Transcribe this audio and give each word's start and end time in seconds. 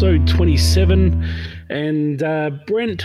episode 0.00 0.26
27. 0.28 1.28
And 1.68 2.22
uh, 2.22 2.48
Brent, 2.66 3.04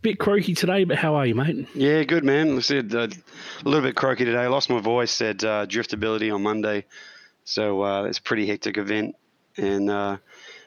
bit 0.00 0.20
croaky 0.20 0.54
today, 0.54 0.84
but 0.84 0.96
how 0.96 1.16
are 1.16 1.26
you, 1.26 1.34
mate? 1.34 1.66
Yeah, 1.74 2.04
good, 2.04 2.22
man. 2.22 2.56
I 2.56 2.60
said 2.60 2.94
uh, 2.94 3.08
a 3.08 3.68
little 3.68 3.82
bit 3.82 3.96
croaky 3.96 4.24
today. 4.24 4.38
I 4.38 4.46
lost 4.46 4.70
my 4.70 4.78
voice, 4.78 5.10
said 5.10 5.42
uh, 5.42 5.66
driftability 5.66 6.32
on 6.32 6.40
Monday. 6.44 6.84
So 7.42 7.82
uh, 7.82 8.04
it's 8.04 8.18
a 8.18 8.22
pretty 8.22 8.46
hectic 8.46 8.78
event. 8.78 9.16
And 9.56 9.90
uh, 9.90 10.18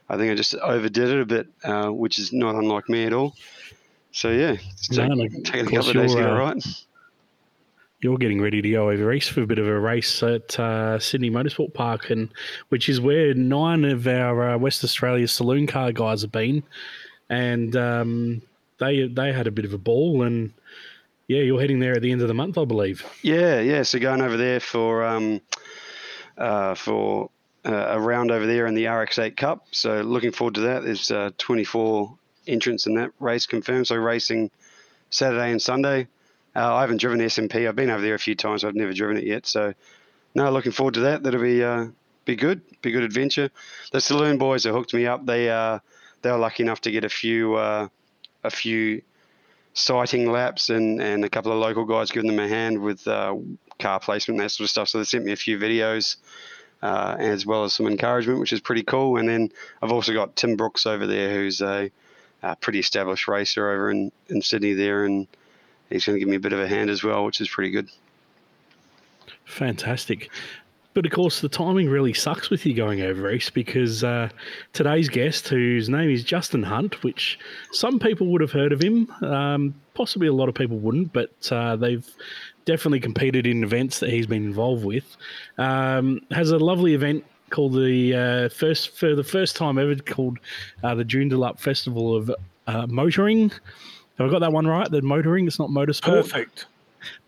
I 0.10 0.18
think 0.18 0.34
I 0.34 0.36
just 0.36 0.54
overdid 0.56 1.08
it 1.08 1.22
a 1.22 1.26
bit, 1.26 1.48
uh, 1.64 1.88
which 1.88 2.20
is 2.20 2.34
not 2.34 2.56
unlike 2.56 2.90
me 2.90 3.06
at 3.06 3.14
all. 3.14 3.34
So 4.12 4.32
yeah, 4.32 4.58
it's 4.74 4.92
No, 4.92 5.08
take- 5.08 5.18
no, 5.18 5.28
taking 5.46 5.62
a 5.62 5.64
couple 5.64 5.90
of 5.92 5.94
days 5.94 6.12
to 6.12 6.18
get 6.18 6.28
it 6.28 6.30
uh, 6.30 6.38
right. 6.38 6.86
You're 8.02 8.18
getting 8.18 8.42
ready 8.42 8.62
to 8.64 8.70
go 8.70 8.90
over 8.90 9.14
east 9.14 9.32
for 9.32 9.44
a 9.44 9.46
bit 9.46 9.60
of 9.60 9.68
a 9.68 9.80
race 9.80 10.24
at 10.24 10.60
uh, 10.60 10.98
Sydney 11.00 11.30
Motorsport 11.30 11.74
Park, 11.74 12.10
and 12.10 12.30
which 12.70 12.90
is 12.90 13.00
where 13.00 13.34
nine 13.36 13.86
of 13.86 14.08
our 14.08 14.52
uh, 14.52 14.58
West 14.58 14.84
Australia 14.84 15.28
saloon 15.28 15.68
car 15.68 15.92
guys 15.92 16.24
have 16.24 16.32
been, 16.32 16.64
and 17.30 17.76
um, 17.76 18.42
they 18.80 19.08
they 19.08 19.32
had 19.32 19.46
a 19.46 19.52
bit 19.52 19.66
of 19.66 19.74
a 19.74 19.78
ball, 19.78 20.24
and 20.24 20.52
yeah, 21.28 21.42
you're 21.42 21.62
heading 21.62 21.80
there 21.80 21.94
at 21.94 22.02
the 22.02 22.12
end 22.12 22.22
of 22.22 22.28
the 22.28 22.34
month, 22.34 22.58
I 22.58 22.66
believe. 22.66 23.06
Yeah, 23.22 23.60
yeah. 23.60 23.84
So 23.84 24.00
going 24.00 24.22
over 24.22 24.36
there 24.36 24.60
for 24.60 25.06
um, 25.06 25.40
uh, 26.38 26.74
for 26.74 27.30
uh, 27.66 27.86
a 27.90 28.00
round 28.00 28.32
over 28.32 28.48
there 28.48 28.66
in 28.66 28.74
the 28.74 28.86
RX8 28.86 29.38
Cup. 29.38 29.68
So 29.72 30.02
looking 30.02 30.32
forward 30.32 30.56
to 30.56 30.62
that. 30.62 30.84
There's 30.84 31.12
uh, 31.12 31.32
24 31.38 32.18
entrants 32.48 32.88
in 32.88 32.96
that 32.96 33.12
race 33.20 33.46
confirmed. 33.46 33.88
So 33.88 33.96
racing 33.96 34.50
Saturday 35.12 35.52
and 35.52 35.62
Sunday. 35.62 36.08
Uh, 36.56 36.76
I 36.76 36.82
haven't 36.82 36.98
driven 36.98 37.20
the 37.20 37.26
SMP. 37.26 37.68
I've 37.68 37.76
been 37.76 37.90
over 37.90 38.02
there 38.02 38.16
a 38.16 38.20
few 38.20 38.36
times. 38.36 38.64
I've 38.64 38.76
never 38.76 38.94
driven 38.94 39.18
it 39.18 39.24
yet. 39.24 39.46
So 39.46 39.74
no, 40.36 40.52
looking 40.52 40.72
forward 40.72 40.96
to 40.96 41.00
that. 41.02 41.24
That'll 41.24 41.42
be 41.42 41.64
uh, 41.64 41.88
be 42.26 42.36
good. 42.36 42.62
Be 42.82 42.92
good 42.92 43.04
adventure. 43.04 43.50
The 43.92 44.02
saloon 44.02 44.38
boys 44.38 44.64
that 44.64 44.72
hooked 44.72 44.94
me 44.94 45.06
up. 45.06 45.26
They 45.26 45.50
uh, 45.50 45.80
they 46.22 46.32
were 46.32 46.38
lucky 46.38 46.64
enough 46.64 46.82
to 46.82 46.92
get 46.92 47.04
a 47.04 47.10
few 47.10 47.56
uh, 47.56 47.88
a 48.44 48.50
few 48.50 49.02
sighting 49.74 50.30
laps 50.30 50.70
and, 50.70 51.02
and 51.02 51.24
a 51.24 51.30
couple 51.30 51.52
of 51.52 51.58
local 51.58 51.86
guys 51.86 52.12
giving 52.12 52.30
them 52.30 52.40
a 52.40 52.48
hand 52.48 52.82
with 52.82 53.08
uh, 53.08 53.36
car 53.80 54.00
placement 54.00 54.40
and 54.40 54.46
that 54.46 54.50
sort 54.50 54.66
of 54.66 54.70
stuff. 54.70 54.90
So 54.90 54.98
they 54.98 55.06
sent 55.06 55.24
me 55.24 55.32
a 55.32 55.38
few 55.38 55.58
videos 55.58 56.18
uh, 56.82 57.16
as 57.20 57.46
well 57.46 57.64
as 57.64 57.74
some 57.74 57.88
encouragement, 57.88 58.40
which 58.40 58.54
is 58.54 58.60
pretty 58.60 58.84
cool. 58.84 59.18
And 59.18 59.30
then 59.30 59.52
I've 59.82 59.92
also 59.92 60.14
got 60.14 60.36
Tim 60.36 60.56
Brooks 60.56 60.86
over 60.86 61.08
there, 61.08 61.34
who's 61.34 61.62
a, 61.62 61.92
uh 62.44 62.56
pretty 62.56 62.80
established 62.80 63.28
racer 63.28 63.70
over 63.70 63.92
in, 63.92 64.12
in 64.28 64.42
Sydney 64.42 64.74
there, 64.74 65.06
and 65.06 65.28
he's 65.92 66.06
going 66.06 66.16
to 66.16 66.20
give 66.20 66.30
me 66.30 66.38
a 66.38 66.40
bit 66.40 66.54
of 66.54 66.60
a 66.60 66.68
hand 66.68 66.90
as 66.90 67.04
well, 67.04 67.26
which 67.26 67.42
is 67.42 67.50
pretty 67.50 67.72
good. 67.72 67.90
Fantastic. 69.46 70.30
But 70.94 71.06
of 71.06 71.12
course, 71.12 71.40
the 71.40 71.50
timing 71.50 71.90
really 71.90 72.14
sucks 72.14 72.50
with 72.50 72.66
you 72.66 72.74
going 72.74 73.02
over 73.02 73.32
east 73.32 73.54
because 73.54 74.04
uh, 74.04 74.30
today's 74.74 75.08
guest, 75.08 75.48
whose 75.48 75.88
name 75.88 76.10
is 76.10 76.24
Justin 76.24 76.64
Hunt, 76.64 77.02
which 77.02 77.40
some 77.72 77.98
people 77.98 78.28
would 78.28 78.42
have 78.42 78.52
heard 78.52 78.74
of 78.74 78.82
him, 78.82 79.10
um, 79.22 79.74
possibly 79.94 80.28
a 80.28 80.34
lot 80.34 80.50
of 80.50 80.56
people 80.56 80.78
wouldn't, 80.78 81.14
but 81.14 81.32
uh, 81.50 81.78
they've 81.78 82.06
definitely 82.66 83.00
competed 83.00 83.48
in 83.48 83.64
events 83.64 84.00
that 84.00 84.10
he's 84.10 84.28
been 84.28 84.44
involved 84.44 84.84
with, 84.84 85.16
um, 85.58 86.20
has 86.32 86.52
a 86.52 86.60
lovely 86.60 86.94
event 86.94 87.24
called 87.52 87.74
the 87.74 88.14
uh, 88.14 88.50
first 88.50 88.98
for 88.98 89.16
the 89.16 89.24
first 89.24 89.56
time 89.56 89.78
ever 89.78 89.96
called 89.96 90.40
uh, 90.84 90.96
the 90.96 91.06
Joondalup 91.06 91.60
Festival 91.60 92.16
of 92.16 92.32
uh, 92.68 92.88
Motoring. 92.88 93.52
Have 94.22 94.30
I 94.30 94.34
got 94.34 94.40
that 94.40 94.54
one 94.54 94.68
right? 94.68 94.90
The 94.90 95.02
motoring, 95.02 95.48
it's 95.48 95.60
not 95.60 95.70
motorsport. 95.70 96.24
Perfect. 96.24 96.66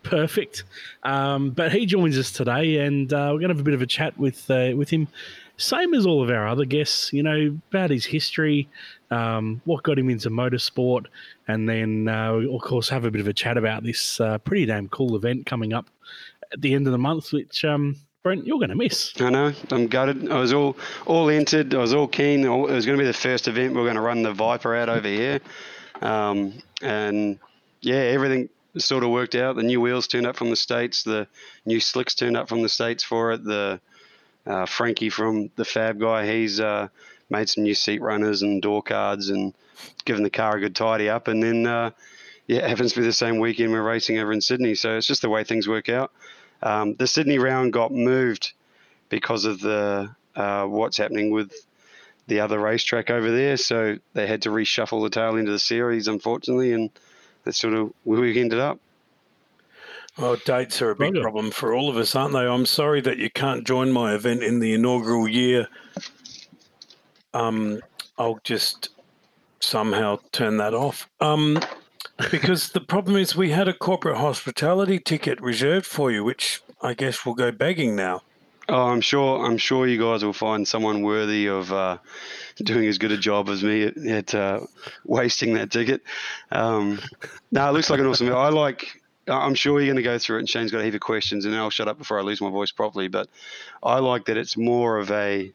Perfect. 0.04 0.64
Um, 1.02 1.50
but 1.50 1.72
he 1.72 1.86
joins 1.86 2.16
us 2.16 2.30
today, 2.30 2.78
and 2.78 3.12
uh, 3.12 3.30
we're 3.32 3.40
going 3.40 3.48
to 3.48 3.54
have 3.54 3.60
a 3.60 3.64
bit 3.64 3.74
of 3.74 3.82
a 3.82 3.86
chat 3.86 4.16
with 4.16 4.48
uh, 4.50 4.72
with 4.76 4.90
him, 4.90 5.08
same 5.56 5.94
as 5.94 6.06
all 6.06 6.22
of 6.22 6.30
our 6.30 6.46
other 6.46 6.64
guests. 6.64 7.12
You 7.12 7.24
know 7.24 7.58
about 7.70 7.90
his 7.90 8.04
history, 8.04 8.68
um, 9.10 9.60
what 9.64 9.82
got 9.82 9.98
him 9.98 10.08
into 10.10 10.30
motorsport, 10.30 11.06
and 11.48 11.68
then 11.68 12.06
uh, 12.06 12.34
we, 12.34 12.54
of 12.54 12.60
course 12.60 12.88
have 12.88 13.04
a 13.04 13.10
bit 13.10 13.20
of 13.20 13.26
a 13.26 13.32
chat 13.32 13.56
about 13.56 13.82
this 13.82 14.20
uh, 14.20 14.38
pretty 14.38 14.66
damn 14.66 14.88
cool 14.88 15.16
event 15.16 15.46
coming 15.46 15.72
up 15.72 15.86
at 16.52 16.60
the 16.60 16.74
end 16.74 16.86
of 16.86 16.92
the 16.92 16.98
month, 16.98 17.32
which 17.32 17.64
um, 17.64 17.96
Brent 18.22 18.46
you're 18.46 18.58
going 18.58 18.70
to 18.70 18.76
miss. 18.76 19.12
I 19.20 19.30
know. 19.30 19.52
I'm 19.70 19.88
gutted. 19.88 20.30
I 20.30 20.38
was 20.38 20.52
all 20.52 20.76
all 21.06 21.28
entered. 21.30 21.74
I 21.74 21.78
was 21.78 21.92
all 21.92 22.06
keen. 22.06 22.44
It 22.44 22.48
was 22.48 22.86
going 22.86 22.96
to 22.96 23.02
be 23.02 23.06
the 23.06 23.12
first 23.12 23.48
event. 23.48 23.74
We 23.74 23.80
are 23.80 23.84
going 23.84 23.96
to 23.96 24.00
run 24.00 24.22
the 24.22 24.32
Viper 24.32 24.74
out 24.76 24.88
over 24.88 25.08
here, 25.08 25.40
um, 26.02 26.54
and 26.82 27.38
yeah, 27.80 27.96
everything 27.96 28.48
sort 28.78 29.04
of 29.04 29.10
worked 29.10 29.34
out. 29.34 29.56
The 29.56 29.62
new 29.62 29.80
wheels 29.80 30.06
turned 30.06 30.26
up 30.26 30.36
from 30.36 30.50
the 30.50 30.56
states. 30.56 31.02
The 31.02 31.26
new 31.64 31.80
slicks 31.80 32.14
turned 32.14 32.36
up 32.36 32.48
from 32.48 32.62
the 32.62 32.68
states 32.68 33.04
for 33.04 33.32
it. 33.32 33.44
The 33.44 33.80
uh, 34.46 34.66
Frankie 34.66 35.10
from 35.10 35.50
the 35.56 35.64
Fab 35.64 36.00
guy, 36.00 36.26
he's 36.26 36.60
uh, 36.60 36.88
made 37.30 37.48
some 37.48 37.64
new 37.64 37.74
seat 37.74 38.02
runners 38.02 38.42
and 38.42 38.60
door 38.60 38.82
cards 38.82 39.30
and 39.30 39.54
given 40.04 40.22
the 40.22 40.30
car 40.30 40.56
a 40.56 40.60
good 40.60 40.76
tidy 40.76 41.08
up. 41.08 41.28
And 41.28 41.42
then 41.42 41.66
uh, 41.66 41.90
yeah, 42.46 42.58
it 42.64 42.68
happens 42.68 42.92
to 42.92 43.00
be 43.00 43.06
the 43.06 43.12
same 43.12 43.38
weekend 43.38 43.72
we're 43.72 43.82
racing 43.82 44.18
over 44.18 44.32
in 44.32 44.40
Sydney. 44.40 44.74
So 44.74 44.96
it's 44.96 45.06
just 45.06 45.22
the 45.22 45.30
way 45.30 45.44
things 45.44 45.68
work 45.68 45.88
out. 45.88 46.12
Um, 46.62 46.94
the 46.94 47.06
Sydney 47.06 47.38
round 47.38 47.72
got 47.72 47.92
moved 47.92 48.52
because 49.08 49.44
of 49.44 49.60
the 49.60 50.14
uh, 50.34 50.64
what's 50.64 50.96
happening 50.96 51.30
with 51.30 51.52
the 52.26 52.40
other 52.40 52.58
racetrack 52.58 53.10
over 53.10 53.30
there. 53.30 53.56
So 53.56 53.98
they 54.12 54.26
had 54.26 54.42
to 54.42 54.50
reshuffle 54.50 55.02
the 55.02 55.10
tail 55.10 55.36
end 55.36 55.48
of 55.48 55.52
the 55.52 55.58
series, 55.58 56.08
unfortunately, 56.08 56.72
and 56.72 56.90
that's 57.44 57.58
sort 57.58 57.74
of 57.74 57.92
where 58.04 58.20
we 58.20 58.38
ended 58.40 58.60
up. 58.60 58.78
Well, 60.16 60.36
dates 60.44 60.80
are 60.80 60.90
a 60.90 60.96
big 60.96 61.20
problem 61.20 61.50
for 61.50 61.74
all 61.74 61.90
of 61.90 61.96
us, 61.96 62.14
aren't 62.14 62.34
they? 62.34 62.46
I'm 62.46 62.66
sorry 62.66 63.00
that 63.00 63.18
you 63.18 63.30
can't 63.30 63.66
join 63.66 63.90
my 63.90 64.14
event 64.14 64.44
in 64.44 64.60
the 64.60 64.72
inaugural 64.72 65.26
year. 65.26 65.66
Um, 67.32 67.80
I'll 68.16 68.38
just 68.44 68.90
somehow 69.58 70.20
turn 70.30 70.58
that 70.58 70.72
off. 70.72 71.08
Um, 71.20 71.58
because 72.30 72.70
the 72.70 72.80
problem 72.80 73.16
is 73.16 73.34
we 73.34 73.50
had 73.50 73.66
a 73.66 73.74
corporate 73.74 74.18
hospitality 74.18 75.00
ticket 75.00 75.40
reserved 75.40 75.86
for 75.86 76.12
you, 76.12 76.22
which 76.22 76.62
I 76.80 76.94
guess 76.94 77.26
will 77.26 77.34
go 77.34 77.50
begging 77.50 77.96
now. 77.96 78.22
Oh, 78.68 78.88
I'm 78.88 79.00
sure. 79.00 79.44
I'm 79.44 79.58
sure 79.58 79.86
you 79.86 79.98
guys 79.98 80.24
will 80.24 80.32
find 80.32 80.66
someone 80.66 81.02
worthy 81.02 81.48
of 81.48 81.72
uh, 81.72 81.98
doing 82.56 82.86
as 82.86 82.98
good 82.98 83.12
a 83.12 83.16
job 83.16 83.48
as 83.48 83.62
me 83.62 83.84
at, 83.84 83.96
at 83.96 84.34
uh, 84.34 84.60
wasting 85.04 85.54
that 85.54 85.70
ticket. 85.70 86.02
Um, 86.50 87.00
no, 87.52 87.68
it 87.68 87.72
looks 87.72 87.90
like 87.90 88.00
an 88.00 88.06
awesome. 88.06 88.32
I 88.34 88.48
like. 88.48 89.00
I'm 89.26 89.54
sure 89.54 89.80
you're 89.80 89.86
going 89.86 89.96
to 89.96 90.02
go 90.02 90.18
through 90.18 90.36
it, 90.36 90.40
and 90.40 90.48
Shane's 90.48 90.70
got 90.70 90.82
a 90.82 90.84
heap 90.84 90.94
of 90.94 91.00
questions, 91.00 91.46
and 91.46 91.54
I'll 91.54 91.70
shut 91.70 91.88
up 91.88 91.96
before 91.96 92.18
I 92.18 92.22
lose 92.22 92.42
my 92.42 92.50
voice 92.50 92.72
properly. 92.72 93.08
But 93.08 93.28
I 93.82 93.98
like 93.98 94.26
that 94.26 94.36
it's 94.36 94.56
more 94.56 94.98
of 94.98 95.10
a 95.10 95.52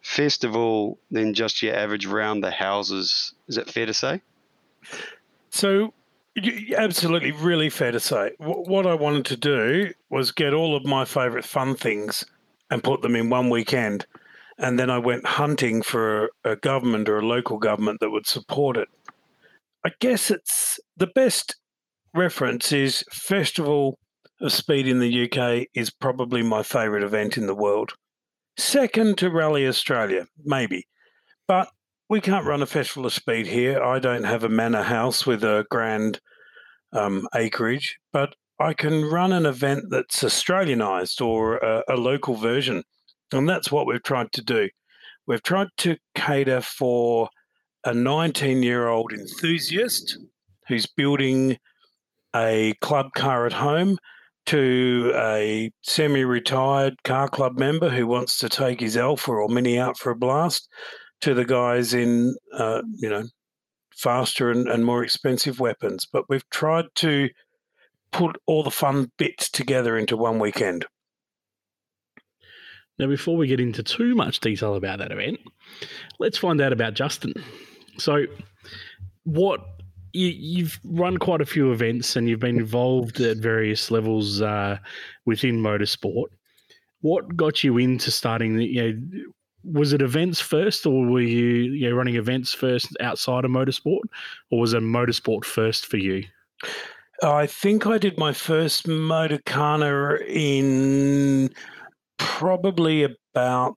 festival 0.00 0.98
than 1.10 1.34
just 1.34 1.62
your 1.62 1.74
average 1.74 2.06
round 2.06 2.42
the 2.42 2.50
houses. 2.50 3.34
Is 3.48 3.56
that 3.56 3.68
fair 3.68 3.86
to 3.86 3.94
say? 3.94 4.22
So, 5.50 5.92
absolutely, 6.76 7.32
really 7.32 7.70
fair 7.70 7.92
to 7.92 8.00
say. 8.00 8.32
What 8.38 8.86
I 8.86 8.94
wanted 8.94 9.24
to 9.26 9.36
do 9.36 9.92
was 10.10 10.32
get 10.32 10.52
all 10.52 10.76
of 10.76 10.84
my 10.84 11.04
favourite 11.04 11.44
fun 11.44 11.74
things 11.74 12.24
and 12.70 12.84
put 12.84 13.02
them 13.02 13.16
in 13.16 13.30
one 13.30 13.50
weekend. 13.50 14.06
And 14.58 14.78
then 14.78 14.90
I 14.90 14.98
went 14.98 15.26
hunting 15.26 15.82
for 15.82 16.30
a, 16.44 16.56
government 16.56 17.08
or 17.08 17.18
a 17.18 17.26
local 17.26 17.58
government 17.58 18.00
that 18.00 18.10
would 18.10 18.26
support 18.26 18.76
it. 18.76 18.88
I 19.84 19.90
guess 20.00 20.30
it's 20.30 20.80
the 20.96 21.06
best 21.06 21.56
reference 22.14 22.72
is 22.72 23.04
Festival 23.10 23.98
of 24.40 24.52
Speed 24.52 24.88
in 24.88 24.98
the 24.98 25.24
UK 25.24 25.68
is 25.74 25.90
probably 25.90 26.42
my 26.42 26.62
favourite 26.62 27.04
event 27.04 27.36
in 27.36 27.46
the 27.46 27.54
world. 27.54 27.92
Second 28.56 29.18
to 29.18 29.30
Rally 29.30 29.66
Australia, 29.66 30.26
maybe. 30.44 30.86
But 31.46 31.68
we 32.08 32.20
can't 32.20 32.46
run 32.46 32.62
a 32.62 32.66
festival 32.66 33.06
of 33.06 33.12
speed 33.12 33.46
here. 33.46 33.82
I 33.82 33.98
don't 33.98 34.24
have 34.24 34.44
a 34.44 34.48
manor 34.48 34.82
house 34.82 35.26
with 35.26 35.42
a 35.42 35.66
grand 35.70 36.20
um, 36.92 37.26
acreage, 37.34 37.98
but 38.12 38.34
I 38.60 38.74
can 38.74 39.04
run 39.04 39.32
an 39.32 39.44
event 39.44 39.86
that's 39.90 40.22
Australianized 40.22 41.20
or 41.20 41.56
a, 41.56 41.82
a 41.88 41.96
local 41.96 42.34
version. 42.34 42.82
And 43.32 43.48
that's 43.48 43.72
what 43.72 43.86
we've 43.86 44.02
tried 44.02 44.32
to 44.32 44.42
do. 44.42 44.68
We've 45.26 45.42
tried 45.42 45.68
to 45.78 45.96
cater 46.14 46.60
for 46.60 47.28
a 47.84 47.92
19 47.92 48.62
year 48.62 48.88
old 48.88 49.12
enthusiast 49.12 50.18
who's 50.68 50.86
building 50.86 51.58
a 52.34 52.74
club 52.80 53.06
car 53.14 53.46
at 53.46 53.52
home 53.52 53.98
to 54.46 55.12
a 55.16 55.72
semi 55.82 56.24
retired 56.24 57.02
car 57.02 57.28
club 57.28 57.58
member 57.58 57.88
who 57.88 58.06
wants 58.06 58.38
to 58.38 58.48
take 58.48 58.78
his 58.78 58.96
Alfa 58.96 59.32
or 59.32 59.48
Mini 59.48 59.78
out 59.78 59.98
for 59.98 60.10
a 60.10 60.16
blast 60.16 60.68
to 61.22 61.34
the 61.34 61.44
guys 61.44 61.94
in, 61.94 62.36
uh, 62.52 62.82
you 62.96 63.08
know, 63.08 63.24
faster 63.94 64.50
and, 64.50 64.68
and 64.68 64.84
more 64.84 65.02
expensive 65.02 65.60
weapons. 65.60 66.06
But 66.10 66.28
we've 66.28 66.48
tried 66.50 66.86
to 66.96 67.30
put 68.12 68.36
all 68.46 68.62
the 68.62 68.70
fun 68.70 69.10
bits 69.18 69.50
together 69.50 69.96
into 69.96 70.16
one 70.16 70.38
weekend. 70.38 70.86
Now, 72.98 73.06
before 73.08 73.36
we 73.36 73.46
get 73.46 73.60
into 73.60 73.82
too 73.82 74.14
much 74.14 74.40
detail 74.40 74.74
about 74.74 74.98
that 75.00 75.12
event, 75.12 75.40
let's 76.18 76.38
find 76.38 76.60
out 76.60 76.72
about 76.72 76.94
Justin. 76.94 77.34
So, 77.98 78.24
what 79.24 79.60
you, 80.14 80.28
you've 80.28 80.80
run 80.84 81.18
quite 81.18 81.42
a 81.42 81.46
few 81.46 81.72
events 81.72 82.16
and 82.16 82.28
you've 82.28 82.40
been 82.40 82.58
involved 82.58 83.20
at 83.20 83.36
various 83.36 83.90
levels 83.90 84.40
uh, 84.40 84.78
within 85.26 85.62
motorsport. 85.62 86.26
What 87.02 87.36
got 87.36 87.62
you 87.62 87.76
into 87.76 88.10
starting? 88.10 88.58
You 88.60 88.82
know, 88.82 89.22
was 89.72 89.92
it 89.92 90.02
events 90.02 90.40
first, 90.40 90.86
or 90.86 91.06
were 91.06 91.20
you, 91.20 91.94
running 91.94 92.16
events 92.16 92.52
first 92.52 92.96
outside 93.00 93.44
of 93.44 93.50
motorsport, 93.50 94.02
or 94.50 94.60
was 94.60 94.74
it 94.74 94.82
motorsport 94.82 95.44
first 95.44 95.86
for 95.86 95.96
you? 95.96 96.24
I 97.22 97.46
think 97.46 97.86
I 97.86 97.98
did 97.98 98.18
my 98.18 98.32
first 98.32 98.86
Motorkhana 98.86 100.20
in 100.28 101.50
probably 102.18 103.04
about 103.04 103.76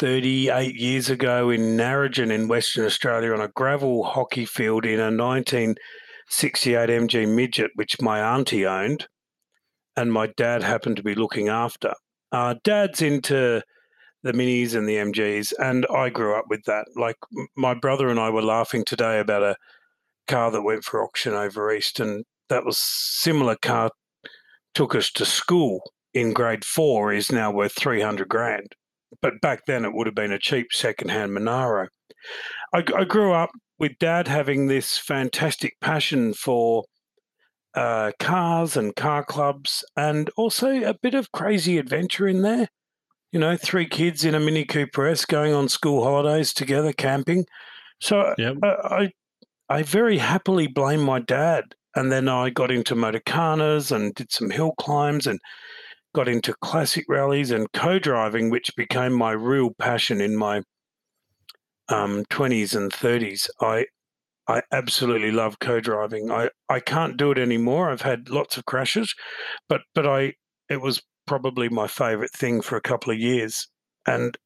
38 0.00 0.74
years 0.74 1.10
ago 1.10 1.50
in 1.50 1.76
Narrogin 1.76 2.32
in 2.32 2.48
Western 2.48 2.84
Australia 2.84 3.32
on 3.32 3.40
a 3.40 3.48
gravel 3.48 4.04
hockey 4.04 4.46
field 4.46 4.84
in 4.86 4.98
a 4.98 5.10
1968 5.10 6.88
MG 6.88 7.28
Midget, 7.28 7.70
which 7.74 8.00
my 8.00 8.20
auntie 8.20 8.66
owned 8.66 9.06
and 9.96 10.12
my 10.12 10.28
dad 10.36 10.62
happened 10.62 10.96
to 10.96 11.02
be 11.02 11.14
looking 11.14 11.48
after. 11.48 11.92
Uh, 12.32 12.54
dad's 12.64 13.02
into 13.02 13.62
the 14.22 14.32
minis 14.32 14.74
and 14.74 14.88
the 14.88 14.96
MGs, 14.96 15.52
and 15.58 15.86
I 15.92 16.08
grew 16.08 16.34
up 16.34 16.46
with 16.48 16.64
that. 16.64 16.86
Like 16.96 17.16
my 17.56 17.74
brother 17.74 18.08
and 18.08 18.20
I 18.20 18.30
were 18.30 18.42
laughing 18.42 18.84
today 18.84 19.18
about 19.18 19.42
a 19.42 19.56
car 20.28 20.50
that 20.50 20.62
went 20.62 20.84
for 20.84 21.02
auction 21.02 21.34
over 21.34 21.72
east, 21.72 22.00
and 22.00 22.24
that 22.48 22.64
was 22.64 22.78
similar 22.78 23.56
car 23.56 23.90
took 24.74 24.94
us 24.94 25.10
to 25.12 25.24
school 25.24 25.82
in 26.14 26.32
grade 26.32 26.64
four 26.64 27.12
is 27.12 27.32
now 27.32 27.50
worth 27.50 27.72
three 27.72 28.00
hundred 28.00 28.28
grand, 28.28 28.74
but 29.20 29.40
back 29.40 29.66
then 29.66 29.84
it 29.84 29.92
would 29.94 30.06
have 30.06 30.14
been 30.14 30.32
a 30.32 30.38
cheap 30.38 30.68
second-hand 30.72 31.32
Monaro. 31.32 31.88
I, 32.72 32.84
I 32.96 33.04
grew 33.04 33.32
up 33.32 33.50
with 33.78 33.98
dad 33.98 34.28
having 34.28 34.66
this 34.66 34.98
fantastic 34.98 35.74
passion 35.80 36.34
for 36.34 36.84
uh, 37.74 38.12
cars 38.18 38.76
and 38.76 38.94
car 38.94 39.24
clubs, 39.24 39.84
and 39.96 40.30
also 40.36 40.82
a 40.82 40.94
bit 40.94 41.14
of 41.14 41.32
crazy 41.32 41.78
adventure 41.78 42.28
in 42.28 42.42
there. 42.42 42.68
You 43.32 43.40
know, 43.40 43.56
three 43.56 43.86
kids 43.86 44.24
in 44.24 44.34
a 44.34 44.40
Mini 44.40 44.64
Cooper 44.64 45.06
S 45.06 45.24
going 45.24 45.54
on 45.54 45.68
school 45.68 46.04
holidays 46.04 46.52
together, 46.52 46.92
camping. 46.92 47.46
So 48.00 48.34
yep. 48.38 48.56
I, 48.62 48.68
I, 48.68 49.10
I 49.68 49.82
very 49.82 50.18
happily 50.18 50.66
blame 50.66 51.00
my 51.00 51.20
dad. 51.20 51.74
And 51.94 52.10
then 52.10 52.28
I 52.28 52.50
got 52.50 52.70
into 52.70 52.94
motorkhanas 52.94 53.90
and 53.90 54.14
did 54.14 54.32
some 54.32 54.50
hill 54.50 54.72
climbs 54.78 55.26
and 55.26 55.40
got 56.14 56.28
into 56.28 56.54
classic 56.60 57.04
rallies 57.08 57.50
and 57.50 57.70
co-driving, 57.72 58.50
which 58.50 58.70
became 58.76 59.12
my 59.12 59.32
real 59.32 59.70
passion 59.78 60.20
in 60.20 60.36
my 60.36 60.62
um, 61.88 62.24
20s 62.26 62.76
and 62.76 62.92
30s. 62.92 63.48
I 63.60 63.86
I 64.48 64.62
absolutely 64.72 65.30
love 65.30 65.60
co-driving. 65.60 66.30
I, 66.30 66.50
I 66.68 66.80
can't 66.80 67.16
do 67.16 67.30
it 67.30 67.38
anymore. 67.38 67.90
I've 67.90 68.02
had 68.02 68.28
lots 68.28 68.56
of 68.56 68.64
crashes, 68.64 69.14
but 69.68 69.82
but 69.94 70.06
I 70.06 70.34
it 70.68 70.80
was 70.80 71.00
probably 71.26 71.68
my 71.68 71.86
favorite 71.86 72.32
thing 72.32 72.60
for 72.60 72.76
a 72.76 72.82
couple 72.82 73.12
of 73.12 73.18
years, 73.18 73.68
and 74.06 74.36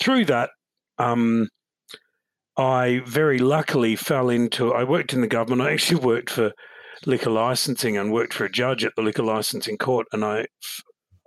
through 0.00 0.26
that, 0.26 0.50
um, 0.98 1.48
I 2.56 3.00
very 3.06 3.38
luckily 3.38 3.96
fell 3.96 4.28
into. 4.28 4.72
I 4.72 4.84
worked 4.84 5.12
in 5.12 5.20
the 5.20 5.26
government. 5.26 5.68
I 5.68 5.72
actually 5.72 6.00
worked 6.04 6.30
for 6.30 6.52
liquor 7.06 7.30
licensing 7.30 7.96
and 7.96 8.12
worked 8.12 8.34
for 8.34 8.44
a 8.44 8.52
judge 8.52 8.84
at 8.84 8.92
the 8.96 9.02
liquor 9.02 9.22
licensing 9.22 9.78
court, 9.78 10.06
and 10.12 10.24
I 10.24 10.46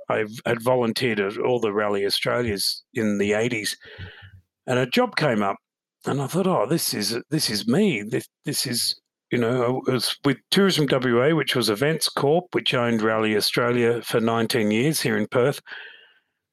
I 0.10 0.26
had 0.46 0.62
volunteered 0.62 1.20
at 1.20 1.38
all 1.38 1.60
the 1.60 1.74
Rally 1.74 2.06
Australias 2.06 2.84
in 2.94 3.18
the 3.18 3.34
eighties, 3.34 3.78
and 4.68 4.80
a 4.80 4.86
job 4.86 5.16
came 5.16 5.42
up 5.42 5.58
and 6.08 6.22
I 6.22 6.28
thought, 6.28 6.48
oh, 6.48 6.66
this 6.66 6.94
is 6.94 7.20
this 7.30 7.50
is 7.50 7.68
me. 7.68 8.04
This 8.04 8.28
this 8.46 8.68
is 8.68 9.00
you 9.32 9.40
know, 9.40 9.82
I 9.88 9.92
was 9.92 10.18
with 10.24 10.38
Tourism 10.52 10.88
WA, 10.90 11.36
which 11.36 11.56
was 11.56 11.70
Events 11.70 12.10
Corp, 12.10 12.46
which 12.54 12.74
owned 12.74 13.02
Rally 13.02 13.36
Australia 13.36 14.02
for 14.02 14.20
19 14.20 14.72
years 14.72 15.02
here 15.02 15.18
in 15.18 15.28
Perth, 15.28 15.62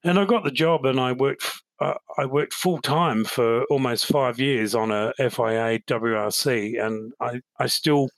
and 0.05 0.19
I 0.19 0.25
got 0.25 0.45
the 0.45 0.51
job, 0.51 0.85
and 0.85 0.99
I 1.01 1.13
worked. 1.13 1.47
Uh, 1.81 1.95
I 2.17 2.27
worked 2.27 2.55
full 2.55 2.81
time 2.81 3.25
for 3.25 3.65
almost 3.65 4.07
five 4.07 4.39
years 4.39 4.73
on 4.75 4.93
a 4.93 5.13
FIA 5.19 5.81
WRC, 5.89 6.85
and 6.85 7.13
I, 7.21 7.41
I 7.59 7.67
still 7.67 8.09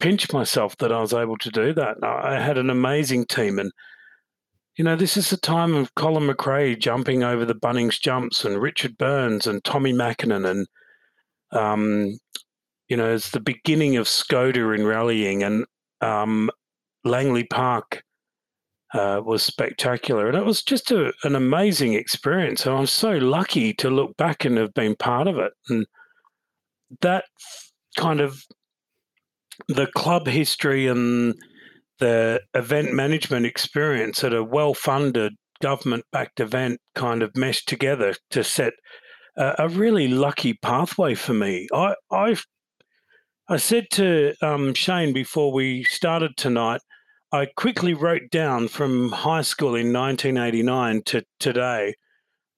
pinch 0.00 0.32
myself 0.32 0.76
that 0.78 0.92
I 0.92 1.00
was 1.00 1.12
able 1.12 1.36
to 1.38 1.50
do 1.50 1.74
that. 1.74 2.02
I 2.02 2.40
had 2.40 2.56
an 2.56 2.70
amazing 2.70 3.26
team, 3.26 3.58
and 3.58 3.70
you 4.76 4.84
know, 4.84 4.96
this 4.96 5.16
is 5.16 5.30
the 5.30 5.38
time 5.38 5.74
of 5.74 5.94
Colin 5.94 6.28
McRae 6.28 6.78
jumping 6.78 7.22
over 7.22 7.44
the 7.44 7.54
Bunnings 7.54 8.00
jumps 8.00 8.44
and 8.44 8.60
Richard 8.60 8.98
Burns 8.98 9.46
and 9.46 9.62
Tommi 9.64 9.94
Makinen 9.94 10.48
and 10.48 10.66
um, 11.52 12.18
you 12.88 12.96
know, 12.96 13.14
it's 13.14 13.30
the 13.30 13.40
beginning 13.40 13.96
of 13.96 14.06
Skoda 14.06 14.74
in 14.74 14.86
rallying 14.86 15.42
and 15.42 15.64
um, 16.00 16.50
Langley 17.04 17.44
Park 17.44 18.02
uh, 18.94 19.20
was 19.24 19.42
spectacular. 19.42 20.28
And 20.28 20.36
it 20.36 20.44
was 20.44 20.62
just 20.62 20.90
a, 20.90 21.12
an 21.24 21.34
amazing 21.34 21.94
experience. 21.94 22.66
And 22.66 22.74
I'm 22.74 22.86
so 22.86 23.12
lucky 23.12 23.72
to 23.74 23.90
look 23.90 24.16
back 24.16 24.44
and 24.44 24.56
have 24.56 24.74
been 24.74 24.96
part 24.96 25.26
of 25.26 25.38
it. 25.38 25.52
And 25.68 25.86
that 27.00 27.24
kind 27.96 28.20
of 28.20 28.42
the 29.68 29.86
club 29.96 30.26
history 30.26 30.86
and 30.86 31.34
the 31.98 32.40
event 32.54 32.92
management 32.92 33.46
experience 33.46 34.22
at 34.22 34.34
a 34.34 34.44
well 34.44 34.74
funded 34.74 35.32
government 35.62 36.04
backed 36.12 36.40
event 36.40 36.78
kind 36.94 37.22
of 37.22 37.34
meshed 37.34 37.68
together 37.68 38.14
to 38.30 38.44
set 38.44 38.74
a, 39.36 39.68
really 39.68 40.08
lucky 40.08 40.54
pathway 40.54 41.14
for 41.14 41.34
me. 41.34 41.68
I 41.72 41.94
I 42.10 42.36
I 43.48 43.58
said 43.58 43.90
to 43.92 44.34
um, 44.42 44.74
Shane 44.74 45.12
before 45.12 45.52
we 45.52 45.84
started 45.84 46.36
tonight, 46.36 46.80
I 47.30 47.46
quickly 47.56 47.94
wrote 47.94 48.30
down 48.30 48.66
from 48.66 49.12
high 49.12 49.42
school 49.42 49.76
in 49.76 49.92
1989 49.92 51.02
to 51.06 51.24
today, 51.38 51.94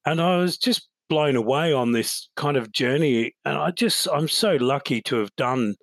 and 0.06 0.20
I 0.20 0.38
was 0.38 0.56
just 0.56 0.88
blown 1.10 1.36
away 1.36 1.72
on 1.72 1.92
this 1.92 2.28
kind 2.36 2.56
of 2.56 2.72
journey. 2.72 3.34
And 3.44 3.58
I 3.58 3.70
just 3.70 4.08
I'm 4.12 4.28
so 4.28 4.56
lucky 4.56 5.02
to 5.02 5.16
have 5.16 5.34
done 5.36 5.74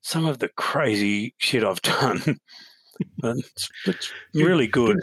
some 0.00 0.26
of 0.26 0.38
the 0.38 0.48
crazy 0.48 1.34
shit 1.38 1.62
I've 1.64 1.82
done. 1.82 2.38
It's, 3.22 3.68
it's 3.86 4.12
really 4.34 4.66
good. 4.66 4.98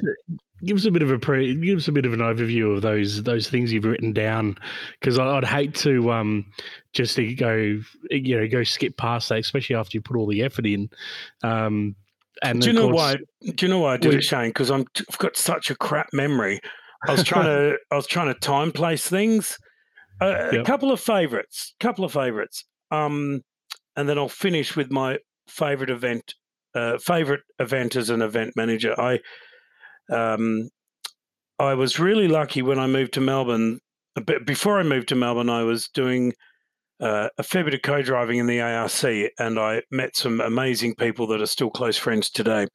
Give 0.65 0.77
us 0.77 0.85
a 0.85 0.91
bit 0.91 1.03
of 1.03 1.11
a 1.11 1.19
pre, 1.19 1.53
give 1.55 1.77
us 1.77 1.87
a 1.87 1.91
bit 1.91 2.05
of 2.05 2.13
an 2.13 2.19
overview 2.19 2.75
of 2.75 2.81
those 2.81 3.23
those 3.23 3.49
things 3.49 3.71
you've 3.71 3.85
written 3.85 4.13
down, 4.13 4.57
because 4.99 5.19
I'd 5.19 5.45
hate 5.45 5.75
to 5.75 6.11
um, 6.11 6.45
just 6.93 7.15
to 7.17 7.33
go 7.35 7.79
you 8.09 8.39
know 8.39 8.47
go 8.47 8.63
skip 8.63 8.97
past 8.97 9.29
that, 9.29 9.39
especially 9.39 9.75
after 9.75 9.97
you 9.97 10.01
put 10.01 10.17
all 10.17 10.27
the 10.27 10.43
effort 10.43 10.65
in. 10.65 10.89
Um, 11.43 11.95
and 12.41 12.61
do 12.61 12.67
you 12.67 12.73
know 12.73 12.89
course, 12.89 12.95
why? 12.95 13.15
Do 13.53 13.65
you 13.65 13.71
know 13.71 13.79
why 13.79 13.93
I 13.93 13.97
did 13.97 14.09
we, 14.09 14.17
it, 14.17 14.23
Shane? 14.23 14.49
Because 14.49 14.71
I'm 14.71 14.85
I've 15.09 15.17
got 15.17 15.37
such 15.37 15.69
a 15.69 15.75
crap 15.75 16.09
memory. 16.13 16.59
I 17.07 17.11
was 17.11 17.23
trying 17.23 17.45
to 17.45 17.77
I 17.91 17.95
was 17.95 18.07
trying 18.07 18.33
to 18.33 18.39
time 18.39 18.71
place 18.71 19.07
things. 19.07 19.57
Uh, 20.19 20.49
yep. 20.51 20.61
A 20.61 20.63
couple 20.63 20.91
of 20.91 20.99
favorites, 20.99 21.75
couple 21.79 22.03
of 22.03 22.11
favorites. 22.11 22.65
Um, 22.89 23.41
and 23.95 24.09
then 24.09 24.17
I'll 24.17 24.29
finish 24.29 24.75
with 24.75 24.89
my 24.89 25.19
favorite 25.47 25.89
event 25.89 26.33
uh, 26.75 26.97
favorite 26.97 27.41
event 27.59 27.95
as 27.95 28.09
an 28.09 28.21
event 28.21 28.53
manager. 28.55 28.99
I 28.99 29.19
um, 30.11 30.69
I 31.59 31.73
was 31.73 31.99
really 31.99 32.27
lucky 32.27 32.61
when 32.61 32.79
I 32.79 32.87
moved 32.87 33.13
to 33.13 33.21
Melbourne. 33.21 33.79
Bit, 34.25 34.45
before 34.45 34.79
I 34.79 34.83
moved 34.83 35.09
to 35.09 35.15
Melbourne, 35.15 35.49
I 35.49 35.63
was 35.63 35.87
doing 35.93 36.33
uh, 36.99 37.29
a 37.37 37.43
fair 37.43 37.63
bit 37.63 37.73
of 37.73 37.81
co-driving 37.83 38.39
in 38.39 38.47
the 38.47 38.61
ARC, 38.61 39.03
and 39.39 39.59
I 39.59 39.81
met 39.91 40.15
some 40.15 40.41
amazing 40.41 40.95
people 40.95 41.27
that 41.27 41.41
are 41.41 41.47
still 41.47 41.69
close 41.69 41.97
friends 41.97 42.29
today. 42.29 42.67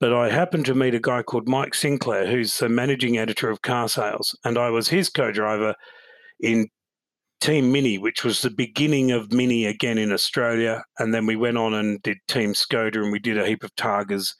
But 0.00 0.12
I 0.12 0.30
happened 0.30 0.66
to 0.66 0.74
meet 0.74 0.94
a 0.94 1.00
guy 1.00 1.22
called 1.22 1.48
Mike 1.48 1.74
Sinclair, 1.74 2.26
who's 2.26 2.58
the 2.58 2.68
managing 2.68 3.18
editor 3.18 3.50
of 3.50 3.62
Car 3.62 3.88
Sales, 3.88 4.36
and 4.44 4.58
I 4.58 4.70
was 4.70 4.88
his 4.88 5.08
co-driver 5.08 5.74
in 6.40 6.68
Team 7.42 7.72
Mini, 7.72 7.98
which 7.98 8.22
was 8.22 8.40
the 8.40 8.50
beginning 8.50 9.10
of 9.10 9.32
Mini 9.32 9.66
again 9.66 9.98
in 9.98 10.12
Australia. 10.12 10.84
And 11.00 11.12
then 11.12 11.26
we 11.26 11.34
went 11.34 11.58
on 11.58 11.74
and 11.74 12.00
did 12.02 12.18
Team 12.28 12.52
Skoda 12.52 13.02
and 13.02 13.10
we 13.10 13.18
did 13.18 13.36
a 13.36 13.44
heap 13.44 13.64
of 13.64 13.74
Targas 13.74 14.32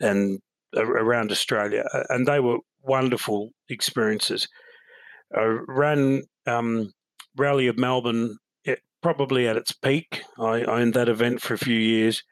and 0.00 0.40
around 0.76 1.30
Australia. 1.30 1.84
And 2.08 2.26
they 2.26 2.40
were 2.40 2.58
wonderful 2.82 3.50
experiences. 3.68 4.48
I 5.34 5.58
ran 5.66 6.22
um, 6.46 6.92
Rally 7.36 7.66
of 7.66 7.78
Melbourne 7.78 8.36
it, 8.64 8.80
probably 9.02 9.48
at 9.48 9.56
its 9.56 9.72
peak. 9.72 10.22
I 10.38 10.62
owned 10.62 10.94
that 10.94 11.08
event 11.08 11.40
for 11.40 11.54
a 11.54 11.58
few 11.58 11.78
years. 11.78 12.22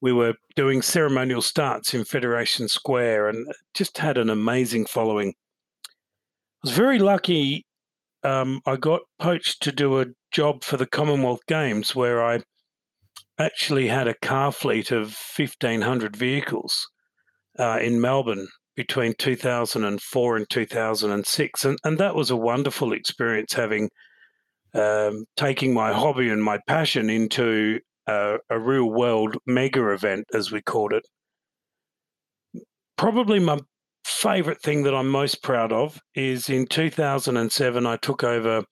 We 0.00 0.12
were 0.12 0.34
doing 0.56 0.82
ceremonial 0.82 1.42
starts 1.42 1.94
in 1.94 2.04
Federation 2.04 2.68
Square 2.68 3.28
and 3.28 3.46
just 3.74 3.98
had 3.98 4.18
an 4.18 4.30
amazing 4.30 4.86
following. 4.86 5.34
I 5.86 6.68
was 6.68 6.72
very 6.72 6.98
lucky 6.98 7.66
um, 8.24 8.60
I 8.66 8.76
got 8.76 9.02
poached 9.18 9.62
to 9.62 9.72
do 9.72 10.00
a 10.00 10.06
job 10.30 10.64
for 10.64 10.76
the 10.76 10.86
Commonwealth 10.86 11.44
Games 11.46 11.94
where 11.94 12.22
I 12.24 12.42
actually 13.38 13.88
had 13.88 14.06
a 14.06 14.14
car 14.14 14.52
fleet 14.52 14.90
of 14.90 15.16
1,500 15.36 16.16
vehicles 16.16 16.88
uh, 17.58 17.78
in 17.80 18.00
Melbourne 18.00 18.48
between 18.76 19.14
2004 19.18 20.36
and 20.36 20.48
2006. 20.48 21.64
And, 21.64 21.78
and 21.84 21.98
that 21.98 22.14
was 22.14 22.30
a 22.30 22.36
wonderful 22.36 22.92
experience 22.92 23.52
having 23.52 23.90
um, 24.74 25.26
taking 25.36 25.74
my 25.74 25.92
hobby 25.92 26.30
and 26.30 26.42
my 26.42 26.58
passion 26.66 27.10
into 27.10 27.78
a, 28.06 28.36
a 28.48 28.58
real 28.58 28.90
world 28.90 29.36
mega 29.46 29.90
event, 29.90 30.24
as 30.32 30.50
we 30.50 30.62
called 30.62 30.92
it. 30.92 31.04
Probably 32.96 33.38
my 33.38 33.58
favorite 34.04 34.62
thing 34.62 34.82
that 34.84 34.94
I'm 34.94 35.08
most 35.08 35.42
proud 35.42 35.72
of 35.72 36.00
is 36.14 36.48
in 36.48 36.66
2007, 36.66 37.86
I 37.86 37.96
took 37.96 38.24
over 38.24 38.64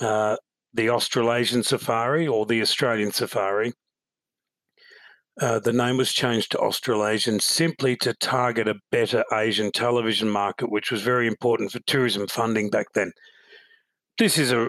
uh, 0.00 0.36
the 0.72 0.90
Australasian 0.90 1.62
Safari 1.62 2.26
or 2.26 2.46
the 2.46 2.62
Australian 2.62 3.12
Safari. 3.12 3.72
Uh, 5.40 5.58
the 5.58 5.72
name 5.72 5.96
was 5.96 6.12
changed 6.12 6.52
to 6.52 6.58
Australasian 6.58 7.40
simply 7.40 7.96
to 7.96 8.12
target 8.12 8.68
a 8.68 8.74
better 8.92 9.24
Asian 9.32 9.72
television 9.72 10.28
market, 10.28 10.70
which 10.70 10.90
was 10.90 11.00
very 11.00 11.26
important 11.26 11.72
for 11.72 11.80
tourism 11.86 12.26
funding 12.26 12.68
back 12.68 12.86
then. 12.94 13.10
This 14.18 14.36
is 14.36 14.52
a 14.52 14.68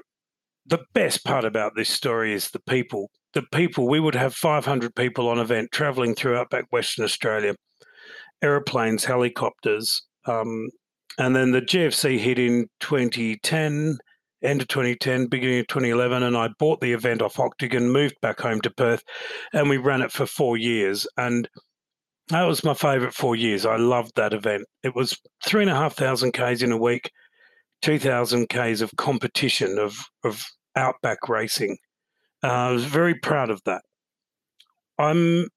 the 0.65 0.79
best 0.93 1.25
part 1.25 1.43
about 1.43 1.73
this 1.75 1.89
story 1.89 2.33
is 2.33 2.49
the 2.51 2.61
people. 2.61 3.09
The 3.33 3.43
people 3.51 3.89
we 3.89 3.99
would 3.99 4.15
have 4.15 4.33
500 4.33 4.95
people 4.95 5.27
on 5.27 5.39
event 5.39 5.71
traveling 5.73 6.15
through 6.15 6.37
outback 6.37 6.65
Western 6.71 7.03
Australia, 7.03 7.55
aeroplanes, 8.41 9.03
helicopters, 9.03 10.03
um, 10.25 10.69
and 11.17 11.35
then 11.35 11.51
the 11.51 11.61
GFC 11.61 12.17
hit 12.17 12.39
in 12.39 12.67
2010 12.79 13.97
end 14.43 14.61
of 14.61 14.67
2010, 14.67 15.27
beginning 15.27 15.59
of 15.59 15.67
2011, 15.67 16.23
and 16.23 16.37
I 16.37 16.49
bought 16.59 16.81
the 16.81 16.93
event 16.93 17.21
off 17.21 17.39
Octagon, 17.39 17.91
moved 17.91 18.15
back 18.21 18.39
home 18.39 18.61
to 18.61 18.69
Perth, 18.69 19.03
and 19.53 19.69
we 19.69 19.77
ran 19.77 20.01
it 20.01 20.11
for 20.11 20.25
four 20.25 20.57
years. 20.57 21.07
And 21.17 21.47
that 22.29 22.43
was 22.43 22.63
my 22.63 22.73
favourite 22.73 23.13
four 23.13 23.35
years. 23.35 23.65
I 23.65 23.77
loved 23.77 24.13
that 24.15 24.33
event. 24.33 24.65
It 24.83 24.95
was 24.95 25.17
three 25.45 25.61
and 25.61 25.71
a 25.71 25.75
half 25.75 25.95
thousand 25.95 26.31
Ks 26.31 26.61
in 26.61 26.71
a 26.71 26.77
week, 26.77 27.11
2,000 27.81 28.47
Ks 28.47 28.81
of 28.81 28.91
competition, 28.97 29.77
of, 29.77 29.97
of 30.23 30.43
outback 30.75 31.27
racing. 31.27 31.77
Uh, 32.43 32.47
I 32.47 32.71
was 32.71 32.85
very 32.85 33.15
proud 33.15 33.49
of 33.49 33.61
that. 33.65 33.81
I'm 34.97 35.47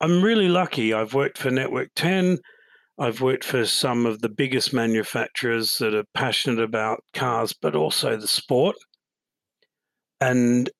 I'm 0.00 0.22
really 0.22 0.48
lucky. 0.48 0.92
I've 0.92 1.14
worked 1.14 1.38
for 1.38 1.50
Network 1.50 1.88
10. 1.96 2.38
I've 2.98 3.20
worked 3.20 3.44
for 3.44 3.66
some 3.66 4.06
of 4.06 4.22
the 4.22 4.28
biggest 4.28 4.72
manufacturers 4.72 5.76
that 5.78 5.94
are 5.94 6.04
passionate 6.14 6.62
about 6.62 7.04
cars, 7.12 7.52
but 7.52 7.76
also 7.76 8.16
the 8.16 8.28
sport. 8.28 8.76
And 10.20 10.70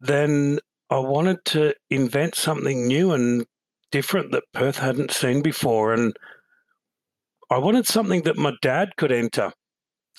then 0.00 0.60
I 0.88 0.98
wanted 0.98 1.44
to 1.46 1.74
invent 1.90 2.36
something 2.36 2.86
new 2.86 3.12
and 3.12 3.44
different 3.90 4.30
that 4.32 4.44
Perth 4.52 4.78
hadn't 4.78 5.10
seen 5.10 5.42
before. 5.42 5.92
And 5.92 6.14
I 7.50 7.58
wanted 7.58 7.88
something 7.88 8.22
that 8.22 8.36
my 8.36 8.52
dad 8.62 8.90
could 8.96 9.10
enter 9.10 9.52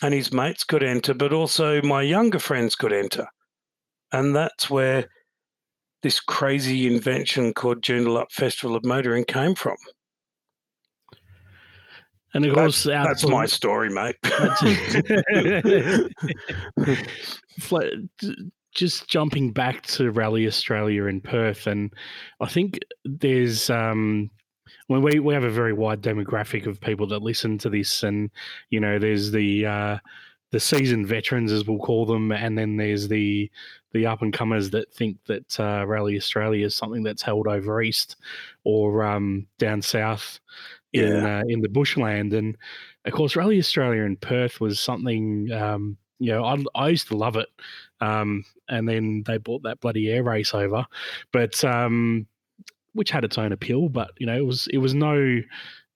and 0.01 0.13
his 0.13 0.33
mates 0.33 0.65
could 0.65 0.83
enter, 0.83 1.13
but 1.13 1.31
also 1.31 1.81
my 1.81 2.01
younger 2.01 2.39
friends 2.39 2.75
could 2.75 2.91
enter. 2.91 3.27
And 4.11 4.35
that's 4.35 4.69
where 4.69 5.05
this 6.03 6.19
crazy 6.19 6.85
invention 6.85 7.53
called 7.53 7.81
Joondalup 7.81 8.31
Festival 8.31 8.75
of 8.75 8.83
Motoring 8.83 9.23
came 9.23 9.55
from. 9.55 9.77
And 12.35 12.45
of 12.45 12.53
course, 12.53 12.83
that's, 12.83 13.21
that's 13.21 13.31
my 13.31 13.45
story, 13.45 13.89
mate. 13.89 14.17
just 18.75 19.07
jumping 19.07 19.53
back 19.53 19.83
to 19.83 20.11
Rally 20.11 20.45
Australia 20.45 21.05
in 21.05 21.21
Perth, 21.21 21.65
and 21.65 21.93
I 22.41 22.47
think 22.47 22.79
there's 23.05 23.69
um, 23.69 24.29
when 24.87 25.01
we 25.01 25.19
we 25.19 25.33
have 25.33 25.45
a 25.45 25.49
very 25.49 25.71
wide 25.71 26.01
demographic 26.01 26.67
of 26.67 26.81
people 26.81 27.07
that 27.07 27.21
listen 27.21 27.57
to 27.59 27.69
this, 27.69 28.03
and 28.03 28.29
you 28.69 28.81
know, 28.81 28.99
there's 28.99 29.31
the 29.31 29.65
uh, 29.65 29.97
the 30.51 30.59
seasoned 30.59 31.07
veterans, 31.07 31.53
as 31.53 31.65
we'll 31.65 31.79
call 31.79 32.05
them, 32.05 32.33
and 32.33 32.57
then 32.57 32.75
there's 32.75 33.07
the 33.07 33.49
the 33.93 34.05
up 34.05 34.21
and 34.21 34.33
comers 34.33 34.71
that 34.71 34.93
think 34.93 35.17
that 35.27 35.57
uh, 35.57 35.85
Rally 35.87 36.17
Australia 36.17 36.65
is 36.65 36.75
something 36.75 37.01
that's 37.01 37.21
held 37.21 37.47
over 37.47 37.81
east 37.81 38.17
or 38.65 39.05
um, 39.05 39.47
down 39.57 39.81
south 39.81 40.41
in 40.95 41.11
yeah. 41.11 41.39
uh, 41.39 41.43
in 41.47 41.61
the 41.61 41.69
bushland. 41.69 42.33
And 42.33 42.57
of 43.05 43.13
course, 43.13 43.35
Rally 43.35 43.59
Australia 43.59 44.03
in 44.03 44.17
Perth 44.17 44.59
was 44.59 44.79
something. 44.79 45.51
Um, 45.51 45.97
you 46.17 46.31
know, 46.31 46.45
I, 46.45 46.63
I 46.75 46.89
used 46.89 47.09
to 47.09 47.17
love 47.17 47.35
it, 47.35 47.49
um, 47.99 48.45
and 48.69 48.87
then 48.87 49.23
they 49.25 49.37
bought 49.37 49.63
that 49.63 49.81
bloody 49.81 50.09
air 50.09 50.23
race 50.23 50.53
over, 50.53 50.85
but 51.33 51.61
um, 51.65 52.25
which 52.93 53.11
had 53.11 53.25
its 53.25 53.37
own 53.37 53.51
appeal. 53.51 53.89
But 53.89 54.11
you 54.17 54.25
know, 54.25 54.37
it 54.37 54.45
was 54.45 54.67
it 54.67 54.77
was 54.77 54.93
no, 54.93 55.41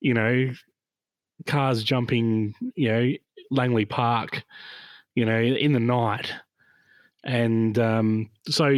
you 0.02 0.14
know, 0.14 0.52
cars 1.46 1.84
jumping, 1.84 2.54
you 2.76 2.90
know, 2.90 3.12
Langley 3.50 3.86
Park, 3.86 4.44
you 5.16 5.26
know, 5.26 5.40
in 5.40 5.72
the 5.72 5.80
night, 5.80 6.34
and 7.24 7.80
um, 7.80 8.30
so 8.50 8.74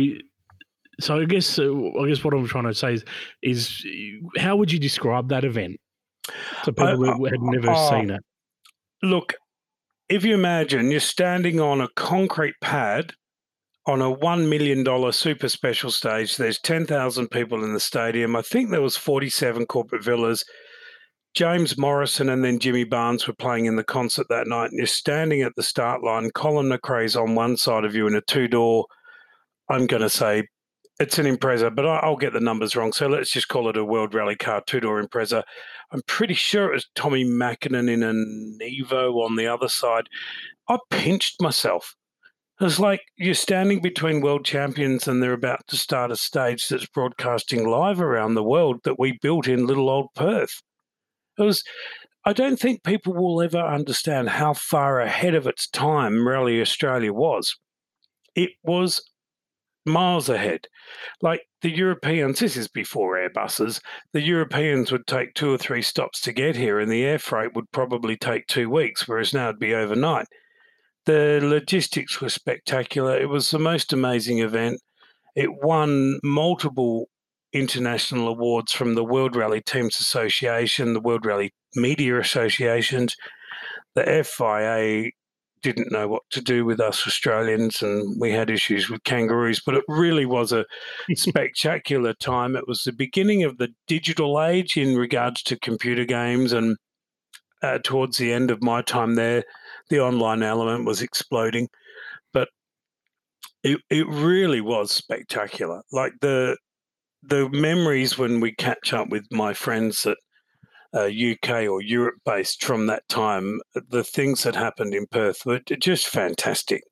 so 1.01 1.19
I 1.19 1.25
guess 1.25 1.57
uh, 1.57 1.73
I 1.99 2.07
guess 2.07 2.23
what 2.23 2.35
I'm 2.35 2.47
trying 2.47 2.65
to 2.65 2.75
say 2.75 2.93
is, 2.93 3.03
is 3.41 3.85
how 4.37 4.55
would 4.55 4.71
you 4.71 4.79
describe 4.79 5.29
that 5.29 5.43
event? 5.43 5.79
So 6.63 6.71
people 6.71 7.05
who 7.05 7.25
had 7.25 7.41
never 7.41 7.71
uh, 7.71 7.89
seen 7.89 8.09
it. 8.11 8.21
Look, 9.03 9.35
if 10.09 10.25
you 10.25 10.33
imagine 10.33 10.91
you're 10.91 10.99
standing 10.99 11.59
on 11.59 11.81
a 11.81 11.89
concrete 11.95 12.55
pad 12.61 13.13
on 13.87 14.01
a 14.01 14.15
$1 14.15 14.49
million 14.49 15.11
super 15.11 15.49
special 15.49 15.89
stage, 15.89 16.37
there's 16.37 16.59
10,000 16.59 17.29
people 17.29 17.63
in 17.63 17.73
the 17.73 17.79
stadium. 17.79 18.35
I 18.35 18.41
think 18.41 18.69
there 18.69 18.81
was 18.81 18.97
47 18.97 19.65
corporate 19.65 20.03
villas. 20.03 20.43
James 21.33 21.77
Morrison 21.77 22.29
and 22.29 22.43
then 22.43 22.59
Jimmy 22.59 22.83
Barnes 22.83 23.25
were 23.25 23.33
playing 23.33 23.65
in 23.65 23.77
the 23.77 23.83
concert 23.83 24.27
that 24.29 24.47
night, 24.47 24.71
and 24.71 24.77
you're 24.77 24.85
standing 24.85 25.41
at 25.41 25.53
the 25.55 25.63
start 25.63 26.03
line. 26.03 26.29
Colin 26.31 26.67
McRae's 26.67 27.15
on 27.15 27.35
one 27.35 27.55
side 27.55 27.85
of 27.85 27.95
you 27.95 28.05
in 28.05 28.15
a 28.15 28.21
two 28.21 28.49
door, 28.49 28.85
I'm 29.69 29.87
going 29.87 30.01
to 30.01 30.09
say 30.09 30.43
it's 31.01 31.17
an 31.17 31.25
Impreza, 31.25 31.73
but 31.73 31.85
I'll 31.85 32.15
get 32.15 32.31
the 32.31 32.39
numbers 32.39 32.75
wrong. 32.75 32.93
So 32.93 33.07
let's 33.07 33.31
just 33.31 33.47
call 33.47 33.67
it 33.69 33.75
a 33.75 33.83
World 33.83 34.13
Rally 34.13 34.35
Car 34.35 34.61
two 34.65 34.79
door 34.79 35.01
Impreza. 35.01 35.43
I'm 35.91 36.03
pretty 36.05 36.35
sure 36.35 36.69
it 36.69 36.75
was 36.75 36.87
Tommi 36.95 37.25
Makinen 37.25 37.89
in 37.89 38.03
an 38.03 38.59
Evo 38.61 39.25
on 39.25 39.35
the 39.35 39.47
other 39.47 39.67
side. 39.67 40.07
I 40.69 40.77
pinched 40.91 41.41
myself. 41.41 41.95
It 42.59 42.63
was 42.65 42.79
like 42.79 43.01
you're 43.17 43.33
standing 43.33 43.81
between 43.81 44.21
world 44.21 44.45
champions 44.45 45.07
and 45.07 45.21
they're 45.21 45.33
about 45.33 45.65
to 45.69 45.75
start 45.75 46.11
a 46.11 46.15
stage 46.15 46.67
that's 46.67 46.85
broadcasting 46.85 47.67
live 47.67 47.99
around 47.99 48.35
the 48.35 48.43
world 48.43 48.81
that 48.83 48.99
we 48.99 49.17
built 49.23 49.47
in 49.47 49.65
little 49.65 49.89
old 49.89 50.09
Perth. 50.15 50.61
It 51.39 51.41
was, 51.41 51.63
I 52.23 52.33
don't 52.33 52.59
think 52.59 52.83
people 52.83 53.13
will 53.13 53.41
ever 53.41 53.57
understand 53.57 54.29
how 54.29 54.53
far 54.53 55.01
ahead 55.01 55.33
of 55.33 55.47
its 55.47 55.67
time 55.67 56.27
Rally 56.27 56.61
Australia 56.61 57.11
was. 57.11 57.57
It 58.35 58.51
was 58.63 59.01
miles 59.85 60.29
ahead. 60.29 60.67
Like 61.21 61.41
the 61.61 61.71
Europeans, 61.71 62.39
this 62.39 62.57
is 62.57 62.67
before 62.67 63.17
Airbuses, 63.17 63.81
the 64.13 64.21
Europeans 64.21 64.91
would 64.91 65.07
take 65.07 65.33
two 65.33 65.51
or 65.51 65.57
three 65.57 65.81
stops 65.81 66.21
to 66.21 66.33
get 66.33 66.55
here, 66.55 66.79
and 66.79 66.91
the 66.91 67.03
air 67.03 67.19
freight 67.19 67.53
would 67.55 67.71
probably 67.71 68.17
take 68.17 68.47
two 68.47 68.69
weeks, 68.69 69.07
whereas 69.07 69.33
now 69.33 69.49
it'd 69.49 69.59
be 69.59 69.73
overnight. 69.73 70.27
The 71.05 71.39
logistics 71.41 72.21
were 72.21 72.29
spectacular. 72.29 73.17
It 73.17 73.29
was 73.29 73.49
the 73.49 73.59
most 73.59 73.91
amazing 73.91 74.39
event. 74.39 74.79
It 75.35 75.49
won 75.63 76.19
multiple 76.23 77.07
international 77.53 78.27
awards 78.27 78.71
from 78.71 78.95
the 78.95 79.03
World 79.03 79.35
Rally 79.35 79.61
Teams 79.61 79.99
Association, 79.99 80.93
the 80.93 81.01
World 81.01 81.25
Rally 81.25 81.53
Media 81.75 82.19
Associations, 82.19 83.15
the 83.95 84.23
FIA 84.23 85.11
didn't 85.61 85.91
know 85.91 86.07
what 86.07 86.23
to 86.31 86.41
do 86.41 86.65
with 86.65 86.79
us 86.79 87.07
Australians, 87.07 87.81
and 87.81 88.19
we 88.19 88.31
had 88.31 88.49
issues 88.49 88.89
with 88.89 89.03
kangaroos. 89.03 89.61
But 89.65 89.75
it 89.75 89.83
really 89.87 90.25
was 90.25 90.51
a 90.51 90.65
spectacular 91.15 92.13
time. 92.13 92.55
It 92.55 92.67
was 92.67 92.83
the 92.83 92.93
beginning 92.93 93.43
of 93.43 93.57
the 93.57 93.69
digital 93.87 94.41
age 94.41 94.77
in 94.77 94.97
regards 94.97 95.43
to 95.43 95.59
computer 95.59 96.05
games, 96.05 96.53
and 96.53 96.77
uh, 97.61 97.79
towards 97.83 98.17
the 98.17 98.33
end 98.33 98.51
of 98.51 98.63
my 98.63 98.81
time 98.81 99.15
there, 99.15 99.43
the 99.89 99.99
online 99.99 100.43
element 100.43 100.85
was 100.85 101.01
exploding. 101.01 101.67
But 102.33 102.49
it 103.63 103.79
it 103.89 104.07
really 104.07 104.61
was 104.61 104.91
spectacular. 104.91 105.81
Like 105.91 106.13
the 106.21 106.57
the 107.23 107.49
memories 107.49 108.17
when 108.17 108.39
we 108.39 108.53
catch 108.55 108.93
up 108.93 109.09
with 109.09 109.25
my 109.31 109.53
friends 109.53 110.03
that 110.03 110.17
uh, 110.93 111.05
UK 111.05 111.67
or 111.67 111.81
Europe 111.81 112.15
based 112.25 112.63
from 112.63 112.87
that 112.87 113.07
time, 113.07 113.61
the 113.89 114.03
things 114.03 114.43
that 114.43 114.55
happened 114.55 114.93
in 114.93 115.07
Perth 115.07 115.45
were 115.45 115.59
just 115.79 116.07
fantastic. 116.07 116.83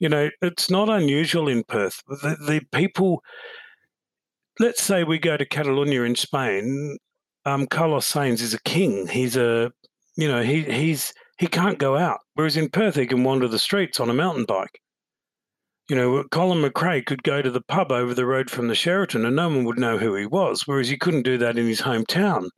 You 0.00 0.08
know, 0.08 0.30
it's 0.42 0.70
not 0.70 0.88
unusual 0.88 1.48
in 1.48 1.64
Perth. 1.64 2.02
The, 2.08 2.36
the 2.46 2.60
people, 2.72 3.22
let's 4.60 4.82
say 4.82 5.04
we 5.04 5.18
go 5.18 5.36
to 5.36 5.46
Catalonia 5.46 6.02
in 6.02 6.14
Spain, 6.14 6.98
um, 7.44 7.66
Carlos 7.66 8.10
Sainz 8.10 8.40
is 8.40 8.54
a 8.54 8.62
king. 8.62 9.08
He's 9.08 9.36
a, 9.36 9.72
you 10.16 10.28
know, 10.28 10.42
he 10.42 10.62
he's 10.62 11.12
he 11.38 11.46
can't 11.46 11.78
go 11.78 11.96
out. 11.96 12.20
Whereas 12.34 12.56
in 12.56 12.68
Perth, 12.68 12.96
he 12.96 13.06
can 13.06 13.24
wander 13.24 13.48
the 13.48 13.58
streets 13.58 14.00
on 14.00 14.10
a 14.10 14.14
mountain 14.14 14.44
bike. 14.44 14.80
You 15.88 15.96
know, 15.96 16.24
Colin 16.30 16.62
McRae 16.62 17.06
could 17.06 17.22
go 17.22 17.40
to 17.40 17.50
the 17.50 17.62
pub 17.62 17.90
over 17.90 18.12
the 18.12 18.26
road 18.26 18.50
from 18.50 18.68
the 18.68 18.74
Sheraton 18.74 19.24
and 19.24 19.34
no 19.34 19.48
one 19.48 19.64
would 19.64 19.78
know 19.78 19.96
who 19.96 20.14
he 20.14 20.26
was, 20.26 20.62
whereas 20.66 20.88
he 20.88 20.98
couldn't 20.98 21.22
do 21.22 21.38
that 21.38 21.56
in 21.56 21.66
his 21.66 21.80
hometown. 21.80 22.48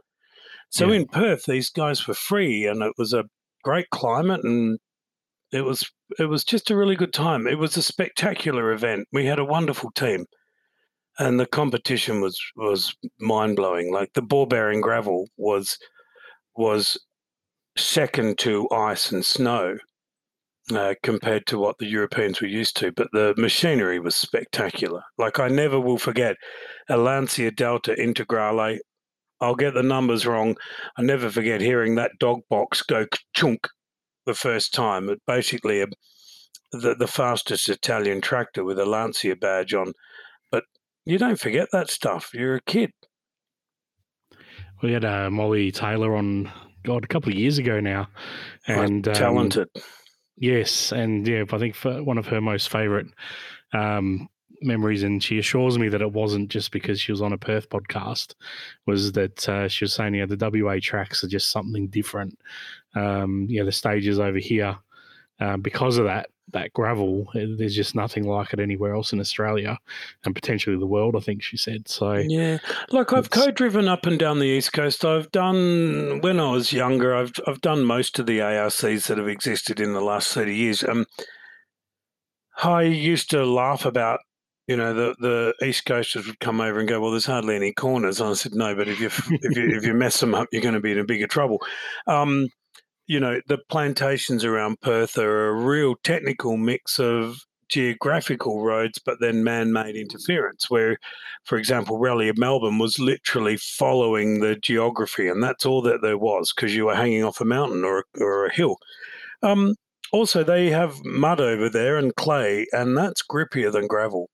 So 0.71 0.89
yeah. 0.89 1.01
in 1.01 1.07
Perth, 1.07 1.45
these 1.47 1.71
guys 1.71 2.07
were 2.07 2.15
free, 2.15 2.67
and 2.67 2.83
it 2.83 2.93
was 2.97 3.13
a 3.13 3.25
great 3.63 3.91
climate, 3.91 4.43
and 4.45 4.79
it 5.53 5.63
was 5.63 5.89
it 6.19 6.25
was 6.25 6.45
just 6.45 6.71
a 6.71 6.77
really 6.77 6.97
good 6.97 7.13
time. 7.13 7.47
It 7.47 7.59
was 7.59 7.77
a 7.77 7.83
spectacular 7.83 8.73
event. 8.73 9.09
We 9.13 9.27
had 9.27 9.39
a 9.39 9.45
wonderful 9.45 9.91
team, 9.93 10.27
and 11.19 11.39
the 11.39 11.47
competition 11.47 12.21
was 12.21 12.41
was 12.57 12.95
mind 13.19 13.57
blowing. 13.57 13.93
Like 13.93 14.13
the 14.15 14.23
ball 14.23 14.47
bearing 14.47 14.81
gravel 14.81 15.29
was 15.37 15.77
was 16.57 16.99
second 17.77 18.39
to 18.39 18.69
ice 18.71 19.11
and 19.13 19.25
snow 19.25 19.79
uh, 20.73 20.95
compared 21.03 21.47
to 21.47 21.59
what 21.59 21.79
the 21.79 21.87
Europeans 21.87 22.41
were 22.41 22.49
used 22.49 22.77
to. 22.77 22.93
But 22.93 23.09
the 23.13 23.35
machinery 23.37 23.99
was 23.99 24.17
spectacular. 24.17 25.03
Like 25.19 25.39
I 25.39 25.49
never 25.49 25.81
will 25.81 25.99
forget 25.99 26.37
a 26.89 26.97
Lancia 26.97 27.51
Delta 27.51 27.95
Integrale. 27.99 28.79
I'll 29.41 29.55
get 29.55 29.75
the 29.75 29.83
numbers 29.83 30.27
wrong. 30.27 30.57
I 30.97 31.03
never 31.03 31.31
forget 31.31 31.61
hearing 31.61 31.95
that 31.95 32.19
dog 32.19 32.41
box 32.49 32.83
go 32.83 33.07
chunk 33.35 33.69
the 34.27 34.35
first 34.35 34.75
time. 34.75 35.09
It 35.09 35.21
basically 35.27 35.81
a, 35.81 35.87
the 36.73 36.95
the 36.95 37.09
fastest 37.09 37.69
Italian 37.69 38.21
tractor 38.21 38.65
with 38.65 38.79
a 38.79 38.87
Lancia 38.87 39.37
badge 39.37 39.75
on. 39.75 39.93
But 40.51 40.65
you 41.05 41.19
don't 41.19 41.41
forget 41.41 41.69
that 41.73 41.91
stuff. 41.91 42.31
You're 42.35 42.57
a 42.57 42.63
kid. 42.63 42.91
We 44.83 44.93
had 44.93 45.05
uh, 45.05 45.31
Molly 45.31 45.73
Taylor 45.73 46.17
on, 46.17 46.51
God, 46.85 47.05
a 47.05 47.09
couple 47.09 47.31
of 47.31 47.39
years 47.39 47.59
ago 47.59 47.81
now, 47.81 48.09
and 48.67 49.07
um, 49.07 49.15
talented. 49.15 49.69
Yes, 50.37 50.91
and 50.91 51.29
yeah, 51.29 51.45
I 51.53 51.59
think 51.59 51.77
one 51.77 52.17
of 52.17 52.27
her 52.29 52.41
most 52.41 52.71
favourite 52.71 53.07
um, 53.75 54.29
memories, 54.63 55.03
and 55.03 55.23
she 55.23 55.39
assures 55.39 55.79
me 55.79 55.89
that 55.89 56.03
it 56.03 56.13
wasn't 56.13 56.51
just 56.51 56.73
because 56.73 57.01
she 57.01 57.13
was 57.13 57.23
on 57.23 57.33
a 57.33 57.39
Perth 57.39 57.69
podcast, 57.69 58.35
was 58.87 59.13
that 59.13 59.49
uh, 59.49 59.69
she 59.69 59.85
was 59.85 59.95
saying, 59.95 60.15
yeah, 60.15 60.27
the 60.27 60.37
WA 60.65 60.79
tracks 60.83 61.25
are 61.25 61.29
just 61.29 61.51
something 61.51 61.89
different. 61.89 62.39
Um, 62.95 63.47
yeah, 63.49 63.65
the 63.65 63.73
stages 63.73 64.19
over 64.19 64.39
here, 64.39 64.77
uh, 65.41 65.57
because 65.57 65.99
of 65.99 66.05
that, 66.05 66.31
that 66.53 66.73
gravel. 66.73 67.29
Eh, 67.35 67.47
there's 67.57 67.75
just 67.75 67.95
nothing 67.95 68.25
like 68.25 68.53
it 68.53 68.61
anywhere 68.61 68.95
else 68.95 69.13
in 69.13 69.21
Australia 69.21 69.79
and 70.25 70.35
potentially 70.35 70.77
the 70.77 70.87
world. 70.87 71.17
I 71.17 71.21
think 71.21 71.43
she 71.43 71.57
said 71.57 71.89
so. 71.89 72.15
Yeah, 72.15 72.59
like 72.91 73.13
I've 73.13 73.31
co-driven 73.31 73.89
up 73.89 74.07
and 74.07 74.19
down 74.19 74.39
the 74.39 74.47
east 74.47 74.73
coast. 74.73 75.05
I've 75.05 75.31
done 75.31 76.21
when 76.21 76.41
I 76.41 76.51
was 76.51 76.73
younger. 76.73 77.15
I've 77.15 77.33
I've 77.47 77.61
done 77.61 77.85
most 77.85 78.19
of 78.19 78.27
the 78.27 78.41
ARCs 78.41 79.07
that 79.07 79.19
have 79.19 79.29
existed 79.29 79.81
in 79.81 79.93
the 79.93 80.01
last 80.01 80.33
thirty 80.33 80.55
years. 80.55 80.85
Um, 80.85 81.07
I 82.63 82.83
used 82.83 83.31
to 83.31 83.45
laugh 83.45 83.85
about. 83.85 84.21
You 84.71 84.77
know 84.77 84.95
the, 84.95 85.17
the 85.59 85.67
East 85.67 85.85
Coasters 85.85 86.29
would 86.29 86.39
come 86.39 86.61
over 86.61 86.79
and 86.79 86.89
go, 86.89 87.01
"Well, 87.01 87.11
there's 87.11 87.27
hardly 87.27 87.57
any 87.57 87.73
corners." 87.73 88.21
And 88.21 88.31
I 88.31 88.35
said, 88.35 88.55
"No, 88.55 88.73
but 88.73 88.87
if 88.87 89.01
you 89.01 89.07
if 89.43 89.57
you 89.57 89.77
if 89.77 89.85
you 89.85 89.95
mess 89.95 90.21
them 90.21 90.33
up, 90.33 90.47
you're 90.53 90.63
going 90.63 90.75
to 90.75 90.81
be 90.81 90.93
in 90.93 91.01
a 91.01 91.05
bigger 91.05 91.27
trouble." 91.27 91.61
Um, 92.07 92.47
you 93.09 93.19
know, 93.19 93.41
the 93.49 93.59
plantations 93.69 94.45
around 94.45 94.81
Perth 94.81 95.19
are 95.19 95.49
a 95.49 95.55
real 95.55 95.97
technical 96.05 96.57
mix 96.57 97.01
of 97.01 97.39
geographical 97.69 98.63
roads, 98.63 99.01
but 99.05 99.19
then 99.21 99.43
man 99.43 99.73
made 99.73 99.97
interference. 99.97 100.71
Where, 100.71 100.99
for 101.43 101.59
example, 101.59 101.99
Rally 101.99 102.29
of 102.29 102.39
Melbourne 102.39 102.79
was 102.79 103.01
literally 103.01 103.57
following 103.57 104.39
the 104.39 104.55
geography, 104.55 105.27
and 105.27 105.43
that's 105.43 105.67
all 105.67 105.83
that 105.83 106.01
there 106.01 106.17
was 106.17 106.53
because 106.55 106.77
you 106.77 106.85
were 106.85 106.95
hanging 106.95 107.25
off 107.25 107.41
a 107.41 107.45
mountain 107.45 107.85
or, 107.85 108.05
or 108.21 108.47
a 108.47 108.55
hill. 108.55 108.77
Um, 109.43 109.75
also, 110.13 110.45
they 110.45 110.71
have 110.71 111.05
mud 111.05 111.41
over 111.41 111.69
there 111.69 111.97
and 111.97 112.15
clay, 112.15 112.69
and 112.71 112.97
that's 112.97 113.25
grippier 113.29 113.73
than 113.73 113.89
gravel. 113.89 114.31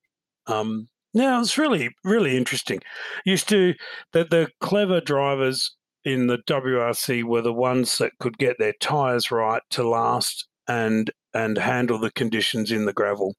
Um, 0.46 0.88
now 1.14 1.40
it's 1.40 1.56
really, 1.56 1.90
really 2.04 2.36
interesting. 2.36 2.80
Used 3.24 3.48
to 3.48 3.74
that 4.12 4.30
the 4.30 4.48
clever 4.60 5.00
drivers 5.00 5.74
in 6.04 6.26
the 6.26 6.38
WRC 6.46 7.24
were 7.24 7.42
the 7.42 7.52
ones 7.52 7.98
that 7.98 8.12
could 8.20 8.38
get 8.38 8.56
their 8.58 8.74
tyres 8.80 9.30
right 9.30 9.62
to 9.70 9.88
last 9.88 10.46
and 10.68 11.10
and 11.34 11.58
handle 11.58 11.98
the 11.98 12.10
conditions 12.10 12.70
in 12.70 12.84
the 12.84 12.92
gravel. 12.92 13.34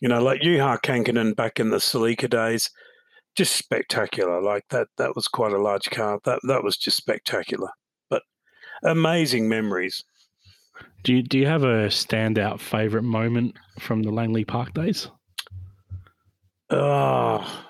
You 0.00 0.08
know, 0.08 0.22
like 0.22 0.40
Juha 0.40 0.80
Kankkunen 0.80 1.34
back 1.34 1.58
in 1.58 1.70
the 1.70 1.78
Celica 1.78 2.28
days, 2.28 2.70
just 3.36 3.56
spectacular. 3.56 4.40
Like 4.42 4.64
that 4.70 4.88
that 4.98 5.14
was 5.14 5.28
quite 5.28 5.52
a 5.52 5.62
large 5.62 5.90
car. 5.90 6.20
That 6.24 6.40
that 6.46 6.62
was 6.62 6.76
just 6.76 6.96
spectacular. 6.96 7.70
But 8.10 8.22
amazing 8.82 9.48
memories. 9.48 10.04
Do 11.02 11.14
you 11.14 11.22
do 11.22 11.38
you 11.38 11.46
have 11.46 11.62
a 11.62 11.88
standout 11.88 12.60
favourite 12.60 13.04
moment 13.04 13.56
from 13.78 14.02
the 14.02 14.10
Langley 14.10 14.44
Park 14.44 14.74
days? 14.74 15.08
Oh, 16.70 17.64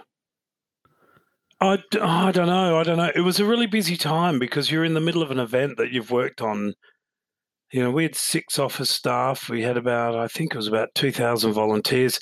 I, 1.60 1.78
I 2.00 2.32
don't 2.32 2.46
know. 2.46 2.78
I 2.78 2.82
don't 2.82 2.96
know. 2.96 3.10
It 3.14 3.20
was 3.20 3.40
a 3.40 3.44
really 3.44 3.66
busy 3.66 3.96
time 3.96 4.38
because 4.38 4.70
you're 4.70 4.84
in 4.84 4.94
the 4.94 5.00
middle 5.00 5.22
of 5.22 5.30
an 5.30 5.38
event 5.38 5.76
that 5.78 5.92
you've 5.92 6.10
worked 6.10 6.40
on. 6.40 6.74
You 7.72 7.82
know, 7.82 7.90
we 7.90 8.04
had 8.04 8.14
six 8.14 8.58
office 8.58 8.90
staff. 8.90 9.48
We 9.48 9.62
had 9.62 9.76
about, 9.76 10.16
I 10.16 10.28
think 10.28 10.52
it 10.54 10.56
was 10.58 10.68
about 10.68 10.94
2,000 10.94 11.52
volunteers. 11.52 12.20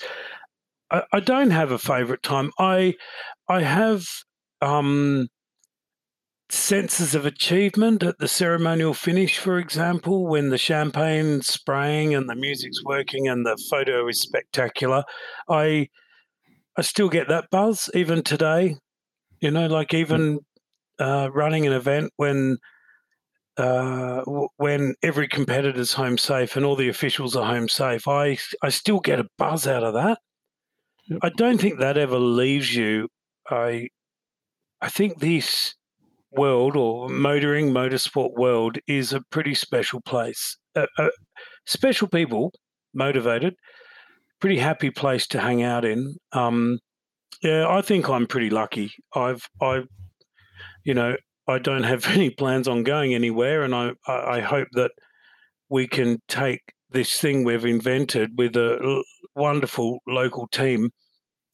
I, 0.91 1.03
I 1.13 1.21
don't 1.21 1.51
have 1.51 1.73
a 1.73 1.79
favorite 1.79 2.23
time. 2.23 2.51
I, 2.59 2.95
I 3.49 3.63
have 3.63 4.05
um, 4.61 5.29
senses 6.51 7.15
of 7.15 7.27
achievement 7.27 8.03
at 8.03 8.19
the 8.19 8.29
ceremonial 8.29 8.95
finish, 8.95 9.39
for 9.39 9.59
example, 9.59 10.27
when 10.27 10.51
the 10.51 10.59
champagne's 10.59 11.49
spraying 11.49 12.15
and 12.15 12.29
the 12.29 12.37
music's 12.37 12.83
working 12.85 13.29
and 13.29 13.45
the 13.47 13.57
photo 13.71 14.07
is 14.09 14.21
spectacular. 14.21 15.03
I, 15.49 15.89
I 16.77 16.83
still 16.83 17.09
get 17.09 17.29
that 17.29 17.51
buzz 17.51 17.91
even 17.95 18.23
today. 18.23 18.77
You 19.41 19.51
know, 19.51 19.67
like 19.67 19.93
even 19.93 20.41
uh, 20.99 21.31
running 21.33 21.67
an 21.67 21.73
event 21.73 22.13
when 22.17 22.59
uh, 23.57 24.23
when 24.57 24.95
every 25.03 25.29
competitor's 25.29 25.93
home 25.93 26.17
safe 26.17 26.57
and 26.57 26.65
all 26.65 26.77
the 26.77 26.89
officials 26.89 27.37
are 27.37 27.45
home 27.45 27.69
safe, 27.69 28.09
I 28.09 28.39
I 28.63 28.71
still 28.71 29.01
get 29.01 29.21
a 29.21 29.29
buzz 29.39 29.67
out 29.67 29.85
of 29.85 29.95
that. 29.95 30.19
Yep. 31.09 31.19
I 31.23 31.29
don't 31.31 31.61
think 31.61 31.79
that 31.79 31.99
ever 31.99 32.19
leaves 32.19 32.75
you. 32.75 33.09
I 33.51 33.89
I 34.81 34.89
think 34.89 35.19
this 35.21 35.75
world 36.31 36.77
or 36.77 37.09
motoring 37.09 37.71
motorsport 37.71 38.33
world 38.35 38.79
is 38.87 39.13
a 39.13 39.23
pretty 39.31 39.55
special 39.55 40.01
place. 40.01 40.57
Uh, 40.75 40.87
uh, 40.99 41.11
special 41.67 42.09
people, 42.09 42.53
motivated, 42.95 43.55
pretty 44.43 44.59
happy 44.59 44.91
place 44.91 45.29
to 45.29 45.41
hang 45.41 45.63
out 45.63 45.85
in. 45.85 46.17
Um, 46.33 46.81
yeah, 47.45 47.69
I 47.69 47.81
think 47.81 48.09
I'm 48.09 48.27
pretty 48.27 48.51
lucky. 48.51 48.93
I've 49.15 49.49
I, 49.61 49.83
you 50.85 50.95
know, 50.95 51.17
I 51.49 51.61
don't 51.61 51.85
have 51.85 52.07
any 52.09 52.29
plans 52.29 52.67
on 52.67 52.83
going 52.83 53.15
anywhere, 53.15 53.63
and 53.63 53.75
I 53.75 53.93
I 54.07 54.41
hope 54.41 54.69
that 54.73 54.91
we 55.71 55.87
can 55.87 56.19
take 56.29 56.61
this 56.91 57.19
thing 57.19 57.45
we've 57.45 57.65
invented 57.65 58.33
with 58.37 58.57
a 58.57 59.03
wonderful 59.37 60.01
local 60.09 60.49
team. 60.49 60.91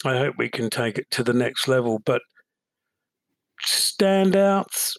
I 0.05 0.17
hope 0.17 0.37
we 0.39 0.49
can 0.49 0.71
take 0.71 0.97
it 0.97 1.07
to 1.13 1.23
the 1.23 1.35
next 1.35 1.69
level. 1.69 2.01
But 2.07 2.23
standouts, 3.67 4.95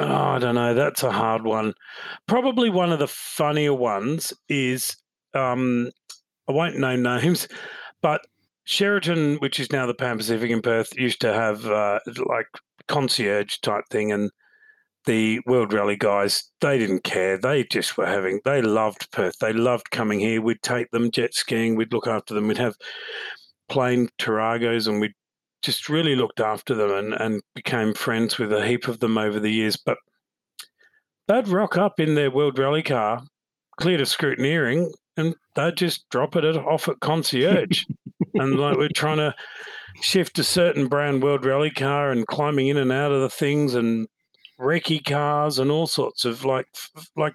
oh, 0.00 0.06
I 0.06 0.38
don't 0.38 0.54
know. 0.54 0.74
That's 0.74 1.02
a 1.02 1.12
hard 1.12 1.44
one. 1.44 1.72
Probably 2.28 2.68
one 2.68 2.92
of 2.92 2.98
the 2.98 3.08
funnier 3.08 3.72
ones 3.72 4.34
is 4.50 4.96
um, 5.34 5.90
I 6.48 6.52
won't 6.52 6.78
name 6.78 7.02
names, 7.02 7.48
but 8.02 8.20
Sheraton, 8.64 9.36
which 9.36 9.60
is 9.60 9.72
now 9.72 9.86
the 9.86 9.94
Pan 9.94 10.16
Pacific 10.16 10.50
in 10.50 10.62
Perth, 10.62 10.96
used 10.96 11.20
to 11.20 11.32
have 11.32 11.66
uh, 11.66 12.00
like 12.26 12.46
concierge 12.88 13.58
type 13.58 13.84
thing, 13.90 14.12
and 14.12 14.30
the 15.06 15.40
World 15.46 15.72
Rally 15.72 15.96
guys 15.96 16.50
they 16.60 16.78
didn't 16.78 17.04
care. 17.04 17.38
They 17.38 17.64
just 17.64 17.96
were 17.96 18.06
having. 18.06 18.40
They 18.44 18.62
loved 18.62 19.10
Perth. 19.10 19.38
They 19.38 19.52
loved 19.52 19.90
coming 19.90 20.20
here. 20.20 20.40
We'd 20.40 20.62
take 20.62 20.90
them 20.90 21.10
jet 21.10 21.34
skiing. 21.34 21.76
We'd 21.76 21.92
look 21.92 22.06
after 22.06 22.34
them. 22.34 22.48
We'd 22.48 22.58
have 22.58 22.76
plain 23.68 24.08
Taragos, 24.18 24.88
and 24.88 25.00
we 25.00 25.12
just 25.62 25.88
really 25.88 26.16
looked 26.16 26.40
after 26.40 26.74
them 26.74 26.90
and, 26.92 27.14
and 27.14 27.42
became 27.54 27.94
friends 27.94 28.38
with 28.38 28.52
a 28.52 28.66
heap 28.66 28.88
of 28.88 29.00
them 29.00 29.18
over 29.18 29.40
the 29.40 29.50
years. 29.50 29.76
But 29.76 29.98
they'd 31.28 31.48
rock 31.48 31.76
up 31.76 32.00
in 32.00 32.14
their 32.14 32.30
World 32.30 32.58
Rally 32.58 32.82
car, 32.82 33.22
cleared 33.78 34.00
of 34.00 34.08
scrutineering, 34.08 34.90
and 35.16 35.34
they'd 35.54 35.76
just 35.76 36.08
drop 36.10 36.36
it 36.36 36.44
off 36.56 36.88
at 36.88 37.00
concierge. 37.00 37.84
and 38.34 38.58
like 38.58 38.76
we're 38.76 38.88
trying 38.88 39.18
to 39.18 39.34
shift 40.00 40.38
a 40.38 40.44
certain 40.44 40.88
brand 40.88 41.22
world 41.22 41.44
rally 41.44 41.70
car 41.70 42.10
and 42.10 42.26
climbing 42.26 42.68
in 42.68 42.76
and 42.76 42.92
out 42.92 43.12
of 43.12 43.20
the 43.20 43.30
things 43.30 43.74
and 43.74 44.08
recce 44.58 45.04
cars 45.04 45.58
and 45.58 45.70
all 45.70 45.86
sorts 45.86 46.24
of 46.24 46.44
like 46.44 46.66
like 47.16 47.34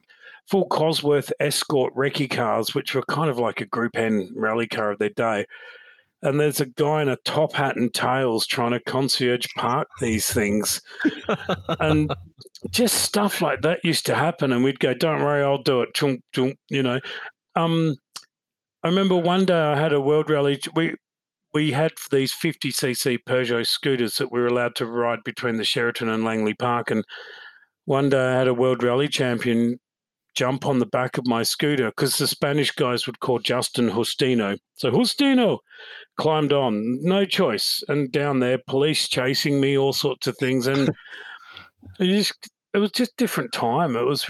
full 0.50 0.68
Cosworth 0.68 1.32
escort 1.40 1.94
recce 1.96 2.30
cars, 2.30 2.74
which 2.74 2.96
were 2.96 3.04
kind 3.04 3.30
of 3.30 3.38
like 3.38 3.62
a 3.62 3.66
Group 3.66 3.96
N 3.96 4.32
rally 4.36 4.68
car 4.68 4.92
of 4.92 5.00
their 5.00 5.10
day. 5.10 5.46
And 6.22 6.38
there's 6.38 6.60
a 6.60 6.66
guy 6.66 7.02
in 7.02 7.08
a 7.08 7.16
top 7.18 7.54
hat 7.54 7.78
and 7.78 7.94
tails 7.94 8.46
trying 8.46 8.72
to 8.72 8.80
concierge 8.82 9.46
park 9.56 9.88
these 10.02 10.30
things. 10.30 10.82
and 11.80 12.14
just 12.72 12.96
stuff 12.96 13.42
like 13.42 13.62
that 13.62 13.80
used 13.86 14.06
to 14.08 14.16
happen. 14.16 14.52
And 14.52 14.64
we'd 14.64 14.82
go, 14.82 14.94
don't 14.94 15.24
worry, 15.24 15.44
I'll 15.44 15.64
do 15.64 15.82
it. 15.82 15.94
Chunk, 15.94 16.22
chunk, 16.34 16.58
you 16.68 16.84
know. 16.84 17.00
Um, 17.56 17.96
I 18.84 18.88
remember 18.88 19.16
one 19.16 19.46
day 19.46 19.60
I 19.60 19.80
had 19.80 19.94
a 19.94 20.02
world 20.02 20.30
rally. 20.30 20.60
We 20.76 20.96
we 21.54 21.72
had 21.72 21.92
these 22.12 22.32
50cc 22.32 23.20
Peugeot 23.28 23.66
scooters 23.66 24.18
that 24.18 24.32
we 24.32 24.40
were 24.40 24.48
allowed 24.48 24.76
to 24.76 24.86
ride 24.86 25.24
between 25.24 25.58
the 25.58 25.64
Sheraton 25.64 26.10
and 26.10 26.24
Langley 26.24 26.54
Park. 26.54 26.92
And 26.92 27.04
one 27.86 28.10
day 28.10 28.20
I 28.20 28.38
had 28.38 28.48
a 28.48 28.54
world 28.54 28.84
rally 28.84 29.08
champion 29.08 29.80
jump 30.36 30.66
on 30.66 30.80
the 30.80 30.86
back 30.86 31.18
of 31.18 31.26
my 31.26 31.44
scooter 31.44 31.88
because 31.88 32.18
the 32.18 32.28
Spanish 32.28 32.72
guys 32.72 33.08
would 33.08 33.20
call 33.20 33.40
Justin 33.40 33.90
Justino. 33.90 34.58
So 34.76 34.92
Justino 34.92 35.58
climbed 36.18 36.54
on, 36.54 37.00
no 37.02 37.26
choice. 37.26 37.84
And 37.88 38.12
down 38.12 38.40
there, 38.40 38.60
police 38.68 39.08
chasing 39.08 39.60
me, 39.60 39.78
all 39.78 39.94
sorts 39.94 40.28
of 40.28 40.38
things. 40.38 40.68
And 40.68 40.94
you 42.00 42.18
just 42.18 42.50
it 42.74 42.78
was 42.78 42.92
just 42.92 43.18
different 43.18 43.52
time. 43.52 43.96
It 43.96 44.06
was 44.06 44.30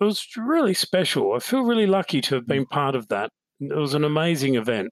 it 0.00 0.04
was 0.04 0.26
really 0.36 0.74
special. 0.74 1.34
I 1.34 1.38
feel 1.40 1.62
really 1.62 1.86
lucky 1.86 2.20
to 2.22 2.34
have 2.36 2.46
been 2.46 2.66
part 2.66 2.94
of 2.94 3.08
that. 3.08 3.30
It 3.60 3.76
was 3.76 3.94
an 3.94 4.04
amazing 4.04 4.54
event. 4.54 4.88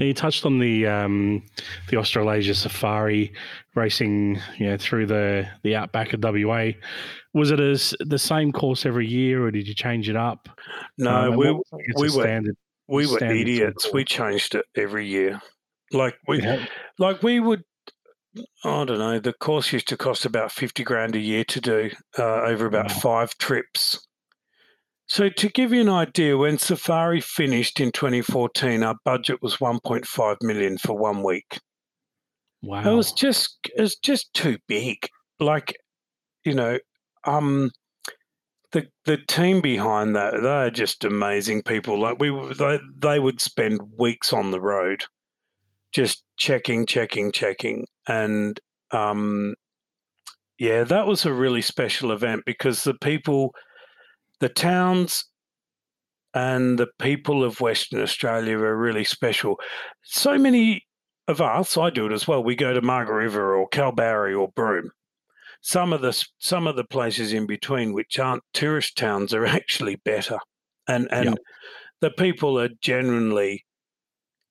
Now 0.00 0.06
you 0.06 0.14
touched 0.14 0.46
on 0.46 0.58
the 0.58 0.86
um, 0.86 1.42
the 1.90 1.98
Australasia 1.98 2.54
Safari 2.54 3.32
racing, 3.74 4.40
you 4.58 4.66
know, 4.66 4.76
through 4.78 5.06
the 5.06 5.46
the 5.62 5.76
outback 5.76 6.14
of 6.14 6.20
WA. 6.22 6.70
Was 7.34 7.50
it 7.50 7.60
as 7.60 7.94
the 8.00 8.18
same 8.18 8.50
course 8.52 8.86
every 8.86 9.06
year, 9.06 9.44
or 9.44 9.50
did 9.50 9.68
you 9.68 9.74
change 9.74 10.08
it 10.08 10.16
up? 10.16 10.48
No, 10.96 11.10
Um, 11.32 11.36
we 11.36 11.50
what 11.52 11.56
was, 11.56 11.64
I 11.74 11.76
guess, 11.86 12.00
we 12.00 12.02
were 12.16 12.22
standard. 12.24 12.56
we 12.88 13.06
were 13.06 13.22
idiots. 13.22 13.92
We 13.92 14.04
changed 14.04 14.54
it 14.54 14.64
every 14.74 15.06
year. 15.06 15.40
Like 15.92 16.16
we 16.26 16.40
Yeah. 16.42 16.64
like 16.98 17.22
we 17.22 17.38
would. 17.38 17.62
I 18.64 18.84
don't 18.84 18.98
know. 18.98 19.18
The 19.18 19.34
course 19.34 19.72
used 19.72 19.88
to 19.88 19.96
cost 19.96 20.24
about 20.24 20.52
fifty 20.52 20.84
grand 20.84 21.14
a 21.14 21.20
year 21.20 21.44
to 21.44 21.60
do 21.60 21.90
uh, 22.18 22.42
over 22.42 22.66
about 22.66 22.90
five 22.90 23.36
trips. 23.38 24.06
So 25.12 25.28
to 25.28 25.48
give 25.50 25.74
you 25.74 25.82
an 25.82 25.90
idea, 25.90 26.38
when 26.38 26.56
Safari 26.56 27.20
finished 27.20 27.80
in 27.80 27.92
2014, 27.92 28.82
our 28.82 28.96
budget 29.04 29.42
was 29.42 29.58
1.5 29.58 30.36
million 30.40 30.78
for 30.78 30.96
one 30.96 31.22
week. 31.22 31.58
Wow. 32.62 32.90
It 32.90 32.94
was 32.94 33.12
just 33.12 33.58
it 33.76 33.80
was 33.82 33.96
just 33.96 34.32
too 34.32 34.56
big. 34.68 34.96
Like, 35.38 35.76
you 36.44 36.54
know, 36.54 36.78
um 37.24 37.72
the 38.70 38.86
the 39.04 39.18
team 39.28 39.60
behind 39.60 40.16
that, 40.16 40.40
they're 40.40 40.70
just 40.70 41.04
amazing 41.04 41.62
people. 41.62 42.00
Like 42.00 42.18
we 42.18 42.30
they 42.54 42.78
they 42.96 43.18
would 43.18 43.40
spend 43.40 43.80
weeks 43.98 44.32
on 44.32 44.50
the 44.50 44.60
road 44.60 45.04
just 45.92 46.24
checking, 46.42 46.84
checking, 46.86 47.30
checking. 47.30 47.86
And 48.08 48.58
um 48.90 49.54
yeah, 50.58 50.82
that 50.84 51.06
was 51.06 51.24
a 51.24 51.32
really 51.32 51.62
special 51.62 52.10
event 52.10 52.42
because 52.44 52.82
the 52.82 52.94
people 52.94 53.54
the 54.40 54.48
towns 54.48 55.24
and 56.34 56.78
the 56.78 56.88
people 56.98 57.44
of 57.44 57.60
Western 57.60 58.00
Australia 58.02 58.58
are 58.58 58.76
really 58.76 59.04
special. 59.04 59.60
So 60.02 60.36
many 60.36 60.82
of 61.28 61.40
us, 61.40 61.76
I 61.76 61.90
do 61.90 62.06
it 62.06 62.12
as 62.12 62.26
well. 62.26 62.42
We 62.42 62.56
go 62.56 62.72
to 62.72 62.82
Margaret 62.82 63.22
River 63.22 63.54
or 63.54 63.68
Kalbarri 63.68 64.36
or 64.36 64.48
Broome. 64.56 64.90
Some 65.60 65.92
of 65.92 66.00
the 66.00 66.12
some 66.38 66.66
of 66.66 66.74
the 66.74 66.84
places 66.84 67.32
in 67.32 67.46
between, 67.46 67.92
which 67.92 68.18
aren't 68.18 68.42
tourist 68.52 68.96
towns, 68.96 69.32
are 69.32 69.46
actually 69.60 69.96
better, 70.04 70.38
and 70.88 71.06
and 71.12 71.26
Yep. 71.26 71.38
the 72.00 72.10
people 72.10 72.58
are 72.58 72.70
genuinely 72.80 73.64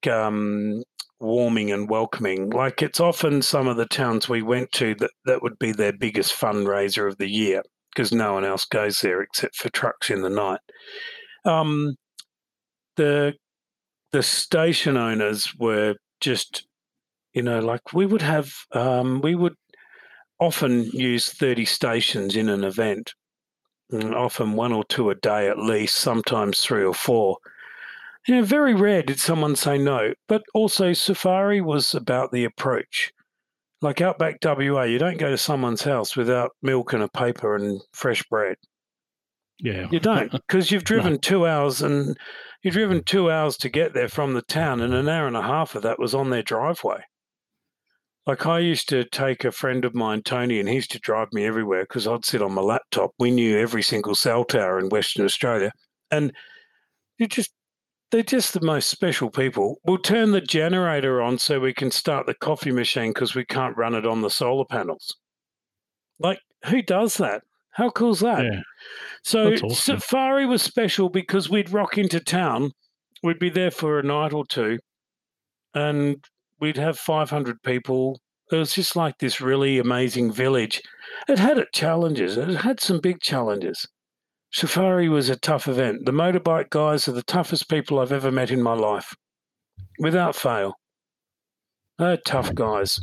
um, 0.10 0.84
warming 1.22 1.72
and 1.72 1.90
welcoming. 1.90 2.50
Like 2.50 2.82
it's 2.82 3.00
often 3.00 3.42
some 3.42 3.68
of 3.68 3.78
the 3.78 3.86
towns 3.86 4.28
we 4.28 4.42
went 4.42 4.72
to 4.74 4.96
that 4.96 5.12
that 5.26 5.42
would 5.42 5.60
be 5.60 5.72
their 5.72 5.94
biggest 5.94 6.34
fundraiser 6.34 7.08
of 7.08 7.18
the 7.18 7.30
year 7.30 7.64
because 7.94 8.12
no 8.12 8.34
one 8.34 8.46
else 8.46 8.66
goes 8.66 9.00
there 9.02 9.22
except 9.22 9.56
for 9.56 9.70
trucks 9.70 10.10
in 10.10 10.22
the 10.22 10.30
night. 10.30 10.60
Um, 11.46 11.96
the 12.96 13.34
the 14.12 14.24
station 14.24 14.98
owners 14.98 15.54
were 15.58 15.96
just, 16.20 16.68
you 17.34 17.42
know, 17.42 17.60
like 17.60 17.94
we 17.94 18.06
would 18.06 18.22
have, 18.22 18.52
um, 18.74 19.22
we 19.22 19.36
would 19.36 19.56
often 20.40 20.84
use 20.92 21.30
30 21.30 21.66
stations 21.66 22.36
in 22.36 22.50
an 22.50 22.64
event, 22.64 23.14
and 23.90 24.14
often 24.14 24.54
one 24.54 24.74
or 24.74 24.84
two 24.86 25.10
a 25.10 25.16
day 25.16 25.48
at 25.48 25.58
least, 25.58 25.96
sometimes 25.96 26.60
three 26.60 26.84
or 26.84 26.94
four. 26.94 27.38
You 28.28 28.36
know, 28.36 28.44
very 28.44 28.76
rare 28.76 29.02
did 29.02 29.20
someone 29.20 29.56
say 29.56 29.78
no, 29.78 30.14
but 30.28 30.44
also 30.54 30.94
Safari 30.94 31.60
was 31.62 31.96
about 31.96 32.32
the 32.32 32.44
approach. 32.44 33.12
Like 33.82 34.00
Outback 34.00 34.38
WA, 34.44 34.84
you 34.84 35.00
don't 35.00 35.18
go 35.18 35.32
to 35.32 35.38
someone's 35.38 35.82
house 35.82 36.16
without 36.16 36.52
milk 36.62 36.94
and 36.94 37.02
a 37.02 37.08
paper 37.08 37.56
and 37.56 37.82
fresh 37.94 38.22
bread. 38.30 38.58
yeah. 39.60 39.88
You 39.92 40.00
don't, 40.00 40.32
because 40.48 40.70
you've 40.70 40.84
driven 40.84 41.18
two 41.18 41.48
hours 41.48 41.82
and 41.82 42.16
you've 42.62 42.76
driven 42.76 43.04
two 43.04 43.32
hours 43.32 43.58
to 43.58 43.70
get 43.70 43.94
there 43.94 44.10
from 44.10 44.34
the 44.34 44.44
town, 44.44 44.82
and 44.82 44.94
an 44.94 45.10
hour 45.10 45.26
and 45.26 45.38
a 45.38 45.42
half 45.42 45.74
of 45.74 45.82
that 45.82 45.98
was 45.98 46.14
on 46.14 46.30
their 46.30 46.44
driveway. 46.44 47.02
Like 48.28 48.46
I 48.46 48.60
used 48.60 48.88
to 48.90 49.04
take 49.04 49.44
a 49.44 49.52
friend 49.52 49.84
of 49.84 49.96
mine, 49.96 50.22
Tony, 50.22 50.60
and 50.60 50.70
he 50.70 50.76
used 50.76 50.92
to 50.92 51.00
drive 51.00 51.30
me 51.34 51.46
everywhere 51.46 51.84
because 51.84 52.06
I'd 52.06 52.24
sit 52.24 52.44
on 52.44 52.54
my 52.54 52.62
laptop. 52.62 53.12
We 53.18 53.32
knew 53.32 53.58
every 53.58 53.82
single 53.82 54.14
cell 54.14 54.44
tower 54.46 54.78
in 54.78 54.90
Western 54.90 55.26
Australia, 55.26 55.72
and 56.12 56.32
you 57.18 57.28
just 57.28 57.52
they're 58.12 58.24
just 58.24 58.54
the 58.54 58.62
most 58.62 58.90
special 58.90 59.30
people. 59.30 59.80
We'll 59.86 59.98
turn 59.98 60.32
the 60.32 60.42
generator 60.42 61.22
on 61.22 61.38
so 61.38 61.60
we 61.60 61.74
can 61.74 61.92
start 61.92 62.26
the 62.26 62.34
coffee 62.34 62.72
machine 62.72 63.12
because 63.12 63.36
we 63.36 63.46
can't 63.46 63.78
run 63.78 63.96
it 63.96 64.06
on 64.06 64.22
the 64.22 64.30
solar 64.30 64.66
panels. 64.66 65.16
Like, 66.20 66.40
who 66.66 66.82
does 66.82 67.18
that? 67.18 67.42
How 67.72 67.90
cool's 67.90 68.20
that? 68.20 68.44
Yeah. 68.44 68.62
So 69.24 69.54
awesome. 69.54 69.70
Safari 69.70 70.46
was 70.46 70.62
special 70.62 71.10
because 71.10 71.50
we'd 71.50 71.72
rock 71.72 71.98
into 71.98 72.20
town, 72.20 72.72
we'd 73.24 73.40
be 73.40 73.50
there 73.50 73.72
for 73.72 74.00
a 74.00 74.04
night 74.04 74.34
or 74.34 74.46
two, 74.46 74.78
and 75.74 76.24
we'd 76.60 76.78
have 76.78 77.00
500 77.00 77.64
people. 77.64 78.20
It 78.52 78.58
was 78.58 78.74
just 78.74 78.98
like 78.98 79.18
this 79.20 79.40
really 79.40 79.80
amazing 79.80 80.34
village. 80.34 80.82
It 81.30 81.40
had 81.40 81.58
its 81.58 81.72
challenges. 81.74 82.36
It 82.36 82.50
had 82.50 82.82
some 82.82 83.00
big 83.00 83.22
challenges. 83.22 83.88
Safari 84.54 85.08
was 85.10 85.30
a 85.30 85.36
tough 85.36 85.68
event. 85.68 86.06
The 86.06 86.12
motorbike 86.12 86.70
guys 86.70 87.08
are 87.08 87.14
the 87.14 87.24
toughest 87.24 87.70
people 87.70 88.00
I've 88.00 88.12
ever 88.12 88.32
met 88.32 88.52
in 88.52 88.62
my 88.62 88.74
life, 88.74 89.16
without 90.00 90.36
fail. 90.36 90.74
They're 91.98 92.18
tough 92.18 92.54
guys. 92.54 93.00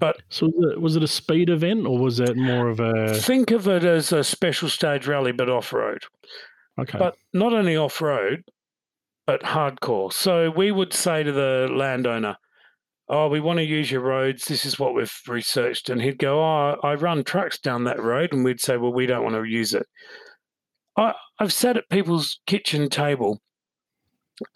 But 0.00 0.16
so 0.28 0.46
was 0.46 0.72
it, 0.72 0.80
was 0.80 0.96
it 0.96 1.02
a 1.02 1.08
speed 1.08 1.50
event 1.50 1.86
or 1.86 1.98
was 1.98 2.20
it 2.20 2.36
more 2.36 2.68
of 2.68 2.78
a 2.78 3.14
Think 3.14 3.50
of 3.50 3.66
it 3.66 3.82
as 3.82 4.12
a 4.12 4.22
special 4.22 4.68
stage 4.68 5.08
rally, 5.08 5.32
but 5.32 5.50
off 5.50 5.72
road. 5.72 6.04
okay? 6.80 6.98
but 6.98 7.16
not 7.32 7.52
only 7.52 7.76
off 7.76 8.00
road, 8.00 8.44
but 9.26 9.42
hardcore. 9.42 10.12
So 10.12 10.50
we 10.50 10.70
would 10.70 10.92
say 10.92 11.22
to 11.24 11.32
the 11.32 11.68
landowner, 11.72 12.36
Oh, 13.10 13.28
we 13.28 13.40
want 13.40 13.56
to 13.58 13.64
use 13.64 13.90
your 13.90 14.02
roads. 14.02 14.44
This 14.44 14.66
is 14.66 14.78
what 14.78 14.94
we've 14.94 15.12
researched. 15.26 15.88
And 15.88 16.00
he'd 16.00 16.18
go, 16.18 16.40
Oh, 16.40 16.76
I 16.82 16.94
run 16.94 17.24
trucks 17.24 17.58
down 17.58 17.84
that 17.84 18.00
road. 18.02 18.32
And 18.32 18.44
we'd 18.44 18.60
say, 18.60 18.76
Well, 18.76 18.92
we 18.92 19.06
don't 19.06 19.24
want 19.24 19.34
to 19.34 19.44
use 19.44 19.74
it. 19.74 19.86
I, 20.98 21.14
I've 21.38 21.52
sat 21.52 21.76
at 21.76 21.88
people's 21.88 22.40
kitchen 22.46 22.90
table 22.90 23.40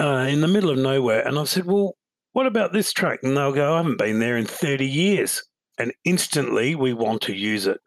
uh, 0.01 0.27
in 0.29 0.41
the 0.41 0.49
middle 0.49 0.71
of 0.71 0.79
nowhere 0.79 1.27
and 1.27 1.39
I've 1.39 1.49
said, 1.49 1.67
Well, 1.67 1.97
what 2.33 2.47
about 2.47 2.73
this 2.73 2.93
track? 2.93 3.21
And 3.23 3.37
they'll 3.37 3.53
go, 3.53 3.75
I 3.75 3.77
haven't 3.79 3.99
been 3.99 4.19
there 4.19 4.37
in 4.37 4.47
30 4.47 4.87
years. 4.87 5.43
And 5.79 5.93
instantly 6.05 6.75
we 6.75 6.93
want 6.93 7.23
to 7.23 7.35
use 7.35 7.67
it 7.67 7.81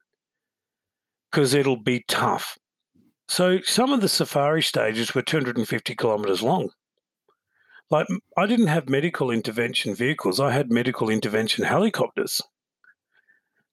because 1.31 1.53
it'll 1.53 1.81
be 1.81 2.03
tough. 2.07 2.57
So 3.27 3.59
some 3.63 3.91
of 3.91 4.01
the 4.01 4.09
safari 4.09 4.61
stages 4.61 5.13
were 5.13 5.21
250 5.21 5.95
kilometres 5.95 6.41
long. 6.41 6.69
Like 7.91 8.07
I 8.37 8.45
didn't 8.45 8.67
have 8.67 8.89
medical 8.89 9.31
intervention 9.31 9.95
vehicles, 9.95 10.39
I 10.39 10.51
had 10.51 10.71
medical 10.71 11.09
intervention 11.09 11.63
helicopters. 11.63 12.41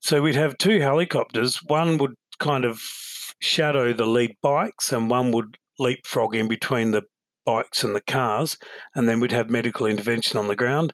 So 0.00 0.20
we'd 0.20 0.34
have 0.34 0.58
two 0.58 0.80
helicopters. 0.80 1.62
One 1.64 1.96
would 1.98 2.14
kind 2.40 2.64
of 2.64 2.82
shadow 3.42 3.92
the 3.92 4.06
lead 4.06 4.36
bikes, 4.42 4.92
and 4.92 5.10
one 5.10 5.32
would 5.32 5.58
leapfrog 5.78 6.34
in 6.34 6.48
between 6.48 6.92
the 6.92 7.02
bikes 7.44 7.84
and 7.84 7.94
the 7.94 8.00
cars, 8.00 8.56
and 8.94 9.08
then 9.08 9.20
we'd 9.20 9.32
have 9.32 9.50
medical 9.50 9.86
intervention 9.86 10.38
on 10.38 10.48
the 10.48 10.56
ground. 10.56 10.92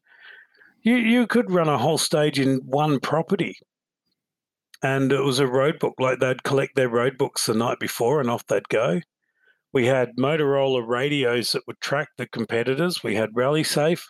You 0.82 0.96
you 0.96 1.26
could 1.26 1.50
run 1.50 1.68
a 1.68 1.78
whole 1.78 1.98
stage 1.98 2.38
in 2.38 2.60
one 2.64 3.00
property 3.00 3.58
and 4.82 5.12
it 5.12 5.22
was 5.22 5.38
a 5.38 5.46
road 5.46 5.78
book. 5.78 5.94
Like 5.98 6.20
they'd 6.20 6.42
collect 6.42 6.76
their 6.76 6.88
road 6.88 7.18
books 7.18 7.46
the 7.46 7.54
night 7.54 7.78
before 7.78 8.20
and 8.20 8.30
off 8.30 8.46
they'd 8.46 8.68
go. 8.68 9.00
We 9.72 9.86
had 9.86 10.16
Motorola 10.16 10.86
radios 10.86 11.52
that 11.52 11.66
would 11.66 11.80
track 11.80 12.08
the 12.16 12.26
competitors. 12.26 13.02
We 13.02 13.16
had 13.16 13.30
Rally 13.34 13.64
Safe. 13.64 14.08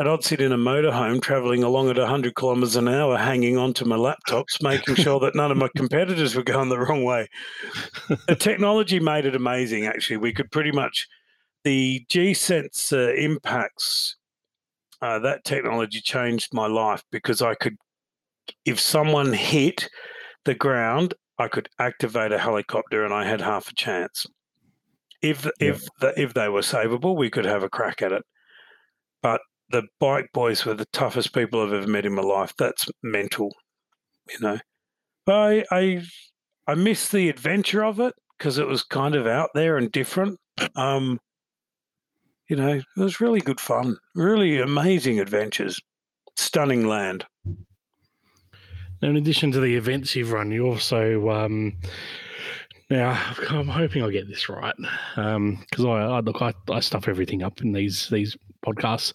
And 0.00 0.08
I'd 0.08 0.24
sit 0.24 0.40
in 0.40 0.50
a 0.50 0.56
motorhome 0.56 1.20
traveling 1.20 1.62
along 1.62 1.90
at 1.90 1.98
100 1.98 2.34
kilometres 2.34 2.74
an 2.74 2.88
hour, 2.88 3.18
hanging 3.18 3.58
onto 3.58 3.84
my 3.84 3.96
laptops, 3.96 4.62
making 4.62 4.94
sure 4.94 5.20
that 5.20 5.34
none 5.34 5.50
of 5.50 5.58
my 5.58 5.68
competitors 5.76 6.34
were 6.34 6.42
going 6.42 6.70
the 6.70 6.78
wrong 6.78 7.04
way. 7.04 7.28
The 8.26 8.34
technology 8.34 8.98
made 8.98 9.26
it 9.26 9.36
amazing, 9.36 9.84
actually. 9.84 10.16
We 10.16 10.32
could 10.32 10.50
pretty 10.50 10.72
much, 10.72 11.06
the 11.64 12.02
G 12.08 12.32
Sense 12.32 12.94
uh, 12.94 13.12
impacts, 13.12 14.16
uh, 15.02 15.18
that 15.18 15.44
technology 15.44 16.00
changed 16.00 16.54
my 16.54 16.66
life 16.66 17.04
because 17.12 17.42
I 17.42 17.54
could 17.54 17.76
if 18.64 18.80
someone 18.80 19.34
hit 19.34 19.86
the 20.46 20.54
ground, 20.54 21.12
I 21.38 21.48
could 21.48 21.68
activate 21.78 22.32
a 22.32 22.38
helicopter 22.38 23.04
and 23.04 23.12
I 23.12 23.26
had 23.26 23.42
half 23.42 23.70
a 23.70 23.74
chance. 23.74 24.24
If 25.20 25.44
Yeah. 25.44 25.50
if 25.60 25.82
the, 26.00 26.18
if 26.18 26.32
they 26.32 26.48
were 26.48 26.62
savable, 26.62 27.18
we 27.18 27.28
could 27.28 27.44
have 27.44 27.62
a 27.62 27.68
crack 27.68 28.00
at 28.00 28.12
it. 28.12 28.22
But 29.22 29.42
the 29.70 29.82
bike 29.98 30.30
boys 30.32 30.64
were 30.64 30.74
the 30.74 30.86
toughest 30.86 31.32
people 31.32 31.62
I've 31.62 31.72
ever 31.72 31.86
met 31.86 32.06
in 32.06 32.14
my 32.14 32.22
life. 32.22 32.52
That's 32.58 32.88
mental, 33.02 33.54
you 34.28 34.40
know. 34.40 34.58
But 35.26 35.34
I 35.34 35.64
I, 35.70 36.02
I 36.66 36.74
miss 36.74 37.08
the 37.08 37.28
adventure 37.28 37.84
of 37.84 38.00
it 38.00 38.14
because 38.38 38.58
it 38.58 38.66
was 38.66 38.82
kind 38.82 39.14
of 39.14 39.26
out 39.26 39.50
there 39.54 39.76
and 39.76 39.90
different. 39.92 40.38
Um, 40.76 41.20
you 42.48 42.56
know, 42.56 42.80
it 42.96 43.00
was 43.00 43.20
really 43.20 43.40
good 43.40 43.60
fun. 43.60 43.96
Really 44.14 44.60
amazing 44.60 45.20
adventures. 45.20 45.80
Stunning 46.36 46.86
land. 46.86 47.24
Now, 49.02 49.08
in 49.08 49.16
addition 49.16 49.52
to 49.52 49.60
the 49.60 49.76
events 49.76 50.14
you've 50.14 50.32
run, 50.32 50.50
you 50.50 50.66
also 50.66 51.30
um, 51.30 51.76
now 52.90 53.10
I'm 53.48 53.68
hoping 53.68 54.02
I 54.02 54.10
get 54.10 54.28
this 54.28 54.48
right 54.48 54.74
because 55.14 55.84
um, 55.84 55.86
I, 55.86 56.02
I, 56.02 56.20
look 56.20 56.42
I, 56.42 56.52
I 56.68 56.80
stuff 56.80 57.08
everything 57.08 57.42
up 57.42 57.62
in 57.62 57.72
these 57.72 58.08
these 58.08 58.36
podcasts. 58.66 59.12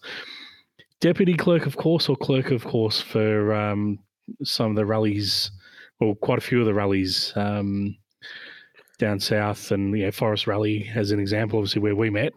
Deputy 1.00 1.34
clerk 1.34 1.66
of 1.66 1.76
course 1.76 2.08
or 2.08 2.16
clerk 2.16 2.50
of 2.50 2.64
course 2.64 3.00
for 3.00 3.52
um, 3.54 3.98
some 4.42 4.70
of 4.70 4.76
the 4.76 4.86
rallies, 4.86 5.50
well, 6.00 6.14
quite 6.14 6.38
a 6.38 6.42
few 6.42 6.60
of 6.60 6.66
the 6.66 6.74
rallies 6.74 7.32
um, 7.36 7.96
down 8.98 9.20
south, 9.20 9.70
and 9.70 9.96
yeah, 9.96 10.10
Forest 10.10 10.46
Rally 10.46 10.90
as 10.94 11.10
an 11.10 11.20
example, 11.20 11.58
obviously 11.58 11.82
where 11.82 11.94
we 11.96 12.10
met. 12.10 12.32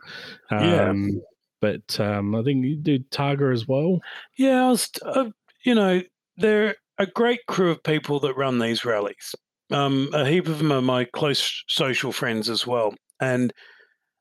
yeah, 0.52 0.90
Um, 0.90 1.22
but 1.62 2.00
um, 2.00 2.36
I 2.36 2.44
think 2.44 2.66
you 2.66 2.76
do 2.78 3.00
Targa 3.00 3.54
as 3.54 3.68
well. 3.68 4.00
yeah. 4.38 4.66
I 4.66 4.70
was, 4.70 4.90
uh, 5.04 5.30
you 5.66 5.76
know, 5.76 6.02
they're 6.38 6.76
a 6.98 7.06
great 7.06 7.40
crew 7.48 7.72
of 7.72 7.84
people 7.84 8.20
that 8.22 8.38
run 8.38 8.60
these 8.60 8.86
rallies. 8.86 9.36
Um, 9.72 10.10
a 10.14 10.26
heap 10.28 10.48
of 10.48 10.58
them 10.58 10.72
are 10.72 10.82
my 10.82 11.06
close 11.06 11.64
social 11.68 12.12
friends 12.12 12.50
as 12.50 12.66
well, 12.66 12.94
and 13.22 13.54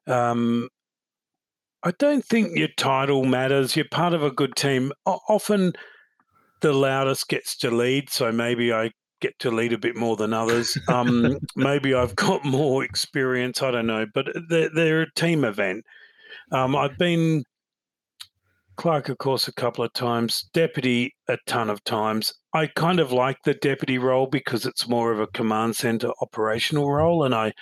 um, 0.06 0.68
I 1.84 1.92
don't 1.98 2.24
think 2.24 2.56
your 2.56 2.68
title 2.76 3.24
matters. 3.24 3.76
You're 3.76 3.86
part 3.90 4.12
of 4.12 4.22
a 4.22 4.30
good 4.30 4.56
team. 4.56 4.92
O- 5.06 5.20
often, 5.28 5.72
the 6.60 6.72
loudest 6.72 7.28
gets 7.28 7.56
to 7.58 7.70
lead, 7.70 8.10
so 8.10 8.32
maybe 8.32 8.72
I 8.72 8.90
get 9.20 9.38
to 9.40 9.50
lead 9.50 9.72
a 9.72 9.78
bit 9.78 9.96
more 9.96 10.16
than 10.16 10.32
others. 10.32 10.76
Um, 10.88 11.38
maybe 11.54 11.94
I've 11.94 12.16
got 12.16 12.44
more 12.44 12.82
experience. 12.82 13.62
I 13.62 13.70
don't 13.70 13.86
know, 13.86 14.06
but 14.12 14.26
they're, 14.48 14.70
they're 14.74 15.02
a 15.02 15.14
team 15.14 15.44
event. 15.44 15.84
Um, 16.50 16.74
I've 16.74 16.96
been 16.98 17.44
clerk, 18.76 19.08
of 19.08 19.18
course, 19.18 19.48
a 19.48 19.52
couple 19.52 19.84
of 19.84 19.92
times, 19.92 20.48
deputy 20.54 21.14
a 21.28 21.36
ton 21.46 21.68
of 21.68 21.84
times. 21.84 22.32
I 22.54 22.68
kind 22.68 23.00
of 23.00 23.12
like 23.12 23.36
the 23.44 23.54
deputy 23.54 23.98
role 23.98 24.26
because 24.26 24.64
it's 24.64 24.88
more 24.88 25.12
of 25.12 25.20
a 25.20 25.26
command 25.26 25.76
center 25.76 26.10
operational 26.22 26.90
role, 26.90 27.24
and 27.24 27.34
I, 27.34 27.52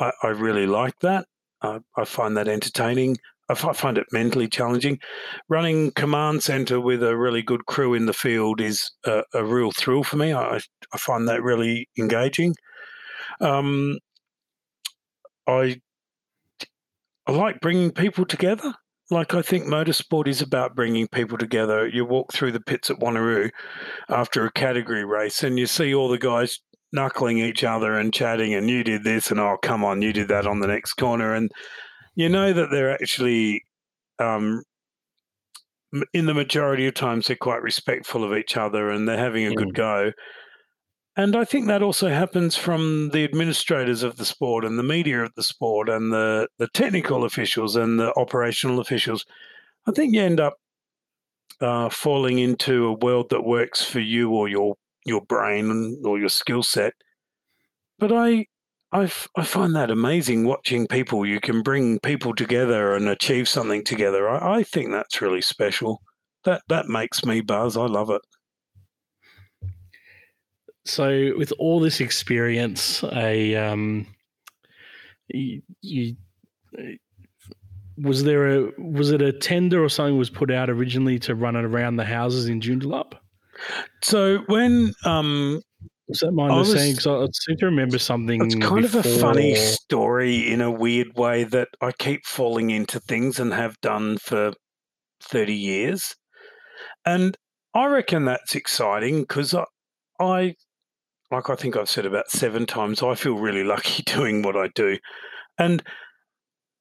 I, 0.00 0.12
I 0.22 0.28
really 0.28 0.66
like 0.66 0.98
that. 1.00 1.26
I, 1.60 1.80
I 1.96 2.04
find 2.04 2.36
that 2.36 2.48
entertaining. 2.48 3.18
I 3.48 3.54
find 3.54 3.98
it 3.98 4.06
mentally 4.10 4.48
challenging. 4.48 4.98
Running 5.48 5.90
command 5.92 6.42
center 6.42 6.80
with 6.80 7.02
a 7.02 7.16
really 7.16 7.42
good 7.42 7.66
crew 7.66 7.94
in 7.94 8.06
the 8.06 8.14
field 8.14 8.60
is 8.60 8.90
a, 9.04 9.22
a 9.34 9.44
real 9.44 9.70
thrill 9.70 10.02
for 10.02 10.16
me. 10.16 10.32
I, 10.32 10.60
I 10.92 10.98
find 10.98 11.28
that 11.28 11.42
really 11.42 11.88
engaging. 11.98 12.54
Um, 13.40 13.98
I 15.46 15.80
I 17.26 17.32
like 17.32 17.60
bringing 17.60 17.90
people 17.90 18.24
together. 18.24 18.74
Like 19.10 19.34
I 19.34 19.42
think 19.42 19.66
motorsport 19.66 20.26
is 20.26 20.40
about 20.40 20.74
bringing 20.74 21.08
people 21.08 21.36
together. 21.36 21.86
You 21.86 22.04
walk 22.04 22.32
through 22.32 22.52
the 22.52 22.60
pits 22.60 22.90
at 22.90 22.98
Wanneroo 22.98 23.50
after 24.08 24.46
a 24.46 24.52
category 24.52 25.04
race, 25.04 25.42
and 25.42 25.58
you 25.58 25.66
see 25.66 25.94
all 25.94 26.08
the 26.08 26.18
guys 26.18 26.60
knuckling 26.92 27.38
each 27.38 27.64
other 27.64 27.94
and 27.94 28.14
chatting. 28.14 28.54
And 28.54 28.70
you 28.70 28.84
did 28.84 29.04
this, 29.04 29.30
and 29.30 29.38
oh 29.40 29.58
come 29.62 29.84
on, 29.84 30.00
you 30.00 30.12
did 30.12 30.28
that 30.28 30.46
on 30.46 30.60
the 30.60 30.66
next 30.66 30.94
corner, 30.94 31.34
and 31.34 31.50
you 32.14 32.28
know 32.28 32.52
that 32.52 32.70
they're 32.70 32.92
actually. 32.92 33.64
Um, 34.18 34.62
in 36.12 36.26
the 36.26 36.34
majority 36.34 36.86
of 36.86 36.94
times, 36.94 37.26
they're 37.26 37.36
quite 37.36 37.62
respectful 37.62 38.24
of 38.24 38.36
each 38.36 38.56
other 38.56 38.90
and 38.90 39.06
they're 39.08 39.16
having 39.16 39.46
a 39.46 39.50
Mm. 39.50 39.56
good 39.56 39.74
go. 39.74 40.12
And 41.16 41.36
I 41.36 41.44
think 41.44 41.68
that 41.68 41.82
also 41.82 42.08
happens 42.08 42.56
from 42.56 43.10
the 43.10 43.22
administrators 43.22 44.02
of 44.02 44.16
the 44.16 44.24
sport 44.24 44.64
and 44.64 44.76
the 44.76 44.82
media 44.82 45.22
of 45.22 45.32
the 45.36 45.44
sport 45.44 45.88
and 45.88 46.12
the, 46.12 46.48
the 46.58 46.66
technical 46.74 47.24
officials 47.24 47.76
and 47.76 48.00
the 48.00 48.12
operational 48.18 48.80
officials. 48.80 49.24
I 49.86 49.92
think 49.92 50.14
you 50.14 50.22
end 50.22 50.40
up 50.40 50.54
uh, 51.60 51.88
falling 51.90 52.40
into 52.40 52.86
a 52.86 52.92
world 52.94 53.30
that 53.30 53.44
works 53.44 53.84
for 53.84 54.00
you 54.00 54.30
or 54.30 54.48
your 54.48 54.74
your 55.06 55.20
brain 55.20 56.00
or 56.04 56.18
your 56.18 56.28
skill 56.30 56.64
set. 56.64 56.94
But 58.00 58.10
I, 58.10 58.46
I, 58.94 59.10
I 59.34 59.42
find 59.42 59.74
that 59.74 59.90
amazing 59.90 60.46
watching 60.46 60.86
people. 60.86 61.26
You 61.26 61.40
can 61.40 61.62
bring 61.62 61.98
people 61.98 62.32
together 62.32 62.94
and 62.94 63.08
achieve 63.08 63.48
something 63.48 63.82
together. 63.82 64.28
I, 64.28 64.58
I 64.58 64.62
think 64.62 64.92
that's 64.92 65.20
really 65.20 65.42
special. 65.42 66.00
That 66.44 66.62
that 66.68 66.86
makes 66.86 67.24
me 67.24 67.40
buzz. 67.40 67.76
I 67.76 67.86
love 67.86 68.10
it. 68.10 68.22
So, 70.84 71.32
with 71.36 71.52
all 71.58 71.80
this 71.80 72.00
experience, 72.00 73.02
a 73.12 73.56
um, 73.56 74.06
you, 75.28 75.62
you 75.80 76.16
was 77.96 78.22
there 78.22 78.48
a 78.48 78.70
was 78.78 79.10
it 79.10 79.22
a 79.22 79.32
tender 79.32 79.82
or 79.82 79.88
something 79.88 80.16
was 80.16 80.30
put 80.30 80.52
out 80.52 80.70
originally 80.70 81.18
to 81.20 81.34
run 81.34 81.56
it 81.56 81.64
around 81.64 81.96
the 81.96 82.04
houses 82.04 82.46
in 82.46 82.60
Joondalup? 82.60 83.14
So 84.02 84.38
when 84.46 84.92
um, 85.04 85.62
Was 86.08 86.18
that 86.18 86.32
my 86.32 86.48
I 86.48 86.58
was- 86.58 86.68
understanding? 86.70 86.96
Because 86.96 87.28
I 87.28 87.32
seem 87.46 87.56
to 87.58 87.66
remember 87.66 87.98
something. 87.98 88.44
It's 88.44 88.54
kind 88.56 88.84
of 88.84 88.94
a 88.94 89.02
funny 89.02 89.54
story 89.54 90.50
in 90.52 90.60
a 90.60 90.70
weird 90.70 91.16
way 91.16 91.44
that 91.44 91.68
I 91.80 91.92
keep 91.92 92.26
falling 92.26 92.70
into 92.70 93.00
things 93.00 93.40
and 93.40 93.52
have 93.54 93.80
done 93.80 94.18
for 94.18 94.52
30 95.22 95.54
years. 95.54 96.14
And 97.06 97.36
I 97.74 97.86
reckon 97.86 98.24
that's 98.26 98.54
exciting 98.54 99.22
because 99.22 99.54
I, 99.54 99.64
I, 100.20 100.54
like 101.30 101.48
I 101.48 101.54
think 101.54 101.76
I've 101.76 101.88
said 101.88 102.06
about 102.06 102.30
seven 102.30 102.66
times, 102.66 103.02
I 103.02 103.14
feel 103.14 103.36
really 103.36 103.64
lucky 103.64 104.02
doing 104.06 104.42
what 104.42 104.56
I 104.56 104.68
do. 104.74 104.98
And 105.58 105.82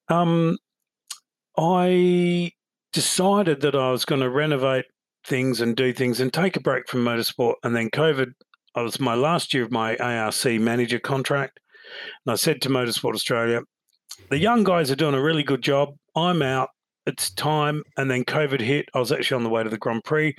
um, 0.09 0.57
I 1.57 2.51
decided 2.91 3.61
that 3.61 3.75
I 3.75 3.91
was 3.91 4.05
going 4.05 4.21
to 4.21 4.29
renovate 4.29 4.85
things 5.25 5.61
and 5.61 5.75
do 5.75 5.93
things 5.93 6.19
and 6.19 6.33
take 6.33 6.57
a 6.57 6.61
break 6.61 6.89
from 6.89 7.05
motorsport. 7.05 7.55
And 7.63 7.75
then 7.75 7.89
COVID 7.89 8.33
I 8.75 8.81
was 8.81 8.99
my 8.99 9.15
last 9.15 9.53
year 9.53 9.63
of 9.63 9.71
my 9.71 9.95
ARC 9.97 10.45
manager 10.45 10.99
contract, 10.99 11.59
and 12.25 12.33
I 12.33 12.35
said 12.35 12.61
to 12.61 12.69
Motorsport 12.69 13.13
Australia, 13.13 13.61
"The 14.29 14.39
young 14.39 14.63
guys 14.63 14.89
are 14.89 14.95
doing 14.95 15.15
a 15.15 15.21
really 15.21 15.43
good 15.43 15.61
job. 15.61 15.95
I'm 16.15 16.41
out. 16.41 16.69
It's 17.05 17.31
time." 17.31 17.83
And 17.97 18.09
then 18.09 18.25
COVID 18.25 18.61
hit. 18.61 18.89
I 18.93 18.99
was 18.99 19.11
actually 19.11 19.35
on 19.35 19.43
the 19.43 19.49
way 19.49 19.63
to 19.63 19.69
the 19.69 19.77
Grand 19.77 20.03
Prix. 20.03 20.35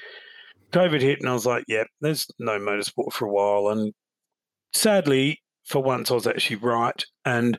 COVID 0.73 1.01
hit, 1.01 1.21
and 1.21 1.29
I 1.29 1.33
was 1.33 1.47
like, 1.47 1.65
"Yeah, 1.69 1.85
there's 2.01 2.27
no 2.39 2.59
motorsport 2.59 3.13
for 3.13 3.27
a 3.27 3.33
while." 3.33 3.69
And 3.69 3.93
sadly, 4.73 5.41
for 5.65 5.83
once, 5.83 6.11
I 6.11 6.15
was 6.15 6.27
actually 6.27 6.57
right, 6.57 7.05
and 7.25 7.59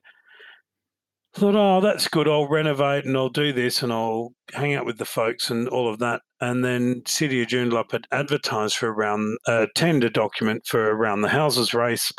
thought, 1.36 1.56
"Oh, 1.56 1.82
that's 1.82 2.08
good. 2.08 2.28
I'll 2.28 2.48
renovate 2.48 3.06
and 3.06 3.16
I'll 3.18 3.30
do 3.30 3.54
this 3.54 3.84
and 3.84 3.92
I'll 3.92 4.34
hang 4.54 4.74
out 4.74 4.86
with 4.86 4.98
the 4.98 5.06
folks 5.06 5.50
and 5.50 5.68
all 5.70 5.90
of 5.90 6.00
that." 6.00 6.22
And 6.42 6.64
then 6.64 7.04
City 7.08 7.42
of 7.42 7.48
Joondalup 7.50 7.92
had 7.92 8.08
advertised 8.12 8.78
for 8.78 8.92
around 8.92 9.38
a 9.48 9.68
tender 9.76 10.10
document 10.10 10.64
for 10.68 10.82
around 10.96 11.22
the 11.22 11.30
houses 11.30 11.74
race, 11.74 12.12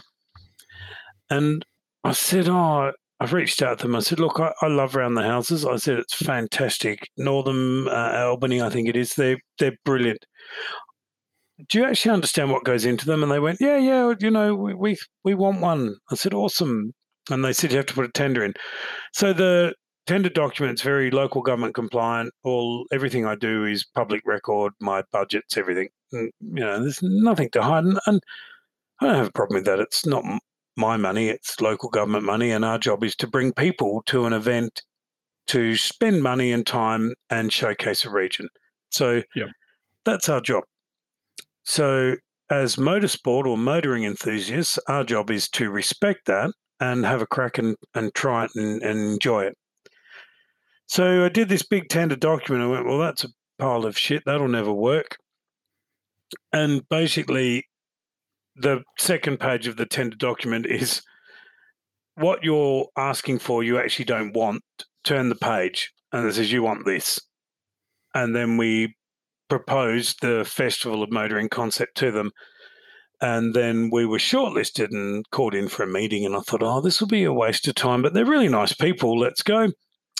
and 1.31 1.64
I 2.05 2.12
said, 2.12 2.48
"Oh." 2.48 2.92
I've 3.18 3.33
reached 3.33 3.62
out 3.62 3.79
to 3.79 3.87
them. 3.87 3.96
I 3.96 4.00
said, 4.00 4.20
"Look, 4.20 4.38
I, 4.38 4.52
I 4.61 4.66
love 4.66 4.94
round 4.94 5.16
the 5.16 5.22
houses." 5.22 5.64
I 5.64 5.76
said, 5.76 5.98
"It's 5.98 6.14
fantastic." 6.14 7.09
Northern 7.16 7.88
uh, 7.88 8.12
Albany, 8.26 8.61
I 8.61 8.68
think 8.68 8.88
it 8.88 8.96
is. 8.96 9.14
They're, 9.14 9.38
they're 9.59 9.76
brilliant. 9.87 10.26
Do 11.68 11.79
you 11.79 11.85
actually 11.87 12.12
understand 12.12 12.50
what 12.50 12.64
goes 12.64 12.85
into 12.85 13.07
them? 13.07 13.22
And 13.22 13.33
they 13.33 13.38
went, 13.38 13.59
"Yeah, 13.61 13.79
yeah. 13.79 14.12
You 14.20 14.31
know, 14.31 14.55
we 14.55 14.74
we, 14.74 14.96
we 15.24 15.35
want 15.35 15.61
one." 15.62 15.96
I 16.11 16.14
said, 16.14 16.35
"Awesome." 16.35 16.92
And 17.31 17.45
they 17.45 17.53
said 17.53 17.73
you 17.73 17.79
have 17.79 17.87
to 17.87 17.95
put 17.95 18.05
a 18.05 18.12
tender 18.12 18.45
in. 18.45 18.55
So 19.12 19.33
the 19.33 19.75
tender 20.07 20.29
document's 20.29 20.83
very 20.83 21.11
local 21.11 21.43
government 21.43 21.75
compliant. 21.75 22.33
All 22.45 22.87
everything 22.93 23.27
I 23.27 23.35
do 23.35 23.65
is 23.65 23.85
public 23.85 24.23
record. 24.25 24.73
My 24.81 25.03
budgets, 25.12 25.57
everything. 25.57 25.89
And, 26.12 26.31
you 26.41 26.61
know, 26.65 26.81
there's 26.81 27.03
nothing 27.03 27.51
to 27.51 27.62
hide, 27.62 27.85
and, 27.85 27.99
and 28.07 28.21
I 29.01 29.07
don't 29.07 29.17
have 29.17 29.27
a 29.29 29.33
problem 29.33 29.57
with 29.57 29.65
that. 29.67 29.81
It's 29.81 30.07
not 30.07 30.25
my 30.77 30.97
money; 30.97 31.29
it's 31.29 31.61
local 31.61 31.89
government 31.89 32.25
money, 32.25 32.53
and 32.53 32.65
our 32.65 32.79
job 32.79 33.03
is 33.03 33.17
to 33.17 33.27
bring 33.27 33.53
people 33.53 34.03
to 34.07 34.25
an 34.27 34.33
event 34.33 34.83
to 35.49 35.77
spend 35.77 36.23
money 36.23 36.53
and 36.53 36.67
time 36.67 37.15
and 37.31 37.53
showcase 37.53 38.05
a 38.05 38.11
region. 38.11 38.49
So 38.91 39.23
Yep. 39.35 39.49
that's 40.05 40.29
our 40.29 40.41
job. 40.41 40.65
So 41.65 42.17
as 42.51 42.77
motorsport 42.77 43.47
or 43.47 43.59
motoring 43.59 44.05
enthusiasts, 44.05 44.79
our 44.89 45.03
job 45.03 45.31
is 45.31 45.49
to 45.51 45.71
respect 45.71 46.27
that 46.27 46.51
and 46.81 47.05
have 47.05 47.23
a 47.23 47.27
crack 47.27 47.59
and, 47.59 47.77
and 47.95 48.15
try 48.15 48.45
it 48.45 48.51
and, 48.55 48.83
and 48.83 48.99
enjoy 48.99 49.45
it. 49.45 49.57
So 50.87 51.25
I 51.25 51.29
did 51.29 51.49
this 51.49 51.62
big 51.62 51.89
tender 51.89 52.17
document. 52.17 52.65
I 52.65 52.69
went, 52.69 52.87
well, 52.87 52.99
that's 52.99 53.25
a 53.25 53.29
pile 53.59 53.85
of 53.85 53.99
shit. 53.99 54.23
That'll 54.25 54.49
never 54.49 54.73
work. 54.73 55.17
And 56.53 56.83
basically, 56.89 57.65
the 58.55 58.83
second 58.99 59.41
page 59.41 59.67
of 59.67 59.77
the 59.77 59.87
tender 59.87 60.17
document 60.17 60.67
is 60.67 61.03
what 62.15 62.43
you're 62.43 62.87
asking 62.97 63.39
for, 63.41 63.62
you 63.62 63.79
actually 63.79 64.07
don't 64.07 64.35
want. 64.35 64.62
Turn 65.05 65.29
the 65.29 65.37
page. 65.37 65.93
And 66.12 66.27
it 66.27 66.35
says, 66.35 66.51
you 66.51 66.62
want 66.62 66.87
this. 66.87 67.21
And 68.15 68.35
then 68.35 68.57
we 68.57 68.97
proposed 69.49 70.23
the 70.23 70.45
Festival 70.45 71.03
of 71.03 71.12
Motoring 71.12 71.49
concept 71.49 71.97
to 71.99 72.11
them. 72.11 72.31
And 73.20 73.55
then 73.55 73.90
we 73.90 74.05
were 74.05 74.18
shortlisted 74.18 74.90
and 74.90 75.24
called 75.31 75.55
in 75.55 75.68
for 75.68 75.83
a 75.85 75.87
meeting. 75.87 76.26
And 76.26 76.37
I 76.37 76.40
thought, 76.40 76.62
oh, 76.62 76.81
this 76.81 77.00
will 77.00 77.09
be 77.09 77.24
a 77.24 77.33
waste 77.33 77.66
of 77.66 77.74
time, 77.74 78.02
but 78.02 78.12
they're 78.12 78.26
really 78.26 78.48
nice 78.48 78.74
people. 78.74 79.18
Let's 79.18 79.42
go. 79.42 79.68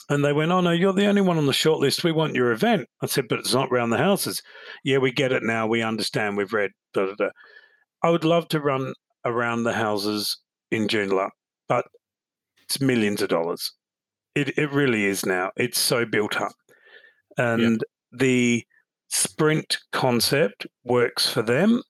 And 0.09 0.25
they 0.25 0.33
went, 0.33 0.53
oh, 0.53 0.61
no, 0.61 0.71
you're 0.71 0.93
the 0.93 1.07
only 1.07 1.21
one 1.21 1.37
on 1.37 1.47
the 1.47 1.53
shortlist. 1.53 2.05
We 2.05 2.13
want 2.13 2.35
your 2.37 2.53
event. 2.53 2.87
I 3.03 3.07
said, 3.07 3.27
but 3.29 3.41
it's 3.41 3.53
not 3.53 3.71
round 3.71 3.93
the 3.93 3.99
houses. 3.99 4.41
Yeah, 4.85 4.99
we 4.99 5.13
get 5.13 5.33
it 5.33 5.43
now. 5.43 5.67
We 5.67 5.83
understand. 5.83 6.37
We've 6.37 6.53
read. 6.53 6.71
Da, 6.95 7.07
da, 7.07 7.15
da. 7.19 7.29
I 8.03 8.11
would 8.11 8.25
love 8.25 8.49
to 8.49 8.61
run 8.61 8.95
around 9.25 9.65
the 9.65 9.73
houses 9.73 10.39
in 10.71 10.87
Joondalup, 10.87 11.31
but 11.69 11.87
it's 12.63 12.81
millions 12.81 13.21
of 13.21 13.29
dollars. 13.29 13.73
It 14.35 14.57
it 14.57 14.71
really 14.71 15.05
is 15.05 15.27
now. 15.27 15.51
It's 15.57 15.81
so 15.81 16.05
built 16.05 16.41
up, 16.41 16.53
and 17.37 17.83
the 18.13 18.65
sprint 19.09 19.79
concept 19.93 20.67
works 20.85 21.29
for 21.29 21.43
them. 21.43 21.83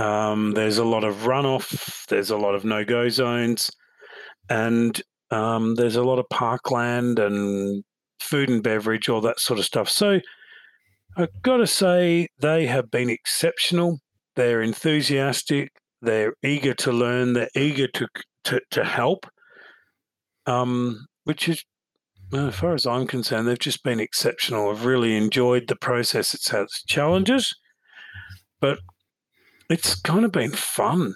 Um, 0.00 0.52
there's 0.52 0.78
a 0.78 0.84
lot 0.84 1.04
of 1.04 1.14
runoff. 1.18 2.06
There's 2.06 2.30
a 2.30 2.36
lot 2.36 2.54
of 2.54 2.64
no 2.64 2.84
go 2.84 3.10
zones, 3.10 3.70
and 4.48 5.00
um, 5.30 5.74
there's 5.74 5.96
a 5.96 6.02
lot 6.02 6.18
of 6.18 6.28
parkland 6.30 7.18
and 7.18 7.84
food 8.18 8.48
and 8.48 8.62
beverage, 8.62 9.08
all 9.08 9.20
that 9.20 9.40
sort 9.40 9.58
of 9.58 9.66
stuff. 9.66 9.88
So 9.88 10.20
I've 11.16 11.42
got 11.42 11.58
to 11.58 11.66
say 11.66 12.28
they 12.40 12.66
have 12.66 12.90
been 12.90 13.10
exceptional. 13.10 13.98
They're 14.36 14.62
enthusiastic. 14.62 15.70
They're 16.00 16.34
eager 16.42 16.72
to 16.74 16.92
learn. 16.92 17.34
They're 17.34 17.50
eager 17.54 17.88
to 17.88 18.08
to, 18.44 18.60
to 18.70 18.84
help. 18.84 19.26
Um, 20.46 21.06
which 21.24 21.46
is, 21.48 21.62
as 22.32 22.54
far 22.54 22.72
as 22.72 22.86
I'm 22.86 23.06
concerned, 23.06 23.46
they've 23.46 23.58
just 23.58 23.84
been 23.84 24.00
exceptional. 24.00 24.70
I've 24.70 24.86
really 24.86 25.14
enjoyed 25.16 25.68
the 25.68 25.76
process. 25.76 26.32
It's 26.32 26.48
had 26.48 26.62
its 26.62 26.82
challenges, 26.84 27.54
but 28.60 28.78
it's 29.70 29.94
kind 29.94 30.24
of 30.24 30.32
been 30.32 30.50
fun. 30.50 31.14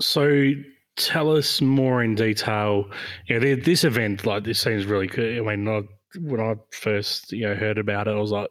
So 0.00 0.52
tell 0.96 1.36
us 1.36 1.60
more 1.60 2.02
in 2.02 2.14
detail. 2.14 2.90
You 3.26 3.40
know, 3.40 3.56
this 3.56 3.84
event, 3.84 4.24
like 4.24 4.44
this 4.44 4.60
seems 4.60 4.86
really 4.86 5.08
cool. 5.08 5.48
I 5.48 5.56
mean, 5.56 5.68
I, 5.68 5.82
when 6.18 6.40
I 6.40 6.54
first 6.70 7.32
you 7.32 7.46
know 7.46 7.54
heard 7.54 7.78
about 7.78 8.08
it, 8.08 8.12
I 8.12 8.20
was 8.20 8.30
like, 8.30 8.48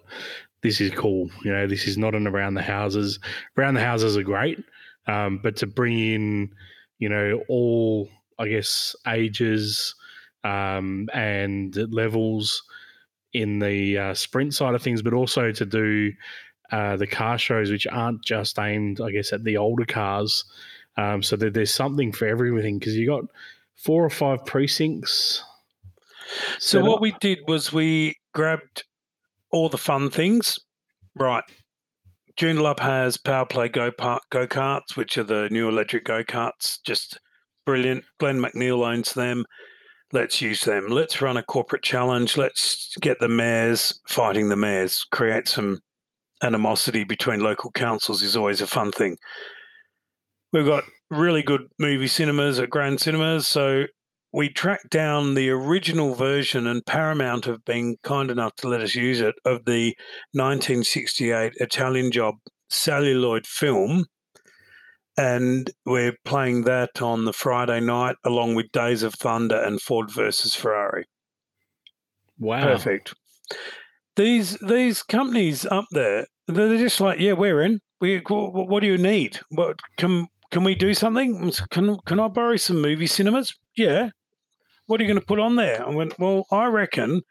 "This 0.62 0.80
is 0.82 0.92
cool." 0.92 1.30
You 1.44 1.52
know, 1.52 1.68
this 1.68 1.88
is 1.88 1.98
not 1.98 2.16
an 2.16 2.28
around 2.28 2.54
the 2.54 2.62
houses. 2.62 3.20
Around 3.58 3.76
the 3.76 3.84
houses 3.84 4.18
are 4.18 4.24
great, 4.24 4.64
um, 5.08 5.40
but 5.42 5.56
to 5.58 5.68
bring 5.68 5.98
in, 5.98 6.52
you 7.00 7.10
know, 7.10 7.42
all 7.48 8.10
I 8.38 8.48
guess 8.48 8.96
ages 9.08 9.96
um, 10.44 11.10
and 11.14 11.76
levels 11.92 12.64
in 13.34 13.60
the 13.60 13.98
uh, 13.98 14.14
sprint 14.14 14.54
side 14.54 14.76
of 14.76 14.82
things, 14.82 15.02
but 15.02 15.14
also 15.14 15.52
to 15.52 15.66
do 15.66 16.12
uh, 16.72 16.98
the 16.98 17.08
car 17.08 17.38
shows, 17.38 17.72
which 17.72 17.88
aren't 17.88 18.24
just 18.24 18.60
aimed, 18.60 19.02
I 19.02 19.12
guess, 19.12 19.34
at 19.34 19.44
the 19.44 19.58
older 19.58 19.86
cars. 19.86 20.46
Um, 20.98 21.24
so 21.24 21.38
that 21.38 21.54
there's 21.54 21.74
something 21.74 22.12
for 22.12 22.28
everything 22.28 22.78
because 22.78 22.96
you 22.96 23.08
got 23.08 23.24
four 23.76 24.04
or 24.04 24.10
five 24.10 24.46
precincts. 24.46 25.44
So 26.58 26.82
what 26.82 26.96
up. 26.96 27.02
we 27.02 27.14
did 27.22 27.40
was 27.48 27.72
we 27.72 28.18
grabbed 28.34 28.84
all 29.52 29.70
the 29.70 29.78
fun 29.78 30.10
things. 30.10 30.60
Right. 31.16 31.44
Joondalup 32.38 32.80
has 32.80 33.18
Power 33.18 33.46
Play 33.46 33.70
Go 33.70 33.92
go 34.30 34.48
karts, 34.48 34.96
which 34.96 35.18
are 35.18 35.24
the 35.24 35.50
new 35.52 35.68
electric 35.68 36.06
go 36.06 36.24
karts. 36.24 36.80
Just 36.86 37.20
brilliant. 37.66 38.06
Glenn 38.20 38.40
McNeil 38.40 38.88
owns 38.88 39.14
them. 39.14 39.46
Let's 40.12 40.42
use 40.42 40.62
them. 40.62 40.88
Let's 40.88 41.22
run 41.22 41.38
a 41.38 41.44
corporate 41.44 41.84
challenge. 41.84 42.38
Let's 42.38 42.96
get 43.02 43.20
the 43.20 43.28
mayors 43.28 44.00
fighting 44.08 44.50
the 44.50 44.56
mayors. 44.56 45.06
Create 45.12 45.48
some 45.48 45.82
animosity 46.44 47.04
between 47.04 47.42
local 47.42 47.72
councils 47.72 48.22
is 48.22 48.36
always 48.36 48.62
a 48.62 48.68
fun 48.68 48.92
thing. 48.92 49.18
We've 50.52 50.66
got 50.66 50.84
really 51.10 51.44
good 51.44 51.68
movie 51.78 52.08
cinemas 52.08 52.60
at 52.60 52.70
Grand 52.70 53.00
Cinemas. 53.00 53.48
So 53.48 53.86
we 54.32 54.50
tracked 54.50 54.90
down 54.90 55.34
the 55.34 55.50
original 55.50 56.14
version, 56.16 56.68
and 56.68 56.86
Paramount 56.86 57.46
have 57.46 57.66
been 57.66 57.98
kind 58.04 58.30
enough 58.30 58.56
to 58.58 58.68
let 58.68 58.82
us 58.82 58.96
use 58.96 59.22
it 59.22 59.36
of 59.46 59.66
the 59.66 59.96
1968 60.34 61.54
Italian 61.58 62.12
Job 62.12 62.36
celluloid 62.70 63.48
film. 63.48 64.06
And 65.18 65.70
we're 65.86 66.16
playing 66.24 66.64
that 66.64 67.02
on 67.02 67.26
the 67.26 67.34
Friday 67.34 67.82
night 67.82 68.16
along 68.24 68.56
with 68.56 68.72
Days 68.72 69.04
of 69.04 69.16
Thunder 69.16 69.62
and 69.62 69.82
Ford 69.82 70.10
versus 70.12 70.56
Ferrari. 70.56 71.06
Wow. 72.38 72.64
Perfect. 72.64 73.14
These 74.20 74.58
these 74.58 75.02
companies 75.02 75.66
up 75.66 75.86
there, 75.92 76.28
they're 76.46 76.78
just 76.78 77.00
like, 77.00 77.22
yeah, 77.22 77.32
we're 77.32 77.62
in. 77.62 77.80
We, 78.02 78.18
what 78.28 78.82
do 78.82 78.88
you 78.88 78.98
need? 78.98 79.40
What 79.52 79.80
can 79.96 80.28
can 80.52 80.66
we 80.66 80.76
do 80.76 80.94
something? 80.94 81.54
Can 81.70 81.98
can 82.06 82.20
I 82.20 82.28
borrow 82.28 82.58
some 82.58 82.82
movie 82.82 83.08
cinemas? 83.08 83.54
Yeah. 83.78 84.10
What 84.88 85.00
are 85.00 85.06
you 85.06 85.08
going 85.08 85.22
to 85.22 85.26
put 85.26 85.40
on 85.40 85.56
there? 85.56 85.88
I 85.88 85.90
went, 85.90 86.20
well, 86.20 86.46
I 86.52 86.66
reckon 86.66 87.22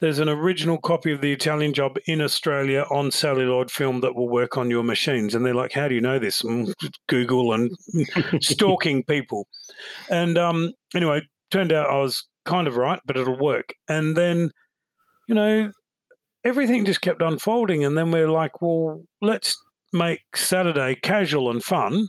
there's 0.00 0.18
an 0.18 0.28
original 0.28 0.76
copy 0.76 1.10
of 1.10 1.22
the 1.22 1.32
Italian 1.32 1.72
Job 1.72 1.96
in 2.06 2.20
Australia 2.20 2.84
on 2.90 3.10
celluloid 3.10 3.70
film 3.70 4.02
that 4.02 4.14
will 4.14 4.28
work 4.28 4.58
on 4.58 4.70
your 4.70 4.82
machines. 4.82 5.34
And 5.34 5.46
they're 5.46 5.54
like, 5.54 5.72
how 5.72 5.88
do 5.88 5.94
you 5.94 6.02
know 6.02 6.18
this? 6.18 6.44
And 6.44 6.74
Google 7.08 7.54
and 7.54 7.70
stalking 8.42 9.04
people. 9.04 9.48
And 10.10 10.36
um, 10.36 10.74
anyway, 10.94 11.22
turned 11.50 11.72
out 11.72 11.88
I 11.88 11.96
was 11.96 12.26
kind 12.44 12.68
of 12.68 12.76
right, 12.76 13.00
but 13.06 13.16
it'll 13.16 13.38
work. 13.38 13.72
And 13.88 14.14
then, 14.14 14.50
you 15.26 15.34
know, 15.34 15.72
everything 16.44 16.84
just 16.84 17.00
kept 17.00 17.22
unfolding. 17.22 17.84
And 17.84 17.96
then 17.96 18.10
we're 18.10 18.30
like, 18.30 18.62
well, 18.62 19.02
let's 19.20 19.56
make 19.92 20.20
Saturday 20.34 20.96
casual 21.02 21.50
and 21.50 21.62
fun 21.62 22.08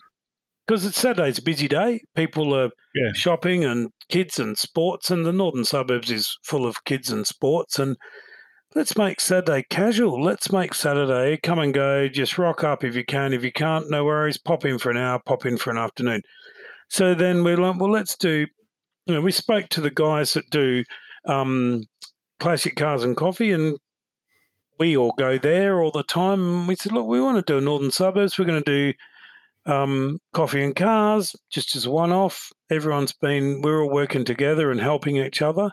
because 0.68 0.86
it's 0.86 1.00
Saturday's 1.00 1.40
a 1.40 1.44
busy 1.44 1.68
day. 1.68 2.02
People 2.16 2.56
are 2.56 2.70
yeah. 2.96 3.12
shopping 3.14 3.66
and 3.66 3.90
kids 4.10 4.40
and 4.40 4.58
sports, 4.58 5.12
and 5.12 5.26
the 5.26 5.34
northern 5.34 5.66
suburbs 5.66 6.12
is 6.12 6.38
full 6.44 6.66
of 6.66 6.84
kids 6.86 7.12
and 7.12 7.26
sports. 7.28 7.80
And 7.80 7.98
let's 8.76 8.98
make 8.98 9.20
Saturday 9.20 9.66
casual. 9.70 10.24
Let's 10.24 10.52
make 10.52 10.74
Saturday 10.74 11.40
come 11.44 11.60
and 11.60 11.74
go. 11.74 12.08
Just 12.08 12.38
rock 12.38 12.64
up 12.64 12.84
if 12.84 12.96
you 12.96 13.04
can. 13.04 13.34
If 13.34 13.44
you 13.44 13.52
can't, 13.52 13.90
no 13.90 14.06
worries. 14.06 14.38
Pop 14.38 14.66
in 14.66 14.78
for 14.78 14.92
an 14.92 14.98
hour. 14.98 15.20
Pop 15.26 15.46
in 15.46 15.58
for 15.58 15.72
an 15.72 15.78
afternoon. 15.78 16.22
So 16.90 17.16
then 17.16 17.44
we're 17.44 17.58
like, 17.58 17.80
well, 17.80 17.92
let's 17.92 18.16
do. 18.16 18.46
You 19.08 19.16
know, 19.16 19.22
we 19.22 19.32
spoke 19.32 19.68
to 19.70 19.82
the 19.82 19.92
guys 19.92 20.34
that 20.34 20.50
do 20.52 20.84
um, 21.26 21.84
classic 22.40 22.76
cars 22.76 23.04
and 23.04 23.18
coffee, 23.18 23.52
and 23.52 23.78
we 24.82 24.98
all 24.98 25.14
go 25.16 25.38
there 25.38 25.80
all 25.80 25.92
the 25.92 26.02
time. 26.02 26.66
We 26.66 26.76
said, 26.76 26.92
look, 26.92 27.06
we 27.06 27.22
want 27.22 27.38
to 27.38 27.54
do 27.54 27.64
northern 27.64 27.92
suburbs. 27.92 28.40
We're 28.40 28.46
going 28.46 28.64
to 28.64 28.94
do 29.64 29.72
um, 29.72 30.18
coffee 30.34 30.64
and 30.64 30.76
cars, 30.76 31.36
just 31.52 31.76
as 31.76 31.88
one 31.88 32.12
off. 32.12 32.52
Everyone's 32.72 33.14
been, 33.14 33.62
we're 33.62 33.84
all 33.84 33.92
working 33.92 34.26
together 34.26 34.72
and 34.72 34.82
helping 34.82 35.18
each 35.18 35.44
other. 35.44 35.70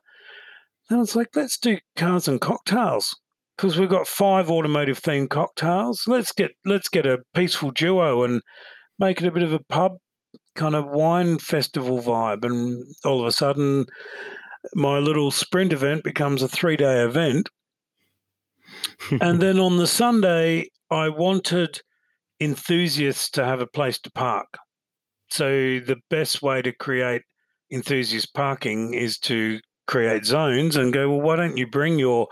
And 0.91 1.01
it's 1.01 1.17
like, 1.17 1.29
let's 1.35 1.57
do 1.57 1.79
cars 1.97 2.29
and 2.29 2.39
cocktails 2.39 3.17
because 3.57 3.79
we've 3.79 3.89
got 3.89 4.07
five 4.07 4.51
automotive 4.51 5.01
themed 5.01 5.31
cocktails. 5.31 6.05
Let's 6.07 6.33
get 6.33 6.51
let's 6.67 6.91
get 6.91 7.07
a 7.07 7.23
peaceful 7.35 7.71
duo 7.71 8.25
and 8.25 8.43
make 8.99 9.23
it 9.23 9.27
a 9.27 9.33
bit 9.33 9.43
of 9.43 9.55
a 9.55 9.65
pub 9.71 9.97
kind 10.55 10.75
of 10.75 10.87
wine 10.87 11.39
festival 11.39 12.03
vibe. 12.03 12.45
And 12.45 12.85
all 13.07 13.21
of 13.21 13.27
a 13.27 13.33
sudden, 13.33 13.87
my 14.75 14.99
little 14.99 15.31
sprint 15.31 15.73
event 15.73 16.05
becomes 16.05 16.43
a 16.43 16.49
three 16.49 16.77
day 16.77 17.01
event. 17.03 17.49
And 19.21 19.41
then 19.41 19.59
on 19.59 19.77
the 19.77 19.87
Sunday, 19.87 20.69
I 20.91 21.09
wanted 21.09 21.81
enthusiasts 22.41 23.31
to 23.31 23.45
have 23.45 23.61
a 23.61 23.67
place 23.67 23.99
to 24.01 24.11
park. 24.11 24.59
So 25.31 25.49
the 25.81 25.99
best 26.11 26.43
way 26.43 26.63
to 26.63 26.73
create 26.73 27.23
enthusiast 27.71 28.33
parking 28.35 28.95
is 28.95 29.19
to 29.19 29.61
create 29.87 30.25
zones 30.25 30.77
and 30.77 30.93
go, 30.93 31.11
well, 31.11 31.21
why 31.21 31.37
don't 31.37 31.57
you 31.57 31.67
bring 31.67 31.99
your 31.99 32.29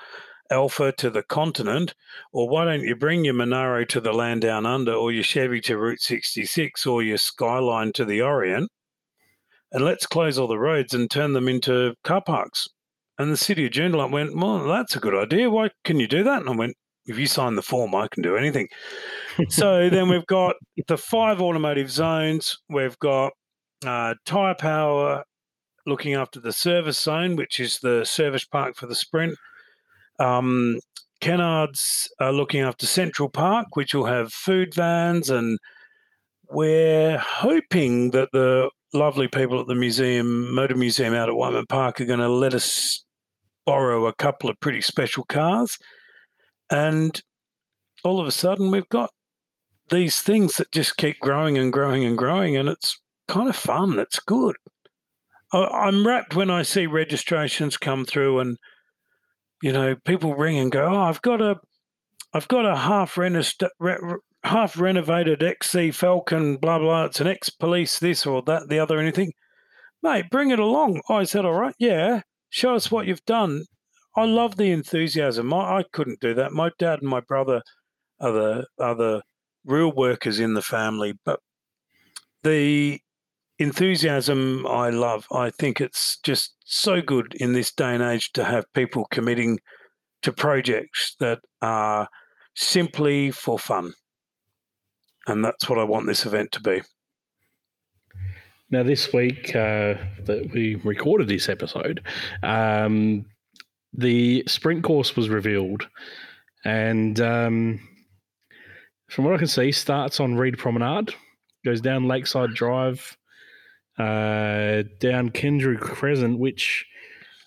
Alfa 0.51 0.93
to 0.93 1.11
the 1.11 1.25
continent, 1.25 1.95
or 2.33 2.49
why 2.49 2.65
don't 2.65 2.83
you 2.83 2.95
bring 2.95 3.25
your 3.25 3.35
Monaro 3.35 3.85
to 3.87 4.01
the 4.01 4.13
land 4.13 4.43
down 4.43 4.65
under, 4.65 4.93
or 4.93 5.11
your 5.11 5.25
Chevy 5.25 5.61
to 5.63 5.77
Route 5.77 6.01
66, 6.01 6.87
or 6.87 7.03
your 7.03 7.19
Skyline 7.19 7.93
to 7.95 8.05
the 8.05 8.23
Orient, 8.23 8.71
and 9.73 9.85
let's 9.85 10.07
close 10.07 10.39
all 10.39 10.47
the 10.47 10.59
roads 10.59 10.95
and 10.95 11.11
turn 11.11 11.33
them 11.33 11.49
into 11.49 11.95
car 12.05 12.23
parks. 12.23 12.69
And 13.19 13.33
the 13.33 13.37
city 13.37 13.67
of 13.67 13.73
Joondalup 13.73 14.11
went, 14.11 14.37
well, 14.37 14.67
that's 14.67 14.97
a 14.97 15.01
good 15.01 15.15
idea. 15.15 15.51
Why 15.51 15.71
can 15.85 15.99
you 15.99 16.07
do 16.07 16.23
that? 16.25 16.41
And 16.41 16.51
I 16.51 16.57
went, 16.57 16.77
if 17.07 17.19
you 17.19 17.27
sign 17.27 17.55
the 17.55 17.63
form, 17.63 17.95
I 17.95 18.09
can 18.09 18.23
do 18.23 18.37
anything. 18.37 18.69
so 19.49 19.89
then 19.89 20.09
we've 20.09 20.27
got 20.27 20.57
the 20.87 20.99
five 20.99 21.41
automotive 21.41 21.91
zones. 21.91 22.57
We've 22.69 22.99
got 22.99 23.33
uh, 23.87 24.15
Tyre 24.25 24.55
Power 24.55 25.25
looking 25.87 26.15
after 26.15 26.41
the 26.41 26.53
service 26.53 27.01
zone, 27.01 27.37
which 27.37 27.61
is 27.61 27.79
the 27.79 28.05
service 28.05 28.45
park 28.45 28.77
for 28.77 28.87
the 28.87 28.95
sprint. 28.95 29.37
Um, 30.19 30.81
Kennards 31.21 32.09
are 32.21 32.33
looking 32.33 32.61
after 32.61 32.87
Central 32.87 33.29
Park, 33.31 33.69
which 33.75 33.95
will 33.95 34.05
have 34.05 34.33
food 34.33 34.75
vans, 34.75 35.31
and 35.31 35.59
we're 36.51 37.19
hoping 37.19 38.11
that 38.11 38.29
the 38.33 38.71
lovely 38.93 39.29
people 39.29 39.61
at 39.61 39.67
the 39.67 39.75
museum, 39.75 40.55
Motor 40.55 40.77
Museum 40.77 41.15
out 41.15 41.29
at 41.29 41.35
Whiteman 41.35 41.67
Park, 41.67 42.01
are 42.01 42.07
going 42.07 42.21
to 42.21 42.29
let 42.29 42.55
us 42.55 43.05
borrow 43.67 44.07
a 44.07 44.15
couple 44.15 44.49
of 44.49 44.61
pretty 44.61 44.81
special 44.81 45.25
cars. 45.25 45.77
And 46.71 47.21
all 48.05 48.21
of 48.21 48.27
a 48.27 48.33
sudden, 48.33 48.71
we've 48.71 48.89
got 48.89 49.11
these 49.91 50.21
things 50.21 50.57
that 50.57 50.73
just 50.73 50.97
keep 50.97 51.21
growing 51.21 51.59
and 51.59 51.73
growing 51.73 52.05
and 52.05 52.17
growing, 52.17 52.57
and 52.57 52.69
it's 52.69 52.99
kind 53.29 53.49
of 53.49 53.57
fun. 53.57 53.99
It's 53.99 54.21
good. 54.21 54.57
I'm 55.53 56.07
wrapped 56.07 56.35
when 56.35 56.51
I 56.51 56.63
see 56.63 56.87
registrations 56.87 57.77
come 57.77 58.05
through, 58.05 58.41
and 58.41 58.57
you 59.63 59.73
know, 59.73 59.97
people 60.05 60.35
ring 60.35 60.59
and 60.59 60.73
go, 60.73 60.87
"Oh, 60.87 61.03
I've 61.03 61.23
got 61.23 61.41
a, 61.41 61.57
I've 62.33 62.49
got 62.49 62.67
a 62.67 62.77
half 62.77 63.17
register, 63.17 63.71
half 64.45 64.79
renovated 64.79 65.43
XC 65.43 65.93
Falcon, 65.93 66.57
blah 66.57 66.79
blah. 66.79 67.05
It's 67.05 67.21
an 67.21 67.27
ex 67.27 67.51
police 67.51 67.99
this 67.99 68.27
or 68.27 68.43
that, 68.43 68.69
the 68.69 68.79
other, 68.79 68.99
anything. 68.99 69.33
Mate, 70.03 70.31
bring 70.31 70.51
it 70.51 70.59
along. 70.59 71.01
I 71.09 71.25
said, 71.25 71.45
all 71.45 71.55
right, 71.55 71.75
yeah. 71.79 72.23
Show 72.51 72.75
us 72.75 72.91
what 72.91 73.07
you've 73.07 73.25
done. 73.25 73.65
I 74.17 74.25
love 74.25 74.57
the 74.57 74.71
enthusiasm. 74.71 75.53
I, 75.53 75.79
I 75.79 75.85
couldn't 75.93 76.21
do 76.21 76.35
that. 76.35 76.53
My 76.53 76.71
dad 76.79 77.01
and 77.01 77.09
my 77.09 77.21
brother 77.21 77.63
are 78.21 78.33
the 78.33 78.67
are 78.79 78.95
the 78.95 79.23
real 79.65 79.93
workers 79.93 80.41
in 80.41 80.55
the 80.55 80.63
family, 80.63 81.15
but 81.25 81.41
the 82.43 83.01
enthusiasm 83.59 84.67
I 84.67 84.91
love. 84.91 85.27
I 85.33 85.51
think 85.51 85.81
it's 85.81 86.19
just 86.23 86.55
so 86.65 87.03
good 87.03 87.35
in 87.35 87.53
this 87.53 87.73
day 87.73 87.95
and 87.95 88.03
age 88.03 88.33
to 88.33 88.45
have 88.45 88.73
people 88.75 89.07
committing 89.11 89.59
to 90.23 90.33
projects 90.33 91.17
that 91.21 91.41
are 91.63 92.09
simply 92.55 93.31
for 93.31 93.59
fun. 93.59 93.93
And 95.27 95.45
that's 95.45 95.69
what 95.69 95.79
I 95.79 95.85
want 95.85 96.07
this 96.07 96.25
event 96.25 96.53
to 96.53 96.61
be. 96.61 96.83
Now, 98.71 98.83
this 98.83 99.13
week 99.13 99.51
uh, 99.51 99.95
that 100.25 100.51
we 100.53 100.75
recorded 100.77 101.29
this 101.29 101.49
episode, 101.49 102.05
um, 102.43 103.25
the 103.93 104.43
sprint 104.49 104.83
course 104.83 105.15
was 105.15 105.29
revealed. 105.29 105.87
And 106.65 107.21
um, 107.21 107.81
from 109.09 109.25
what 109.25 109.35
I 109.35 109.39
can 109.39 109.47
see, 109.47 109.71
starts 109.71 110.19
on 110.19 110.37
Reid 110.37 110.59
Promenade, 110.59 111.15
goes 111.65 111.81
down 111.81 112.09
Lakeside 112.09 112.55
Drive, 112.55 113.17
uh, 113.99 114.83
down 114.99 115.31
Kendrew 115.31 115.79
Crescent, 115.79 116.39
which 116.39 116.85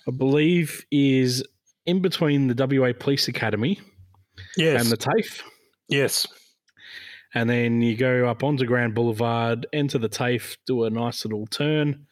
I 0.08 0.12
believe 0.12 0.86
is 0.90 1.44
in 1.86 2.02
between 2.02 2.48
the 2.48 2.80
WA 2.80 2.94
Police 2.98 3.28
Academy 3.28 3.80
yes. 4.56 4.82
and 4.82 4.90
the 4.90 4.98
TAFE. 4.98 5.44
Yes. 5.90 6.26
And 7.34 7.50
then 7.50 7.82
you 7.82 7.96
go 7.96 8.28
up 8.28 8.44
onto 8.44 8.66
Grand 8.66 8.96
Boulevard, 8.96 9.68
enter 9.72 10.00
the 10.00 10.10
TAFE, 10.10 10.58
do 10.66 10.84
a 10.84 10.90
nice 10.90 11.26
little 11.26 11.46
turn, 11.48 12.08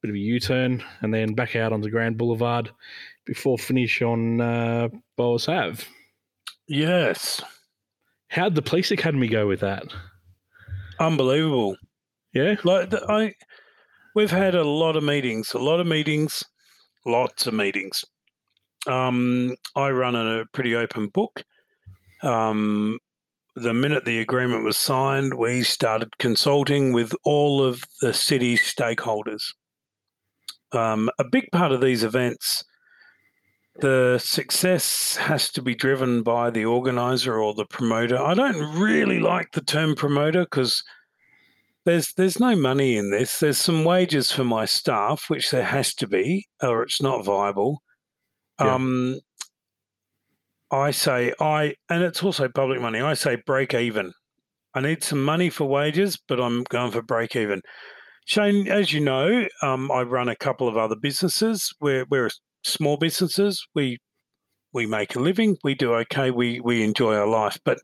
bit 0.00 0.10
of 0.10 0.14
a 0.14 0.18
U 0.18 0.38
turn, 0.38 0.84
and 1.00 1.12
then 1.12 1.34
back 1.34 1.56
out 1.56 1.72
onto 1.72 1.90
Grand 1.90 2.16
Boulevard 2.16 2.70
before 3.26 3.58
finish 3.58 4.00
on 4.02 4.40
uh, 4.40 4.88
Boas 5.16 5.48
Ave. 5.48 5.82
Yes. 6.68 7.42
How'd 8.28 8.54
the 8.54 8.62
police 8.62 8.90
academy 8.90 9.28
go 9.28 9.46
with 9.46 9.60
that? 9.60 9.84
Unbelievable. 10.98 11.76
Yeah. 12.32 12.56
Like 12.64 12.92
I 13.08 13.34
we've 14.14 14.30
had 14.30 14.54
a 14.54 14.64
lot 14.64 14.96
of 14.96 15.04
meetings, 15.04 15.52
a 15.54 15.58
lot 15.58 15.80
of 15.80 15.86
meetings, 15.86 16.44
lots 17.04 17.46
of 17.46 17.54
meetings. 17.54 18.04
Um, 18.86 19.56
I 19.74 19.90
run 19.90 20.14
a 20.14 20.44
pretty 20.52 20.74
open 20.74 21.08
book. 21.08 21.44
Um, 22.22 22.98
the 23.56 23.74
minute 23.74 24.04
the 24.04 24.20
agreement 24.20 24.64
was 24.64 24.76
signed, 24.76 25.34
we 25.34 25.62
started 25.62 26.18
consulting 26.18 26.92
with 26.92 27.12
all 27.24 27.62
of 27.62 27.84
the 28.00 28.12
city's 28.12 28.60
stakeholders. 28.62 29.42
Um, 30.72 31.08
a 31.18 31.24
big 31.24 31.48
part 31.52 31.70
of 31.70 31.80
these 31.80 32.02
events, 32.02 32.64
the 33.80 34.18
success 34.18 35.16
has 35.16 35.50
to 35.52 35.62
be 35.62 35.74
driven 35.74 36.22
by 36.22 36.50
the 36.50 36.64
organizer 36.64 37.40
or 37.40 37.54
the 37.54 37.66
promoter. 37.66 38.18
I 38.18 38.34
don't 38.34 38.78
really 38.80 39.20
like 39.20 39.52
the 39.52 39.62
term 39.62 39.94
promoter 39.94 40.44
because 40.44 40.82
there's 41.84 42.12
there's 42.14 42.40
no 42.40 42.56
money 42.56 42.96
in 42.96 43.10
this. 43.10 43.38
There's 43.38 43.58
some 43.58 43.84
wages 43.84 44.32
for 44.32 44.44
my 44.44 44.64
staff, 44.64 45.26
which 45.28 45.50
there 45.50 45.64
has 45.64 45.94
to 45.96 46.08
be, 46.08 46.48
or 46.62 46.82
it's 46.82 47.02
not 47.02 47.24
viable. 47.24 47.82
Yeah. 48.60 48.74
Um, 48.74 49.20
I 50.74 50.90
say 50.90 51.32
I, 51.40 51.74
and 51.88 52.02
it's 52.02 52.22
also 52.22 52.48
public 52.48 52.80
money. 52.80 53.00
I 53.00 53.14
say 53.14 53.36
break 53.46 53.74
even. 53.74 54.12
I 54.74 54.80
need 54.80 55.04
some 55.04 55.24
money 55.24 55.50
for 55.50 55.66
wages, 55.66 56.18
but 56.28 56.40
I'm 56.40 56.64
going 56.64 56.90
for 56.90 57.02
break 57.02 57.36
even. 57.36 57.62
Shane, 58.26 58.68
as 58.68 58.92
you 58.92 59.00
know, 59.00 59.46
um, 59.62 59.90
I 59.90 60.02
run 60.02 60.28
a 60.28 60.36
couple 60.36 60.66
of 60.66 60.76
other 60.76 60.96
businesses. 60.96 61.72
We're 61.80 62.06
we're 62.10 62.30
small 62.64 62.96
businesses. 62.96 63.64
We 63.74 63.98
we 64.72 64.86
make 64.86 65.14
a 65.14 65.20
living. 65.20 65.56
We 65.62 65.74
do 65.74 65.94
okay. 65.94 66.30
We 66.30 66.60
we 66.60 66.82
enjoy 66.82 67.14
our 67.14 67.28
life, 67.28 67.58
but 67.64 67.78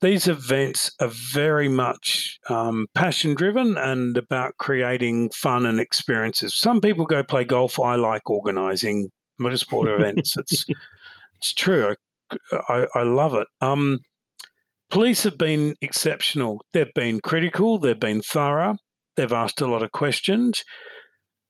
these 0.00 0.28
events 0.28 0.90
are 1.00 1.10
very 1.32 1.68
much 1.68 2.38
um, 2.50 2.86
passion 2.94 3.34
driven 3.34 3.78
and 3.78 4.18
about 4.18 4.52
creating 4.58 5.30
fun 5.30 5.64
and 5.64 5.80
experiences. 5.80 6.54
Some 6.54 6.80
people 6.82 7.06
go 7.06 7.22
play 7.22 7.44
golf. 7.44 7.80
I 7.80 7.94
like 7.94 8.28
organising 8.28 9.08
motorsport 9.40 9.94
events. 9.98 10.36
It's 10.36 10.66
it's 11.44 11.52
true. 11.52 11.94
I, 12.70 12.86
I, 12.94 13.02
love 13.02 13.34
it. 13.34 13.46
Um, 13.60 13.98
police 14.90 15.24
have 15.24 15.36
been 15.36 15.74
exceptional. 15.82 16.64
They've 16.72 16.92
been 16.94 17.20
critical. 17.20 17.78
They've 17.78 18.00
been 18.00 18.22
thorough. 18.22 18.76
They've 19.16 19.30
asked 19.30 19.60
a 19.60 19.66
lot 19.66 19.82
of 19.82 19.92
questions. 19.92 20.64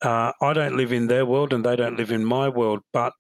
Uh, 0.03 0.33
I 0.43 0.53
don't 0.53 0.77
live 0.77 0.93
in 0.93 1.07
their 1.07 1.25
world, 1.25 1.53
and 1.53 1.65
they 1.65 1.77
don't 1.77 1.97
live 1.97 2.11
in 2.11 2.25
my 2.25 2.49
world. 2.49 2.81
But 2.93 3.13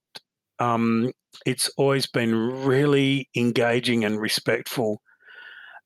um, 0.59 1.13
it's 1.47 1.71
always 1.77 2.09
been 2.09 2.35
really 2.65 3.29
engaging 3.37 4.05
and 4.05 4.21
respectful. 4.21 5.01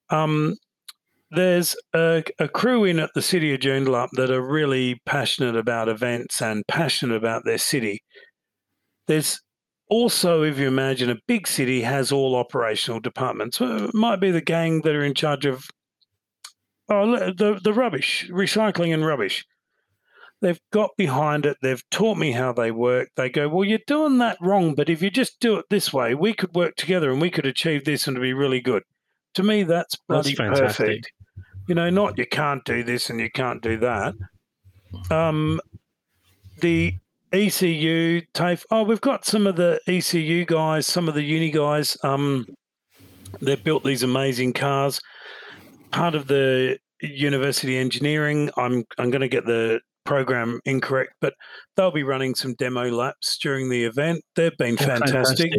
Um, 0.08 0.56
there's 1.30 1.76
a, 1.94 2.24
a, 2.38 2.48
crew 2.48 2.84
in 2.84 2.98
at 2.98 3.10
the 3.14 3.20
city 3.20 3.52
of 3.52 3.60
Joondalup 3.60 4.08
that 4.12 4.30
are 4.30 4.40
really 4.40 5.02
passionate 5.04 5.54
about 5.54 5.90
events 5.90 6.40
and 6.40 6.64
passionate 6.66 7.16
about 7.16 7.42
their 7.44 7.58
city. 7.58 8.00
There's 9.06 9.38
also, 9.88 10.42
if 10.42 10.58
you 10.58 10.68
imagine 10.68 11.10
a 11.10 11.18
big 11.26 11.46
city 11.46 11.82
has 11.82 12.12
all 12.12 12.36
operational 12.36 13.00
departments, 13.00 13.60
it 13.60 13.94
might 13.94 14.20
be 14.20 14.30
the 14.30 14.40
gang 14.40 14.82
that 14.82 14.94
are 14.94 15.04
in 15.04 15.14
charge 15.14 15.46
of 15.46 15.66
oh, 16.88 17.32
the, 17.32 17.60
the 17.62 17.72
rubbish, 17.72 18.28
recycling 18.30 18.92
and 18.92 19.06
rubbish. 19.06 19.46
They've 20.40 20.60
got 20.72 20.90
behind 20.96 21.46
it. 21.46 21.56
They've 21.62 21.82
taught 21.90 22.16
me 22.16 22.32
how 22.32 22.52
they 22.52 22.70
work. 22.70 23.08
They 23.16 23.28
go, 23.28 23.48
well, 23.48 23.64
you're 23.64 23.80
doing 23.86 24.18
that 24.18 24.38
wrong, 24.40 24.74
but 24.74 24.88
if 24.88 25.02
you 25.02 25.10
just 25.10 25.40
do 25.40 25.56
it 25.56 25.64
this 25.68 25.92
way, 25.92 26.14
we 26.14 26.32
could 26.32 26.54
work 26.54 26.76
together 26.76 27.10
and 27.10 27.20
we 27.20 27.30
could 27.30 27.46
achieve 27.46 27.84
this 27.84 28.06
and 28.06 28.16
it'd 28.16 28.26
be 28.26 28.34
really 28.34 28.60
good. 28.60 28.84
To 29.34 29.42
me, 29.42 29.64
that's 29.64 29.96
bloody 30.08 30.34
that's 30.34 30.60
perfect. 30.60 31.12
You 31.66 31.74
know, 31.74 31.90
not 31.90 32.18
you 32.18 32.26
can't 32.26 32.64
do 32.64 32.82
this 32.82 33.10
and 33.10 33.20
you 33.20 33.30
can't 33.30 33.60
do 33.60 33.78
that. 33.78 34.14
Um, 35.10 35.60
the 36.60 36.94
ECU, 37.32 38.22
TAFE. 38.34 38.64
Oh, 38.70 38.82
we've 38.82 39.00
got 39.00 39.24
some 39.24 39.46
of 39.46 39.56
the 39.56 39.80
ECU 39.86 40.44
guys, 40.44 40.86
some 40.86 41.08
of 41.08 41.14
the 41.14 41.22
uni 41.22 41.50
guys. 41.50 41.96
Um, 42.02 42.46
they've 43.40 43.62
built 43.62 43.84
these 43.84 44.02
amazing 44.02 44.52
cars. 44.52 45.00
Part 45.90 46.14
of 46.14 46.26
the 46.26 46.78
university 47.00 47.76
engineering. 47.76 48.50
I'm 48.56 48.84
I'm 48.98 49.10
going 49.10 49.22
to 49.22 49.28
get 49.28 49.46
the 49.46 49.80
program 50.04 50.60
incorrect, 50.64 51.12
but 51.20 51.34
they'll 51.76 51.90
be 51.90 52.02
running 52.02 52.34
some 52.34 52.54
demo 52.54 52.90
laps 52.90 53.38
during 53.38 53.68
the 53.68 53.84
event. 53.84 54.22
They've 54.34 54.56
been 54.56 54.76
fantastic. 54.76 55.12
fantastic. 55.12 55.52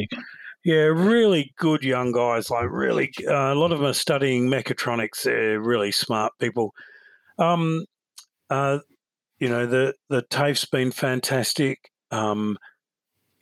Yeah, 0.65 0.86
really 0.86 1.53
good 1.57 1.84
young 1.84 2.11
guys. 2.11 2.49
Like 2.49 2.70
really, 2.70 3.11
uh, 3.28 3.53
a 3.53 3.55
lot 3.55 3.72
of 3.72 3.80
them 3.80 3.88
are 3.88 3.93
studying 3.93 4.49
mechatronics. 4.49 5.24
They're 5.24 5.61
really 5.61 5.91
smart 5.91 6.34
people. 6.39 6.74
Um, 7.38 7.86
uh, 8.49 8.80
you 9.40 9.50
know, 9.50 9.66
the 9.66 9.94
the 10.10 10.22
TAFE's 10.24 10.66
been 10.66 10.92
fantastic. 10.92 11.92
Um, 12.12 12.58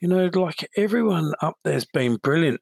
you 0.00 0.08
know, 0.08 0.30
like 0.32 0.68
everyone 0.76 1.32
up 1.42 1.56
there's 1.64 1.86
been 1.86 2.16
brilliant. 2.16 2.60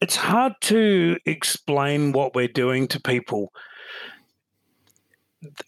It's 0.00 0.16
hard 0.16 0.54
to 0.62 1.16
explain 1.26 2.12
what 2.12 2.34
we're 2.34 2.48
doing 2.48 2.88
to 2.88 3.00
people. 3.00 3.52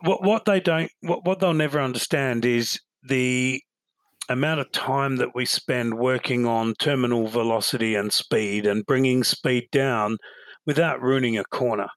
What 0.01 0.23
what 0.23 0.45
they 0.45 0.61
don't 0.61 0.91
what, 1.01 1.25
what 1.25 1.41
they'll 1.41 1.55
never 1.55 1.81
understand 1.81 2.45
is 2.45 2.81
the 3.03 3.63
amount 4.29 4.61
of 4.61 4.71
time 4.73 5.17
that 5.17 5.35
we 5.35 5.45
spend 5.45 5.99
working 5.99 6.47
on 6.47 6.75
terminal 6.79 7.27
velocity 7.29 7.95
and 7.95 8.13
speed 8.13 8.67
and 8.67 8.87
bringing 8.87 9.25
speed 9.25 9.69
down 9.73 10.17
without 10.65 11.03
ruining 11.03 11.39
a 11.39 11.45
corner. 11.45 11.89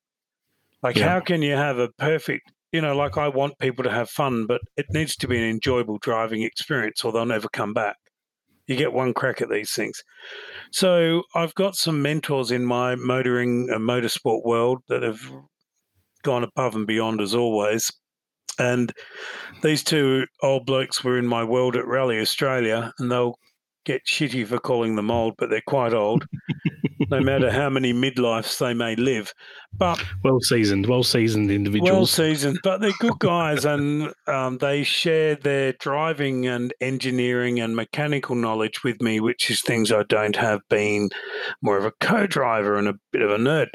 Like, 0.82 0.98
yeah. 0.98 1.10
how 1.10 1.20
can 1.20 1.42
you 1.42 1.54
have 1.54 1.78
a 1.78 1.90
perfect 1.98 2.52
you 2.76 2.82
know, 2.82 2.93
like 2.93 3.17
I 3.17 3.30
want 3.30 3.57
people 3.59 3.86
to 3.86 3.89
have 3.89 4.09
fun, 4.09 4.47
but 4.47 4.59
it 4.76 4.88
needs 4.89 5.15
to 5.15 5.30
be 5.30 5.38
an 5.38 5.49
enjoyable 5.49 5.97
driving 5.99 6.41
experience 6.41 7.05
or 7.05 7.13
they'll 7.13 7.26
never 7.26 7.47
come 7.47 7.73
back. 7.73 7.95
You 8.67 8.76
get 8.76 8.91
one 8.91 9.13
crack 9.13 9.41
at 9.41 9.49
these 9.49 9.71
things. 9.71 10.03
So 10.73 11.23
I've 11.34 11.55
got 11.55 11.78
some 11.78 12.01
mentors 12.01 12.51
in 12.51 12.65
my 12.65 12.95
motoring 12.95 13.69
and 13.69 13.88
motorsport 13.88 14.43
world 14.43 14.80
that 14.89 15.03
have 15.03 15.21
gone 16.23 16.43
above 16.43 16.76
and 16.76 16.86
beyond 16.86 17.21
as 17.21 17.34
always. 17.34 17.89
And 18.59 18.91
these 19.63 19.82
two 19.82 20.26
old 20.43 20.65
blokes 20.65 21.01
were 21.01 21.17
in 21.17 21.28
my 21.28 21.45
world 21.45 21.78
at 21.78 21.88
Rally 21.88 22.19
Australia, 22.19 22.91
and 22.99 23.09
they'll 23.09 23.36
get 23.86 24.05
shitty 24.05 24.45
for 24.47 24.59
calling 24.59 24.97
them 24.97 25.11
old, 25.11 25.36
but 25.38 25.49
they're 25.49 25.61
quite 25.65 25.93
old. 25.93 26.26
no 27.10 27.20
matter 27.20 27.51
how 27.51 27.70
many 27.70 27.93
midlifes 27.93 28.58
they 28.58 28.74
may 28.74 28.95
live. 28.95 29.34
But 29.74 30.03
well 30.24 30.39
seasoned, 30.39 30.88
well 30.88 31.03
seasoned 31.03 31.51
individuals. 31.51 31.91
Well 31.91 32.06
seasoned, 32.06 32.60
but 32.64 32.82
they're 32.82 32.91
good 32.99 33.20
guys, 33.20 33.66
and 33.66 34.14
um, 34.28 34.58
they 34.60 34.84
share 34.84 35.36
their 35.36 35.74
driving 35.74 36.47
and 36.47 36.74
engineering 36.82 37.60
and 37.60 37.76
mechanical 37.76 38.36
knowledge 38.36 38.84
with 38.84 39.01
me, 39.01 39.20
which 39.20 39.51
is 39.51 39.62
things 39.62 39.91
I 39.91 40.03
don't 40.03 40.36
have. 40.36 40.62
Being 40.70 41.10
more 41.62 41.78
of 41.78 41.86
a 41.86 41.93
co-driver 41.99 42.78
and 42.78 42.88
a 42.88 42.95
bit 43.12 43.22
of 43.22 43.32
a 43.32 43.38
nerd, 43.38 43.68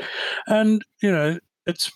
and 0.47 0.83
you 1.03 1.11
know, 1.11 1.39
it's 1.67 1.91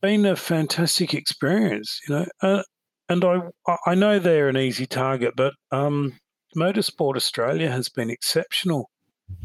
been 0.00 0.24
a 0.26 0.36
fantastic 0.36 1.12
experience. 1.14 2.00
You 2.08 2.14
know, 2.14 2.26
uh, 2.42 2.62
and 3.08 3.24
I 3.24 3.40
I 3.86 3.94
know 3.94 4.18
they're 4.18 4.48
an 4.48 4.56
easy 4.56 4.86
target, 4.86 5.34
but 5.36 5.54
um, 5.72 6.18
Motorsport 6.56 7.16
Australia 7.16 7.70
has 7.70 7.88
been 7.88 8.10
exceptional 8.10 8.90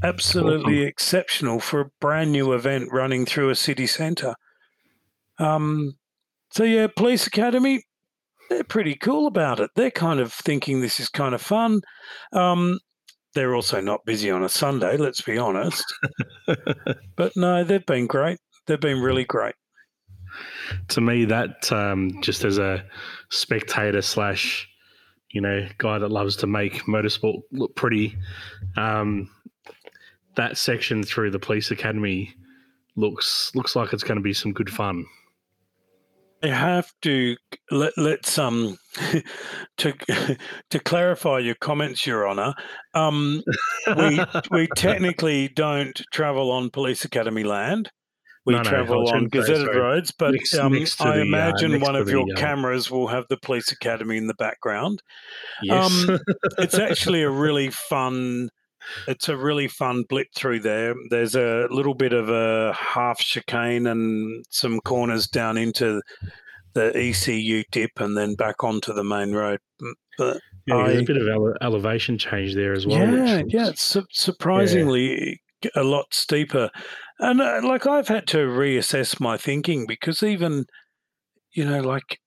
absolutely 0.04 0.80
awesome. 0.80 0.88
exceptional 0.88 1.60
for 1.60 1.82
a 1.82 1.90
brand 2.00 2.32
new 2.32 2.54
event 2.54 2.90
running 2.92 3.26
through 3.26 3.50
a 3.50 3.56
city 3.56 3.88
centre. 3.88 4.36
Um, 5.40 5.94
so 6.52 6.64
yeah, 6.64 6.88
Police 6.96 7.28
Academy, 7.28 7.84
they're 8.50 8.64
pretty 8.64 8.96
cool 8.96 9.28
about 9.28 9.60
it. 9.60 9.72
They're 9.76 9.92
kind 9.92 10.20
of 10.20 10.32
thinking 10.32 10.82
this 10.82 11.00
is 11.00 11.10
kind 11.10 11.36
of 11.36 11.42
fun. 11.42 11.82
Um, 12.32 12.80
they're 13.34 13.56
also 13.56 13.82
not 13.82 14.06
busy 14.06 14.32
on 14.32 14.44
a 14.44 14.50
Sunday, 14.50 14.98
let's 14.98 15.22
be 15.22 15.38
honest. 15.38 15.84
but 17.16 17.34
no, 17.36 17.64
they've 17.64 17.86
been 17.86 18.08
great. 18.08 18.40
They've 18.66 18.80
been 18.80 19.02
really 19.02 19.26
great. 19.26 19.56
To 20.90 21.02
me, 21.02 21.26
that 21.26 21.72
um, 21.72 22.22
just 22.22 22.44
as 22.44 22.58
a 22.58 22.84
spectator 23.30 24.02
slash, 24.02 24.68
you 25.32 25.42
know, 25.42 25.68
guy 25.78 26.00
that 26.00 26.12
loves 26.12 26.38
to 26.38 26.48
make 26.48 26.84
motorsport 26.86 27.42
look 27.52 27.76
pretty, 27.76 28.18
um, 28.78 29.30
that 30.36 30.58
section 30.58 31.04
through 31.04 31.32
the 31.32 31.40
police 31.40 31.72
academy 31.72 32.34
looks 32.96 33.52
looks 33.56 33.76
like 33.76 33.94
it's 33.94 34.04
going 34.04 34.18
to 34.18 34.24
be 34.24 34.34
some 34.34 34.54
good 34.54 34.70
fun. 34.70 35.06
I 36.44 36.48
have 36.48 36.92
to 37.02 37.36
let 37.72 37.94
let's 37.98 38.38
um 38.38 38.78
to 39.78 39.94
to 40.70 40.80
clarify 40.80 41.40
your 41.40 41.56
comments, 41.56 42.06
Your 42.06 42.28
Honour. 42.28 42.54
Um, 42.94 43.44
we 43.98 44.20
we 44.52 44.68
technically 44.76 45.50
don't 45.50 46.00
travel 46.12 46.52
on 46.52 46.70
Police 46.70 47.06
Academy 47.06 47.44
land. 47.44 47.90
We 48.46 48.54
no, 48.54 48.62
travel 48.62 49.06
no, 49.06 49.12
on 49.12 49.30
gazetted 49.30 49.74
roads, 49.74 50.12
but 50.12 50.34
next, 50.34 50.54
um, 50.54 50.74
next 50.74 51.02
I 51.02 51.16
the, 51.16 51.22
uh, 51.22 51.26
imagine 51.26 51.74
uh, 51.76 51.80
one 51.80 51.96
of 51.96 52.10
your 52.10 52.28
uh, 52.32 52.36
cameras 52.36 52.92
will 52.92 53.08
have 53.08 53.26
the 53.28 53.38
Police 53.38 53.72
Academy 53.72 54.18
in 54.18 54.28
the 54.28 54.36
background. 54.36 55.02
Yes, 55.64 56.08
um, 56.08 56.20
it's 56.60 56.78
actually 56.78 57.24
a 57.24 57.30
really 57.30 57.72
fun 57.72 58.50
it's 59.08 59.30
a 59.30 59.38
really 59.38 59.68
fun 59.68 60.04
blip 60.10 60.28
through 60.36 60.60
there. 60.62 60.94
There's 61.10 61.36
a 61.36 61.68
little 61.70 61.94
bit 61.94 62.14
of 62.14 62.30
a 62.30 62.74
half 62.74 63.20
chicane 63.20 63.88
and 63.88 64.46
some 64.50 64.80
corners 64.82 65.28
down 65.28 65.58
into 65.58 66.02
the 66.74 66.96
ECU 66.96 67.64
dip 67.72 67.92
and 67.98 68.18
then 68.18 68.36
back 68.36 68.64
onto 68.64 68.94
the 68.94 69.04
main 69.04 69.32
road. 69.32 69.60
Mm, 69.82 69.94
but 70.18 70.40
yeah, 70.68 70.78
I, 70.78 70.88
there's 70.90 71.02
a 71.02 71.06
bit 71.06 71.18
of 71.18 71.28
ele- 71.28 71.56
elevation 71.62 72.18
change 72.18 72.54
there 72.54 72.74
as 72.74 72.86
well. 72.86 72.98
Yeah, 72.98 73.44
yeah, 73.48 73.70
it's 73.70 73.82
su- 73.82 74.06
surprisingly 74.12 75.42
yeah. 75.62 75.70
a 75.76 75.84
lot 75.84 76.14
steeper. 76.14 76.70
And 77.20 77.42
uh, 77.42 77.62
like 77.64 77.88
I've 77.88 78.10
had 78.10 78.28
to 78.28 78.38
reassess 78.38 79.20
my 79.20 79.38
thinking 79.38 79.86
because 79.88 80.22
even, 80.22 80.66
you 81.54 81.66
know, 81.66 81.80
like 81.80 82.20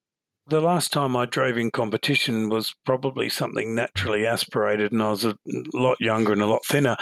the 0.49 0.61
last 0.61 0.92
time 0.92 1.16
I 1.16 1.26
drove 1.26 1.59
in 1.59 1.70
competition 1.70 2.49
was 2.49 2.74
probably 2.84 3.28
something 3.28 3.74
naturally 3.74 4.26
aspirated, 4.26 4.92
and 4.92 5.03
I 5.03 5.11
was 5.11 5.24
a 5.24 5.36
lot 5.74 6.01
younger 6.01 6.32
and 6.32 6.42
a 6.42 6.46
lot 6.46 6.64
thinner. 6.64 6.96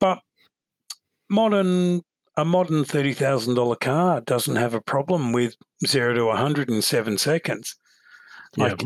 But 0.00 0.20
modern 1.28 2.02
a 2.36 2.44
modern 2.44 2.84
thirty 2.84 3.12
thousand 3.12 3.54
dollar 3.54 3.76
car 3.76 4.20
doesn't 4.20 4.56
have 4.56 4.74
a 4.74 4.80
problem 4.80 5.32
with 5.32 5.54
zero 5.86 6.14
to 6.14 6.26
one 6.26 6.36
hundred 6.36 6.70
in 6.70 6.82
seven 6.82 7.18
seconds. 7.18 7.74
Like, 8.56 8.82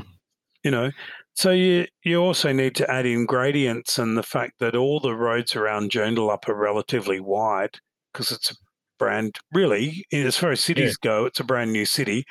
you 0.62 0.71
know, 0.71 0.91
so 1.35 1.51
you 1.51 1.87
you 2.03 2.19
also 2.19 2.53
need 2.53 2.75
to 2.77 2.91
add 2.91 3.07
in 3.07 3.27
gradients 3.27 3.99
and 3.99 4.17
the 4.17 4.23
fact 4.23 4.55
that 4.61 4.77
all 4.77 5.01
the 5.01 5.14
roads 5.14 5.55
around 5.55 5.91
Joondalup 5.91 6.49
are 6.49 6.55
relatively 6.55 7.21
wide 7.21 7.79
because 8.12 8.31
it's 8.31 8.51
a 8.51 8.55
brand 8.99 9.39
really 9.53 10.07
as 10.12 10.37
far 10.37 10.53
as 10.53 10.61
cities 10.61 10.97
yeah. 11.03 11.09
go, 11.09 11.25
it's 11.27 11.41
a 11.41 11.45
brand 11.45 11.73
new 11.73 11.85
city. 11.85 12.25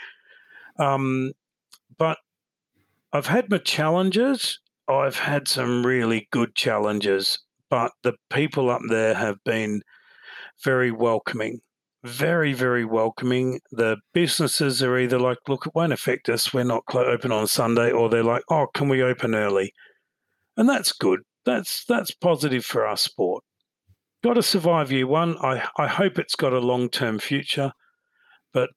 Um, 0.80 1.32
but 1.98 2.18
I've 3.14 3.28
had 3.28 3.50
my 3.50 3.60
challenges. 3.60 4.60
I've 4.88 5.18
had 5.18 5.48
some 5.48 5.86
really 5.86 6.28
good 6.32 6.56
challenges, 6.56 7.40
but 7.70 7.92
the 8.04 8.14
people 8.30 8.70
up 8.70 8.82
there 8.90 9.14
have 9.16 9.38
been 9.44 9.82
very 10.64 10.92
welcoming, 10.92 11.60
very, 12.04 12.54
very 12.54 12.86
welcoming. 12.86 13.60
The 13.72 13.98
businesses 14.14 14.84
are 14.84 14.98
either 14.98 15.20
like, 15.20 15.38
look, 15.48 15.66
it 15.66 15.74
won't 15.74 15.94
affect 15.94 16.30
us. 16.30 16.54
We're 16.54 16.64
not 16.64 16.84
open 16.94 17.32
on 17.32 17.48
Sunday, 17.48 17.92
or 17.92 18.10
they're 18.10 18.24
like, 18.24 18.44
oh, 18.50 18.68
can 18.74 18.90
we 18.90 19.02
open 19.02 19.34
early? 19.34 19.74
And 20.58 20.70
that's 20.70 20.92
good. 20.92 21.22
That's 21.46 21.86
that's 21.86 22.12
positive 22.12 22.66
for 22.66 22.86
our 22.86 22.98
sport. 22.98 23.44
Got 24.24 24.34
to 24.36 24.44
survive 24.44 24.92
year 24.92 25.08
one. 25.08 25.38
I 25.38 25.68
I 25.78 25.88
hope 25.88 26.18
it's 26.18 26.36
got 26.36 26.54
a 26.54 26.60
long 26.60 26.90
term 26.90 27.20
future, 27.20 27.72
but 28.54 28.70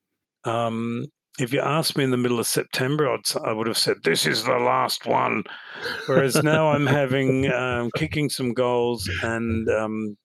um, 0.44 1.06
if 1.38 1.52
you 1.52 1.60
asked 1.60 1.96
me 1.96 2.04
in 2.04 2.10
the 2.10 2.16
middle 2.16 2.40
of 2.40 2.46
September, 2.46 3.08
I'd, 3.08 3.20
I 3.44 3.52
would 3.52 3.66
have 3.66 3.78
said, 3.78 3.96
This 4.02 4.26
is 4.26 4.44
the 4.44 4.58
last 4.58 5.06
one. 5.06 5.44
Whereas 6.06 6.42
now 6.42 6.70
I'm 6.70 6.86
having, 6.86 7.50
um, 7.52 7.90
kicking 7.96 8.28
some 8.28 8.52
goals 8.52 9.08
and, 9.22 9.68
um, 9.70 10.16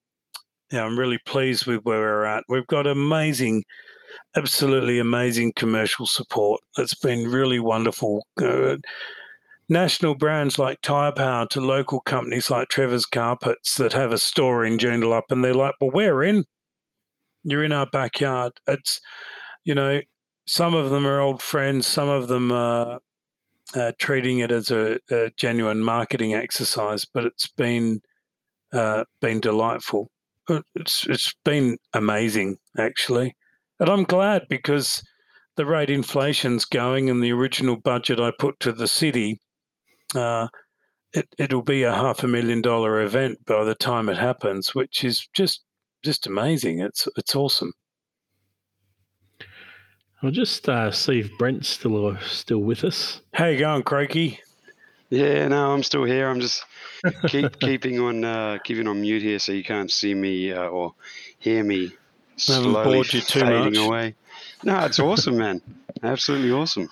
yeah, 0.71 0.83
I'm 0.83 0.97
really 0.97 1.19
pleased 1.25 1.67
with 1.67 1.81
where 1.83 1.99
we're 1.99 2.25
at. 2.25 2.45
We've 2.49 2.65
got 2.65 2.87
amazing, 2.87 3.63
absolutely 4.35 4.97
amazing 4.97 5.53
commercial 5.55 6.07
support. 6.07 6.61
It's 6.79 6.95
been 6.95 7.29
really 7.29 7.59
wonderful. 7.59 8.25
Uh, 8.41 8.77
national 9.69 10.15
brands 10.15 10.57
like 10.57 10.81
Tyre 10.81 11.11
Power 11.11 11.45
to 11.51 11.61
local 11.61 11.99
companies 12.01 12.49
like 12.49 12.69
Trevor's 12.69 13.05
Carpets 13.05 13.75
that 13.75 13.93
have 13.93 14.11
a 14.11 14.17
store 14.17 14.65
in 14.65 14.79
Joondalup, 14.79 15.23
and 15.29 15.43
they're 15.43 15.53
like, 15.53 15.75
well, 15.79 15.91
we're 15.93 16.23
in. 16.23 16.43
You're 17.43 17.63
in 17.63 17.71
our 17.71 17.87
backyard. 17.87 18.53
It's, 18.67 18.99
you 19.65 19.75
know, 19.75 20.01
some 20.45 20.73
of 20.73 20.89
them 20.89 21.05
are 21.05 21.21
old 21.21 21.41
friends, 21.41 21.87
some 21.87 22.09
of 22.09 22.27
them 22.27 22.51
are 22.51 22.99
uh, 23.75 23.91
treating 23.97 24.39
it 24.39 24.51
as 24.51 24.71
a, 24.71 24.99
a, 25.09 25.31
genuine 25.37 25.83
marketing 25.83 26.33
exercise, 26.33 27.05
but 27.05 27.25
it's 27.25 27.47
been 27.47 28.01
uh, 28.73 29.03
been 29.21 29.39
delightful. 29.39 30.09
Uh, 30.49 30.61
it's 30.75 31.05
it's 31.07 31.33
been 31.45 31.77
amazing 31.93 32.57
actually, 32.77 33.35
and 33.79 33.89
I'm 33.89 34.03
glad 34.03 34.43
because 34.49 35.01
the 35.55 35.65
rate 35.65 35.89
inflation's 35.89 36.65
going, 36.65 37.09
and 37.09 37.23
the 37.23 37.31
original 37.31 37.77
budget 37.77 38.19
I 38.19 38.31
put 38.37 38.59
to 38.61 38.71
the 38.71 38.87
city, 38.87 39.39
uh, 40.15 40.47
it 41.13 41.27
it'll 41.37 41.63
be 41.63 41.83
a 41.83 41.93
half 41.93 42.23
a 42.23 42.27
million 42.27 42.61
dollar 42.61 43.01
event 43.01 43.45
by 43.45 43.63
the 43.63 43.75
time 43.75 44.09
it 44.09 44.17
happens, 44.17 44.75
which 44.75 45.03
is 45.03 45.27
just 45.33 45.63
just 46.03 46.27
amazing. 46.27 46.79
It's 46.81 47.07
it's 47.15 47.35
awesome. 47.35 47.71
I'll 50.23 50.31
just 50.31 50.69
uh, 50.69 50.89
see 50.89 51.19
if 51.19 51.37
Brent's 51.37 51.67
still 51.67 52.07
uh, 52.07 52.17
still 52.19 52.59
with 52.59 52.85
us. 52.85 53.19
How 53.33 53.47
you 53.47 53.59
going, 53.59 53.83
Craigie? 53.83 54.39
Yeah, 55.09 55.49
no, 55.49 55.73
I'm 55.73 55.83
still 55.83 56.05
here. 56.05 56.29
I'm 56.29 56.39
just 56.39 56.63
keep 57.27 57.59
keeping 57.59 57.99
on 57.99 58.23
uh, 58.23 58.57
keeping 58.63 58.87
on 58.87 59.01
mute 59.01 59.21
here, 59.21 59.37
so 59.37 59.51
you 59.51 59.65
can't 59.65 59.91
see 59.91 60.13
me 60.13 60.53
uh, 60.53 60.67
or 60.67 60.93
hear 61.39 61.61
me 61.61 61.91
slowly 62.37 63.03
fading 63.03 63.73
much. 63.73 63.77
away. 63.77 64.15
No, 64.63 64.85
it's 64.85 64.99
awesome, 64.99 65.37
man. 65.37 65.61
Absolutely 66.01 66.51
awesome. 66.51 66.89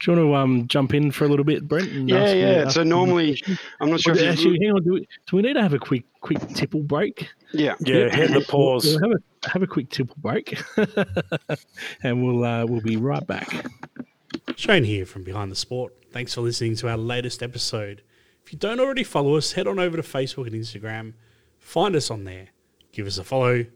Do 0.00 0.10
you 0.10 0.16
want 0.16 0.28
to 0.28 0.34
um, 0.34 0.68
jump 0.68 0.94
in 0.94 1.10
for 1.10 1.24
a 1.24 1.28
little 1.28 1.44
bit, 1.44 1.66
Brent? 1.66 1.90
Yeah, 1.90 2.32
yeah. 2.32 2.68
So 2.68 2.82
normally, 2.82 3.42
I'm 3.80 3.90
not 3.90 4.00
sure. 4.00 4.14
Well, 4.14 4.30
actually, 4.30 4.58
hang 4.60 4.72
on. 4.72 4.82
Do 4.82 4.92
we, 4.94 5.08
do 5.26 5.36
we, 5.36 5.42
need 5.42 5.54
to 5.54 5.62
have 5.62 5.74
a 5.74 5.78
quick 5.78 6.04
quick 6.20 6.38
tipple 6.48 6.82
break? 6.82 7.28
Yeah, 7.52 7.74
yeah. 7.80 8.08
Hit 8.08 8.32
the 8.32 8.40
pause. 8.40 8.84
We'll 8.84 9.10
have 9.10 9.20
a 9.20 9.48
have 9.48 9.62
a 9.62 9.66
quick 9.66 9.90
tipple 9.90 10.16
break, 10.18 10.60
and 12.02 12.24
we'll 12.24 12.44
uh, 12.44 12.66
we'll 12.66 12.80
be 12.80 12.96
right 12.96 13.26
back. 13.26 13.66
Shane 14.56 14.84
here 14.84 15.06
from 15.06 15.24
Behind 15.24 15.50
the 15.50 15.56
Sport. 15.56 15.94
Thanks 16.10 16.34
for 16.34 16.42
listening 16.42 16.76
to 16.76 16.88
our 16.88 16.96
latest 16.96 17.42
episode. 17.42 18.02
If 18.44 18.52
you 18.52 18.58
don't 18.58 18.80
already 18.80 19.04
follow 19.04 19.36
us, 19.36 19.52
head 19.52 19.66
on 19.66 19.78
over 19.78 19.96
to 19.96 20.02
Facebook 20.02 20.46
and 20.46 20.54
Instagram. 20.54 21.14
Find 21.58 21.94
us 21.94 22.10
on 22.10 22.24
there. 22.24 22.48
Give 22.92 23.06
us 23.06 23.18
a 23.18 23.24
follow, 23.24 23.66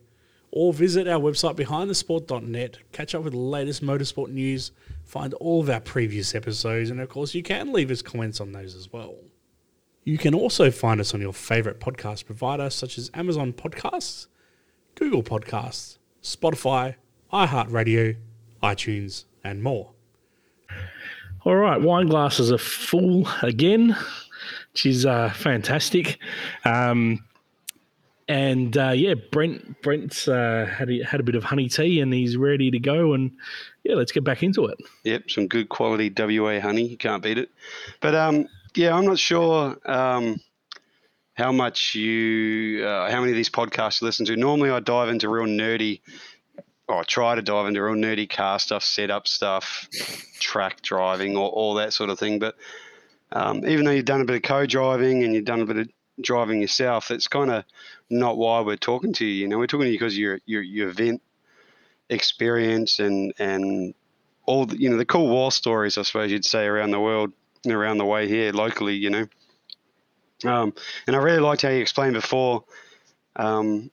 or 0.51 0.73
visit 0.73 1.09
our 1.09 1.21
website 1.21 1.57
behindthesport.net. 1.57 2.79
Catch 2.93 3.15
up 3.15 3.23
with 3.23 3.33
the 3.33 3.39
latest 3.39 3.83
motorsport 3.83 4.29
news 4.29 4.73
find 5.07 5.33
all 5.35 5.61
of 5.61 5.71
our 5.71 5.81
previous 5.81 6.35
episodes, 6.35 6.91
and 6.91 7.01
of 7.01 7.09
course, 7.09 7.35
you 7.35 7.43
can 7.43 7.73
leave 7.73 7.91
us 7.91 8.03
comments 8.03 8.41
on 8.41 8.53
those 8.53 8.75
as 8.75 8.93
well. 8.93 9.15
You 10.05 10.19
can 10.19 10.35
also 10.35 10.71
find 10.71 11.01
us 11.01 11.15
on 11.15 11.21
your 11.21 11.33
favourite 11.33 11.81
podcast 11.81 12.27
provider, 12.27 12.69
such 12.69 12.99
as 12.99 13.11
Amazon 13.15 13.53
Podcasts, 13.53 14.27
Google 14.97 15.23
Podcasts, 15.23 15.99
Spotify, 16.23 16.97
iHeartRadio, 17.33 18.17
iTunes, 18.63 19.25
and 19.43 19.63
more. 19.63 19.93
All 21.45 21.57
right, 21.57 21.81
wine 21.81 22.09
glasses 22.09 22.51
are 22.51 22.59
full 22.59 23.29
again, 23.43 23.97
which 24.73 24.87
is 24.87 25.07
uh, 25.07 25.31
fantastic. 25.31 26.19
Um, 26.65 27.25
And 28.29 28.77
uh, 28.77 28.91
yeah, 28.91 29.15
Brent 29.15 29.81
Brent's 29.83 30.27
uh, 30.27 30.69
had 30.69 30.91
a, 30.91 31.03
had 31.05 31.21
a 31.21 31.23
bit 31.23 31.37
of 31.37 31.45
honey 31.45 31.69
tea 31.69 32.01
and 32.01 32.13
he's 32.13 32.37
ready 32.37 32.73
to 32.73 32.79
go. 32.81 33.15
And 33.15 33.31
yeah, 33.87 33.95
let's 33.95 34.13
get 34.13 34.25
back 34.25 34.43
into 34.43 34.67
it. 34.67 34.79
Yep, 35.05 35.31
some 35.31 35.47
good 35.47 35.69
quality 35.69 36.13
WA 36.17 36.61
honey. 36.61 36.89
You 36.89 36.97
can't 36.97 37.23
beat 37.23 37.39
it. 37.39 37.51
But 38.01 38.15
um, 38.15 38.49
yeah, 38.75 38.95
I'm 38.97 39.05
not 39.05 39.19
sure 39.19 39.77
um, 39.85 40.41
how 41.35 41.53
much 41.53 41.95
you, 41.95 42.85
uh, 42.85 43.11
how 43.11 43.21
many 43.21 43.31
of 43.31 43.37
these 43.37 43.51
podcasts 43.51 44.01
you 44.01 44.07
listen 44.07 44.27
to. 44.27 44.37
Normally, 44.37 44.71
I 44.71 44.81
dive 44.81 45.09
into 45.09 45.29
real 45.29 45.47
nerdy. 45.47 46.01
Or 46.89 47.01
I 47.01 47.03
try 47.03 47.35
to 47.35 47.43
dive 47.43 47.67
into 47.67 47.83
real 47.83 47.97
nerdy 47.97 48.31
car 48.31 48.61
stuff, 48.61 48.85
setup 48.85 49.27
stuff, 49.27 49.89
track 50.39 50.83
driving, 50.83 51.37
or 51.37 51.49
all 51.49 51.75
that 51.75 51.93
sort 51.93 52.11
of 52.11 52.19
thing. 52.19 52.39
But 52.39 52.55
um, 53.33 53.67
even 53.67 53.85
though 53.85 53.91
you've 53.91 54.05
done 54.05 54.21
a 54.21 54.25
bit 54.25 54.37
of 54.37 54.43
co-driving 54.43 55.25
and 55.25 55.35
you've 55.35 55.45
done 55.45 55.61
a 55.61 55.67
bit 55.67 55.79
of 55.79 55.89
driving 56.21 56.61
yourself, 56.61 57.11
it's 57.11 57.27
kind 57.27 57.51
of 57.51 57.65
not 58.09 58.39
why 58.39 58.61
we're 58.61 58.77
talking 58.77 59.13
to 59.15 59.27
you. 59.27 59.33
You 59.33 59.49
know, 59.49 59.59
we're 59.59 59.67
talking 59.67 59.87
to 59.87 59.91
you 59.91 59.99
because 59.99 60.17
your 60.17 60.39
your 60.47 60.63
your 60.63 60.89
event 60.89 61.23
experience 62.09 63.01
and 63.01 63.33
and 63.39 63.95
all 64.45 64.67
the, 64.67 64.81
you 64.81 64.89
know 64.89 64.97
the 64.97 65.05
cool 65.05 65.29
war 65.29 65.51
stories, 65.51 65.99
I 65.99 66.03
suppose 66.03 66.31
you'd 66.31 66.45
say 66.45 66.65
around 66.65 66.91
the 66.91 67.01
world, 67.01 67.33
and 67.65 67.73
around 67.73 67.99
the 67.99 68.05
way 68.05 68.29
here 68.29 68.53
locally. 68.53 68.95
You 68.95 69.11
know, 69.11 69.27
um, 70.45 70.75
and 71.07 71.17
I 71.17 71.19
really 71.19 71.41
liked 71.41 71.63
how 71.63 71.71
you 71.71 71.81
explained 71.81 72.15
before. 72.15 72.65
Um, 73.37 73.91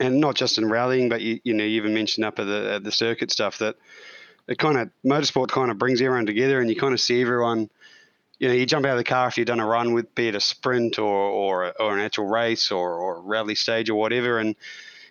and 0.00 0.20
not 0.20 0.34
just 0.34 0.58
in 0.58 0.68
rallying, 0.68 1.08
but 1.08 1.20
you, 1.20 1.38
you 1.44 1.54
know, 1.54 1.62
you 1.62 1.76
even 1.76 1.94
mentioned 1.94 2.24
up 2.24 2.40
at 2.40 2.46
the, 2.46 2.72
at 2.74 2.84
the 2.84 2.90
circuit 2.90 3.30
stuff 3.30 3.58
that 3.58 3.76
it 4.48 4.58
kind 4.58 4.76
of 4.76 4.90
motorsport 5.06 5.48
kind 5.48 5.70
of 5.70 5.78
brings 5.78 6.02
everyone 6.02 6.26
together, 6.26 6.60
and 6.60 6.68
you 6.68 6.76
kind 6.76 6.92
of 6.92 7.00
see 7.00 7.22
everyone 7.22 7.70
you 8.38 8.48
know, 8.48 8.54
you 8.54 8.66
jump 8.66 8.84
out 8.84 8.92
of 8.92 8.98
the 8.98 9.04
car 9.04 9.28
if 9.28 9.38
you've 9.38 9.46
done 9.46 9.60
a 9.60 9.66
run 9.66 9.94
with, 9.94 10.14
be 10.14 10.28
it 10.28 10.34
a 10.34 10.40
sprint 10.40 10.98
or 10.98 11.12
or, 11.12 11.72
or 11.80 11.94
an 11.96 12.00
actual 12.00 12.26
race 12.26 12.70
or, 12.70 12.94
or 12.94 13.22
rally 13.22 13.54
stage 13.54 13.88
or 13.90 13.94
whatever, 13.94 14.38
and 14.38 14.56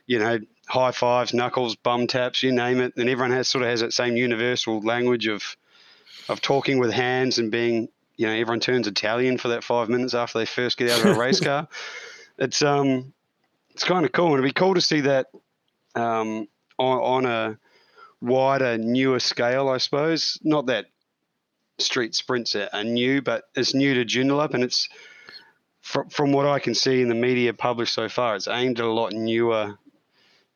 you 0.05 0.19
know, 0.19 0.39
high 0.67 0.91
fives, 0.91 1.33
knuckles, 1.33 1.75
bum 1.75 2.07
taps, 2.07 2.43
you 2.43 2.51
name 2.51 2.79
it, 2.79 2.93
and 2.95 3.09
everyone 3.09 3.31
has 3.31 3.47
sort 3.47 3.63
of 3.63 3.69
has 3.69 3.81
that 3.81 3.93
same 3.93 4.15
universal 4.15 4.81
language 4.81 5.27
of 5.27 5.55
of 6.29 6.41
talking 6.41 6.79
with 6.79 6.91
hands 6.91 7.37
and 7.37 7.51
being, 7.51 7.89
you 8.15 8.25
know, 8.25 8.33
everyone 8.33 8.59
turns 8.59 8.87
Italian 8.87 9.37
for 9.37 9.49
that 9.49 9.63
five 9.63 9.89
minutes 9.89 10.13
after 10.13 10.39
they 10.39 10.45
first 10.45 10.77
get 10.77 10.89
out 10.89 11.05
of 11.05 11.17
a 11.17 11.19
race 11.19 11.39
car. 11.41 11.67
It's 12.37 12.61
um, 12.61 13.13
it's 13.71 13.83
kind 13.83 14.05
of 14.05 14.11
cool, 14.11 14.27
and 14.27 14.35
it'd 14.35 14.45
be 14.45 14.53
cool 14.53 14.75
to 14.75 14.81
see 14.81 15.01
that 15.01 15.27
um, 15.95 16.47
on, 16.77 16.99
on 16.99 17.25
a 17.25 17.57
wider, 18.21 18.77
newer 18.77 19.19
scale, 19.19 19.69
I 19.69 19.77
suppose. 19.77 20.39
Not 20.43 20.67
that 20.67 20.85
street 21.77 22.15
sprints 22.15 22.55
are, 22.55 22.69
are 22.71 22.83
new, 22.83 23.21
but 23.21 23.43
it's 23.55 23.73
new 23.73 23.93
to 23.95 24.05
Joondalup, 24.05 24.53
and 24.53 24.63
it's 24.63 24.87
from, 25.81 26.09
from 26.09 26.31
what 26.31 26.45
I 26.45 26.59
can 26.59 26.73
see 26.73 27.01
in 27.01 27.09
the 27.09 27.15
media 27.15 27.53
published 27.53 27.93
so 27.93 28.07
far, 28.07 28.35
it's 28.35 28.47
aimed 28.47 28.79
at 28.79 28.85
a 28.85 28.91
lot 28.91 29.11
newer 29.11 29.77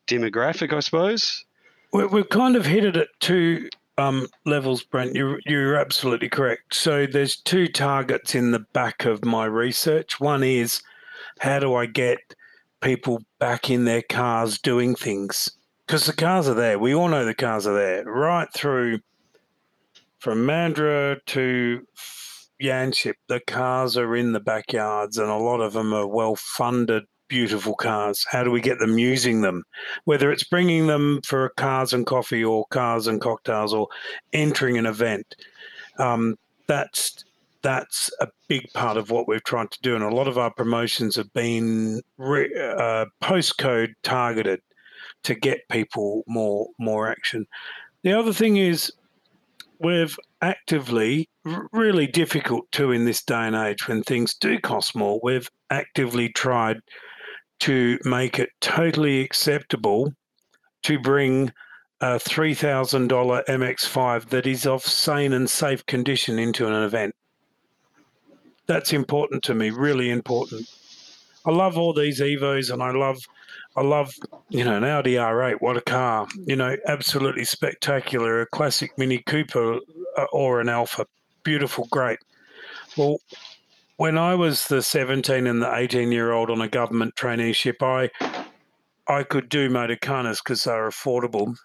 demographic, 0.08 0.74
I 0.74 0.80
suppose. 0.80 1.46
We're, 1.94 2.08
we're 2.08 2.24
kind 2.24 2.56
of 2.56 2.66
hit 2.66 2.86
it 2.86 2.98
at 2.98 3.10
two 3.20 3.70
um, 3.98 4.28
levels, 4.46 4.84
Brent. 4.84 5.16
You're, 5.16 5.40
you're 5.46 5.76
absolutely 5.76 6.30
correct. 6.30 6.74
So 6.74 7.06
there's 7.06 7.38
two 7.38 7.68
targets 7.68 8.36
in 8.36 8.52
the 8.52 8.60
back 8.60 9.06
of 9.06 9.24
my 9.24 9.46
research. 9.46 10.20
One 10.20 10.44
is 10.44 10.82
how 11.40 11.60
do 11.60 11.76
I 11.76 11.86
get 11.86 12.20
people 12.82 13.22
back 13.40 13.70
in 13.70 13.86
their 13.86 14.04
cars 14.04 14.58
doing 14.60 14.96
things? 14.96 15.52
Because 15.86 16.06
the 16.06 16.14
cars 16.14 16.48
are 16.48 16.54
there. 16.54 16.78
We 16.80 16.94
all 16.94 17.08
know 17.08 17.26
the 17.26 17.34
cars 17.34 17.66
are 17.66 17.76
there 17.76 18.04
right 18.04 18.52
through 18.54 19.00
from 20.20 20.46
Mandurah 20.46 21.24
to 21.28 21.86
Yanchep, 22.62 23.14
the 23.28 23.40
cars 23.40 23.98
are 23.98 24.16
in 24.16 24.34
the 24.34 24.40
backyards, 24.40 25.18
and 25.18 25.30
a 25.30 25.36
lot 25.36 25.62
of 25.62 25.74
them 25.74 25.94
are 25.94 26.08
well 26.08 26.36
funded, 26.36 27.04
beautiful 27.28 27.76
cars. 27.76 28.26
How 28.30 28.44
do 28.44 28.52
we 28.52 28.62
get 28.62 28.80
them 28.80 28.98
using 28.98 29.42
them? 29.42 29.64
Whether 30.06 30.32
it's 30.32 30.44
bringing 30.44 30.88
them 30.88 31.22
for 31.26 31.50
cars 31.58 31.94
and 31.94 32.06
coffee 32.06 32.44
or 32.44 32.66
cars 32.68 33.08
and 33.08 33.22
cocktails 33.22 33.74
or 33.74 33.88
entering 34.34 34.78
an 34.78 34.86
event, 34.86 35.36
um, 35.98 36.38
that's 36.68 37.24
that's 37.62 38.10
a 38.22 38.28
big 38.48 38.72
part 38.74 38.98
of 38.98 39.10
what 39.10 39.28
we're 39.28 39.40
trying 39.40 39.68
to 39.70 39.82
do. 39.82 39.96
And 39.96 40.04
a 40.04 40.16
lot 40.16 40.28
of 40.28 40.38
our 40.38 40.54
promotions 40.54 41.16
have 41.16 41.32
been 41.34 42.02
re, 42.18 42.46
uh, 42.56 43.06
postcode 43.22 43.94
targeted 44.04 44.62
to 45.24 45.36
get 45.36 45.68
people 45.70 46.24
more 46.28 46.68
more 46.80 47.10
action. 47.10 47.46
The 48.04 48.14
other 48.14 48.34
thing 48.34 48.58
is 48.58 48.92
we've 49.80 50.18
actively, 50.42 51.30
really 51.72 52.08
difficult 52.08 52.72
to 52.74 52.92
in 52.92 53.06
this 53.06 53.24
day 53.24 53.48
and 53.48 53.56
age 53.56 53.88
when 53.88 54.04
things 54.04 54.34
do 54.34 54.60
cost 54.60 54.96
more, 54.96 55.20
we've 55.24 55.50
actively 55.70 56.30
tried 56.30 56.78
to 57.60 58.00
make 58.04 58.40
it 58.40 58.50
totally 58.62 59.22
acceptable 59.22 60.14
to 60.84 61.00
bring 61.00 61.52
a 62.02 62.16
$3,000 62.16 63.10
MX5 63.46 64.30
that 64.30 64.46
is 64.46 64.68
of 64.68 64.84
sane 64.84 65.34
and 65.34 65.50
safe 65.50 65.86
condition 65.86 66.38
into 66.38 66.68
an 66.68 66.74
event. 66.84 67.16
That's 68.68 68.94
important 68.94 69.44
to 69.44 69.56
me, 69.56 69.72
really 69.72 70.10
important. 70.10 70.70
I 71.46 71.52
love 71.52 71.78
all 71.78 71.94
these 71.94 72.20
Evos 72.20 72.72
and 72.72 72.84
I 72.84 72.92
love 72.92 73.20
I 73.78 73.82
love, 73.82 74.12
you 74.50 74.64
know, 74.64 74.76
an 74.76 74.84
Audi 74.84 75.14
R8. 75.14 75.58
What 75.60 75.78
a 75.78 75.82
car! 75.82 76.28
You 76.48 76.56
know, 76.56 76.76
absolutely 76.88 77.46
spectacular. 77.46 78.42
A 78.42 78.48
classic 78.48 78.98
Mini 78.98 79.20
Cooper 79.20 79.78
uh, 80.18 80.26
or 80.34 80.60
an 80.60 80.68
Alfa. 80.68 81.06
Beautiful, 81.44 81.88
great. 81.92 82.18
Well, 82.98 83.20
when 83.98 84.18
I 84.18 84.36
was 84.36 84.68
the 84.68 84.82
17 84.82 85.46
and 85.46 85.62
the 85.62 85.76
18 85.76 86.12
year 86.12 86.32
old 86.32 86.50
on 86.50 86.62
a 86.62 86.68
government 86.68 87.16
traineeship, 87.16 87.82
I 87.82 88.10
I 89.08 89.24
could 89.24 89.50
do 89.50 89.70
motorkhanas 89.70 90.40
because 90.44 90.64
they're 90.64 90.90
affordable. 90.90 91.56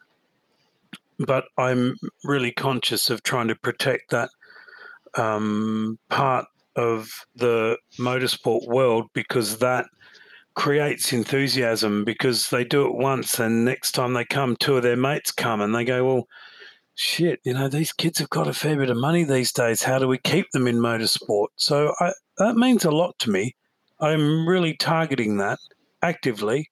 But 1.18 1.44
I'm 1.56 1.96
really 2.24 2.52
conscious 2.52 3.10
of 3.10 3.22
trying 3.22 3.48
to 3.48 3.54
protect 3.54 4.10
that 4.10 4.30
um, 5.14 5.98
part 6.08 6.46
of 6.74 7.08
the 7.36 7.78
motorsport 7.98 8.66
world 8.66 9.06
because 9.12 9.58
that– 9.58 9.86
creates 10.54 11.12
enthusiasm 11.12 12.04
because 12.04 12.48
they 12.50 12.64
do 12.64 12.86
it 12.86 12.94
once 12.94 13.38
and 13.38 13.64
next 13.64 13.92
time 13.92 14.12
they 14.12 14.24
come, 14.24 14.56
two 14.56 14.76
of 14.76 14.82
their 14.82 14.96
mates 14.96 15.32
come 15.32 15.60
and 15.60 15.74
they 15.74 15.84
go, 15.84 16.04
well, 16.04 16.28
shit, 16.94 17.40
you 17.44 17.54
know, 17.54 17.68
these 17.68 17.92
kids 17.92 18.18
have 18.18 18.30
got 18.30 18.48
a 18.48 18.52
fair 18.52 18.76
bit 18.76 18.90
of 18.90 18.96
money 18.96 19.24
these 19.24 19.52
days. 19.52 19.82
How 19.82 19.98
do 19.98 20.08
we 20.08 20.18
keep 20.18 20.50
them 20.52 20.66
in 20.66 20.76
motorsport? 20.76 21.48
So 21.56 21.92
I, 22.00 22.12
that 22.38 22.56
means 22.56 22.84
a 22.84 22.90
lot 22.90 23.18
to 23.20 23.30
me. 23.30 23.54
I'm 24.00 24.46
really 24.48 24.76
targeting 24.76 25.36
that 25.38 25.58
actively. 26.02 26.68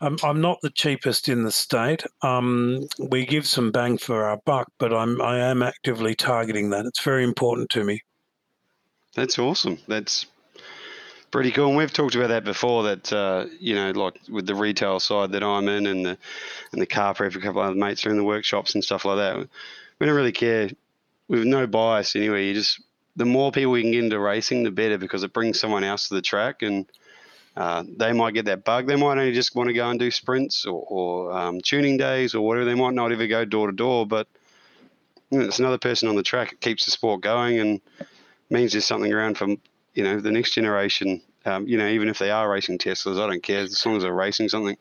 I'm, 0.00 0.16
I'm 0.22 0.40
not 0.40 0.58
the 0.62 0.70
cheapest 0.70 1.28
in 1.28 1.44
the 1.44 1.50
state. 1.50 2.04
Um, 2.22 2.86
we 2.98 3.26
give 3.26 3.46
some 3.46 3.70
bang 3.70 3.98
for 3.98 4.24
our 4.24 4.38
buck, 4.44 4.70
but 4.78 4.92
I'm 4.92 5.20
I 5.22 5.38
am 5.38 5.62
actively 5.62 6.14
targeting 6.14 6.70
that. 6.70 6.86
It's 6.86 7.02
very 7.02 7.24
important 7.24 7.70
to 7.70 7.84
me. 7.84 8.00
That's 9.14 9.38
awesome. 9.38 9.78
That's 9.88 10.26
pretty 11.34 11.50
cool. 11.50 11.66
And 11.66 11.76
we've 11.76 11.92
talked 11.92 12.14
about 12.14 12.28
that 12.28 12.44
before. 12.44 12.84
That 12.84 13.12
uh, 13.12 13.46
you 13.58 13.74
know, 13.74 13.90
like 13.90 14.20
with 14.30 14.46
the 14.46 14.54
retail 14.54 15.00
side 15.00 15.32
that 15.32 15.42
I'm 15.42 15.66
in, 15.66 15.86
and 15.86 16.06
the 16.06 16.16
and 16.70 16.80
the 16.80 16.86
car 16.86 17.12
prep, 17.12 17.34
a 17.34 17.40
couple 17.40 17.60
of 17.60 17.66
other 17.66 17.74
mates 17.74 18.06
are 18.06 18.10
in 18.10 18.16
the 18.16 18.22
workshops 18.22 18.76
and 18.76 18.84
stuff 18.84 19.04
like 19.04 19.16
that. 19.16 19.48
We 19.98 20.06
don't 20.06 20.14
really 20.14 20.30
care. 20.30 20.70
With 21.26 21.44
no 21.44 21.66
bias 21.66 22.14
anyway. 22.14 22.46
You 22.46 22.54
just 22.54 22.80
the 23.16 23.24
more 23.24 23.50
people 23.50 23.72
we 23.72 23.82
can 23.82 23.90
get 23.90 24.04
into 24.04 24.20
racing, 24.20 24.62
the 24.62 24.70
better 24.70 24.96
because 24.96 25.24
it 25.24 25.32
brings 25.32 25.58
someone 25.58 25.82
else 25.82 26.06
to 26.06 26.14
the 26.14 26.22
track, 26.22 26.62
and 26.62 26.86
uh, 27.56 27.82
they 27.96 28.12
might 28.12 28.34
get 28.34 28.44
that 28.44 28.64
bug. 28.64 28.86
They 28.86 28.94
might 28.94 29.18
only 29.18 29.32
just 29.32 29.56
want 29.56 29.66
to 29.68 29.74
go 29.74 29.90
and 29.90 29.98
do 29.98 30.12
sprints 30.12 30.66
or, 30.66 30.84
or 30.86 31.32
um, 31.32 31.60
tuning 31.60 31.96
days 31.96 32.36
or 32.36 32.46
whatever. 32.46 32.64
They 32.64 32.74
might 32.74 32.94
not 32.94 33.10
ever 33.10 33.26
go 33.26 33.44
door 33.44 33.66
to 33.66 33.76
door, 33.76 34.06
but 34.06 34.28
you 35.30 35.40
know, 35.40 35.46
it's 35.46 35.58
another 35.58 35.78
person 35.78 36.08
on 36.08 36.14
the 36.14 36.22
track. 36.22 36.52
It 36.52 36.60
keeps 36.60 36.84
the 36.84 36.92
sport 36.92 37.22
going 37.22 37.58
and 37.58 37.80
means 38.50 38.70
there's 38.70 38.84
something 38.84 39.12
around 39.12 39.36
for 39.36 39.48
you 39.94 40.04
know 40.04 40.20
the 40.20 40.30
next 40.30 40.54
generation. 40.54 41.20
Um, 41.46 41.66
you 41.66 41.76
know, 41.76 41.88
even 41.88 42.08
if 42.08 42.18
they 42.18 42.30
are 42.30 42.48
racing 42.48 42.78
Teslas, 42.78 43.22
I 43.22 43.26
don't 43.26 43.42
care 43.42 43.60
as 43.60 43.84
long 43.84 43.96
as 43.96 44.02
they're 44.02 44.12
racing 44.12 44.48
something. 44.48 44.76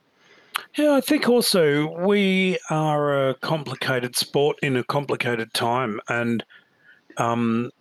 Yeah, 0.76 0.94
I 0.94 1.02
think 1.02 1.28
also 1.28 1.88
we 2.00 2.58
are 2.70 3.30
a 3.30 3.34
complicated 3.36 4.16
sport 4.16 4.60
in 4.62 4.78
a 4.78 4.84
complicated 4.84 5.54
time, 5.54 6.00
and 6.08 6.44
um, 7.18 7.72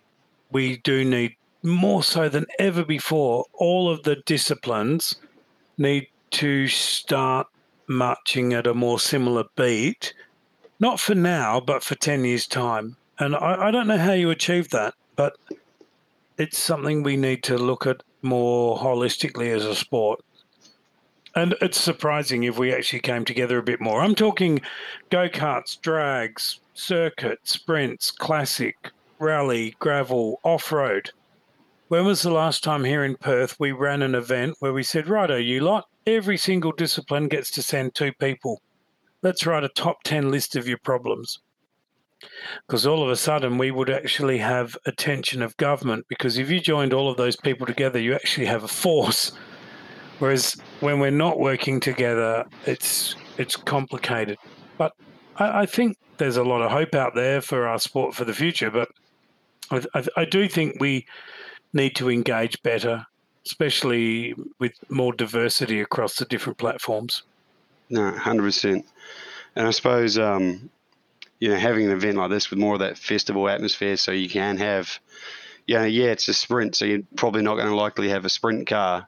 we 0.51 0.77
do 0.77 1.05
need 1.05 1.35
more 1.63 2.03
so 2.03 2.29
than 2.29 2.45
ever 2.59 2.83
before. 2.83 3.45
All 3.53 3.89
of 3.89 4.03
the 4.03 4.17
disciplines 4.25 5.15
need 5.77 6.07
to 6.31 6.67
start 6.67 7.47
marching 7.87 8.53
at 8.53 8.67
a 8.67 8.73
more 8.73 8.99
similar 8.99 9.45
beat, 9.55 10.13
not 10.79 10.99
for 10.99 11.15
now, 11.15 11.59
but 11.59 11.83
for 11.83 11.95
10 11.95 12.25
years' 12.25 12.47
time. 12.47 12.97
And 13.19 13.35
I, 13.35 13.67
I 13.67 13.71
don't 13.71 13.87
know 13.87 13.97
how 13.97 14.13
you 14.13 14.29
achieve 14.29 14.69
that, 14.69 14.95
but 15.15 15.35
it's 16.37 16.57
something 16.57 17.03
we 17.03 17.17
need 17.17 17.43
to 17.43 17.57
look 17.57 17.85
at 17.85 18.03
more 18.21 18.77
holistically 18.77 19.53
as 19.53 19.65
a 19.65 19.75
sport. 19.75 20.21
And 21.35 21.55
it's 21.61 21.79
surprising 21.79 22.43
if 22.43 22.57
we 22.57 22.73
actually 22.73 22.99
came 22.99 23.25
together 23.25 23.57
a 23.57 23.63
bit 23.63 23.81
more. 23.81 24.01
I'm 24.01 24.15
talking 24.15 24.61
go 25.09 25.29
karts, 25.29 25.79
drags, 25.81 26.59
circuit, 26.73 27.39
sprints, 27.43 28.11
classic, 28.11 28.91
rally, 29.19 29.75
gravel, 29.79 30.39
off 30.43 30.71
road. 30.71 31.11
When 31.87 32.05
was 32.05 32.21
the 32.21 32.31
last 32.31 32.63
time 32.63 32.83
here 32.83 33.03
in 33.03 33.17
Perth 33.17 33.59
we 33.59 33.71
ran 33.71 34.01
an 34.01 34.15
event 34.15 34.55
where 34.59 34.73
we 34.73 34.83
said, 34.83 35.07
righto, 35.07 35.37
you 35.37 35.61
lot, 35.61 35.85
every 36.05 36.37
single 36.37 36.71
discipline 36.71 37.27
gets 37.27 37.49
to 37.51 37.61
send 37.61 37.93
two 37.93 38.13
people. 38.13 38.61
Let's 39.21 39.45
write 39.45 39.63
a 39.63 39.69
top 39.69 40.03
10 40.03 40.31
list 40.31 40.55
of 40.55 40.67
your 40.67 40.79
problems. 40.79 41.39
Because 42.67 42.85
all 42.85 43.03
of 43.03 43.09
a 43.09 43.15
sudden, 43.15 43.57
we 43.57 43.71
would 43.71 43.89
actually 43.89 44.37
have 44.39 44.77
attention 44.85 45.41
of 45.41 45.55
government. 45.57 46.05
Because 46.09 46.37
if 46.37 46.49
you 46.49 46.59
joined 46.59 46.93
all 46.93 47.09
of 47.09 47.17
those 47.17 47.35
people 47.35 47.65
together, 47.65 47.99
you 47.99 48.13
actually 48.13 48.47
have 48.47 48.63
a 48.63 48.67
force. 48.67 49.31
Whereas 50.19 50.55
when 50.79 50.99
we're 50.99 51.11
not 51.11 51.39
working 51.39 51.79
together, 51.79 52.45
it's 52.65 53.15
it's 53.37 53.55
complicated. 53.55 54.37
But 54.77 54.93
I, 55.37 55.61
I 55.61 55.65
think 55.65 55.97
there's 56.17 56.37
a 56.37 56.43
lot 56.43 56.61
of 56.61 56.71
hope 56.71 56.95
out 56.95 57.15
there 57.15 57.41
for 57.41 57.67
our 57.67 57.79
sport 57.79 58.13
for 58.13 58.25
the 58.25 58.33
future. 58.33 58.71
But 58.71 58.89
I, 59.71 59.83
I, 59.95 60.05
I 60.17 60.25
do 60.25 60.47
think 60.47 60.79
we 60.79 61.05
need 61.73 61.95
to 61.95 62.09
engage 62.09 62.61
better, 62.61 63.05
especially 63.45 64.35
with 64.59 64.73
more 64.89 65.13
diversity 65.13 65.81
across 65.81 66.15
the 66.15 66.25
different 66.25 66.57
platforms. 66.57 67.23
No, 67.89 68.11
hundred 68.11 68.43
percent. 68.43 68.85
And 69.55 69.67
I 69.67 69.71
suppose 69.71 70.17
um, 70.17 70.69
you 71.43 71.49
know 71.49 71.57
having 71.57 71.85
an 71.85 71.91
event 71.91 72.15
like 72.15 72.29
this 72.29 72.49
with 72.49 72.57
more 72.57 72.75
of 72.75 72.79
that 72.79 72.97
festival 72.97 73.49
atmosphere, 73.49 73.97
so 73.97 74.13
you 74.13 74.29
can 74.29 74.55
have, 74.55 74.97
you 75.67 75.75
know, 75.75 75.83
yeah, 75.83 76.05
it's 76.05 76.29
a 76.29 76.33
sprint, 76.33 76.73
so 76.73 76.85
you're 76.85 77.01
probably 77.17 77.41
not 77.41 77.55
going 77.55 77.67
to 77.67 77.75
likely 77.75 78.07
have 78.07 78.23
a 78.23 78.29
sprint 78.29 78.65
car 78.65 79.05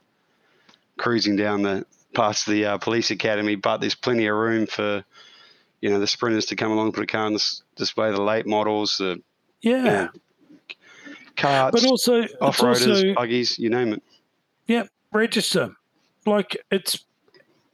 cruising 0.98 1.38
down 1.38 1.62
the 1.62 1.86
past 2.14 2.46
the 2.46 2.66
uh, 2.66 2.78
police 2.78 3.10
academy, 3.10 3.56
but 3.56 3.78
there's 3.78 3.96
plenty 3.96 4.28
of 4.28 4.36
room 4.36 4.68
for 4.68 5.06
you 5.80 5.90
know 5.90 5.98
the 5.98 6.08
sprinters 6.08 6.48
to 6.48 6.58
come 6.58 6.74
along, 6.74 6.92
put 6.92 7.04
a 7.04 7.08
car 7.08 7.26
on 7.26 7.32
this 7.32 7.64
display, 7.78 8.12
the 8.12 8.22
late 8.22 8.46
models, 8.46 8.98
the 8.98 9.22
Yeah. 9.62 9.78
you 9.78 9.84
know, 9.84 10.10
carts, 11.38 11.82
but 11.82 11.90
also, 11.90 12.24
off-roaders, 12.42 12.90
also 12.90 13.14
buggies, 13.14 13.58
you 13.58 13.70
name 13.70 13.94
it. 13.94 14.04
Yeah, 14.68 14.84
register. 15.14 15.72
Like 16.26 16.58
it's 16.70 17.06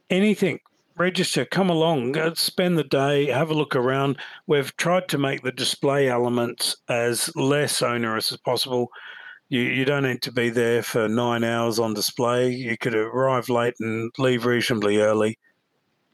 anything. 0.08 0.60
Register, 1.02 1.44
come 1.44 1.68
along, 1.68 2.14
spend 2.36 2.78
the 2.78 2.84
day, 2.84 3.26
have 3.26 3.50
a 3.50 3.54
look 3.54 3.74
around. 3.74 4.18
We've 4.46 4.74
tried 4.76 5.08
to 5.08 5.18
make 5.18 5.42
the 5.42 5.50
display 5.50 6.08
elements 6.08 6.76
as 6.88 7.34
less 7.34 7.82
onerous 7.82 8.30
as 8.30 8.38
possible. 8.38 8.86
You, 9.48 9.62
you 9.62 9.84
don't 9.84 10.04
need 10.04 10.22
to 10.22 10.30
be 10.30 10.48
there 10.48 10.80
for 10.80 11.08
nine 11.08 11.42
hours 11.42 11.80
on 11.80 11.92
display. 11.94 12.50
You 12.50 12.78
could 12.78 12.94
arrive 12.94 13.48
late 13.48 13.74
and 13.80 14.12
leave 14.16 14.46
reasonably 14.46 14.98
early. 14.98 15.40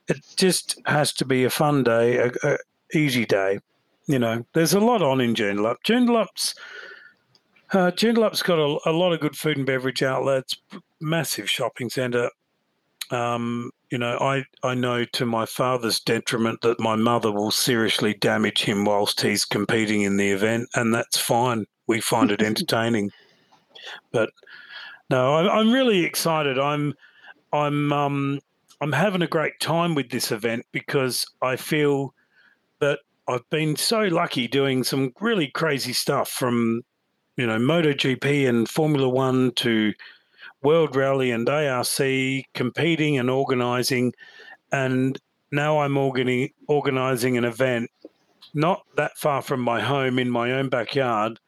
It 0.09 0.25
just 0.37 0.81
has 0.87 1.13
to 1.15 1.27
be 1.27 1.45
a 1.45 1.51
fun 1.51 1.83
day, 1.83 2.17
a, 2.17 2.33
a 2.43 2.57
easy 2.95 3.27
day. 3.27 3.59
You 4.07 4.19
know, 4.19 4.47
there's 4.55 4.73
a 4.73 4.81
lot 4.81 5.03
on 5.03 5.21
in 5.21 5.35
Joondalup. 5.35 5.77
Joondalup's 5.87 6.55
uh, 7.73 7.91
Joondalup's 7.91 8.43
got 8.43 8.59
a, 8.59 8.79
a 8.89 8.93
lot 8.93 9.13
of 9.13 9.21
good 9.21 9.37
food 9.37 9.59
and 9.59 9.67
beverage 9.67 10.03
outlets, 10.03 10.57
massive 10.99 11.51
shopping 11.51 11.91
centre. 11.91 12.31
Um, 13.11 13.71
you 13.91 13.99
know, 13.99 14.19
I, 14.19 14.45
I 14.63 14.75
know 14.75 15.05
to 15.05 15.27
my 15.27 15.47
father's 15.47 16.01
detriment 16.01 16.61
that 16.61 16.81
my 16.81 16.95
mother 16.95 17.33
will 17.33 17.51
seriously 17.51 18.15
damage 18.15 18.63
him 18.63 18.85
whilst 18.85 19.21
he's 19.21 19.45
competing 19.45 20.03
in 20.03 20.17
the 20.17 20.31
event, 20.31 20.69
and 20.75 20.95
that's 20.95 21.19
fine. 21.19 21.67
We 21.87 22.01
find 22.01 22.31
it 22.31 22.43
entertaining. 22.43 23.11
But 24.13 24.31
no, 25.11 25.37
I'm, 25.37 25.49
I'm 25.49 25.73
really 25.73 26.05
excited. 26.05 26.59
I'm 26.59 26.95
I'm 27.53 27.93
um, 27.93 28.41
I'm 28.81 28.93
having 28.93 29.23
a 29.23 29.27
great 29.27 29.59
time 29.61 29.95
with 29.95 30.11
this 30.11 30.31
event 30.31 30.67
because 30.73 31.27
I 31.41 31.57
feel 31.57 32.15
that 32.81 33.01
I've 33.27 33.49
been 33.51 33.77
so 33.77 34.03
lucky 34.03 34.49
doing 34.49 34.85
some 34.85 35.13
really 35.21 35.49
crazy 35.49 35.95
stuff 35.95 36.29
from 36.29 36.83
you 37.37 37.47
know 37.47 37.59
MotoGP 37.59 38.49
and 38.49 38.69
Formula 38.69 39.09
One 39.09 39.53
to 39.57 39.95
World 40.63 40.97
Rally 40.97 41.31
and 41.31 41.49
ARC, 41.49 41.99
competing 42.55 43.19
and 43.19 43.31
organising, 43.31 44.13
and 44.73 45.19
now 45.53 45.81
I'm 45.81 45.95
organi- 45.95 46.53
organising 46.67 47.37
an 47.39 47.45
event 47.45 47.91
not 48.55 48.83
that 48.97 49.17
far 49.17 49.43
from 49.43 49.61
my 49.61 49.81
home 49.81 50.19
in 50.19 50.31
my 50.31 50.53
own 50.53 50.69
backyard, 50.69 51.39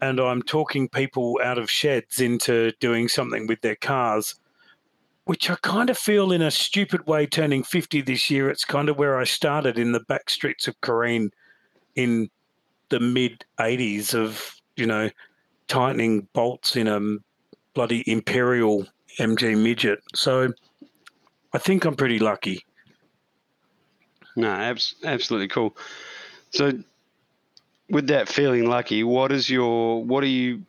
and 0.00 0.20
I'm 0.20 0.42
talking 0.42 0.88
people 0.88 1.40
out 1.42 1.58
of 1.58 1.70
sheds 1.70 2.20
into 2.20 2.72
doing 2.80 3.08
something 3.08 3.46
with 3.46 3.60
their 3.62 3.76
cars, 3.76 4.34
which 5.24 5.50
I 5.50 5.56
kind 5.62 5.90
of 5.90 5.98
feel 5.98 6.32
in 6.32 6.42
a 6.42 6.50
stupid 6.50 7.06
way. 7.06 7.26
Turning 7.26 7.62
50 7.62 8.02
this 8.02 8.30
year, 8.30 8.50
it's 8.50 8.64
kind 8.64 8.88
of 8.88 8.98
where 8.98 9.18
I 9.18 9.24
started 9.24 9.78
in 9.78 9.92
the 9.92 10.00
back 10.00 10.30
streets 10.30 10.68
of 10.68 10.80
Corrine 10.82 11.30
in 11.94 12.30
the 12.90 13.00
mid 13.00 13.44
80s 13.58 14.14
of 14.14 14.54
you 14.76 14.86
know 14.86 15.10
tightening 15.66 16.28
bolts 16.32 16.76
in 16.76 16.86
a 16.86 17.00
bloody 17.76 18.02
imperial 18.10 18.86
MG 19.20 19.56
midget. 19.56 20.00
So 20.14 20.52
I 21.52 21.58
think 21.58 21.84
I'm 21.84 21.94
pretty 21.94 22.18
lucky. 22.18 22.64
No, 24.34 24.48
abs- 24.48 24.94
absolutely 25.04 25.48
cool. 25.48 25.76
So, 26.50 26.72
with 27.88 28.08
that 28.08 28.28
feeling 28.28 28.66
lucky, 28.66 29.04
what 29.04 29.30
is 29.30 29.48
your 29.48 30.02
what 30.02 30.24
are 30.24 30.28
you? 30.28 30.64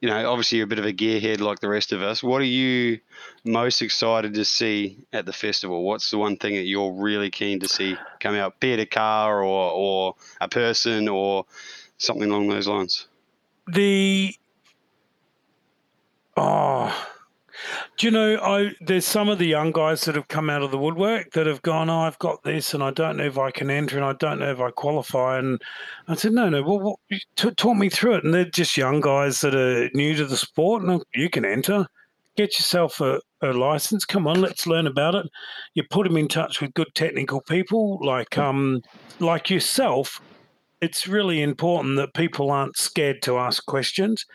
You 0.00 0.10
know, 0.10 0.30
obviously 0.30 0.58
you're 0.58 0.66
a 0.66 0.68
bit 0.68 0.78
of 0.78 0.84
a 0.84 0.92
gearhead 0.92 1.40
like 1.40 1.60
the 1.60 1.68
rest 1.68 1.92
of 1.92 2.02
us. 2.02 2.22
What 2.22 2.42
are 2.42 2.52
you 2.60 3.00
most 3.42 3.80
excited 3.80 4.34
to 4.34 4.44
see 4.44 4.98
at 5.14 5.24
the 5.24 5.32
festival? 5.32 5.82
What's 5.82 6.10
the 6.10 6.18
one 6.18 6.36
thing 6.36 6.54
that 6.56 6.66
you're 6.66 6.92
really 6.92 7.30
keen 7.30 7.60
to 7.60 7.68
see 7.68 7.96
come 8.20 8.34
out? 8.34 8.60
Be 8.60 8.74
it 8.74 8.80
a 8.80 8.86
car 8.86 9.42
or 9.42 9.70
or 9.72 10.14
a 10.42 10.48
person 10.48 11.08
or 11.08 11.46
something 11.96 12.30
along 12.30 12.48
those 12.48 12.68
lines. 12.68 13.06
The 13.66 14.34
oh, 16.36 17.08
do 17.96 18.06
you 18.06 18.10
know? 18.10 18.38
I 18.40 18.72
there's 18.80 19.04
some 19.04 19.28
of 19.28 19.38
the 19.38 19.46
young 19.46 19.72
guys 19.72 20.04
that 20.04 20.16
have 20.16 20.28
come 20.28 20.50
out 20.50 20.62
of 20.62 20.70
the 20.70 20.78
woodwork 20.78 21.32
that 21.32 21.46
have 21.46 21.62
gone. 21.62 21.88
Oh, 21.88 22.00
I've 22.00 22.18
got 22.18 22.42
this, 22.42 22.74
and 22.74 22.82
I 22.82 22.90
don't 22.90 23.16
know 23.16 23.24
if 23.24 23.38
I 23.38 23.50
can 23.50 23.70
enter, 23.70 23.96
and 23.96 24.04
I 24.04 24.12
don't 24.14 24.40
know 24.40 24.50
if 24.50 24.60
I 24.60 24.70
qualify. 24.70 25.38
And 25.38 25.62
I 26.08 26.14
said, 26.14 26.32
no, 26.32 26.48
no. 26.48 26.62
Well, 26.62 26.80
what, 26.80 26.98
t- 27.36 27.50
talk 27.52 27.76
me 27.76 27.88
through 27.88 28.16
it. 28.16 28.24
And 28.24 28.34
they're 28.34 28.44
just 28.44 28.76
young 28.76 29.00
guys 29.00 29.40
that 29.40 29.54
are 29.54 29.88
new 29.94 30.14
to 30.16 30.26
the 30.26 30.36
sport, 30.36 30.82
and 30.82 31.02
you 31.14 31.30
can 31.30 31.44
enter. 31.44 31.86
Get 32.36 32.58
yourself 32.58 33.00
a, 33.00 33.20
a 33.42 33.52
license. 33.52 34.04
Come 34.04 34.26
on, 34.26 34.40
let's 34.40 34.66
learn 34.66 34.88
about 34.88 35.14
it. 35.14 35.26
You 35.74 35.84
put 35.88 36.04
them 36.04 36.16
in 36.16 36.26
touch 36.26 36.60
with 36.60 36.74
good 36.74 36.92
technical 36.94 37.40
people 37.42 38.00
like 38.02 38.36
um 38.36 38.82
like 39.20 39.50
yourself. 39.50 40.20
It's 40.80 41.06
really 41.06 41.40
important 41.42 41.96
that 41.96 42.12
people 42.14 42.50
aren't 42.50 42.76
scared 42.76 43.22
to 43.22 43.38
ask 43.38 43.64
questions. 43.66 44.26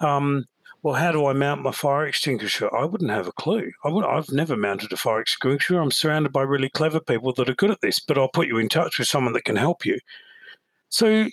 Um, 0.00 0.44
well, 0.86 0.94
how 0.94 1.10
do 1.10 1.26
I 1.26 1.32
mount 1.32 1.64
my 1.64 1.72
fire 1.72 2.06
extinguisher? 2.06 2.72
I 2.72 2.84
wouldn't 2.84 3.10
have 3.10 3.26
a 3.26 3.32
clue. 3.32 3.72
I 3.82 3.88
would, 3.88 4.04
I've 4.04 4.30
never 4.30 4.56
mounted 4.56 4.92
a 4.92 4.96
fire 4.96 5.20
extinguisher. 5.20 5.80
I'm 5.80 5.90
surrounded 5.90 6.32
by 6.32 6.42
really 6.42 6.68
clever 6.68 7.00
people 7.00 7.32
that 7.32 7.48
are 7.48 7.56
good 7.56 7.72
at 7.72 7.80
this, 7.80 7.98
but 7.98 8.16
I'll 8.16 8.28
put 8.28 8.46
you 8.46 8.58
in 8.58 8.68
touch 8.68 8.96
with 8.96 9.08
someone 9.08 9.32
that 9.32 9.44
can 9.44 9.56
help 9.56 9.84
you. 9.84 9.98
So, 10.88 11.26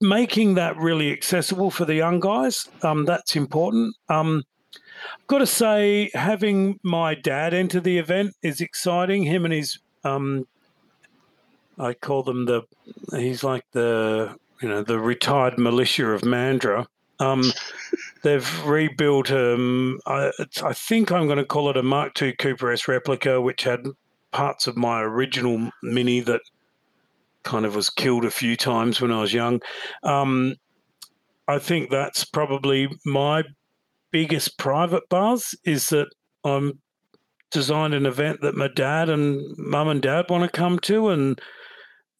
making 0.00 0.54
that 0.54 0.78
really 0.78 1.12
accessible 1.12 1.70
for 1.70 1.84
the 1.84 1.94
young 1.94 2.20
guys, 2.20 2.70
um, 2.80 3.04
that's 3.04 3.36
important. 3.36 3.94
Um, 4.08 4.44
I've 4.74 5.26
got 5.26 5.38
to 5.40 5.46
say, 5.46 6.10
having 6.14 6.80
my 6.82 7.14
dad 7.14 7.52
enter 7.52 7.80
the 7.80 7.98
event 7.98 8.32
is 8.40 8.62
exciting. 8.62 9.24
Him 9.24 9.44
and 9.44 9.52
his, 9.52 9.78
um, 10.04 10.48
I 11.78 11.92
call 11.92 12.22
them 12.22 12.46
the, 12.46 12.62
he's 13.10 13.44
like 13.44 13.66
the, 13.72 14.36
you 14.62 14.70
know, 14.70 14.82
the 14.82 14.98
retired 14.98 15.58
militia 15.58 16.12
of 16.12 16.22
Mandurah. 16.22 16.86
Um, 17.18 17.44
they've 18.22 18.64
rebuilt. 18.64 19.30
Um, 19.30 20.00
I, 20.06 20.30
I 20.62 20.72
think 20.72 21.10
I'm 21.10 21.26
going 21.26 21.38
to 21.38 21.44
call 21.44 21.70
it 21.70 21.76
a 21.76 21.82
Mark 21.82 22.20
II 22.20 22.34
Cooper 22.34 22.70
S 22.70 22.88
replica, 22.88 23.40
which 23.40 23.62
had 23.62 23.86
parts 24.32 24.66
of 24.66 24.76
my 24.76 25.00
original 25.00 25.70
Mini 25.82 26.20
that 26.20 26.42
kind 27.42 27.64
of 27.64 27.74
was 27.74 27.88
killed 27.88 28.24
a 28.24 28.30
few 28.30 28.56
times 28.56 29.00
when 29.00 29.12
I 29.12 29.20
was 29.20 29.32
young. 29.32 29.60
Um, 30.02 30.56
I 31.48 31.58
think 31.58 31.90
that's 31.90 32.24
probably 32.24 32.88
my 33.04 33.44
biggest 34.10 34.58
private 34.58 35.08
buzz 35.08 35.54
is 35.64 35.88
that 35.90 36.08
I'm 36.44 36.80
designed 37.50 37.94
an 37.94 38.06
event 38.06 38.40
that 38.42 38.56
my 38.56 38.68
dad 38.68 39.08
and 39.08 39.56
mum 39.56 39.88
and 39.88 40.02
dad 40.02 40.26
want 40.28 40.44
to 40.44 40.58
come 40.58 40.78
to, 40.80 41.08
and 41.08 41.40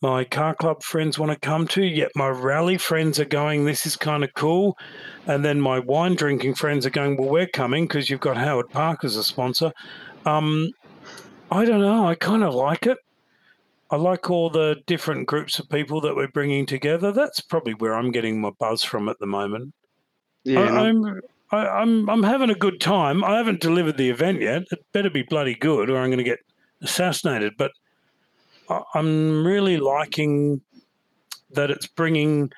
my 0.02 0.24
car 0.24 0.54
club 0.54 0.82
friends 0.82 1.18
want 1.18 1.32
to 1.32 1.38
come 1.38 1.66
to, 1.68 1.82
yet 1.82 2.10
my 2.14 2.28
rally 2.28 2.76
friends 2.76 3.18
are 3.18 3.24
going, 3.24 3.64
this 3.64 3.86
is 3.86 3.96
kind 3.96 4.22
of 4.24 4.34
cool. 4.34 4.76
And 5.26 5.44
then 5.44 5.60
my 5.60 5.78
wine 5.78 6.14
drinking 6.14 6.54
friends 6.54 6.84
are 6.84 6.90
going, 6.90 7.16
well, 7.16 7.28
we're 7.28 7.46
coming 7.48 7.84
because 7.84 8.10
you've 8.10 8.20
got 8.20 8.36
Howard 8.36 8.68
Park 8.70 9.04
as 9.04 9.16
a 9.16 9.24
sponsor. 9.24 9.72
Um, 10.26 10.70
I 11.50 11.64
don't 11.64 11.80
know. 11.80 12.06
I 12.06 12.14
kind 12.14 12.44
of 12.44 12.54
like 12.54 12.86
it. 12.86 12.98
I 13.90 13.96
like 13.96 14.30
all 14.30 14.50
the 14.50 14.76
different 14.86 15.28
groups 15.28 15.58
of 15.58 15.68
people 15.70 16.00
that 16.00 16.16
we're 16.16 16.28
bringing 16.28 16.66
together. 16.66 17.12
That's 17.12 17.40
probably 17.40 17.72
where 17.74 17.94
I'm 17.94 18.10
getting 18.10 18.40
my 18.40 18.50
buzz 18.58 18.82
from 18.82 19.08
at 19.08 19.18
the 19.20 19.26
moment. 19.26 19.72
Yeah, 20.44 20.60
I, 20.60 20.88
I'm, 20.88 21.20
I, 21.52 21.66
I'm, 21.68 22.10
I'm 22.10 22.22
having 22.24 22.50
a 22.50 22.54
good 22.54 22.80
time. 22.80 23.22
I 23.22 23.36
haven't 23.36 23.60
delivered 23.60 23.96
the 23.96 24.10
event 24.10 24.42
yet. 24.42 24.64
It 24.72 24.84
better 24.92 25.10
be 25.10 25.22
bloody 25.22 25.54
good, 25.54 25.88
or 25.88 25.98
I'm 25.98 26.08
going 26.08 26.18
to 26.18 26.24
get 26.24 26.40
assassinated. 26.82 27.54
But 27.56 27.70
I'm 28.94 29.46
really 29.46 29.76
liking 29.78 30.60
that 31.50 31.70
it's 31.70 31.86
bringing 31.86 32.50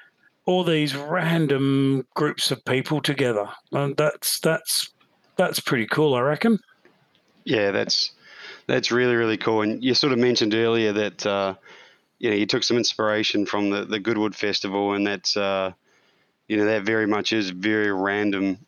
all 0.47 0.65
these 0.65 0.97
random 0.97 2.07
groups 2.15 2.51
of 2.51 2.65
people 2.65 3.01
together, 3.03 3.49
and 3.73 3.97
that's 3.97 4.41
that's 4.41 4.91
that's 5.37 5.61
pretty 5.61 5.87
cool. 5.87 6.15
I 6.15 6.21
reckon. 6.21 6.59
yeah, 7.45 7.71
that's 7.71 8.13
that's 8.67 8.91
really 8.91 9.15
really 9.15 9.37
cool. 9.37 9.63
And 9.63 9.83
you 9.83 9.95
sort 9.95 10.13
of 10.13 10.19
mentioned 10.19 10.55
earlier 10.55 10.93
that 10.93 11.27
uh, 11.27 11.55
you 12.19 12.31
know 12.31 12.37
you 12.37 12.47
took 12.47 12.65
some 12.65 12.77
inspiration 12.77 13.47
from 13.47 13.71
the 13.71 13.85
the 13.85 13.99
Goodwood 13.99 14.35
Festival, 14.35 14.95
and 14.95 15.07
that's 15.07 15.37
uh, 15.37 15.73
you 16.49 16.57
know 16.57 16.65
that 16.65 16.83
very 16.83 17.07
much 17.07 17.33
is 17.33 17.51
very 17.51 17.93
random 17.93 18.59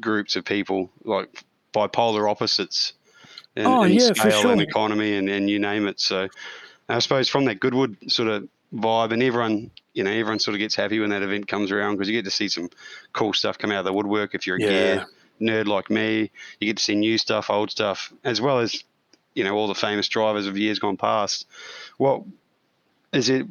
groups 0.00 0.36
of 0.36 0.44
people 0.44 0.90
like 1.04 1.42
bipolar 1.74 2.30
opposites 2.30 2.92
in, 3.56 3.66
Oh, 3.66 3.82
in 3.82 3.92
yeah, 3.92 4.08
for 4.08 4.30
scale 4.30 4.50
and 4.50 4.60
economy 4.60 5.16
and, 5.16 5.28
and 5.28 5.50
you 5.50 5.58
name 5.58 5.86
it. 5.88 5.98
So 6.00 6.28
I 6.88 6.98
suppose 7.00 7.28
from 7.28 7.44
that 7.46 7.60
Goodwood 7.60 7.96
sort 8.10 8.28
of 8.28 8.48
vibe, 8.74 9.12
and 9.12 9.22
everyone, 9.22 9.70
you 9.94 10.04
know, 10.04 10.10
everyone 10.10 10.38
sort 10.38 10.54
of 10.54 10.58
gets 10.58 10.74
happy 10.74 10.98
when 11.00 11.10
that 11.10 11.22
event 11.22 11.48
comes 11.48 11.70
around 11.70 11.94
because 11.96 12.08
you 12.08 12.16
get 12.16 12.24
to 12.24 12.30
see 12.30 12.48
some 12.48 12.70
cool 13.12 13.32
stuff 13.32 13.58
come 13.58 13.70
out 13.70 13.80
of 13.80 13.84
the 13.84 13.92
woodwork. 13.92 14.34
If 14.34 14.46
you're 14.46 14.56
a 14.56 14.60
Yeah. 14.60 14.68
gear 14.68 15.06
nerd 15.40 15.66
like 15.66 15.90
me, 15.90 16.30
you 16.60 16.66
get 16.66 16.78
to 16.78 16.82
see 16.82 16.94
new 16.94 17.18
stuff, 17.18 17.50
old 17.50 17.70
stuff, 17.70 18.12
as 18.24 18.40
well 18.40 18.58
as 18.58 18.82
you 19.34 19.44
know 19.44 19.56
all 19.56 19.68
the 19.68 19.74
famous 19.74 20.08
drivers 20.08 20.46
of 20.46 20.56
years 20.58 20.78
gone 20.78 20.96
past. 20.96 21.46
What 21.98 22.22
is 23.12 23.28
it? 23.28 23.46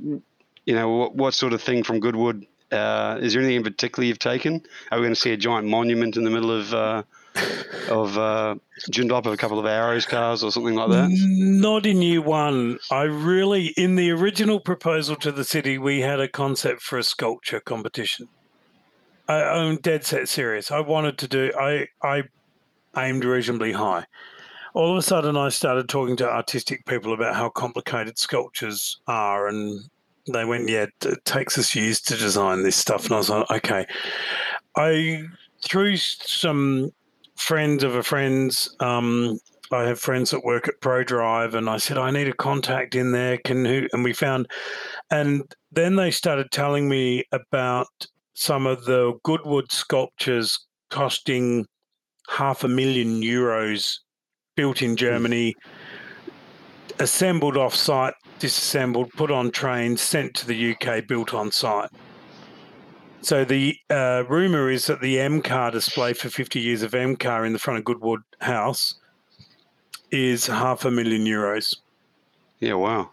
You 0.65 0.75
know, 0.75 0.89
what, 0.89 1.15
what 1.15 1.33
sort 1.33 1.53
of 1.53 1.61
thing 1.61 1.83
from 1.83 1.99
Goodwood? 1.99 2.45
Uh, 2.71 3.17
is 3.21 3.33
there 3.33 3.41
anything 3.41 3.57
in 3.57 3.63
particular 3.63 4.05
you've 4.05 4.19
taken? 4.19 4.61
Are 4.91 4.97
we 4.97 5.03
going 5.03 5.13
to 5.13 5.19
see 5.19 5.31
a 5.31 5.38
giant 5.38 5.67
monument 5.67 6.17
in 6.17 6.25
the 6.25 6.29
middle 6.29 6.51
of 6.51 6.73
uh, 6.73 7.03
of 7.89 8.17
uh, 8.17 8.55
Joondalup 8.91 9.25
of 9.25 9.33
a 9.33 9.38
couple 9.38 9.59
of 9.59 9.65
Arrows 9.65 10.05
cars 10.05 10.43
or 10.43 10.51
something 10.51 10.75
like 10.75 10.89
that? 10.89 11.09
Not 11.11 11.85
in 11.85 12.01
year 12.01 12.21
one. 12.21 12.79
I 12.91 13.03
really, 13.03 13.67
in 13.77 13.95
the 13.95 14.11
original 14.11 14.59
proposal 14.59 15.15
to 15.17 15.31
the 15.31 15.43
city, 15.43 15.77
we 15.77 16.01
had 16.01 16.19
a 16.19 16.27
concept 16.27 16.81
for 16.81 16.97
a 16.97 17.03
sculpture 17.03 17.59
competition. 17.59 18.27
I, 19.27 19.43
I'm 19.43 19.77
dead 19.77 20.05
set 20.05 20.29
serious. 20.29 20.71
I 20.71 20.79
wanted 20.79 21.17
to 21.19 21.27
do. 21.27 21.51
I 21.59 21.88
I 22.01 22.23
aimed 22.97 23.25
reasonably 23.25 23.73
high. 23.73 24.05
All 24.73 24.91
of 24.91 24.97
a 24.97 25.01
sudden, 25.01 25.35
I 25.35 25.49
started 25.49 25.89
talking 25.89 26.15
to 26.17 26.29
artistic 26.29 26.85
people 26.85 27.13
about 27.13 27.35
how 27.35 27.49
complicated 27.49 28.17
sculptures 28.17 28.99
are, 29.07 29.47
and 29.47 29.89
they 30.31 30.45
went, 30.45 30.69
"Yeah, 30.69 30.85
it 31.03 31.25
takes 31.25 31.57
us 31.57 31.75
years 31.75 31.99
to 32.01 32.17
design 32.17 32.63
this 32.63 32.75
stuff." 32.75 33.05
And 33.05 33.13
I 33.13 33.17
was 33.17 33.29
like, 33.29 33.51
"Okay." 33.51 33.85
I 34.75 35.23
through 35.63 35.97
some 35.97 36.91
friends 37.38 37.83
of 37.83 37.95
a 37.95 38.03
friend's. 38.03 38.75
Um, 38.79 39.39
I 39.71 39.83
have 39.83 39.99
friends 39.99 40.31
that 40.31 40.45
work 40.45 40.67
at 40.67 40.79
Prodrive, 40.81 41.53
and 41.53 41.69
I 41.69 41.77
said 41.77 41.97
I 41.97 42.11
need 42.11 42.27
a 42.27 42.33
contact 42.33 42.95
in 42.95 43.11
there. 43.11 43.38
Can 43.43 43.65
who? 43.65 43.88
And 43.93 44.03
we 44.03 44.13
found, 44.13 44.47
and 45.11 45.43
then 45.71 45.95
they 45.95 46.11
started 46.11 46.51
telling 46.51 46.88
me 46.88 47.25
about 47.31 47.88
some 48.33 48.65
of 48.65 48.85
the 48.85 49.13
Goodwood 49.23 49.71
sculptures 49.71 50.57
costing 50.89 51.65
half 52.29 52.63
a 52.63 52.67
million 52.67 53.21
euros, 53.21 53.95
built 54.55 54.81
in 54.81 54.95
Germany, 54.95 55.55
assembled 56.99 57.57
off 57.57 57.75
site, 57.75 58.13
disassembled, 58.39 59.09
put 59.11 59.31
on 59.31 59.51
trains, 59.51 60.01
sent 60.01 60.33
to 60.35 60.47
the 60.47 60.75
UK, 60.75 61.07
built 61.07 61.33
on 61.33 61.51
site. 61.51 61.89
So 63.22 63.43
the 63.43 63.76
uh, 63.89 64.24
rumor 64.30 64.70
is 64.70 64.86
that 64.88 65.01
the 65.01 65.20
M 65.20 65.41
car 65.41 65.72
display 65.72 66.13
for 66.13 66.30
50 66.30 66.59
years 66.59 66.84
of 66.84 66.93
M 66.93 67.15
car 67.15 67.45
in 67.45 67.53
the 67.53 67.59
front 67.59 67.80
of 67.80 67.86
Goodwood 67.86 68.22
House 68.39 68.95
is 70.11 70.47
half 70.47 70.86
a 70.86 70.91
million 70.91 71.26
euros. 71.26 71.76
Yeah, 72.59 72.76
wow. 72.76 73.11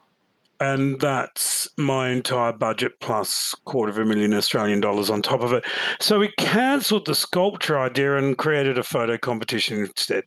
And 0.61 1.01
that's 1.01 1.69
my 1.77 2.11
entire 2.11 2.53
budget 2.53 3.01
plus 3.01 3.55
quarter 3.65 3.91
of 3.91 3.99
a 3.99 4.05
million 4.05 4.33
Australian 4.35 4.81
dollars 4.81 5.11
on 5.11 5.21
top 5.21 5.41
of 5.41 5.53
it. 5.53 5.65
So 6.01 6.21
we 6.21 6.29
cancelled 6.39 7.07
the 7.07 7.15
sculpture 7.15 7.79
idea 7.79 8.17
and 8.17 8.39
created 8.39 8.79
a 8.79 8.85
photo 8.85 9.19
competition 9.19 9.81
instead. 9.81 10.25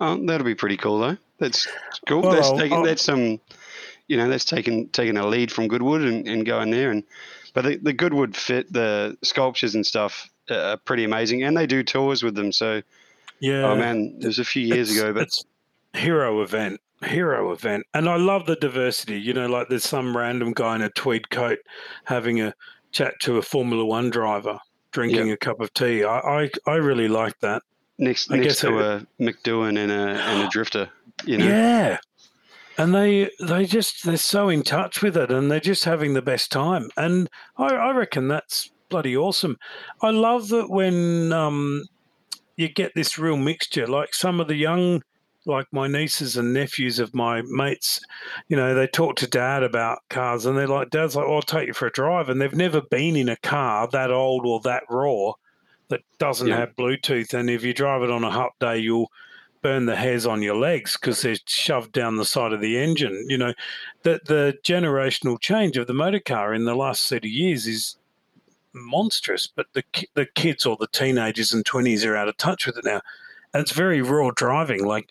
Oh, 0.00 0.24
that'll 0.26 0.44
be 0.44 0.54
pretty 0.54 0.76
cool 0.76 0.98
though. 0.98 1.16
That's 1.38 1.66
cool. 2.06 2.22
Well, 2.22 2.32
that's 2.32 2.52
taking 2.52 2.82
that's 2.82 3.02
some, 3.02 3.40
you 4.08 4.16
know, 4.16 4.28
that's 4.28 4.44
taking 4.44 4.88
taking 4.90 5.16
a 5.16 5.26
lead 5.26 5.50
from 5.50 5.68
Goodwood 5.68 6.02
and, 6.02 6.28
and 6.28 6.44
going 6.44 6.70
there. 6.70 6.90
And 6.90 7.02
but 7.54 7.64
the, 7.64 7.76
the 7.76 7.92
Goodwood 7.94 8.36
fit 8.36 8.70
the 8.72 9.16
sculptures 9.22 9.74
and 9.74 9.86
stuff 9.86 10.28
uh, 10.50 10.54
are 10.72 10.76
pretty 10.76 11.04
amazing, 11.04 11.42
and 11.44 11.56
they 11.56 11.66
do 11.66 11.82
tours 11.82 12.22
with 12.22 12.34
them. 12.34 12.52
So 12.52 12.82
Yeah. 13.40 13.64
oh 13.64 13.76
man, 13.76 14.18
it 14.20 14.26
was 14.26 14.38
a 14.38 14.44
few 14.44 14.62
years 14.66 14.90
It's- 14.90 14.98
ago, 15.02 15.12
but 15.14 15.22
it's 15.24 15.44
hero 15.94 16.42
event, 16.42 16.80
hero 17.06 17.52
event, 17.52 17.86
and 17.94 18.08
I 18.08 18.16
love 18.16 18.46
the 18.46 18.56
diversity. 18.56 19.18
You 19.20 19.32
know, 19.32 19.46
like 19.46 19.68
there's 19.68 19.84
some 19.84 20.16
random 20.16 20.52
guy 20.52 20.74
in 20.76 20.82
a 20.82 20.90
tweed 20.90 21.30
coat 21.30 21.58
having 22.04 22.40
a 22.42 22.52
chat 22.92 23.14
to 23.22 23.38
a 23.38 23.42
Formula 23.42 23.84
One 23.84 24.10
driver, 24.10 24.58
drinking 24.92 25.30
a 25.30 25.36
cup 25.36 25.60
of 25.60 25.72
tea. 25.74 26.04
I 26.04 26.18
I, 26.44 26.50
I 26.66 26.74
really 26.74 27.08
like 27.08 27.38
that. 27.40 27.62
next 27.98 28.30
I 28.30 28.36
next 28.36 28.46
guess 28.46 28.60
to 28.62 28.78
it- 28.78 28.84
a 28.84 29.22
Mick 29.22 29.42
Doohan 29.44 29.78
and 29.78 29.90
a 29.92 30.18
and 30.20 30.42
a 30.42 30.48
drifter, 30.54 30.88
you 31.24 31.38
know. 31.38 31.46
Yeah. 31.46 31.98
And 32.76 32.94
they 32.94 33.30
they 33.40 33.66
just 33.66 34.04
they're 34.04 34.16
so 34.16 34.48
in 34.48 34.62
touch 34.62 35.02
with 35.02 35.16
it 35.16 35.30
and 35.30 35.50
they're 35.50 35.60
just 35.60 35.84
having 35.84 36.14
the 36.14 36.22
best 36.22 36.50
time. 36.50 36.90
And 36.96 37.28
I, 37.56 37.66
I 37.74 37.92
reckon 37.92 38.28
that's 38.28 38.70
bloody 38.88 39.16
awesome. 39.16 39.56
I 40.02 40.10
love 40.10 40.48
that 40.48 40.70
when 40.70 41.32
um 41.32 41.84
you 42.56 42.68
get 42.68 42.92
this 42.94 43.18
real 43.18 43.36
mixture, 43.36 43.86
like 43.86 44.14
some 44.14 44.40
of 44.40 44.48
the 44.48 44.56
young 44.56 45.02
like 45.46 45.66
my 45.72 45.86
nieces 45.86 46.36
and 46.36 46.54
nephews 46.54 46.98
of 46.98 47.14
my 47.14 47.42
mates, 47.42 48.00
you 48.48 48.56
know, 48.56 48.74
they 48.74 48.86
talk 48.86 49.16
to 49.16 49.26
dad 49.26 49.62
about 49.62 49.98
cars 50.08 50.46
and 50.46 50.56
they're 50.56 50.66
like, 50.66 50.90
Dad's 50.90 51.14
like, 51.16 51.26
oh, 51.28 51.34
I'll 51.36 51.42
take 51.42 51.66
you 51.66 51.74
for 51.74 51.86
a 51.86 51.92
drive. 51.92 52.28
And 52.30 52.40
they've 52.40 52.54
never 52.54 52.80
been 52.80 53.14
in 53.14 53.28
a 53.28 53.36
car 53.36 53.86
that 53.92 54.10
old 54.10 54.46
or 54.46 54.60
that 54.60 54.84
raw 54.88 55.32
that 55.88 56.00
doesn't 56.18 56.48
Yeah. 56.48 56.56
have 56.60 56.76
Bluetooth. 56.76 57.34
And 57.34 57.50
if 57.50 57.62
you 57.62 57.74
drive 57.74 58.02
it 58.02 58.10
on 58.10 58.24
a 58.24 58.30
hot 58.30 58.52
day, 58.58 58.78
you'll 58.78 59.10
burn 59.64 59.86
the 59.86 59.96
hairs 59.96 60.26
on 60.26 60.42
your 60.42 60.56
legs 60.56 60.92
because 60.92 61.22
they're 61.22 61.36
shoved 61.46 61.90
down 61.90 62.16
the 62.16 62.24
side 62.26 62.52
of 62.52 62.60
the 62.60 62.78
engine. 62.78 63.24
You 63.28 63.38
know, 63.38 63.54
the 64.02 64.20
the 64.26 64.58
generational 64.62 65.40
change 65.40 65.78
of 65.78 65.86
the 65.86 65.94
motor 65.94 66.20
car 66.20 66.52
in 66.54 66.66
the 66.66 66.76
last 66.76 67.08
thirty 67.08 67.30
years 67.30 67.66
is 67.66 67.96
monstrous. 68.74 69.48
But 69.48 69.66
the 69.72 69.82
the 70.12 70.26
kids 70.26 70.66
or 70.66 70.76
the 70.76 70.86
teenagers 70.88 71.54
and 71.54 71.64
twenties 71.64 72.04
are 72.04 72.14
out 72.14 72.28
of 72.28 72.36
touch 72.36 72.66
with 72.66 72.76
it 72.76 72.84
now, 72.84 73.00
and 73.54 73.62
it's 73.62 73.72
very 73.72 74.02
raw 74.02 74.30
driving. 74.30 74.84
Like 74.84 75.08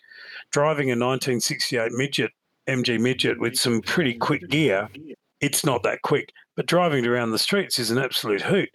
driving 0.52 0.88
a 0.88 0.94
1968 0.94 1.90
midget 1.90 2.30
MG 2.68 3.00
midget 3.00 3.40
with 3.40 3.56
some 3.56 3.82
pretty 3.82 4.14
quick 4.14 4.48
gear. 4.48 4.88
It's 5.40 5.64
not 5.64 5.82
that 5.82 6.02
quick, 6.02 6.32
but 6.56 6.66
driving 6.66 7.06
around 7.06 7.30
the 7.30 7.38
streets 7.38 7.78
is 7.78 7.90
an 7.90 7.98
absolute 7.98 8.42
hoot. 8.42 8.70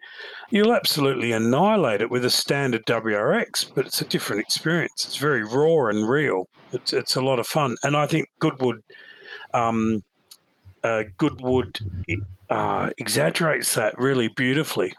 You'll 0.50 0.74
absolutely 0.74 1.32
annihilate 1.32 2.02
it 2.02 2.10
with 2.10 2.26
a 2.26 2.30
standard 2.30 2.86
WRX, 2.86 3.72
but 3.74 3.86
it's 3.86 4.02
a 4.02 4.06
different 4.06 4.42
experience. 4.42 5.06
It's 5.06 5.16
very 5.18 5.44
raw 5.44 5.88
and 5.88 6.10
real. 6.10 6.48
It's 6.72 6.94
it's 6.94 7.16
a 7.16 7.22
lot 7.22 7.40
of 7.40 7.48
fun, 7.48 7.78
and 7.84 7.96
I 7.96 8.06
think 8.08 8.30
Goodwood, 8.40 8.84
um, 9.54 10.04
uh, 10.84 11.04
Goodwood, 11.18 11.80
uh, 12.50 12.90
exaggerates 12.98 13.74
that 13.76 13.98
really 13.98 14.28
beautifully. 14.28 14.94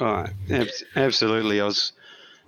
All 0.00 0.12
right, 0.12 0.32
Abs- 0.50 0.84
absolutely. 0.96 1.60
I 1.60 1.64
was, 1.64 1.92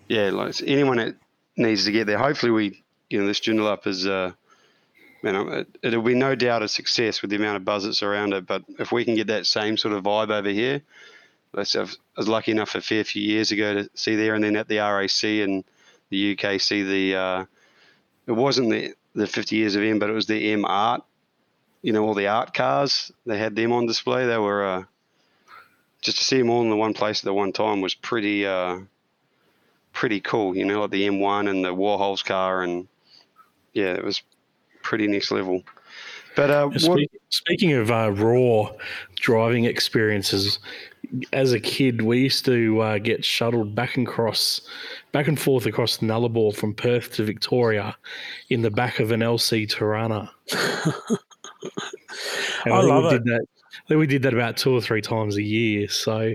yeah, 0.09 0.31
like 0.31 0.55
anyone 0.67 0.97
that 0.97 1.15
needs 1.57 1.85
to 1.85 1.93
get 1.93 2.07
there. 2.07 2.19
Hopefully, 2.19 2.53
we, 2.53 2.83
you 3.11 3.21
know, 3.21 3.27
this 3.27 3.41
Joondalup 3.41 3.87
is, 3.87 4.07
uh, 4.07 4.33
man, 5.25 5.49
it, 5.49 5.79
it'll 5.83 6.03
be 6.03 6.15
no 6.15 6.35
doubt 6.35 6.63
a 6.63 6.69
success 6.69 7.23
with 7.23 7.31
the 7.31 7.37
amount 7.37 7.57
of 7.57 7.65
buzz 7.65 7.85
that's 7.85 8.03
around 8.03 8.35
it. 8.35 8.47
But 8.47 8.63
if 8.79 8.93
we 8.93 9.05
can 9.05 9.15
get 9.15 9.29
that 9.29 9.47
same 9.47 9.77
sort 9.77 9.95
of 9.95 10.05
vibe 10.05 10.31
over 10.31 10.51
here, 10.51 10.83
let's 11.53 11.75
I 11.75 11.87
was 12.17 12.29
lucky 12.29 12.53
enough 12.53 12.75
a 12.75 12.81
fair 12.81 13.03
few 13.05 13.23
years 13.23 13.51
ago 13.51 13.75
to 13.75 13.91
see 13.95 14.17
there, 14.17 14.35
and 14.35 14.45
then 14.45 14.57
at 14.57 14.69
the 14.69 14.79
RAC 14.79 15.25
in 15.25 15.65
the 16.11 16.39
UK, 16.39 16.61
see 16.61 16.83
the, 16.83 17.19
uh, 17.19 17.45
it 18.27 18.33
wasn't 18.33 18.71
the 18.71 18.95
the 19.15 19.27
50 19.27 19.57
years 19.57 19.77
of 19.77 19.83
M, 19.83 19.99
but 19.99 20.11
it 20.11 20.15
was 20.15 20.27
the 20.27 20.53
M 20.53 20.65
art. 20.65 21.03
You 21.83 21.93
know, 21.93 22.05
all 22.05 22.15
the 22.15 22.29
art 22.29 22.53
cars. 22.53 23.13
They 23.27 23.39
had 23.39 23.57
them 23.57 23.73
on 23.73 23.87
display. 23.87 24.27
They 24.27 24.39
were. 24.39 24.65
Uh, 24.65 24.85
just 26.03 26.19
to 26.19 26.25
see 26.25 26.37
them 26.37 26.51
all 26.51 26.61
in 26.61 26.69
the 26.69 26.77
one 26.77 26.93
place 26.93 27.21
at 27.21 27.25
the 27.25 27.33
one 27.33 27.53
time 27.53 27.81
was 27.81 27.95
pretty 27.95 28.47
uh, 28.47 28.81
pretty 29.95 30.21
cool. 30.21 30.55
You 30.55 30.67
know, 30.67 30.83
like 30.83 30.91
the 30.91 31.09
M1 31.09 31.49
and 31.49 31.65
the 31.65 31.75
Warhol's 31.75 32.23
car, 32.23 32.63
and 32.63 32.89
yeah, 33.73 33.95
it 33.95 34.05
was 34.05 34.23
pretty 34.85 35.09
next 35.09 35.33
level. 35.33 35.65
But 36.37 36.51
uh, 36.51 36.69
what, 36.69 37.01
speaking 37.31 37.73
of 37.73 37.91
uh, 37.91 38.13
raw 38.13 38.71
driving 39.17 39.65
experiences, 39.65 40.61
as 41.33 41.53
a 41.53 41.61
kid, 41.61 42.03
we 42.03 42.21
used 42.21 42.45
to 42.47 42.81
uh, 42.81 42.99
get 42.99 43.25
shuttled 43.25 43.75
back 43.75 43.97
and 43.97 44.07
cross, 44.07 44.61
back 45.13 45.29
and 45.29 45.39
forth 45.39 45.67
across 45.67 45.99
the 45.99 46.07
Nullarbor 46.07 46.55
from 46.55 46.75
Perth 46.75 47.13
to 47.15 47.25
Victoria, 47.25 47.97
in 48.51 48.63
the 48.63 48.71
back 48.71 49.01
of 49.01 49.13
an 49.13 49.21
LC 49.21 49.69
Torana. 49.69 50.29
I 50.53 52.65
think 52.65 52.67
love 52.67 53.05
we 53.05 53.09
it. 53.09 53.13
Did 53.13 53.25
that, 53.25 53.47
I 53.73 53.89
think 53.89 54.01
we 54.01 54.07
did 54.07 54.23
that 54.23 54.35
about 54.35 54.57
two 54.57 54.75
or 54.75 54.81
three 54.81 55.03
times 55.03 55.37
a 55.37 55.43
year. 55.43 55.89
So, 55.89 56.35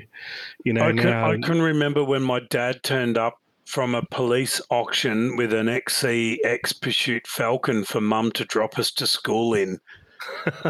you 0.63 0.73
know, 0.73 0.87
I 0.87 0.93
can, 0.93 1.03
now 1.03 1.31
I 1.31 1.37
can 1.37 1.61
remember 1.61 2.03
when 2.03 2.23
my 2.23 2.39
dad 2.49 2.83
turned 2.83 3.17
up 3.17 3.39
from 3.69 3.93
a 3.93 4.01
police 4.09 4.59
auction 4.71 5.37
with 5.37 5.53
an 5.53 5.69
XC 5.69 6.43
X 6.43 6.73
Pursuit 6.73 7.27
Falcon 7.27 7.83
for 7.83 8.01
mum 8.01 8.31
to 8.31 8.43
drop 8.45 8.79
us 8.79 8.89
to 8.93 9.05
school 9.05 9.53
in. 9.53 9.77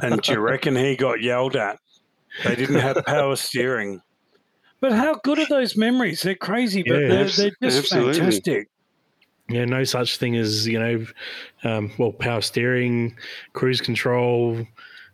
And 0.04 0.22
do 0.22 0.34
you 0.34 0.40
reckon 0.40 0.76
he 0.76 0.98
got 0.98 1.22
yelled 1.22 1.56
at? 1.56 1.80
They 2.44 2.58
didn't 2.58 2.80
have 2.80 3.06
power 3.06 3.38
steering. 3.38 4.02
But 4.82 4.92
how 4.92 5.16
good 5.24 5.40
are 5.40 5.48
those 5.50 5.78
memories? 5.78 6.24
They're 6.24 6.36
crazy, 6.36 6.84
but 6.84 7.00
Yeah, 7.00 7.08
they're, 7.08 7.30
they're 7.30 7.52
just 7.70 7.78
absolutely. 7.94 8.20
fantastic. 8.20 8.68
Yeah, 9.50 9.64
no 9.64 9.86
such 9.86 10.18
thing 10.18 10.36
as 10.36 10.68
you 10.68 10.78
know, 10.78 11.06
um, 11.64 11.92
well, 11.98 12.12
power 12.12 12.42
steering, 12.42 13.18
cruise 13.54 13.80
control. 13.80 14.68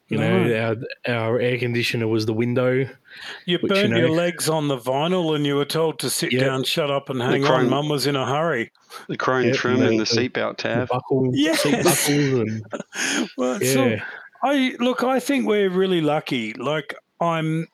You 0.08 0.18
know, 0.18 0.76
our 1.08 1.14
our 1.14 1.40
air 1.40 1.60
conditioner 1.60 2.08
was 2.08 2.26
the 2.26 2.34
window. 2.34 2.90
You 3.46 3.60
Which, 3.60 3.78
you 3.78 3.88
know- 3.88 3.98
your 3.98 4.10
legs 4.10 4.50
on 4.50 4.68
the 4.68 4.78
vinyl 4.78 5.36
and 5.36 5.46
you 5.46 5.56
were 5.56 5.66
told 5.66 6.00
to 6.00 6.10
sit 6.10 6.32
Yeah. 6.32 6.46
down, 6.46 6.64
shut 6.64 6.90
up, 6.92 7.10
and 7.10 7.22
hang 7.22 7.44
chrome- 7.44 7.66
on. 7.66 7.70
Mum 7.70 7.90
was 7.90 8.08
in 8.08 8.16
a 8.16 8.26
hurry. 8.26 8.72
The 9.08 9.18
chrome 9.18 9.46
Yep, 9.46 9.56
trim 9.56 9.76
and 9.82 9.84
and 9.84 10.00
the- 10.00 10.04
the 10.06 10.30
seatbelt 10.30 10.58
The 10.58 10.64
tab. 10.64 10.88
buckle, 10.90 11.32
Yes. 11.34 11.62
seat 11.62 11.84
buckles, 11.84 12.10
and 12.10 12.66
Well, 13.38 13.60
so 13.60 13.86
yeah, 13.86 14.04
I 14.44 14.76
look. 14.80 15.04
I 15.04 15.20
think 15.20 15.48
we're 15.48 15.70
really 15.70 16.02
lucky. 16.02 16.54
Like 16.54 16.96
I'm. 17.20 17.68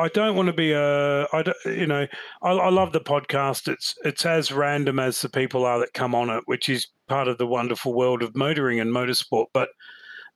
I 0.00 0.06
don't 0.06 0.36
want 0.36 0.46
to 0.46 0.52
be 0.52 0.70
a. 0.72 1.24
I 1.32 1.42
don't, 1.42 1.56
you 1.66 1.86
know. 1.86 2.06
I, 2.42 2.50
I 2.52 2.68
love 2.70 2.92
the 2.92 3.00
podcast. 3.00 3.66
It's 3.66 3.96
it's 4.04 4.24
as 4.24 4.52
random 4.52 4.98
as 5.00 5.20
the 5.20 5.28
people 5.28 5.64
are 5.64 5.80
that 5.80 5.92
come 5.92 6.14
on 6.14 6.30
it, 6.30 6.44
which 6.46 6.68
is 6.68 6.86
part 7.08 7.26
of 7.26 7.38
the 7.38 7.46
wonderful 7.48 7.92
world 7.94 8.22
of 8.22 8.36
motoring 8.36 8.78
and 8.78 8.92
motorsport. 8.92 9.46
But 9.52 9.70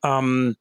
um, 0.02 0.56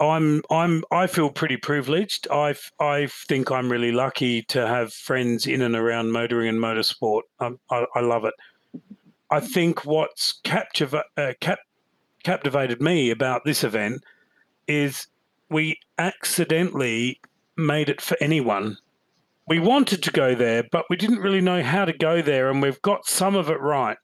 I'm 0.00 0.42
I'm 0.50 0.84
I 0.92 1.06
feel 1.06 1.30
pretty 1.30 1.56
privileged. 1.56 2.28
I 2.30 2.54
I 2.78 3.08
think 3.28 3.50
I'm 3.50 3.70
really 3.70 3.92
lucky 3.92 4.42
to 4.42 4.66
have 4.66 4.92
friends 4.92 5.46
in 5.46 5.60
and 5.60 5.74
around 5.74 6.12
motoring 6.12 6.48
and 6.48 6.58
motorsport. 6.58 7.22
Um, 7.40 7.58
I, 7.70 7.84
I 7.94 8.00
love 8.00 8.24
it. 8.24 8.34
I 9.30 9.40
think 9.40 9.84
what's 9.84 10.40
captiva- 10.44 11.02
uh, 11.16 11.34
cap- 11.40 11.58
captivated 12.22 12.80
me 12.80 13.10
about 13.10 13.42
this 13.44 13.64
event 13.64 14.02
is 14.66 15.06
we 15.50 15.78
accidentally 15.98 17.20
made 17.56 17.88
it 17.88 18.00
for 18.00 18.16
anyone. 18.20 18.76
We 19.48 19.58
wanted 19.58 20.02
to 20.04 20.12
go 20.12 20.34
there, 20.34 20.62
but 20.70 20.84
we 20.88 20.96
didn't 20.96 21.20
really 21.20 21.40
know 21.40 21.62
how 21.62 21.84
to 21.84 21.92
go 21.92 22.22
there, 22.22 22.50
and 22.50 22.62
we've 22.62 22.80
got 22.82 23.06
some 23.06 23.34
of 23.34 23.50
it 23.50 23.60
right. 23.60 23.96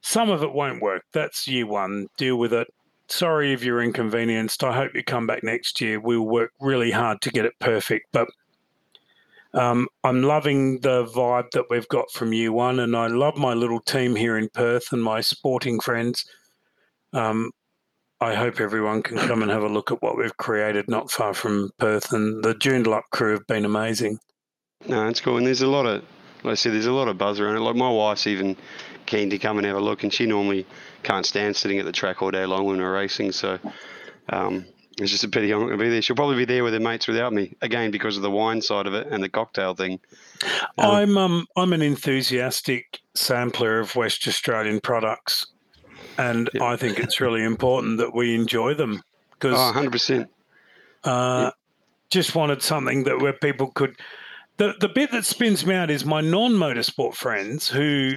Some 0.00 0.28
of 0.28 0.42
it 0.42 0.52
won't 0.52 0.82
work. 0.82 1.04
That's 1.12 1.46
year 1.46 1.66
one. 1.66 2.08
Deal 2.18 2.36
with 2.36 2.52
it. 2.52 2.66
Sorry 3.08 3.52
if 3.52 3.62
you're 3.62 3.82
inconvenienced. 3.82 4.64
I 4.64 4.72
hope 4.72 4.94
you 4.94 5.04
come 5.04 5.26
back 5.26 5.44
next 5.44 5.80
year. 5.80 6.00
We'll 6.00 6.22
work 6.22 6.52
really 6.60 6.90
hard 6.90 7.20
to 7.22 7.30
get 7.30 7.44
it 7.44 7.52
perfect. 7.60 8.06
But 8.12 8.28
um, 9.52 9.88
I'm 10.02 10.22
loving 10.22 10.80
the 10.80 11.04
vibe 11.04 11.50
that 11.52 11.66
we've 11.70 11.88
got 11.88 12.10
from 12.10 12.32
year 12.32 12.50
one, 12.50 12.80
and 12.80 12.96
I 12.96 13.06
love 13.06 13.36
my 13.36 13.54
little 13.54 13.80
team 13.80 14.16
here 14.16 14.36
in 14.36 14.48
Perth 14.48 14.92
and 14.92 15.02
my 15.02 15.20
sporting 15.20 15.80
friends. 15.80 16.24
Um, 17.12 17.52
I 18.20 18.34
hope 18.34 18.58
everyone 18.58 19.02
can 19.02 19.18
come 19.18 19.42
and 19.42 19.50
have 19.50 19.62
a 19.62 19.68
look 19.68 19.92
at 19.92 20.00
what 20.00 20.16
we've 20.16 20.36
created 20.38 20.88
not 20.88 21.10
far 21.10 21.34
from 21.34 21.70
Perth. 21.78 22.12
And 22.12 22.42
the 22.42 22.54
Joondalup 22.54 23.02
crew 23.12 23.32
have 23.32 23.46
been 23.46 23.64
amazing. 23.64 24.18
No, 24.88 25.06
it's 25.08 25.20
cool. 25.20 25.36
And 25.36 25.46
there's 25.46 25.62
a 25.62 25.66
lot 25.66 25.84
of, 25.84 26.02
like 26.42 26.52
I 26.52 26.54
said, 26.54 26.72
there's 26.72 26.86
a 26.86 26.92
lot 26.92 27.08
of 27.08 27.18
buzz 27.18 27.38
around 27.38 27.56
it. 27.56 27.60
Like 27.60 27.76
my 27.76 27.90
wife's 27.90 28.26
even 28.26 28.56
keen 29.06 29.28
to 29.30 29.38
come 29.38 29.58
and 29.58 29.66
have 29.66 29.76
a 29.76 29.80
look, 29.80 30.02
and 30.02 30.12
she 30.12 30.26
normally 30.26 30.66
can't 31.04 31.26
stand 31.26 31.54
sitting 31.56 31.78
at 31.78 31.84
the 31.84 31.92
track 31.92 32.22
all 32.22 32.30
day 32.30 32.46
long 32.46 32.64
when 32.64 32.78
we're 32.78 32.92
racing. 32.92 33.32
So 33.32 33.58
um, 34.30 34.64
it's 34.98 35.10
just 35.10 35.24
a 35.24 35.28
pity 35.28 35.52
I'm 35.52 35.60
not 35.60 35.66
going 35.66 35.78
to 35.78 35.84
be 35.84 35.90
there. 35.90 36.02
She'll 36.02 36.16
probably 36.16 36.36
be 36.36 36.44
there 36.44 36.64
with 36.64 36.72
her 36.72 36.80
mates 36.80 37.06
without 37.06 37.32
me, 37.32 37.54
again 37.62 37.90
because 37.90 38.16
of 38.16 38.22
the 38.22 38.30
wine 38.30 38.60
side 38.60 38.86
of 38.86 38.94
it 38.94 39.06
and 39.08 39.22
the 39.22 39.28
cocktail 39.28 39.74
thing. 39.74 40.00
Um, 40.78 40.90
I'm 40.90 41.16
um 41.18 41.46
I'm 41.56 41.72
an 41.72 41.82
enthusiastic 41.82 43.00
sampler 43.14 43.80
of 43.80 43.94
West 43.96 44.26
Australian 44.26 44.80
products, 44.80 45.46
and 46.18 46.48
Yeah. 46.54 46.64
I 46.64 46.76
think 46.76 46.98
it's 46.98 47.20
really 47.20 47.44
important 47.44 47.98
that 47.98 48.14
we 48.14 48.34
enjoy 48.34 48.74
them 48.74 49.02
because 49.32 49.58
Oh, 49.58 49.72
100%. 49.74 50.28
Uh, 51.04 51.50
Just 52.10 52.34
wanted 52.34 52.62
something 52.62 53.04
that 53.04 53.20
where 53.20 53.32
people 53.32 53.68
could. 53.72 53.96
The 54.56 54.74
the 54.80 54.88
bit 54.88 55.10
that 55.10 55.24
spins 55.24 55.66
me 55.66 55.74
out 55.74 55.90
is 55.90 56.04
my 56.04 56.20
non 56.20 56.52
motorsport 56.52 57.14
friends 57.14 57.68
who 57.68 58.12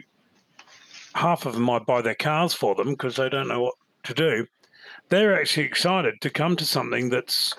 half 1.18 1.45
of 1.45 1.53
them 1.53 1.70
I 1.70 1.80
buy 1.80 2.01
their 2.01 2.15
cars 2.15 2.53
for 2.53 2.76
them 2.76 2.91
because 2.91 3.15
they 3.15 3.30
don't 3.30 3.47
know 3.47 3.61
what 3.61 3.76
to 4.03 4.13
do. 4.13 4.47
They're 5.09 5.39
actually 5.39 5.65
excited 5.65 6.22
to 6.22 6.30
come 6.30 6.55
to 6.57 6.65
something 6.65 7.09
that's 7.09 7.53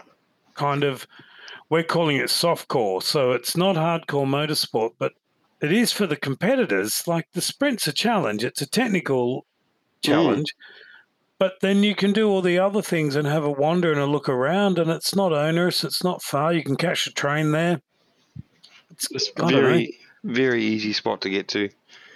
kind 0.54 0.84
of 0.84 1.06
we're 1.70 1.82
calling 1.82 2.16
it 2.16 2.26
softcore, 2.26 3.02
so 3.02 3.32
it's 3.32 3.56
not 3.56 3.76
hardcore 3.76 4.26
motorsport, 4.26 4.92
but 4.98 5.12
it 5.60 5.72
is 5.72 5.92
for 5.92 6.06
the 6.06 6.16
competitors. 6.16 7.06
Like 7.06 7.28
the 7.32 7.42
sprint's 7.42 7.86
a 7.86 7.92
challenge; 7.92 8.44
it's 8.44 8.62
a 8.62 8.66
technical 8.66 9.44
challenge. 10.02 10.54
But 11.38 11.60
then 11.60 11.84
you 11.84 11.94
can 11.94 12.12
do 12.12 12.28
all 12.28 12.42
the 12.42 12.58
other 12.58 12.82
things 12.82 13.14
and 13.14 13.26
have 13.26 13.44
a 13.44 13.50
wander 13.50 13.92
and 13.92 14.00
a 14.00 14.06
look 14.06 14.28
around, 14.28 14.78
and 14.78 14.90
it's 14.90 15.14
not 15.14 15.32
onerous. 15.32 15.84
It's 15.84 16.02
not 16.02 16.22
far. 16.22 16.52
You 16.52 16.64
can 16.64 16.76
catch 16.76 17.06
a 17.06 17.12
train 17.12 17.52
there. 17.52 17.80
It's, 18.90 19.08
It's 19.12 19.30
know. 19.38 19.48
very, 19.48 19.98
very 20.24 20.64
easy 20.64 20.92
spot 20.92 21.20
to 21.20 21.30
get 21.30 21.46
to. 21.48 21.68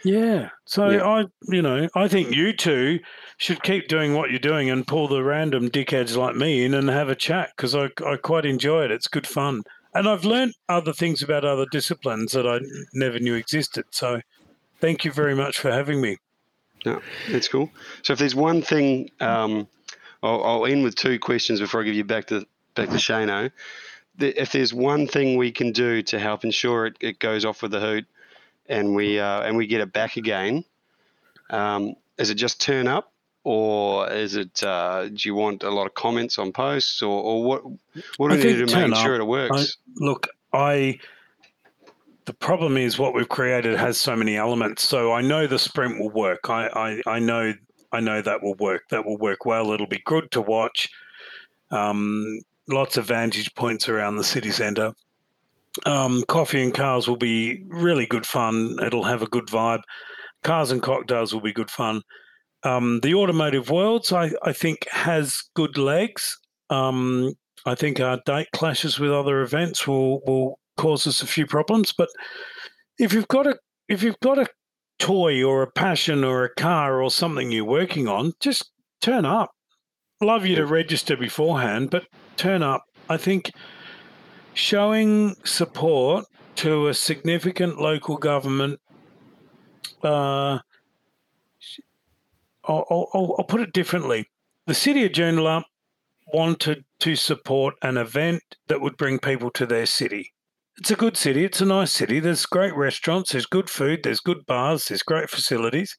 Yeah. 0.05 0.51
So 0.65 0.91
Yeah. 0.91 1.05
I, 1.05 1.25
you 1.49 1.63
know, 1.63 1.89
I 1.95 2.09
think 2.09 2.35
you 2.35 2.53
two 2.53 3.01
should 3.37 3.63
keep 3.63 3.89
doing 3.89 4.15
what 4.15 4.31
you're 4.31 4.39
doing 4.39 4.71
and 4.71 4.87
pull 4.87 5.09
the 5.09 5.23
random 5.23 5.69
dickheads 5.69 6.17
like 6.17 6.37
me 6.37 6.65
in 6.65 6.75
and 6.75 6.89
have 6.89 7.09
a 7.09 7.15
chat 7.15 7.51
because 7.57 7.75
I, 7.75 7.89
I 8.07 8.17
quite 8.17 8.45
enjoy 8.45 8.85
it. 8.85 8.91
It's 8.91 9.09
good 9.09 9.27
fun. 9.27 9.63
And 9.95 10.09
I've 10.09 10.25
learned 10.25 10.55
other 10.69 10.93
things 10.93 11.23
about 11.23 11.45
other 11.45 11.67
disciplines 11.71 12.33
that 12.33 12.47
I 12.47 12.61
never 12.95 13.19
knew 13.19 13.35
existed. 13.35 13.85
So 13.91 14.21
thank 14.81 15.05
you 15.05 15.13
very 15.13 15.35
much 15.35 15.59
for 15.59 15.71
having 15.71 16.01
me. 16.01 16.17
No, 16.85 17.01
that's 17.31 17.49
cool. 17.49 17.71
So 18.03 18.13
if 18.13 18.19
there's 18.19 18.35
one 18.35 18.63
thing, 18.63 19.11
um, 19.21 19.69
I'll, 20.23 20.43
I'll 20.43 20.67
end 20.67 20.83
with 20.83 20.95
two 20.95 21.19
questions 21.19 21.61
before 21.61 21.83
I 21.83 21.85
give 21.85 21.95
you 21.95 22.05
back 22.05 22.27
to 22.27 22.47
back 22.75 22.89
to 22.89 22.97
Shano. 22.97 23.51
If 24.19 24.53
there's 24.53 24.75
one 24.75 25.07
thing 25.07 25.37
we 25.37 25.53
can 25.53 25.73
do 25.73 26.03
to 26.03 26.19
help 26.19 26.45
ensure 26.45 26.87
it, 26.87 26.97
it 27.01 27.19
goes 27.19 27.45
off 27.45 27.63
with 27.63 27.71
the 27.71 27.81
hoot, 27.81 28.07
and 28.67 28.95
we 28.95 29.19
uh, 29.19 29.43
and 29.43 29.57
we 29.57 29.67
get 29.67 29.81
it 29.81 29.93
back 29.93 30.17
again, 30.17 30.65
um, 31.51 31.95
is 32.19 32.31
it 32.31 32.35
just 32.35 32.61
turn 32.61 32.87
up, 32.89 33.13
or 33.45 34.11
is 34.11 34.37
it? 34.37 34.63
Uh, 34.63 35.09
do 35.09 35.29
you 35.29 35.35
want 35.35 35.63
a 35.63 35.71
lot 35.71 35.87
of 35.87 35.95
comments 35.95 36.39
on 36.39 36.53
posts, 36.53 37.03
or, 37.03 37.23
or 37.23 37.45
what? 37.45 37.65
What 38.17 38.29
do 38.29 38.35
I 38.35 38.37
we 38.37 38.37
need 38.37 38.43
to 38.43 38.49
think 38.49 38.59
do 38.59 38.67
to 38.67 38.73
turn 38.73 38.91
make 38.91 39.01
sure 39.01 39.15
it 39.17 39.25
works? 39.25 39.77
Look, 39.97 40.29
I. 40.53 40.99
The 42.25 42.35
problem 42.35 42.77
is 42.77 43.01
what 43.01 43.15
we've 43.15 43.29
created 43.29 43.77
has 43.77 44.01
so 44.01 44.15
many 44.15 44.37
elements. 44.37 44.85
So 44.85 45.13
I 45.13 45.23
know 45.23 45.49
the 45.49 45.59
sprint 45.59 45.99
will 45.99 46.11
work. 46.11 46.49
I, 46.49 46.69
I, 46.69 47.17
I 47.17 47.19
know 47.19 47.53
I 47.91 47.99
know 47.99 48.23
that 48.23 48.45
will 48.45 48.55
work. 48.55 48.89
That 48.91 49.05
will 49.05 49.19
work 49.19 49.45
well. 49.45 49.73
It'll 49.73 49.89
be 49.89 50.03
good 50.05 50.31
to 50.31 50.41
watch. 50.41 50.89
Um, 51.73 52.41
lots 52.69 52.97
of 52.97 53.07
vantage 53.07 53.53
points 53.57 53.89
around 53.89 54.17
the 54.17 54.25
city 54.25 54.53
centre. 54.53 54.93
Um, 55.87 56.25
coffee 56.29 56.63
and 56.63 56.75
cars 56.75 57.09
will 57.09 57.17
be 57.17 57.65
really 57.69 58.07
good 58.07 58.27
fun. 58.27 58.77
It'll 58.83 59.05
have 59.05 59.23
a 59.23 59.29
good 59.29 59.47
vibe. 59.47 59.83
Cars 60.43 60.71
and 60.71 60.83
cocktails 60.83 61.33
will 61.33 61.41
be 61.41 61.53
good 61.53 61.71
fun. 61.71 62.03
Um, 62.65 63.01
the 63.01 63.15
automotive 63.15 63.71
worlds, 63.71 64.13
I, 64.13 64.33
I 64.43 64.53
think, 64.53 64.87
has 64.91 65.43
good 65.55 65.79
legs. 65.79 66.37
Um, 66.71 67.35
I 67.65 67.75
think 67.75 68.01
our 68.01 68.21
date 68.27 68.49
clashes 68.53 68.99
with 68.99 69.13
other 69.13 69.43
events 69.43 69.87
will 69.87 70.21
will 70.27 70.59
cause 70.77 71.07
us 71.07 71.23
a 71.23 71.27
few 71.27 71.47
problems. 71.47 71.93
But 71.97 72.09
if 72.99 73.13
you've 73.13 73.29
got 73.29 73.47
a 73.47 73.59
if 73.89 74.03
you've 74.03 74.21
got 74.21 74.39
a 74.39 74.47
toy 74.99 75.43
or 75.43 75.63
a 75.63 75.71
passion 75.71 76.25
or 76.25 76.45
a 76.45 76.55
car 76.55 77.03
or 77.03 77.11
something 77.11 77.51
you're 77.51 77.65
working 77.65 78.09
on, 78.09 78.33
just 78.41 78.71
turn 79.01 79.25
up. 79.25 79.51
Love 80.21 80.47
you 80.47 80.55
to 80.57 80.67
register 80.67 81.17
beforehand, 81.17 81.91
but 81.91 82.05
turn 82.37 82.63
up. 82.63 82.85
I 83.09 83.17
think 83.17 83.51
showing 84.55 85.35
support 85.45 86.25
to 86.57 86.89
a 86.89 86.95
significant 86.95 87.79
local 87.79 88.17
government. 88.17 88.81
Uh, 90.03 90.59
I'll, 92.65 92.87
I'll, 92.91 93.35
I'll 93.39 93.45
put 93.49 93.61
it 93.61 93.73
differently. 93.73 94.29
The 94.67 94.75
city 94.75 95.05
of 95.05 95.13
Joondalup 95.13 95.65
wanted 96.33 96.85
to 97.01 97.17
support 97.17 97.75
an 97.83 97.97
event 97.97 98.43
that 98.69 98.81
would 98.81 98.97
bring 98.97 99.19
people 99.19 99.51
to 99.53 99.67
their 99.67 99.87
city. 99.87 100.33
It's 100.79 100.91
a 100.91 100.97
good 100.97 101.17
city. 101.17 101.45
It's 101.45 101.61
a 101.61 101.67
nice 101.67 101.93
city. 101.93 102.21
There's 102.21 102.47
great 102.47 102.75
restaurants. 102.75 103.33
There's 103.33 103.47
good 103.47 103.69
food. 103.69 104.01
There's 104.03 104.21
good 104.21 104.47
bars. 104.47 104.87
There's 104.87 105.03
great 105.03 105.29
facilities. 105.29 105.97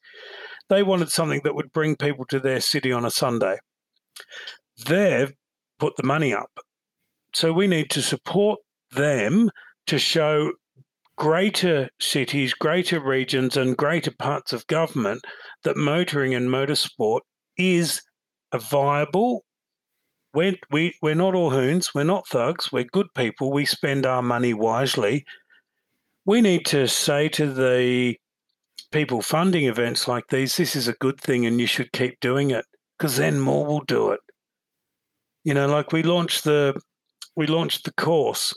They 0.69 0.81
wanted 0.81 1.09
something 1.09 1.41
that 1.43 1.55
would 1.55 1.71
bring 1.71 1.95
people 1.95 2.25
to 2.29 2.39
their 2.39 2.61
city 2.61 2.91
on 2.91 3.05
a 3.05 3.11
Sunday. 3.11 3.57
They've 4.85 5.31
put 5.79 5.95
the 5.97 6.03
money 6.03 6.33
up. 6.33 6.49
So 7.33 7.51
we 7.51 7.67
need 7.67 7.89
to 7.91 8.01
support 8.01 8.59
them 8.91 9.49
to 9.87 9.97
show 9.97 10.53
greater 11.17 11.89
cities, 11.99 12.53
greater 12.53 12.99
regions, 12.99 13.57
and 13.57 13.77
greater 13.77 14.11
parts 14.11 14.53
of 14.53 14.65
government 14.67 15.23
that 15.63 15.77
motoring 15.77 16.33
and 16.33 16.49
motorsport 16.49 17.21
is 17.57 18.01
a 18.51 18.59
viable. 18.59 19.43
We're, 20.33 20.55
we, 20.71 20.95
we're 21.01 21.15
not 21.15 21.35
all 21.35 21.51
hoons, 21.51 21.93
we're 21.93 22.03
not 22.03 22.27
thugs, 22.27 22.71
we're 22.71 22.85
good 22.85 23.07
people, 23.15 23.51
we 23.51 23.65
spend 23.65 24.05
our 24.05 24.21
money 24.21 24.53
wisely. 24.53 25.25
We 26.25 26.41
need 26.41 26.65
to 26.67 26.87
say 26.87 27.29
to 27.29 27.51
the 27.51 28.17
people 28.91 29.21
funding 29.21 29.65
events 29.65 30.07
like 30.07 30.27
these, 30.29 30.55
this 30.57 30.75
is 30.75 30.87
a 30.87 30.93
good 30.93 31.19
thing 31.19 31.45
and 31.45 31.59
you 31.59 31.67
should 31.67 31.91
keep 31.91 32.19
doing 32.19 32.51
it 32.51 32.65
because 32.97 33.17
then 33.17 33.39
more 33.39 33.65
will 33.65 33.81
do 33.81 34.11
it. 34.11 34.19
You 35.43 35.53
know, 35.53 35.67
like 35.67 35.91
we 35.91 36.03
launched 36.03 36.45
the 36.45 36.79
we 37.35 37.47
launched 37.47 37.85
the 37.85 37.93
course. 37.93 38.53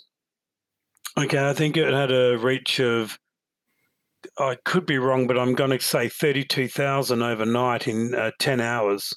Okay, 1.18 1.48
I 1.48 1.54
think 1.54 1.76
it 1.76 1.92
had 1.92 2.12
a 2.12 2.36
reach 2.36 2.78
of 2.80 3.18
I 4.38 4.56
could 4.64 4.86
be 4.86 4.98
wrong, 4.98 5.26
but 5.26 5.38
I'm 5.38 5.54
going 5.54 5.70
to 5.70 5.80
say 5.80 6.08
32,000 6.08 7.22
overnight 7.22 7.88
in 7.88 8.14
uh, 8.14 8.32
10 8.38 8.60
hours. 8.60 9.14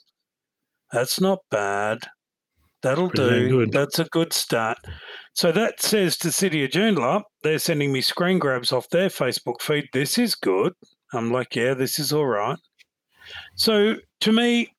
That's 0.91 1.19
not 1.19 1.39
bad. 1.51 1.99
That'll 2.81 3.09
Pretty 3.09 3.49
do. 3.49 3.49
good. 3.49 3.71
That's 3.71 3.99
a 3.99 4.05
good 4.05 4.31
start. 4.33 4.77
So 5.33 5.51
that 5.51 5.81
says 5.81 6.17
to 6.17 6.31
City 6.31 6.63
of 6.63 6.71
Joondalup, 6.71 7.23
they're 7.43 7.59
sending 7.59 7.91
me 7.91 8.01
screen 8.01 8.39
grabs 8.39 8.71
off 8.71 8.89
their 8.89 9.09
Facebook 9.09 9.61
feed. 9.61 9.85
This 9.93 10.17
is 10.17 10.35
good. 10.35 10.73
I'm 11.13 11.31
like, 11.31 11.55
yeah, 11.55 11.73
this 11.73 11.99
is 11.99 12.13
all 12.13 12.27
right. 12.27 12.57
So 13.55 13.95
to 14.21 14.31
me, 14.31 14.73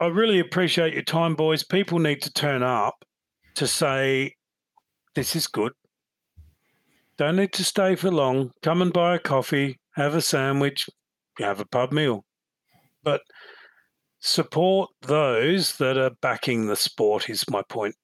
I 0.00 0.06
really 0.06 0.38
appreciate 0.38 0.94
your 0.94 1.02
time, 1.02 1.34
boys. 1.34 1.64
People 1.64 1.98
need 1.98 2.22
to 2.22 2.32
turn 2.32 2.62
up 2.62 3.04
to 3.54 3.66
say, 3.66 4.34
this 5.14 5.36
is 5.36 5.46
good. 5.46 5.72
Don't 7.16 7.36
need 7.36 7.52
to 7.52 7.64
stay 7.64 7.94
for 7.94 8.10
long. 8.10 8.50
Come 8.62 8.82
and 8.82 8.92
buy 8.92 9.14
a 9.16 9.20
coffee, 9.20 9.78
have 9.94 10.14
a 10.14 10.20
sandwich, 10.20 10.88
have 11.38 11.60
a 11.60 11.64
pub 11.64 11.92
meal. 11.92 12.24
But 13.02 13.22
support 14.20 14.90
those 15.02 15.76
that 15.76 15.96
are 15.96 16.10
backing 16.20 16.66
the 16.66 16.76
sport, 16.76 17.30
is 17.30 17.44
my 17.48 17.62
point. 17.68 17.94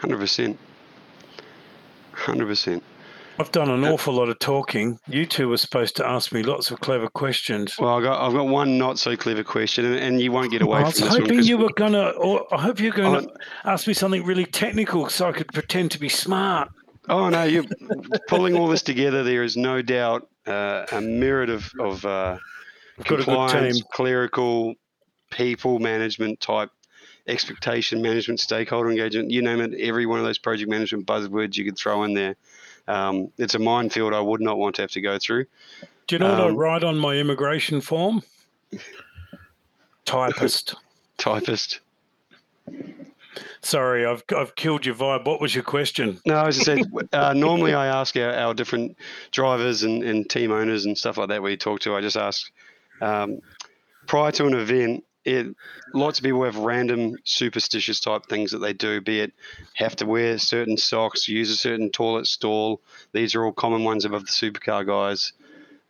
100%. 0.00 0.56
100%. 2.14 2.82
I've 3.40 3.52
done 3.52 3.70
an 3.70 3.84
awful 3.84 4.14
lot 4.14 4.28
of 4.28 4.38
talking. 4.40 4.98
You 5.06 5.24
two 5.24 5.48
were 5.48 5.56
supposed 5.58 5.94
to 5.96 6.06
ask 6.06 6.32
me 6.32 6.42
lots 6.42 6.70
of 6.70 6.80
clever 6.80 7.08
questions. 7.08 7.76
Well, 7.78 7.94
I've 7.96 8.02
got, 8.02 8.20
I've 8.20 8.32
got 8.32 8.48
one 8.48 8.78
not 8.78 8.98
so 8.98 9.16
clever 9.16 9.44
question, 9.44 9.84
and, 9.84 9.94
and 9.94 10.20
you 10.20 10.32
won't 10.32 10.50
get 10.50 10.60
away 10.62 10.80
I 10.80 10.84
was 10.84 10.98
from 10.98 11.08
hoping 11.08 11.42
you 11.44 11.56
were 11.58 11.72
gonna, 11.76 12.08
or 12.10 12.52
I 12.52 12.60
hope 12.60 12.80
you're 12.80 12.92
going 12.92 13.14
Oh. 13.14 13.20
to 13.20 13.32
ask 13.64 13.86
me 13.86 13.94
something 13.94 14.24
really 14.24 14.44
technical 14.44 15.08
so 15.08 15.28
I 15.28 15.32
could 15.32 15.48
pretend 15.52 15.92
to 15.92 16.00
be 16.00 16.08
smart. 16.08 16.68
Oh 17.08 17.28
no, 17.28 17.44
you're 17.44 17.64
pulling 18.26 18.56
all 18.56 18.66
this 18.68 18.82
together. 18.82 19.22
There 19.22 19.42
is 19.44 19.56
no 19.56 19.82
doubt 19.82 20.28
uh, 20.46 20.86
a 20.92 21.00
myriad 21.00 21.48
of, 21.48 21.70
of 21.80 22.04
uh, 22.04 22.38
Got 22.98 23.06
a 23.06 23.08
good 23.08 23.24
compliance, 23.24 23.76
team. 23.78 23.84
clerical, 23.92 24.74
people 25.30 25.78
management 25.78 26.40
type, 26.40 26.70
expectation 27.28 28.02
management, 28.02 28.40
stakeholder 28.40 28.90
engagement. 28.90 29.30
You 29.30 29.42
name 29.42 29.60
it. 29.60 29.74
Every 29.80 30.06
one 30.06 30.18
of 30.18 30.24
those 30.24 30.38
project 30.38 30.68
management 30.70 31.06
buzzwords 31.06 31.56
you 31.56 31.64
could 31.64 31.78
throw 31.78 32.02
in 32.02 32.14
there. 32.14 32.34
Um, 32.88 33.30
it's 33.38 33.54
a 33.54 33.58
minefield 33.58 34.14
I 34.14 34.20
would 34.20 34.40
not 34.40 34.58
want 34.58 34.74
to 34.76 34.82
have 34.82 34.90
to 34.92 35.00
go 35.00 35.18
through. 35.18 35.44
Do 36.06 36.14
you 36.16 36.18
know 36.20 36.30
what 36.30 36.40
I 36.40 36.48
Um, 36.48 36.56
write 36.56 36.84
on 36.84 36.96
my 36.98 37.14
immigration 37.16 37.80
form? 37.80 38.22
Typist. 40.04 40.74
Typist. 41.18 41.80
Sorry, 43.60 44.06
I've 44.06 44.22
I've 44.36 44.54
killed 44.54 44.86
your 44.86 44.94
vibe. 44.94 45.24
What 45.26 45.40
was 45.40 45.54
your 45.54 45.64
question? 45.64 46.18
No, 46.24 46.46
as 46.46 46.60
I 46.60 46.62
said, 46.62 46.78
uh, 47.12 47.32
normally 47.34 47.74
I 47.74 47.86
ask 47.86 48.16
our, 48.16 48.32
our 48.32 48.54
different 48.54 48.96
drivers 49.32 49.82
and, 49.82 50.02
and 50.02 50.28
team 50.30 50.52
owners 50.52 50.84
and 50.86 50.96
stuff 50.96 51.18
like 51.18 51.28
that 51.28 51.42
we 51.42 51.56
talk 51.56 51.80
to. 51.80 51.94
I 51.94 52.00
just 52.00 52.16
ask 52.16 52.50
um, 53.02 53.40
prior 54.06 54.32
to 54.32 54.46
an 54.46 54.54
event. 54.54 55.04
It, 55.28 55.54
lots 55.92 56.18
of 56.18 56.24
people 56.24 56.44
have 56.44 56.56
random 56.56 57.16
superstitious 57.24 58.00
type 58.00 58.26
things 58.26 58.52
that 58.52 58.58
they 58.58 58.72
do, 58.72 59.00
be 59.00 59.20
it 59.20 59.32
have 59.74 59.94
to 59.96 60.06
wear 60.06 60.38
certain 60.38 60.76
socks, 60.76 61.28
use 61.28 61.50
a 61.50 61.56
certain 61.56 61.90
toilet 61.90 62.26
stall. 62.26 62.80
These 63.12 63.34
are 63.34 63.44
all 63.44 63.52
common 63.52 63.84
ones 63.84 64.04
above 64.04 64.22
the 64.24 64.32
supercar 64.32 64.86
guys. 64.86 65.32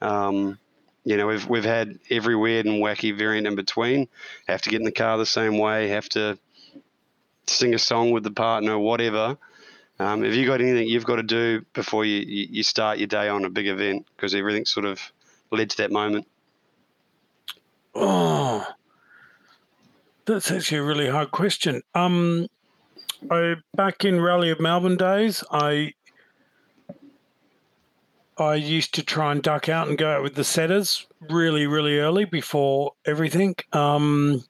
Um, 0.01 0.59
you 1.05 1.17
know, 1.17 1.29
we've 1.29 1.49
we've 1.49 1.65
had 1.65 1.99
every 2.11 2.37
weird 2.37 2.67
and 2.67 2.83
wacky 2.83 3.17
variant 3.17 3.47
in 3.47 3.55
between. 3.55 4.09
Have 4.49 4.63
to 4.63 4.71
get 4.71 4.81
in 4.81 4.85
the 4.85 4.93
car 4.93 5.17
the 5.17 5.27
same 5.27 5.59
way. 5.59 5.89
Have 5.89 6.09
to 6.11 6.39
sing 7.47 7.75
a 7.75 7.79
song 7.79 8.11
with 8.11 8.25
the 8.25 8.31
partner, 8.31 8.79
whatever. 8.79 9.39
Um, 10.01 10.23
have 10.23 10.35
you 10.35 10.47
got 10.47 10.61
anything 10.61 10.87
you've 10.87 11.05
got 11.05 11.17
to 11.17 11.23
do 11.23 11.65
before 11.73 12.05
you, 12.05 12.21
you, 12.21 12.63
start 12.63 12.99
your 12.99 13.09
day 13.09 13.29
on 13.29 13.45
a 13.45 13.51
big 13.51 13.67
event? 13.67 14.07
Because 14.15 14.35
everything 14.35 14.65
sort 14.65 14.87
of 14.87 15.01
led 15.51 15.71
to 15.71 15.77
that 15.79 15.91
moment. 15.91 16.29
Oh, 17.95 18.65
that's 20.29 20.51
actually 20.51 20.79
a 20.79 20.83
really 20.85 21.09
hard 21.09 21.31
question. 21.31 21.83
Um, 21.95 22.49
I 23.31 23.55
back 23.75 24.05
in 24.05 24.21
Rally 24.21 24.51
of 24.51 24.61
Melbourne 24.61 24.97
days, 24.97 25.43
I 25.51 25.95
I 28.37 28.55
used 28.55 28.95
to 28.95 29.03
try 29.03 29.33
and 29.33 29.43
duck 29.43 29.69
out 29.69 29.89
and 29.89 29.99
go 29.99 30.11
out 30.11 30.23
with 30.23 30.35
the 30.35 30.45
setters 30.45 31.07
really, 31.29 31.67
really 31.67 31.99
early 31.99 32.25
before 32.25 32.93
everything. 33.05 33.57
Um, 33.73 34.45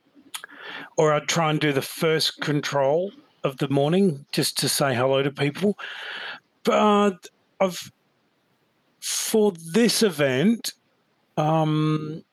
or 0.96 1.14
I'd 1.14 1.28
try 1.28 1.50
and 1.50 1.60
do 1.60 1.72
the 1.72 1.80
first 1.80 2.40
control 2.40 3.12
of 3.44 3.56
the 3.58 3.68
morning 3.68 4.26
just 4.32 4.58
to 4.58 4.68
say 4.68 4.94
hello 4.94 5.22
to 5.22 5.30
people. 5.30 5.78
But 6.64 7.28
I've 7.60 7.90
for 9.00 9.52
this 9.52 10.02
event, 10.02 10.74
um, 11.36 12.24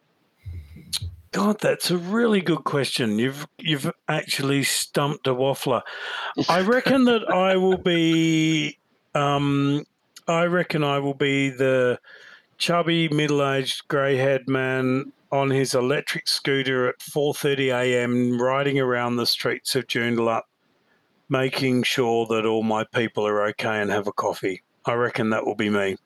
God, 1.36 1.59
that's 1.59 1.91
a 1.91 1.97
really 1.97 2.39
good 2.39 2.63
question. 2.63 3.19
You've 3.19 3.45
you've 3.59 3.91
actually 4.07 4.63
stumped 4.63 5.27
a 5.27 5.36
waffler. 5.36 5.81
I 6.47 6.61
reckon 6.61 7.03
that 7.05 7.29
I 7.33 7.57
will 7.57 7.77
be. 7.77 8.79
Um, 9.13 9.83
I 10.29 10.45
reckon 10.45 10.81
I 10.81 10.99
will 10.99 11.13
be 11.13 11.49
the 11.49 11.99
chubby, 12.57 13.09
middle-aged, 13.09 13.89
grey-haired 13.89 14.47
man 14.47 15.11
on 15.29 15.49
his 15.49 15.75
electric 15.75 16.29
scooter 16.29 16.88
at 16.88 16.99
4:30 16.99 17.81
a.m. 17.81 18.41
riding 18.41 18.79
around 18.79 19.17
the 19.17 19.27
streets 19.27 19.75
of 19.75 19.88
Joondalup, 19.88 20.43
making 21.27 21.83
sure 21.83 22.25
that 22.27 22.45
all 22.45 22.63
my 22.63 22.86
people 22.86 23.27
are 23.27 23.45
okay 23.47 23.81
and 23.81 23.91
have 23.91 24.07
a 24.07 24.13
coffee. 24.13 24.63
I 24.86 24.93
reckon 24.93 25.31
that 25.31 25.45
will 25.45 25.55
be 25.55 25.69
me. 25.69 25.97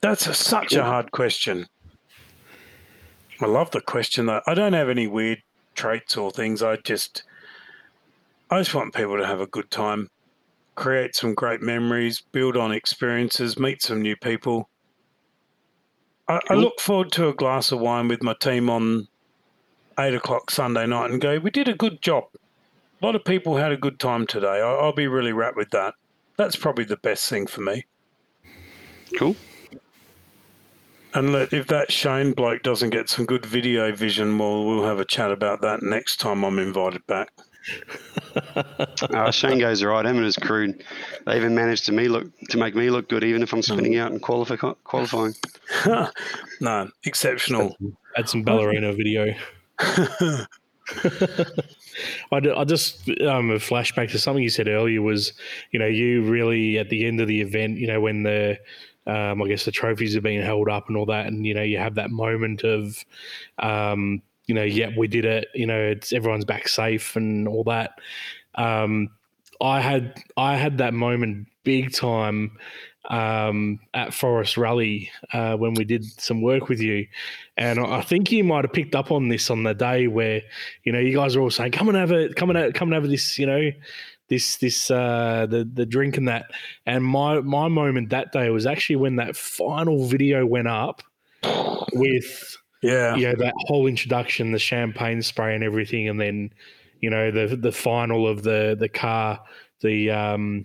That's 0.00 0.28
a, 0.28 0.34
such 0.34 0.74
a 0.74 0.84
hard 0.84 1.10
question. 1.10 1.66
I 3.40 3.46
love 3.46 3.70
the 3.70 3.80
question 3.80 4.26
though. 4.26 4.40
I 4.46 4.54
don't 4.54 4.72
have 4.72 4.88
any 4.88 5.06
weird 5.06 5.42
traits 5.74 6.16
or 6.16 6.30
things. 6.30 6.62
I 6.62 6.76
just, 6.76 7.24
I 8.50 8.60
just 8.60 8.74
want 8.74 8.94
people 8.94 9.16
to 9.16 9.26
have 9.26 9.40
a 9.40 9.46
good 9.46 9.70
time, 9.70 10.08
create 10.74 11.14
some 11.16 11.34
great 11.34 11.60
memories, 11.60 12.22
build 12.32 12.56
on 12.56 12.72
experiences, 12.72 13.58
meet 13.58 13.82
some 13.82 14.00
new 14.02 14.16
people. 14.16 14.68
I, 16.28 16.40
I 16.48 16.54
look 16.54 16.80
forward 16.80 17.12
to 17.12 17.28
a 17.28 17.34
glass 17.34 17.72
of 17.72 17.80
wine 17.80 18.08
with 18.08 18.22
my 18.22 18.34
team 18.40 18.70
on 18.70 19.08
eight 19.98 20.14
o'clock 20.14 20.50
Sunday 20.50 20.86
night 20.86 21.10
and 21.10 21.20
go, 21.20 21.38
we 21.38 21.50
did 21.50 21.68
a 21.68 21.74
good 21.74 22.00
job. 22.02 22.24
A 23.02 23.06
lot 23.06 23.14
of 23.14 23.24
people 23.24 23.56
had 23.56 23.72
a 23.72 23.76
good 23.76 23.98
time 23.98 24.26
today. 24.26 24.60
I, 24.60 24.60
I'll 24.60 24.94
be 24.94 25.08
really 25.08 25.32
wrapped 25.32 25.56
with 25.56 25.70
that. 25.70 25.94
That's 26.36 26.56
probably 26.56 26.84
the 26.84 26.96
best 26.96 27.28
thing 27.28 27.46
for 27.46 27.60
me. 27.60 27.84
Cool. 29.18 29.36
And 31.14 31.32
let, 31.32 31.52
if 31.52 31.68
that 31.68 31.92
Shane 31.92 32.32
bloke 32.32 32.62
doesn't 32.62 32.90
get 32.90 33.08
some 33.08 33.24
good 33.24 33.46
video 33.46 33.92
vision, 33.92 34.36
well, 34.36 34.64
we'll 34.64 34.84
have 34.84 34.98
a 34.98 35.04
chat 35.04 35.30
about 35.30 35.60
that 35.62 35.82
next 35.82 36.18
time 36.18 36.44
I'm 36.44 36.58
invited 36.58 37.06
back. 37.06 37.30
Uh, 39.10 39.30
Shane 39.30 39.58
goes 39.58 39.82
all 39.82 39.90
right. 39.90 40.04
Him 40.04 40.16
and 40.16 40.24
his 40.24 40.36
crew, 40.36 40.74
they 41.24 41.36
even 41.36 41.54
managed 41.54 41.86
to 41.86 41.92
me 41.92 42.08
look 42.08 42.26
to 42.48 42.58
make 42.58 42.74
me 42.74 42.90
look 42.90 43.08
good, 43.08 43.22
even 43.22 43.42
if 43.42 43.52
I'm 43.52 43.62
spinning 43.62 43.96
out 43.96 44.10
and 44.10 44.20
qualify, 44.20 44.56
qualifying. 44.56 45.34
no, 46.60 46.90
exceptional. 47.04 47.76
Had 48.16 48.28
some 48.28 48.42
ballerina 48.42 48.92
video. 48.92 49.34
I, 52.32 52.40
d- 52.40 52.50
I 52.50 52.64
just 52.64 53.08
um, 53.20 53.50
a 53.50 53.56
flashback 53.56 54.10
to 54.10 54.18
something 54.18 54.42
you 54.42 54.50
said 54.50 54.68
earlier 54.68 55.00
was, 55.00 55.32
you 55.70 55.78
know, 55.78 55.86
you 55.86 56.22
really 56.22 56.78
at 56.78 56.90
the 56.90 57.06
end 57.06 57.20
of 57.20 57.28
the 57.28 57.40
event, 57.40 57.78
you 57.78 57.86
know, 57.86 58.00
when 58.00 58.24
the, 58.24 58.58
um, 59.06 59.42
I 59.42 59.48
guess 59.48 59.64
the 59.64 59.70
trophies 59.70 60.16
are 60.16 60.20
being 60.20 60.42
held 60.42 60.68
up 60.68 60.88
and 60.88 60.96
all 60.96 61.06
that, 61.06 61.26
and 61.26 61.46
you 61.46 61.54
know, 61.54 61.62
you 61.62 61.78
have 61.78 61.96
that 61.96 62.10
moment 62.10 62.64
of, 62.64 63.04
um, 63.58 64.22
you 64.46 64.54
know, 64.54 64.62
yep, 64.62 64.92
we 64.96 65.08
did 65.08 65.24
it. 65.24 65.48
You 65.54 65.66
know, 65.66 65.78
it's 65.78 66.12
everyone's 66.12 66.44
back 66.44 66.68
safe 66.68 67.16
and 67.16 67.46
all 67.48 67.64
that. 67.64 67.98
Um, 68.54 69.10
I 69.60 69.80
had 69.80 70.22
I 70.36 70.56
had 70.56 70.78
that 70.78 70.94
moment 70.94 71.48
big 71.64 71.92
time 71.92 72.58
um, 73.10 73.80
at 73.92 74.14
Forest 74.14 74.56
Rally 74.56 75.10
uh, 75.32 75.56
when 75.56 75.74
we 75.74 75.84
did 75.84 76.04
some 76.20 76.42
work 76.42 76.68
with 76.68 76.80
you, 76.80 77.06
and 77.56 77.78
I 77.78 78.00
think 78.00 78.32
you 78.32 78.44
might 78.44 78.64
have 78.64 78.72
picked 78.72 78.94
up 78.94 79.10
on 79.10 79.28
this 79.28 79.50
on 79.50 79.62
the 79.62 79.74
day 79.74 80.06
where 80.06 80.42
you 80.84 80.92
know 80.92 80.98
you 80.98 81.14
guys 81.14 81.36
are 81.36 81.40
all 81.40 81.50
saying, 81.50 81.72
"Come 81.72 81.88
and 81.88 81.96
have 81.96 82.12
it, 82.12 82.36
come 82.36 82.50
and 82.50 82.58
have, 82.58 82.72
come 82.74 82.88
and 82.88 82.94
have 82.94 83.10
this," 83.10 83.38
you 83.38 83.46
know, 83.46 83.70
this 84.28 84.56
this 84.56 84.90
uh, 84.90 85.46
the 85.48 85.64
the 85.72 85.86
drink 85.86 86.16
and 86.16 86.28
that. 86.28 86.46
And 86.86 87.04
my 87.04 87.40
my 87.40 87.68
moment 87.68 88.10
that 88.10 88.32
day 88.32 88.50
was 88.50 88.66
actually 88.66 88.96
when 88.96 89.16
that 89.16 89.36
final 89.36 90.06
video 90.06 90.44
went 90.46 90.68
up 90.68 91.02
with 91.92 92.56
Yeah. 92.82 93.16
you 93.16 93.28
know 93.28 93.34
that 93.38 93.54
whole 93.66 93.86
introduction, 93.86 94.52
the 94.52 94.58
champagne 94.58 95.22
spray 95.22 95.54
and 95.54 95.64
everything, 95.64 96.08
and 96.08 96.20
then 96.20 96.50
you 97.00 97.10
know 97.10 97.30
the 97.30 97.56
the 97.56 97.72
final 97.72 98.26
of 98.26 98.42
the 98.42 98.76
the 98.78 98.88
car, 98.88 99.40
the 99.80 100.10
um, 100.10 100.64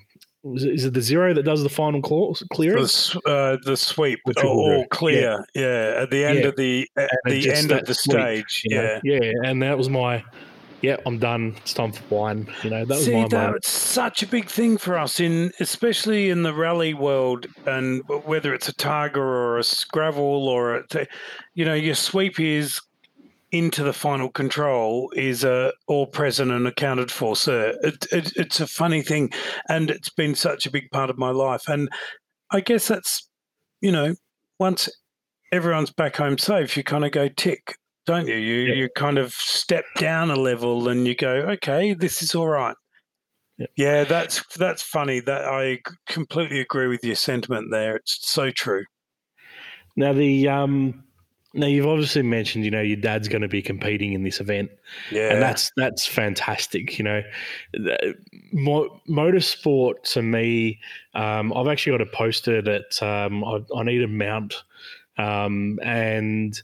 is 0.56 0.86
it 0.86 0.94
the 0.94 1.02
zero 1.02 1.34
that 1.34 1.44
does 1.44 1.64
the 1.64 1.69
final 1.69 1.99
The, 2.02 2.45
clearance? 2.49 3.14
s- 3.14 3.22
uh, 3.26 3.57
the 3.65 3.76
sweep, 3.76 4.19
The 4.26 4.41
all, 4.48 4.69
zero. 4.69 4.86
clear. 4.90 5.45
Yeah. 5.53 5.95
At 6.02 6.11
the 6.11 6.23
end 6.23 6.40
Yeah. 6.40 6.45
of 6.48 6.56
the 6.56 6.88
at 6.95 7.10
And 7.26 7.34
the 7.34 7.52
end 7.52 7.72
of 7.72 7.86
the 7.86 7.94
sweep, 7.94 8.15
stage. 8.49 8.61
you 8.64 8.76
know? 8.77 8.99
Yeah. 9.03 9.19
yeah, 9.22 9.31
and 9.44 9.61
that 9.61 9.77
was 9.77 9.90
my 9.90 10.23
yeah, 10.82 10.98
I'm 11.06 11.20
done. 11.20 11.56
It's 11.58 11.74
time 11.74 11.92
for 11.92 12.04
wine. 12.14 12.48
You 12.64 12.70
know, 12.70 12.86
that 12.86 12.96
was 12.96 13.06
See, 13.06 13.14
my 13.14 13.28
that 13.28 13.32
moment. 13.32 13.64
was 13.64 13.72
such 13.72 14.24
a 14.24 14.28
big 14.28 14.50
thing 14.50 14.78
for 14.78 14.98
us 14.98 15.20
in, 15.20 15.52
especially 15.60 16.30
in 16.30 16.44
the 16.44 16.54
rally 16.54 16.94
world, 16.94 17.48
and 17.66 18.02
whether 18.26 18.54
it's 18.54 18.70
a 18.70 18.74
Targa 18.74 19.18
or 19.18 19.58
a 19.58 19.64
Scrabble 19.64 20.48
or 20.48 20.76
a, 20.76 21.08
you 21.54 21.66
know, 21.66 21.74
your 21.74 21.96
sweep 21.96 22.40
is 22.40 22.80
into 23.52 23.84
the 23.84 23.94
final 23.94 24.30
control 24.30 25.12
is 25.16 25.44
uh, 25.44 25.72
all 25.88 26.06
present 26.06 26.52
and 26.52 26.68
accounted 26.68 27.12
for, 27.12 27.36
sir. 27.36 27.76
It, 27.82 28.06
it, 28.12 28.32
it's 28.36 28.60
a 28.60 28.68
funny 28.68 29.02
thing, 29.02 29.32
and 29.68 29.90
it's 29.90 30.10
been 30.10 30.36
such 30.36 30.66
a 30.66 30.72
big 30.72 30.92
part 30.92 31.10
of 31.10 31.18
my 31.18 31.32
life. 31.32 31.68
And 31.68 31.90
I 32.52 32.62
guess 32.62 32.88
that's, 32.88 33.28
you 33.82 33.92
know, 33.92 34.14
once 34.60 34.88
everyone's 35.52 35.92
back 35.92 36.18
home 36.18 36.38
safe, 36.38 36.78
you 36.78 36.84
kind 36.84 37.04
of 37.04 37.12
go 37.12 37.28
tick, 37.28 37.76
don't 38.10 38.27
you? 38.27 38.36
You 38.36 38.61
Yep. 38.64 38.76
you 38.76 38.90
kind 38.95 39.18
of 39.19 39.34
step 39.34 39.86
down 39.98 40.31
a 40.31 40.36
level 40.36 40.90
and 40.90 41.07
you 41.07 41.15
go, 41.15 41.30
okay, 41.30 41.94
this 41.94 42.23
is 42.23 42.34
all 42.34 42.48
right. 42.48 42.76
Yep. 43.60 43.69
Yeah, 43.76 44.03
that's 44.03 44.44
that's 44.57 44.81
funny. 44.81 45.19
That 45.19 45.45
I 45.45 45.80
completely 46.07 46.60
agree 46.60 46.88
with 46.88 47.03
your 47.03 47.15
sentiment 47.15 47.68
there. 47.69 47.95
It's 47.98 48.18
so 48.27 48.49
true. 48.49 48.86
Now 49.95 50.14
the 50.14 50.48
um, 50.48 51.03
now 51.53 51.68
you've 51.68 51.86
obviously 51.86 52.23
mentioned, 52.23 52.65
you 52.65 52.72
know, 52.72 52.81
your 52.81 52.98
dad's 52.98 53.27
going 53.27 53.44
to 53.44 53.48
be 53.48 53.61
competing 53.61 54.14
in 54.14 54.23
this 54.23 54.40
event, 54.40 54.72
Yeah, 55.11 55.34
and 55.34 55.41
that's 55.41 55.72
that's 55.77 56.07
fantastic. 56.07 56.98
You 56.98 57.03
know, 57.03 57.22
mo- 58.52 58.99
motorsport 59.07 60.02
to 60.14 60.23
me, 60.23 60.80
um, 61.14 61.53
I've 61.53 61.68
actually 61.68 61.98
got 61.98 62.07
a 62.07 62.11
poster 62.11 62.61
that 62.64 63.03
um, 63.03 63.44
I, 63.44 63.61
I 63.76 63.84
need 63.84 64.02
a 64.02 64.07
mount, 64.07 64.64
um, 65.18 65.80
and 65.84 66.60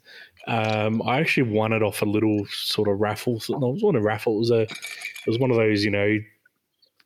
um, 0.48 1.02
I 1.04 1.20
actually 1.20 1.52
won 1.52 1.74
it 1.74 1.84
off 1.84 2.02
a 2.02 2.06
little 2.06 2.46
sort 2.50 2.88
of 2.88 3.00
raffle. 3.00 3.42
No, 3.50 3.70
it 3.70 3.74
was 3.74 3.84
one 3.84 3.96
a 3.96 4.02
raffle. 4.02 4.36
It 4.36 4.40
was 4.40 4.52
a, 4.52 4.62
it 4.62 5.28
was 5.28 5.40
one 5.40 5.52
of 5.52 5.58
those, 5.58 5.84
you 5.84 5.92
know, 5.92 6.20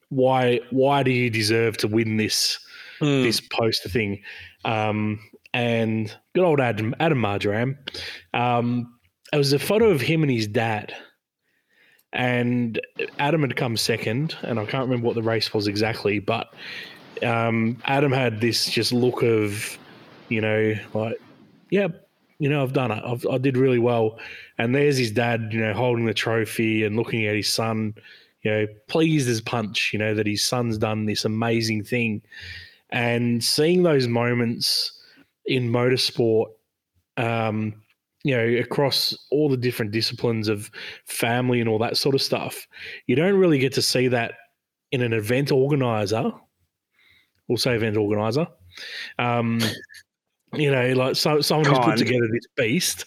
why 0.10 0.60
why 0.72 1.04
do 1.04 1.12
you 1.12 1.30
deserve 1.30 1.78
to 1.78 1.88
win 1.88 2.18
this? 2.18 2.60
Mm. 3.02 3.24
this 3.24 3.40
poster 3.40 3.90
thing. 3.90 4.22
Um, 4.66 5.20
and 5.54 6.16
good 6.34 6.44
old 6.44 6.60
Adam, 6.60 6.94
Adam 7.00 7.18
Marjoram. 7.18 7.78
Um, 8.34 8.94
it 9.32 9.38
was 9.38 9.54
a 9.54 9.60
photo 9.60 9.90
of 9.90 10.02
him 10.02 10.22
and 10.22 10.32
his 10.32 10.48
dad. 10.48 10.94
And 12.12 12.80
Adam 13.20 13.42
had 13.42 13.56
come 13.56 13.78
second, 13.78 14.36
and 14.42 14.60
I 14.60 14.66
can't 14.66 14.84
remember 14.84 15.06
what 15.06 15.16
the 15.16 15.24
race 15.24 15.54
was 15.54 15.68
exactly, 15.68 16.20
but 16.20 16.54
um, 17.24 17.78
Adam 17.86 18.12
had 18.12 18.42
this 18.42 18.70
just 18.70 18.92
look 18.92 19.22
of, 19.22 19.78
you 20.28 20.42
know, 20.42 20.74
like, 20.94 21.22
yeah, 21.70 21.88
you 22.40 22.50
know, 22.50 22.64
I've 22.64 22.74
done 22.74 22.92
it. 22.92 23.04
I've, 23.06 23.26
I 23.28 23.38
did 23.38 23.58
really 23.58 23.80
well. 23.80 24.18
And 24.58 24.74
there's 24.74 24.98
his 24.98 25.12
dad, 25.12 25.50
you 25.52 25.60
know, 25.60 25.74
holding 25.74 26.06
the 26.06 26.14
trophy 26.14 26.84
and 26.84 26.96
looking 26.96 27.26
at 27.26 27.36
his 27.36 27.52
son, 27.52 27.94
you 28.44 28.52
know, 28.52 28.68
pleased 28.88 29.30
as 29.30 29.42
punch, 29.42 29.92
you 29.94 30.00
know, 30.00 30.16
that 30.16 30.26
his 30.26 30.44
son's 30.44 30.78
done 30.78 31.06
this 31.06 31.26
amazing 31.26 31.84
thing 31.84 32.22
and 32.90 33.44
seeing 33.44 33.84
those 33.84 34.08
moments 34.08 35.00
in 35.46 35.70
motorsport, 35.70 36.48
um, 37.18 37.82
you 38.24 38.36
know, 38.36 38.60
across 38.60 39.18
all 39.32 39.50
the 39.50 39.58
different 39.58 39.92
disciplines 39.92 40.48
of 40.48 40.70
family 41.06 41.60
and 41.60 41.70
all 41.70 41.80
that 41.80 41.98
sort 41.98 42.16
of 42.16 42.22
stuff, 42.22 42.68
you 43.08 43.16
don't 43.16 43.36
really 43.36 43.60
get 43.60 43.74
to 43.74 43.82
see 43.82 44.08
that 44.08 44.34
in 44.92 45.02
an 45.02 45.14
event 45.14 45.52
organizer. 45.52 46.32
We'll 47.48 47.58
say 47.58 47.76
event 47.76 47.98
organizer. 47.98 48.48
Um, 49.18 49.62
you 50.54 50.72
know, 50.72 50.94
like 50.94 51.16
so, 51.16 51.42
someone 51.42 51.68
who's 51.68 51.86
put 51.86 51.98
together 51.98 52.28
this 52.32 52.48
beast. 52.56 53.06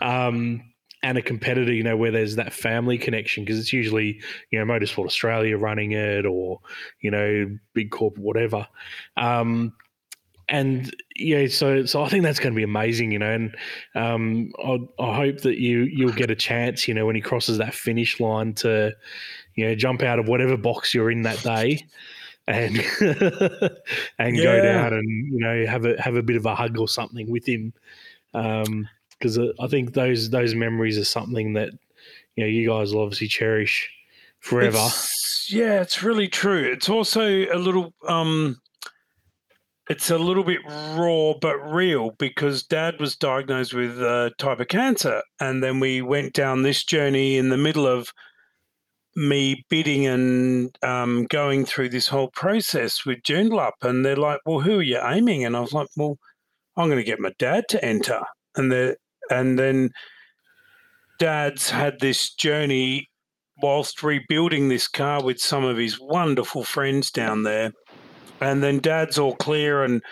Um, 0.00 0.62
and 1.02 1.18
a 1.18 1.22
competitor, 1.22 1.72
you 1.72 1.82
know, 1.82 1.96
where 1.96 2.12
there's 2.12 2.36
that 2.36 2.52
family 2.52 2.96
connection 2.96 3.44
because 3.44 3.58
it's 3.58 3.72
usually, 3.72 4.20
you 4.50 4.58
know, 4.58 4.64
Motorsport 4.64 5.06
Australia 5.06 5.58
running 5.58 5.92
it 5.92 6.24
or, 6.24 6.60
you 7.00 7.10
know, 7.10 7.58
big 7.74 7.90
corporate, 7.90 8.24
whatever. 8.24 8.68
Um, 9.16 9.74
and 10.48 10.94
yeah, 11.16 11.46
so 11.48 11.86
so 11.86 12.02
I 12.02 12.08
think 12.08 12.22
that's 12.22 12.38
going 12.38 12.52
to 12.52 12.56
be 12.56 12.62
amazing, 12.62 13.10
you 13.10 13.18
know, 13.18 13.32
and 13.32 13.56
um, 13.94 14.52
I, 14.62 14.78
I 15.02 15.16
hope 15.16 15.40
that 15.40 15.58
you 15.58 15.82
you'll 15.84 16.12
get 16.12 16.30
a 16.30 16.36
chance, 16.36 16.86
you 16.86 16.94
know, 16.94 17.06
when 17.06 17.16
he 17.16 17.22
crosses 17.22 17.58
that 17.58 17.74
finish 17.74 18.20
line 18.20 18.52
to, 18.54 18.92
you 19.54 19.66
know, 19.66 19.74
jump 19.74 20.02
out 20.02 20.18
of 20.18 20.28
whatever 20.28 20.56
box 20.56 20.94
you're 20.94 21.10
in 21.10 21.22
that 21.22 21.42
day, 21.42 21.84
and 22.48 22.76
and 24.18 24.36
go 24.36 24.60
down 24.62 24.92
and 24.92 25.32
you 25.32 25.38
know 25.38 25.64
have 25.66 25.84
a 25.84 26.00
have 26.00 26.16
a 26.16 26.22
bit 26.22 26.36
of 26.36 26.46
a 26.46 26.54
hug 26.54 26.78
or 26.78 26.88
something 26.88 27.30
with 27.30 27.46
him, 27.48 27.72
because 28.32 29.38
I 29.38 29.66
think 29.68 29.94
those 29.94 30.30
those 30.30 30.54
memories 30.54 30.98
are 30.98 31.04
something 31.04 31.52
that 31.54 31.70
you 32.36 32.44
know 32.44 32.48
you 32.48 32.68
guys 32.68 32.92
will 32.94 33.02
obviously 33.02 33.28
cherish 33.28 33.90
forever. 34.40 34.76
It's- 34.76 35.48
yeah, 35.50 35.80
it's 35.80 36.02
really 36.02 36.28
true. 36.28 36.62
It's 36.72 36.88
also 36.88 37.22
a 37.26 37.56
little 37.58 37.92
um 38.08 38.60
it's 39.90 40.10
a 40.10 40.18
little 40.18 40.44
bit 40.44 40.60
raw 40.94 41.34
but 41.40 41.56
real 41.58 42.12
because 42.12 42.62
dad 42.62 43.00
was 43.00 43.16
diagnosed 43.16 43.74
with 43.74 44.00
a 44.00 44.30
type 44.38 44.60
of 44.60 44.68
cancer 44.68 45.20
and 45.40 45.62
then 45.62 45.80
we 45.80 46.00
went 46.00 46.32
down 46.32 46.62
this 46.62 46.84
journey 46.84 47.36
in 47.36 47.48
the 47.48 47.56
middle 47.56 47.86
of 47.86 48.12
me 49.14 49.64
bidding 49.68 50.06
and 50.06 50.76
um, 50.82 51.26
going 51.28 51.64
through 51.64 51.90
this 51.90 52.08
whole 52.08 52.30
process 52.30 53.04
with 53.04 53.22
Joondalup 53.22 53.72
and 53.82 54.04
they're 54.04 54.16
like, 54.16 54.40
Well, 54.46 54.60
who 54.60 54.78
are 54.78 54.82
you 54.82 55.00
aiming? 55.02 55.44
And 55.44 55.56
I 55.56 55.60
was 55.60 55.72
like, 55.72 55.88
Well, 55.96 56.18
I'm 56.76 56.88
gonna 56.88 57.02
get 57.02 57.20
my 57.20 57.32
dad 57.38 57.64
to 57.70 57.84
enter. 57.84 58.20
And 58.56 58.72
the 58.72 58.96
and 59.30 59.58
then 59.58 59.90
dad's 61.18 61.70
had 61.70 62.00
this 62.00 62.32
journey 62.34 63.08
whilst 63.62 64.02
rebuilding 64.02 64.68
this 64.68 64.88
car 64.88 65.22
with 65.22 65.40
some 65.40 65.64
of 65.64 65.76
his 65.76 66.00
wonderful 66.00 66.64
friends 66.64 67.10
down 67.10 67.42
there. 67.42 67.72
And 68.40 68.62
then 68.62 68.80
dad's 68.80 69.18
all 69.18 69.36
clear 69.36 69.84
and 69.84 70.02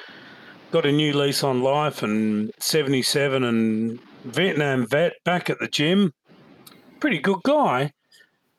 got 0.71 0.87
a 0.87 0.93
new 0.93 1.13
lease 1.13 1.43
on 1.43 1.63
life 1.63 2.03
and 2.03 2.53
77 2.61 3.43
and 3.43 3.99
Vietnam 4.25 4.87
vet 4.87 5.15
back 5.25 5.51
at 5.51 5.59
the 5.59 5.67
gym. 5.67 6.13
Pretty 7.01 7.19
good 7.19 7.43
guy. 7.43 7.93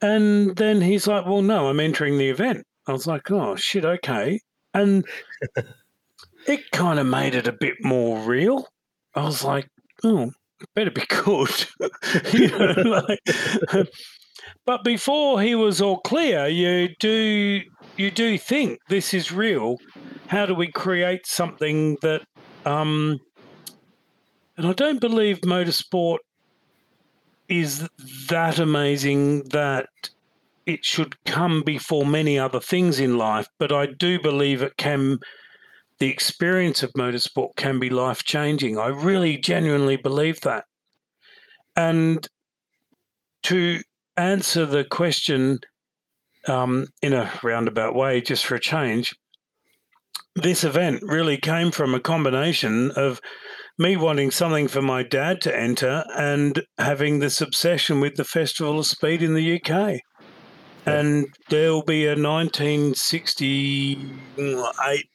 And 0.01 0.55
then 0.55 0.81
he's 0.81 1.07
like, 1.07 1.25
Well, 1.25 1.41
no, 1.41 1.67
I'm 1.67 1.79
entering 1.79 2.17
the 2.17 2.29
event. 2.29 2.65
I 2.87 2.91
was 2.91 3.07
like, 3.07 3.29
Oh, 3.31 3.55
shit, 3.55 3.85
okay. 3.85 4.39
And 4.73 5.05
it 6.47 6.71
kind 6.71 6.99
of 6.99 7.05
made 7.05 7.35
it 7.35 7.47
a 7.47 7.53
bit 7.53 7.75
more 7.81 8.19
real. 8.19 8.67
I 9.15 9.23
was 9.23 9.43
like, 9.43 9.67
Oh, 10.03 10.31
better 10.75 10.91
be 10.91 11.05
good. 11.07 11.65
you 12.33 12.47
know, 12.49 13.03
like, 13.07 13.19
but 14.65 14.83
before 14.83 15.41
he 15.41 15.55
was 15.55 15.81
all 15.81 15.99
clear, 15.99 16.47
you 16.47 16.89
do 16.99 17.61
you 17.97 18.11
do 18.11 18.37
think 18.37 18.79
this 18.89 19.13
is 19.13 19.31
real. 19.31 19.77
How 20.27 20.45
do 20.45 20.55
we 20.55 20.71
create 20.71 21.27
something 21.27 21.97
that 22.01 22.23
um 22.65 23.19
and 24.57 24.67
I 24.67 24.73
don't 24.73 25.01
believe 25.01 25.41
motorsport 25.41 26.17
is 27.51 27.85
that 28.29 28.59
amazing 28.59 29.43
that 29.49 29.89
it 30.65 30.85
should 30.85 31.21
come 31.25 31.63
before 31.63 32.05
many 32.05 32.39
other 32.39 32.61
things 32.61 32.97
in 32.97 33.17
life, 33.17 33.47
but 33.59 33.73
I 33.73 33.87
do 33.87 34.21
believe 34.21 34.61
it 34.61 34.77
can 34.77 35.19
the 35.99 36.07
experience 36.07 36.81
of 36.81 36.93
motorsport 36.93 37.55
can 37.57 37.77
be 37.77 37.89
life 37.89 38.23
changing. 38.23 38.79
I 38.79 38.87
really 38.87 39.37
genuinely 39.37 39.97
believe 39.97 40.41
that. 40.41 40.63
And 41.75 42.27
to 43.43 43.81
answer 44.17 44.65
the 44.65 44.83
question 44.85 45.59
um, 46.47 46.87
in 47.03 47.13
a 47.13 47.29
roundabout 47.43 47.93
way, 47.93 48.21
just 48.21 48.45
for 48.45 48.55
a 48.55 48.59
change, 48.59 49.13
this 50.35 50.63
event 50.63 51.03
really 51.03 51.37
came 51.37 51.69
from 51.69 51.93
a 51.93 51.99
combination 51.99 52.91
of 52.91 53.21
me 53.81 53.97
wanting 53.97 54.29
something 54.31 54.67
for 54.67 54.81
my 54.81 55.01
dad 55.01 55.41
to 55.41 55.57
enter 55.59 56.03
and 56.15 56.61
having 56.77 57.17
this 57.19 57.41
obsession 57.41 57.99
with 57.99 58.15
the 58.15 58.23
Festival 58.23 58.77
of 58.79 58.85
Speed 58.85 59.23
in 59.23 59.33
the 59.33 59.59
UK. 59.59 59.99
And 60.85 61.25
there'll 61.49 61.81
be 61.83 62.05
a 62.05 62.15
1968 62.15 65.05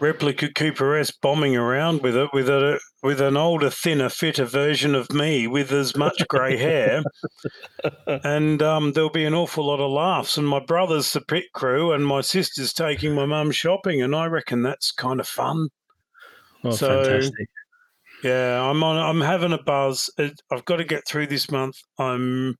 replica 0.00 0.52
Cooper 0.52 0.96
S 0.96 1.10
bombing 1.10 1.56
around 1.56 2.02
with 2.02 2.16
it 2.16 2.30
with 2.32 2.48
a 2.48 2.80
with 3.02 3.20
an 3.20 3.36
older, 3.36 3.68
thinner, 3.70 4.08
fitter 4.08 4.44
version 4.46 4.94
of 4.94 5.12
me 5.12 5.46
with 5.46 5.70
as 5.72 5.94
much 5.96 6.26
grey 6.28 6.56
hair, 6.68 7.02
and 8.06 8.62
um, 8.62 8.92
there'll 8.92 9.10
be 9.10 9.26
an 9.26 9.34
awful 9.34 9.66
lot 9.66 9.80
of 9.80 9.90
laughs. 9.90 10.38
And 10.38 10.48
my 10.48 10.60
brother's 10.60 11.12
the 11.12 11.20
pit 11.20 11.44
crew, 11.52 11.92
and 11.92 12.06
my 12.06 12.22
sister's 12.22 12.72
taking 12.72 13.14
my 13.14 13.26
mum 13.26 13.50
shopping, 13.52 14.00
and 14.02 14.16
I 14.16 14.24
reckon 14.26 14.62
that's 14.62 14.90
kind 14.90 15.20
of 15.20 15.28
fun. 15.28 15.68
Oh, 16.64 16.70
So- 16.72 17.04
fantastic! 17.04 17.48
Yeah, 18.24 18.62
I'm 18.62 18.82
on. 18.82 18.96
I'm 18.96 19.20
having 19.20 19.52
a 19.52 19.62
buzz. 19.62 20.10
I've 20.18 20.64
got 20.64 20.76
to 20.76 20.84
get 20.84 21.06
through 21.06 21.26
this 21.26 21.50
month. 21.50 21.76
I'm, 21.98 22.56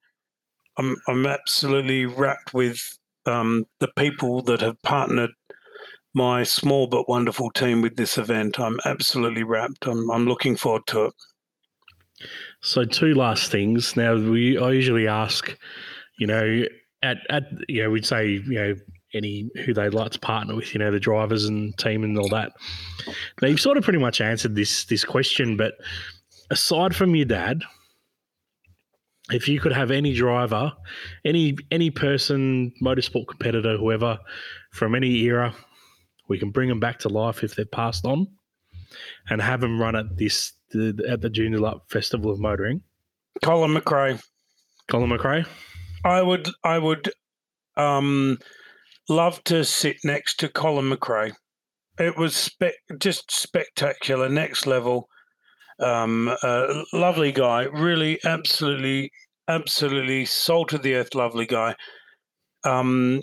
I'm, 0.77 0.97
I'm 1.09 1.27
absolutely 1.27 2.07
wrapped 2.07 2.53
with 2.53 2.79
um, 3.27 3.65
the 3.81 3.89
people 3.97 4.43
that 4.43 4.61
have 4.61 4.81
partnered 4.83 5.31
my 6.13 6.43
small 6.45 6.87
but 6.87 7.09
wonderful 7.09 7.51
team 7.51 7.81
with 7.83 7.97
this 7.97 8.19
event. 8.19 8.61
I'm 8.61 8.79
absolutely 8.85 9.43
wrapped. 9.43 9.87
I'm, 9.87 10.11
I'm 10.11 10.27
looking 10.27 10.55
forward 10.55 10.87
to 10.89 11.07
it. 11.07 11.15
So 12.61 12.85
two 12.85 13.15
last 13.15 13.51
things. 13.51 13.97
Now 13.97 14.15
we 14.15 14.59
I 14.59 14.71
usually 14.71 15.09
ask 15.09 15.57
you 16.19 16.27
know, 16.27 16.65
at 17.03 17.19
at 17.31 17.45
you 17.69 17.83
know, 17.83 17.91
we'd 17.91 18.07
say 18.07 18.29
you 18.29 18.55
know 18.55 18.75
any 19.15 19.49
who 19.65 19.73
they'd 19.73 19.95
like 19.95 20.13
to 20.13 20.19
partner 20.19 20.55
with, 20.55 20.75
you 20.75 20.79
know, 20.79 20.91
the 20.91 21.01
drivers 21.01 21.45
and 21.45 21.77
team 21.79 22.05
and 22.05 22.19
all 22.19 22.29
that. 22.29 22.53
Now 23.41 23.49
you've 23.49 23.61
sort 23.61 23.77
of 23.77 23.85
pretty 23.85 23.99
much 23.99 24.21
answered 24.21 24.55
this 24.55 24.85
this 24.85 25.05
question, 25.05 25.57
but 25.57 25.75
aside 26.51 26.95
from 26.95 27.15
your 27.15 27.27
dad, 27.27 27.63
if 29.31 29.49
you 29.49 29.61
could 29.61 29.73
have 29.73 29.91
any 29.91 30.15
driver, 30.15 30.73
any 31.25 31.57
any 31.71 31.91
person, 31.91 32.73
motorsport 32.83 33.29
competitor, 33.29 33.77
whoever, 33.77 34.19
from 34.73 34.95
any 34.95 35.23
era, 35.23 35.55
we 36.29 36.39
can 36.39 36.51
bring 36.51 36.69
them 36.69 36.81
back 36.81 36.99
to 37.01 37.09
life 37.09 37.43
if 37.43 37.55
they've 37.55 37.71
passed 37.71 38.05
on, 38.05 38.27
and 39.31 39.41
have 39.41 39.61
them 39.61 39.81
run 39.81 39.97
at 39.97 40.17
this 40.17 40.53
the, 40.71 41.05
at 41.09 41.21
the 41.21 41.31
Joondalup 41.31 41.89
Festival 41.89 42.31
of 42.31 42.39
Motoring. 42.39 42.83
Colin 43.43 43.73
McRae. 43.73 44.23
Colin 44.89 45.11
McRae. 45.11 45.47
I 46.05 46.21
would 46.21 46.49
I 46.63 46.79
would 46.79 47.11
um, 47.77 48.39
love 49.09 49.43
to 49.45 49.65
sit 49.65 49.97
next 50.05 50.39
to 50.41 50.49
Colin 50.49 50.91
McRae. 50.91 51.33
It 51.99 52.17
was 52.17 52.35
spe- 52.35 52.81
just 52.99 53.31
spectacular, 53.31 54.29
next 54.29 54.67
level. 54.67 55.09
Um, 55.81 56.35
uh, 56.43 56.83
lovely 56.93 57.33
guy, 57.33 57.65
really, 57.65 58.19
absolutely, 58.25 59.11
absolutely 59.49 60.25
salt 60.25 60.73
of 60.73 60.83
the 60.83 60.95
earth, 60.95 61.15
lovely 61.15 61.47
guy. 61.47 61.75
Um, 62.65 63.23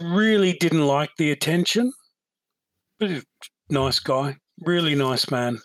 really 0.00 0.54
didn't 0.54 0.86
like 0.86 1.10
the 1.18 1.30
attention, 1.30 1.92
but 2.98 3.10
nice 3.68 3.98
guy, 3.98 4.36
really 4.60 4.94
nice 4.94 5.30
man. 5.30 5.58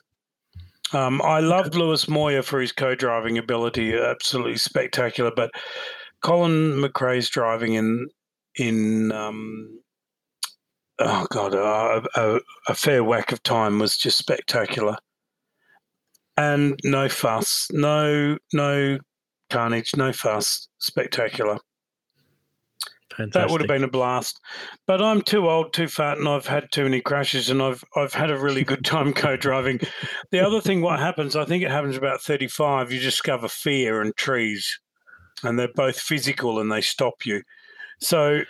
Um, 0.93 1.21
I 1.21 1.39
loved 1.39 1.75
Luis 1.75 2.07
Moya 2.07 2.41
for 2.43 2.59
his 2.59 2.71
co-driving 2.71 3.37
ability, 3.37 3.93
absolutely 3.93 4.57
spectacular. 4.57 5.31
But 5.35 5.51
Colin 6.21 6.73
McRae's 6.81 7.29
driving 7.29 7.73
in 7.73 8.07
in 8.57 9.11
um, 9.11 9.79
oh 10.99 11.27
god, 11.29 11.55
uh, 11.55 12.01
a, 12.15 12.39
a, 12.67 12.75
fair 12.75 13.03
whack 13.03 13.31
of 13.31 13.43
time 13.43 13.79
was 13.79 13.97
just 13.97 14.17
spectacular, 14.17 14.97
and 16.35 16.79
no 16.83 17.09
fuss, 17.09 17.67
no 17.71 18.37
no 18.53 18.97
carnage, 19.49 19.95
no 19.95 20.11
fuss, 20.11 20.67
spectacular. 20.79 21.57
Fantastic. 23.15 23.33
That 23.33 23.51
would 23.51 23.61
have 23.61 23.67
been 23.67 23.83
a 23.83 23.89
blast. 23.89 24.39
But 24.85 25.01
I'm 25.01 25.23
too 25.23 25.49
old, 25.49 25.73
too 25.73 25.87
fat, 25.87 26.19
and 26.19 26.27
I've 26.27 26.45
had 26.45 26.71
too 26.71 26.83
many 26.83 27.01
crashes, 27.01 27.49
and 27.49 27.61
I've 27.63 27.83
I've 27.95 28.13
had 28.13 28.29
a 28.29 28.37
really 28.37 28.63
good 28.63 28.85
time 28.85 29.13
co-driving. 29.13 29.79
the 30.31 30.39
other 30.39 30.61
thing, 30.61 30.81
what 30.81 30.99
happens? 30.99 31.35
I 31.35 31.45
think 31.45 31.63
it 31.63 31.71
happens 31.71 31.97
about 31.97 32.21
35. 32.21 32.91
You 32.91 32.99
discover 32.99 33.47
fear 33.47 34.01
and 34.01 34.15
trees, 34.15 34.79
and 35.43 35.57
they're 35.57 35.69
both 35.73 35.99
physical, 35.99 36.59
and 36.59 36.71
they 36.71 36.81
stop 36.81 37.25
you. 37.25 37.41
So 37.99 38.41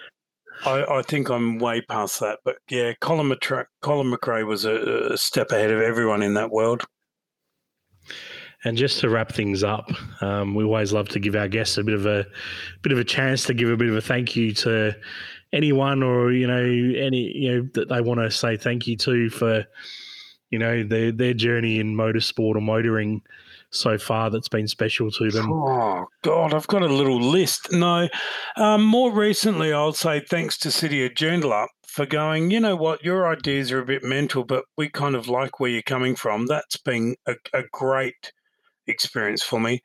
I, 0.66 0.84
I, 0.84 1.02
think 1.04 1.30
I'm 1.30 1.60
way 1.60 1.82
past 1.82 2.20
that. 2.20 2.40
But 2.44 2.58
yeah, 2.70 2.94
Colin, 3.00 3.30
Matra- 3.30 3.68
Colin 3.82 4.12
McRae 4.12 4.46
was 4.46 4.66
a, 4.66 5.12
a, 5.12 5.18
step 5.18 5.52
ahead 5.52 5.72
of 5.72 5.82
everyone 5.82 6.22
in 6.22 6.34
that 6.34 6.52
world. 6.52 6.84
And 8.64 8.76
just 8.76 9.00
to 9.02 9.10
wrap 9.10 9.32
things 9.32 9.64
up, 9.64 9.90
um, 10.22 10.56
we 10.56 10.64
always 10.64 10.92
love 10.92 11.10
to 11.10 11.20
give 11.20 11.36
our 11.36 11.48
guests 11.48 11.78
a 11.78 11.84
bit 11.84 11.94
of 11.94 12.06
a 12.06 12.26
bit 12.82 12.92
of 12.92 12.98
a 12.98 13.04
chance 13.04 13.46
to 13.46 13.54
give 13.54 13.70
a 13.70 13.78
bit 13.78 13.90
of 13.90 13.96
a 13.96 14.02
thank 14.02 14.36
you 14.36 14.52
to 14.56 14.96
anyone 15.54 16.04
or 16.04 16.32
you 16.32 16.48
know 16.48 16.64
any 17.00 17.32
you 17.38 17.52
know 17.52 17.70
that 17.74 17.88
they 17.88 18.02
want 18.02 18.20
to 18.20 18.30
say 18.30 18.58
thank 18.58 18.88
you 18.88 18.98
to 18.98 19.30
for 19.30 19.64
you 20.50 20.60
know 20.60 20.84
their 20.84 21.12
their 21.12 21.34
journey 21.34 21.80
in 21.80 21.96
motorsport 21.96 22.56
or 22.56 22.62
motoring 22.62 23.22
so 23.72 23.98
far 23.98 24.30
that's 24.30 24.50
been 24.50 24.68
special 24.68 25.12
to 25.12 25.30
them? 25.30 25.52
Oh 25.52 26.06
God, 26.24 26.54
I've 26.54 26.68
got 26.68 26.82
a 26.82 26.88
little 26.88 27.22
list. 27.22 27.72
No, 27.72 28.08
um, 28.56 28.84
more 28.84 29.12
recently, 29.12 29.74
I'll 29.74 29.94
say 29.94 30.20
thanks 30.20 30.58
to 30.60 30.72
City 30.72 31.06
of 31.06 31.14
Joondalup 31.14 31.68
for 31.88 32.06
going. 32.06 32.52
You 32.52 32.60
know 32.60 32.76
what, 32.76 33.04
your 33.04 33.28
ideas 33.28 33.72
are 33.72 33.80
a 33.80 33.86
bit 33.86 34.04
mental, 34.04 34.44
but 34.44 34.64
we 34.78 34.90
kind 34.90 35.16
of 35.16 35.28
like 35.28 35.60
where 35.60 35.70
you're 35.70 35.82
coming 35.82 36.16
from. 36.16 36.46
That's 36.46 36.78
been 36.78 37.16
a, 37.28 37.36
a 37.54 37.64
great 37.72 38.32
experience 38.88 39.44
for 39.44 39.60
me. 39.60 39.82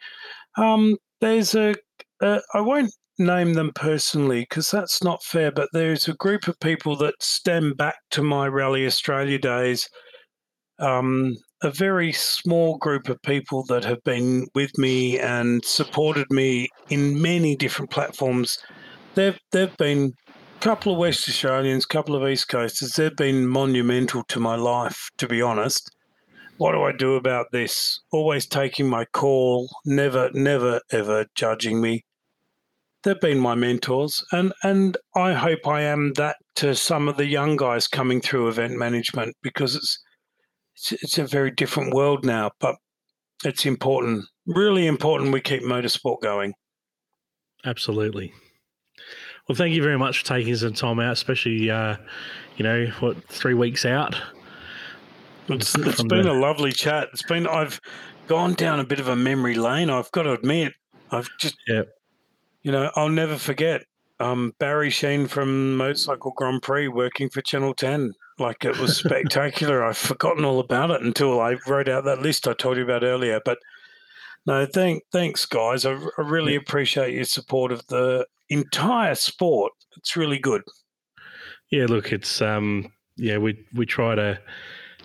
Um, 0.56 0.96
there's 1.20 1.54
a, 1.54 1.74
a 2.20 2.40
I 2.54 2.60
won't 2.60 2.92
name 3.18 3.54
them 3.54 3.72
personally 3.74 4.40
because 4.40 4.70
that's 4.70 5.02
not 5.02 5.22
fair, 5.22 5.50
but 5.52 5.68
there's 5.72 6.08
a 6.08 6.14
group 6.14 6.48
of 6.48 6.58
people 6.60 6.96
that 6.96 7.14
stem 7.20 7.74
back 7.74 7.96
to 8.10 8.22
my 8.22 8.46
Rally 8.46 8.86
Australia 8.86 9.38
days. 9.38 9.88
Um, 10.78 11.36
a 11.62 11.70
very 11.70 12.12
small 12.12 12.76
group 12.78 13.08
of 13.08 13.22
people 13.22 13.64
that 13.66 13.84
have 13.84 14.02
been 14.04 14.46
with 14.54 14.76
me 14.76 15.18
and 15.18 15.64
supported 15.64 16.26
me 16.30 16.68
in 16.88 17.22
many 17.22 17.54
different 17.54 17.90
platforms. 17.90 18.58
They've 19.14 19.38
they've 19.52 19.76
been 19.76 20.12
a 20.28 20.60
couple 20.60 20.92
of 20.92 20.98
West 20.98 21.28
Australians, 21.28 21.84
a 21.84 21.92
couple 21.92 22.16
of 22.16 22.28
East 22.28 22.48
Coasters. 22.48 22.92
They've 22.92 23.14
been 23.14 23.46
monumental 23.46 24.24
to 24.24 24.40
my 24.40 24.56
life, 24.56 25.08
to 25.18 25.28
be 25.28 25.40
honest. 25.40 25.90
What 26.56 26.72
do 26.72 26.82
I 26.82 26.92
do 26.92 27.14
about 27.14 27.46
this? 27.52 28.00
Always 28.12 28.46
taking 28.46 28.88
my 28.88 29.04
call, 29.06 29.68
never, 29.84 30.30
never, 30.34 30.80
ever 30.90 31.26
judging 31.34 31.80
me. 31.80 32.04
They've 33.04 33.20
been 33.20 33.38
my 33.38 33.54
mentors, 33.54 34.24
and 34.32 34.52
and 34.62 34.96
I 35.16 35.32
hope 35.32 35.66
I 35.66 35.82
am 35.82 36.12
that 36.14 36.36
to 36.56 36.74
some 36.74 37.08
of 37.08 37.16
the 37.16 37.26
young 37.26 37.56
guys 37.56 37.88
coming 37.88 38.20
through 38.20 38.48
event 38.48 38.78
management 38.78 39.36
because 39.42 39.74
it's 39.74 39.98
it's, 40.82 41.02
it's 41.02 41.18
a 41.18 41.24
very 41.24 41.50
different 41.50 41.94
world 41.94 42.24
now, 42.24 42.50
but 42.58 42.76
it's 43.44 43.66
important, 43.66 44.24
really 44.46 44.86
important 44.86 45.32
we 45.32 45.40
keep 45.40 45.62
motorsport 45.62 46.20
going. 46.20 46.54
Absolutely. 47.64 48.32
Well, 49.48 49.56
thank 49.56 49.74
you 49.74 49.82
very 49.82 49.98
much 49.98 50.20
for 50.20 50.26
taking 50.26 50.54
some 50.56 50.72
time 50.72 50.98
out, 50.98 51.12
especially, 51.12 51.70
uh, 51.70 51.96
you 52.56 52.64
know, 52.64 52.86
what, 53.00 53.22
three 53.28 53.54
weeks 53.54 53.84
out? 53.84 54.16
It's, 55.48 55.74
it's 55.76 56.02
been 56.02 56.24
the... 56.24 56.32
a 56.32 56.40
lovely 56.40 56.72
chat. 56.72 57.08
It's 57.12 57.22
been, 57.22 57.46
I've 57.46 57.80
gone 58.26 58.54
down 58.54 58.80
a 58.80 58.84
bit 58.84 59.00
of 59.00 59.08
a 59.08 59.16
memory 59.16 59.54
lane. 59.54 59.90
I've 59.90 60.10
got 60.12 60.22
to 60.22 60.32
admit, 60.32 60.72
I've 61.10 61.28
just, 61.38 61.56
yeah. 61.68 61.82
you 62.62 62.72
know, 62.72 62.90
I'll 62.96 63.08
never 63.08 63.36
forget 63.36 63.84
um, 64.20 64.54
Barry 64.58 64.90
Sheene 64.90 65.28
from 65.28 65.76
Motorcycle 65.76 66.32
Grand 66.36 66.62
Prix 66.62 66.88
working 66.88 67.28
for 67.28 67.40
Channel 67.40 67.74
10. 67.74 68.14
Like 68.38 68.64
it 68.64 68.78
was 68.78 68.96
spectacular. 68.96 69.84
I've 69.84 69.98
forgotten 69.98 70.44
all 70.44 70.58
about 70.60 70.90
it 70.90 71.02
until 71.02 71.40
I 71.40 71.56
wrote 71.66 71.88
out 71.88 72.04
that 72.04 72.22
list 72.22 72.48
I 72.48 72.54
told 72.54 72.76
you 72.76 72.84
about 72.84 73.04
earlier. 73.04 73.40
But 73.44 73.58
no, 74.46 74.66
thank, 74.66 75.04
thanks, 75.12 75.46
guys. 75.46 75.84
I, 75.84 75.92
I 75.92 76.22
really 76.22 76.56
appreciate 76.56 77.14
your 77.14 77.24
support 77.24 77.70
of 77.72 77.86
the 77.86 78.26
entire 78.48 79.14
sport. 79.14 79.72
It's 79.96 80.16
really 80.16 80.38
good. 80.38 80.62
Yeah, 81.70 81.86
look, 81.88 82.12
it's 82.12 82.42
um, 82.42 82.92
yeah, 83.16 83.38
we 83.38 83.64
we 83.74 83.86
try 83.86 84.14
to 84.14 84.40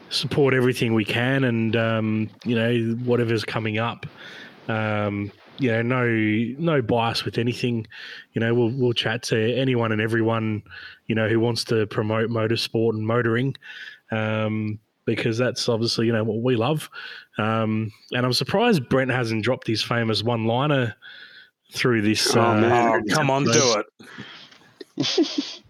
support 0.09 0.53
everything 0.53 0.93
we 0.93 1.05
can, 1.05 1.43
and 1.43 1.75
um, 1.75 2.29
you 2.45 2.55
know, 2.55 2.95
whatever's 3.03 3.43
coming 3.43 3.77
up. 3.77 4.05
Um, 4.67 5.31
you 5.59 5.71
know, 5.71 5.81
no 5.81 6.05
no 6.59 6.81
bias 6.81 7.25
with 7.25 7.37
anything. 7.37 7.87
You 8.33 8.41
know, 8.41 8.53
we'll 8.53 8.71
we'll 8.71 8.93
chat 8.93 9.23
to 9.23 9.55
anyone 9.55 9.91
and 9.91 10.01
everyone, 10.01 10.63
you 11.07 11.15
know, 11.15 11.27
who 11.27 11.39
wants 11.39 11.63
to 11.65 11.87
promote 11.87 12.29
motorsport 12.29 12.91
and 12.91 13.05
motoring, 13.05 13.55
um, 14.11 14.79
because 15.05 15.37
that's 15.37 15.67
obviously 15.69 16.05
you 16.05 16.13
know 16.13 16.23
what 16.23 16.41
we 16.41 16.55
love. 16.55 16.89
Um, 17.37 17.91
and 18.11 18.25
I'm 18.25 18.33
surprised 18.33 18.87
Brent 18.89 19.11
hasn't 19.11 19.43
dropped 19.43 19.67
his 19.67 19.81
famous 19.81 20.23
one 20.23 20.45
liner 20.45 20.95
through 21.73 22.01
this. 22.01 22.35
Oh, 22.35 22.41
uh, 22.41 22.61
man. 22.61 23.03
Oh, 23.09 23.13
come 23.15 23.29
on, 23.29 23.45
do 23.45 23.83
it. 24.97 25.05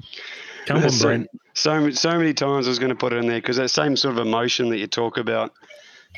come 0.66 0.84
on, 0.84 0.98
Brent. 1.00 1.28
So 1.54 1.90
so 1.92 2.18
many 2.18 2.34
times 2.34 2.68
I 2.68 2.70
was 2.70 2.80
going 2.80 2.90
to 2.90 2.96
put 2.96 3.14
it 3.14 3.18
in 3.18 3.28
there 3.28 3.40
because 3.40 3.58
that 3.58 3.70
same 3.70 3.96
sort 3.96 4.18
of 4.18 4.26
emotion 4.26 4.70
that 4.70 4.78
you 4.78 4.88
talk 4.88 5.18
about. 5.18 5.54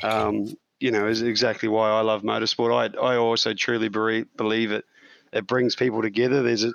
Um, 0.02 0.54
you 0.80 0.90
know, 0.90 1.06
is 1.06 1.22
exactly 1.22 1.68
why 1.68 1.90
I 1.90 2.00
love 2.00 2.22
motorsport. 2.22 2.74
I 2.74 2.98
I 2.98 3.16
also 3.16 3.54
truly 3.54 3.88
believe 3.88 4.72
it. 4.72 4.84
It 5.32 5.46
brings 5.46 5.76
people 5.76 6.02
together. 6.02 6.42
There's 6.42 6.64
a, 6.64 6.72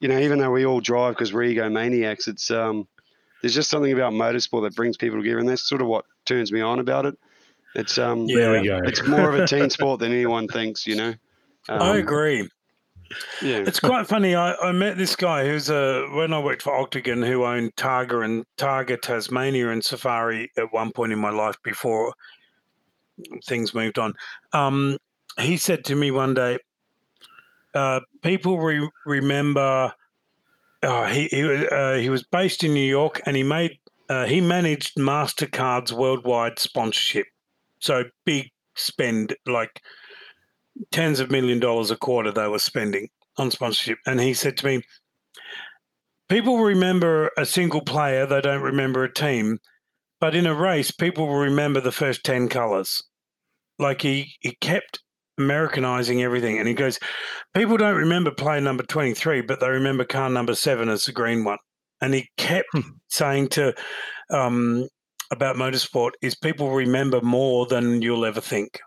you 0.00 0.08
know, 0.08 0.18
even 0.18 0.38
though 0.38 0.50
we 0.50 0.66
all 0.66 0.80
drive 0.80 1.14
because 1.14 1.32
we're 1.32 1.42
egomaniacs, 1.42 2.26
it's 2.26 2.50
um, 2.50 2.88
there's 3.40 3.54
just 3.54 3.70
something 3.70 3.92
about 3.92 4.12
motorsport 4.12 4.62
that 4.62 4.74
brings 4.74 4.96
people 4.96 5.18
together, 5.18 5.38
and 5.38 5.48
that's 5.48 5.68
sort 5.68 5.82
of 5.82 5.86
what 5.86 6.06
turns 6.24 6.50
me 6.50 6.60
on 6.60 6.80
about 6.80 7.06
it. 7.06 7.16
It's 7.74 7.98
um, 7.98 8.26
yeah, 8.26 8.60
we 8.60 8.66
go. 8.66 8.80
it's 8.84 9.06
more 9.06 9.28
of 9.28 9.34
a 9.34 9.46
team 9.46 9.70
sport 9.70 10.00
than 10.00 10.12
anyone 10.12 10.48
thinks. 10.48 10.86
You 10.86 10.96
know. 10.96 11.14
Um, 11.68 11.82
I 11.82 11.96
agree. 11.98 12.48
Yeah. 13.42 13.64
It's 13.66 13.78
quite 13.78 14.06
funny. 14.06 14.34
I, 14.34 14.54
I 14.54 14.72
met 14.72 14.96
this 14.96 15.16
guy 15.16 15.44
who's 15.46 15.68
a 15.68 16.06
when 16.12 16.32
I 16.32 16.38
worked 16.38 16.62
for 16.62 16.74
Octagon, 16.74 17.22
who 17.22 17.44
owned 17.44 17.76
Targa 17.76 18.24
and 18.24 18.44
Targa 18.56 19.00
Tasmania 19.00 19.70
and 19.70 19.84
Safari 19.84 20.50
at 20.56 20.72
one 20.72 20.92
point 20.92 21.12
in 21.12 21.18
my 21.18 21.30
life 21.30 21.56
before 21.62 22.14
things 23.44 23.74
moved 23.74 23.98
on. 23.98 24.14
Um, 24.52 24.98
he 25.38 25.56
said 25.56 25.84
to 25.86 25.94
me 25.94 26.10
one 26.10 26.34
day, 26.34 26.58
uh, 27.74 28.00
"People 28.22 28.58
re- 28.60 28.90
remember." 29.06 29.92
Uh, 30.82 31.06
he 31.06 31.28
he, 31.28 31.66
uh, 31.66 31.94
he 31.94 32.10
was 32.10 32.24
based 32.24 32.64
in 32.64 32.74
New 32.74 32.80
York, 32.80 33.20
and 33.24 33.36
he 33.36 33.42
made 33.42 33.78
uh, 34.08 34.26
he 34.26 34.40
managed 34.40 34.96
Mastercard's 34.96 35.92
worldwide 35.92 36.58
sponsorship, 36.58 37.26
so 37.78 38.04
big 38.24 38.50
spend 38.74 39.34
like 39.46 39.80
tens 40.90 41.20
of 41.20 41.30
million 41.30 41.60
dollars 41.60 41.90
a 41.90 41.96
quarter 41.96 42.32
they 42.32 42.48
were 42.48 42.58
spending. 42.58 43.08
on 43.38 43.50
sponsorship, 43.50 43.98
and 44.06 44.20
he 44.20 44.34
said 44.34 44.56
to 44.58 44.66
me, 44.66 44.82
"People 46.28 46.58
remember 46.58 47.30
a 47.38 47.46
single 47.46 47.80
player; 47.82 48.26
they 48.26 48.40
don't 48.40 48.62
remember 48.62 49.04
a 49.04 49.12
team. 49.12 49.58
But 50.20 50.34
in 50.34 50.46
a 50.46 50.54
race, 50.54 50.90
people 50.90 51.26
will 51.26 51.36
remember 51.36 51.80
the 51.80 51.92
first 51.92 52.24
ten 52.24 52.48
colors." 52.48 53.02
Like 53.78 54.02
he 54.02 54.34
he 54.40 54.56
kept 54.60 55.00
Americanizing 55.38 56.22
everything, 56.22 56.58
and 56.58 56.68
he 56.68 56.74
goes, 56.74 56.98
"People 57.54 57.76
don't 57.76 57.96
remember 57.96 58.30
player 58.30 58.60
number 58.60 58.82
twenty 58.84 59.14
three, 59.14 59.40
but 59.40 59.60
they 59.60 59.68
remember 59.68 60.04
car 60.04 60.28
number 60.30 60.54
seven 60.54 60.88
as 60.88 61.04
the 61.04 61.12
green 61.12 61.44
one." 61.44 61.58
And 62.00 62.14
he 62.14 62.28
kept 62.36 62.68
saying 63.08 63.48
to 63.50 63.74
um, 64.30 64.88
about 65.30 65.56
motorsport 65.56 66.10
is 66.20 66.34
people 66.34 66.70
remember 66.70 67.20
more 67.20 67.66
than 67.66 68.02
you'll 68.02 68.24
ever 68.24 68.40
think. 68.40 68.80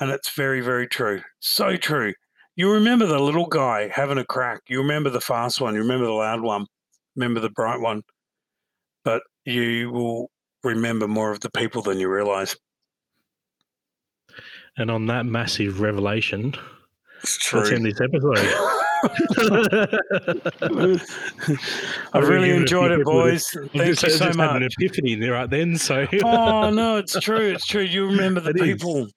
And 0.00 0.10
it's 0.10 0.34
very, 0.34 0.60
very 0.60 0.86
true. 0.86 1.22
So 1.40 1.76
true. 1.76 2.12
You 2.56 2.72
remember 2.72 3.06
the 3.06 3.18
little 3.18 3.46
guy 3.46 3.88
having 3.92 4.18
a 4.18 4.24
crack. 4.24 4.62
You 4.68 4.80
remember 4.80 5.10
the 5.10 5.20
fast 5.20 5.60
one. 5.60 5.74
You 5.74 5.80
remember 5.80 6.06
the 6.06 6.12
loud 6.12 6.40
one. 6.40 6.66
Remember 7.14 7.40
the 7.40 7.50
bright 7.50 7.80
one. 7.80 8.02
But 9.04 9.22
you 9.44 9.90
will 9.90 10.30
remember 10.64 11.06
more 11.06 11.30
of 11.30 11.40
the 11.40 11.50
people 11.50 11.82
than 11.82 12.00
you 12.00 12.08
realize. 12.08 12.56
And 14.78 14.90
on 14.90 15.06
that 15.06 15.24
massive 15.26 15.80
revelation, 15.80 16.54
It's 17.22 17.36
true. 17.38 17.60
let's 17.60 17.72
end 17.72 17.86
this 17.86 18.00
episode. 18.00 18.38
I've 22.12 22.28
really 22.28 22.48
Give 22.48 22.56
it 22.56 22.58
a 22.58 22.60
enjoyed 22.60 22.90
it, 22.92 23.04
boys. 23.04 23.48
Thank 23.50 23.72
just- 23.72 24.02
you 24.02 24.10
so 24.10 24.26
just 24.26 24.38
had 24.38 24.56
an 24.56 24.62
epiphany 24.62 25.14
there 25.14 25.32
right 25.32 25.48
then. 25.48 25.76
So 25.76 26.06
oh 26.24 26.70
no, 26.70 26.96
it's 26.98 27.18
true. 27.20 27.52
It's 27.52 27.66
true. 27.66 27.82
You 27.82 28.06
remember 28.06 28.40
the 28.40 28.50
It 28.50 28.56
is. 28.56 28.62
people. 28.62 29.08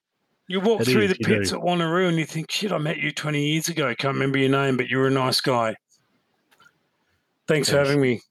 You 0.48 0.60
walk 0.60 0.82
It 0.82 0.86
through 0.88 1.04
is, 1.04 1.18
the 1.18 1.24
pits 1.24 1.54
at 1.54 1.60
Wanneroo 1.60 2.10
and 2.10 2.18
you 2.18 2.26
think, 2.26 2.50
shit, 2.52 2.72
I 2.72 2.80
met 2.80 2.98
you 2.98 3.12
20 3.12 3.52
years 3.52 3.70
ago. 3.70 3.94
Can't 3.94 4.16
remember 4.16 4.40
your 4.40 4.50
name, 4.50 4.78
but 4.78 4.90
you 4.90 4.98
were 4.98 5.08
a 5.08 5.12
nice 5.12 5.42
guy. 5.42 5.76
Thanks 7.48 7.70
for 7.70 7.78
having 7.78 8.02
me. 8.02 8.22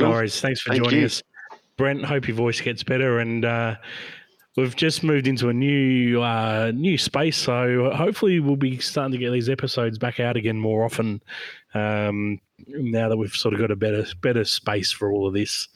No 0.00 0.10
worries. 0.10 0.40
Thanks 0.40 0.60
for 0.60 0.70
Thank 0.70 0.84
joining 0.84 1.00
you. 1.00 1.06
us. 1.06 1.22
Brent, 1.76 2.04
hope 2.04 2.26
your 2.26 2.36
voice 2.36 2.60
gets 2.60 2.82
better. 2.82 3.20
And 3.20 3.44
uh, 3.44 3.76
we've 4.56 4.74
just 4.74 5.04
moved 5.04 5.26
into 5.26 5.48
a 5.48 5.52
new 5.52 6.22
uh, 6.22 6.72
new 6.74 6.98
space. 6.98 7.36
So 7.36 7.90
hopefully 7.94 8.40
we'll 8.40 8.56
be 8.56 8.78
starting 8.78 9.12
to 9.12 9.18
get 9.18 9.30
these 9.30 9.48
episodes 9.48 9.98
back 9.98 10.18
out 10.18 10.36
again 10.36 10.58
more 10.58 10.84
often 10.84 11.22
um, 11.74 12.40
now 12.66 13.08
that 13.08 13.16
we've 13.16 13.34
sort 13.34 13.54
of 13.54 13.60
got 13.60 13.70
a 13.70 13.76
better 13.76 14.06
better 14.22 14.44
space 14.44 14.90
for 14.90 15.12
all 15.12 15.26
of 15.26 15.34
this. 15.34 15.68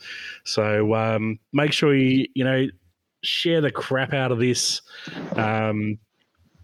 So 0.44 0.94
um, 0.94 1.38
make 1.52 1.72
sure 1.72 1.94
you, 1.94 2.26
you 2.34 2.44
know, 2.44 2.66
share 3.22 3.60
the 3.60 3.70
crap 3.70 4.12
out 4.12 4.32
of 4.32 4.38
this. 4.38 4.82
Um, 5.36 5.98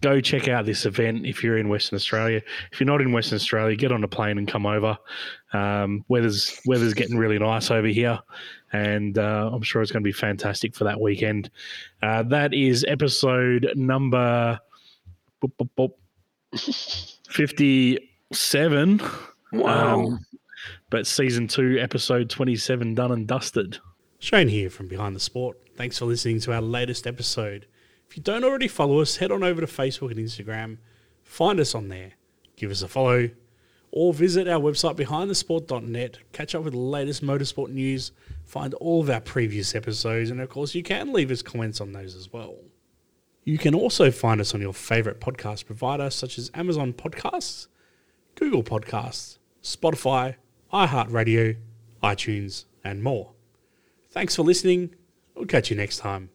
go 0.01 0.21
check 0.21 0.47
out 0.47 0.65
this 0.65 0.85
event 0.85 1.25
if 1.25 1.43
you're 1.43 1.57
in 1.57 1.69
Western 1.69 1.95
Australia. 1.95 2.41
If 2.71 2.79
you're 2.79 2.87
not 2.87 3.01
in 3.01 3.11
Western 3.11 3.37
Australia, 3.37 3.75
get 3.75 3.91
on 3.91 4.03
a 4.03 4.07
plane 4.07 4.37
and 4.37 4.47
come 4.47 4.65
over. 4.65 4.97
Um, 5.53 6.03
weather's 6.07 6.59
weather's 6.65 6.93
getting 6.93 7.17
really 7.17 7.39
nice 7.39 7.71
over 7.71 7.87
here, 7.87 8.19
and 8.73 9.17
uh, 9.17 9.49
I'm 9.51 9.61
sure 9.61 9.81
it's 9.81 9.91
going 9.91 10.03
to 10.03 10.07
be 10.07 10.11
fantastic 10.11 10.75
for 10.75 10.83
that 10.85 10.99
weekend. 10.99 11.49
Uh, 12.01 12.23
that 12.23 12.53
is 12.53 12.85
episode 12.87 13.71
number 13.75 14.59
boop, 15.41 15.51
boop, 15.59 15.91
boop, 16.53 17.17
57. 17.29 19.01
Wow. 19.53 19.99
Um, 19.99 20.25
but 20.89 21.07
season 21.07 21.47
two, 21.47 21.77
episode 21.79 22.29
27, 22.29 22.95
done 22.95 23.11
and 23.11 23.27
dusted. 23.27 23.79
Shane 24.19 24.47
here 24.47 24.69
from 24.69 24.87
Behind 24.87 25.15
the 25.15 25.19
Sport. 25.19 25.57
Thanks 25.75 25.99
for 25.99 26.05
listening 26.05 26.39
to 26.41 26.53
our 26.53 26.61
latest 26.61 27.05
episode. 27.05 27.67
If 28.09 28.17
you 28.17 28.23
don't 28.23 28.43
already 28.43 28.67
follow 28.67 28.99
us, 28.99 29.17
head 29.17 29.31
on 29.31 29.43
over 29.43 29.61
to 29.61 29.67
Facebook 29.67 30.11
and 30.11 30.19
Instagram. 30.19 30.77
Find 31.23 31.59
us 31.59 31.75
on 31.75 31.89
there. 31.89 32.13
Give 32.55 32.71
us 32.71 32.81
a 32.81 32.87
follow. 32.87 33.29
Or 33.91 34.13
visit 34.13 34.47
our 34.47 34.59
website 34.59 34.95
behindthesport.net. 34.95 36.17
Catch 36.31 36.55
up 36.55 36.63
with 36.63 36.73
the 36.73 36.79
latest 36.79 37.23
motorsport 37.23 37.69
news. 37.69 38.11
Find 38.47 38.73
all 38.75 39.01
of 39.01 39.09
our 39.09 39.19
previous 39.19 39.75
episodes. 39.75 40.31
And 40.31 40.39
of 40.39 40.49
course, 40.49 40.73
you 40.73 40.81
can 40.81 41.11
leave 41.11 41.29
us 41.29 41.41
comments 41.41 41.81
on 41.81 41.91
those 41.91 42.15
as 42.15 42.31
well. 42.31 42.55
You 43.43 43.57
can 43.57 43.75
also 43.75 44.09
find 44.09 44.41
us 44.41 44.55
on 44.55 44.61
your 44.61 44.73
favorite 44.73 45.19
podcast 45.19 45.65
provider, 45.65 46.09
such 46.09 46.37
as 46.37 46.49
Amazon 46.53 46.93
Podcasts, 46.93 47.67
Google 48.35 48.63
Podcasts, 48.63 49.37
Spotify, 49.61 50.35
iHeartRadio, 50.73 51.57
iTunes, 52.01 52.65
and 52.83 53.03
more. 53.03 53.33
Thanks 54.11 54.35
for 54.35 54.43
listening. 54.43 54.95
We'll 55.35 55.45
catch 55.45 55.69
you 55.69 55.75
next 55.75 55.97
time. 55.97 56.29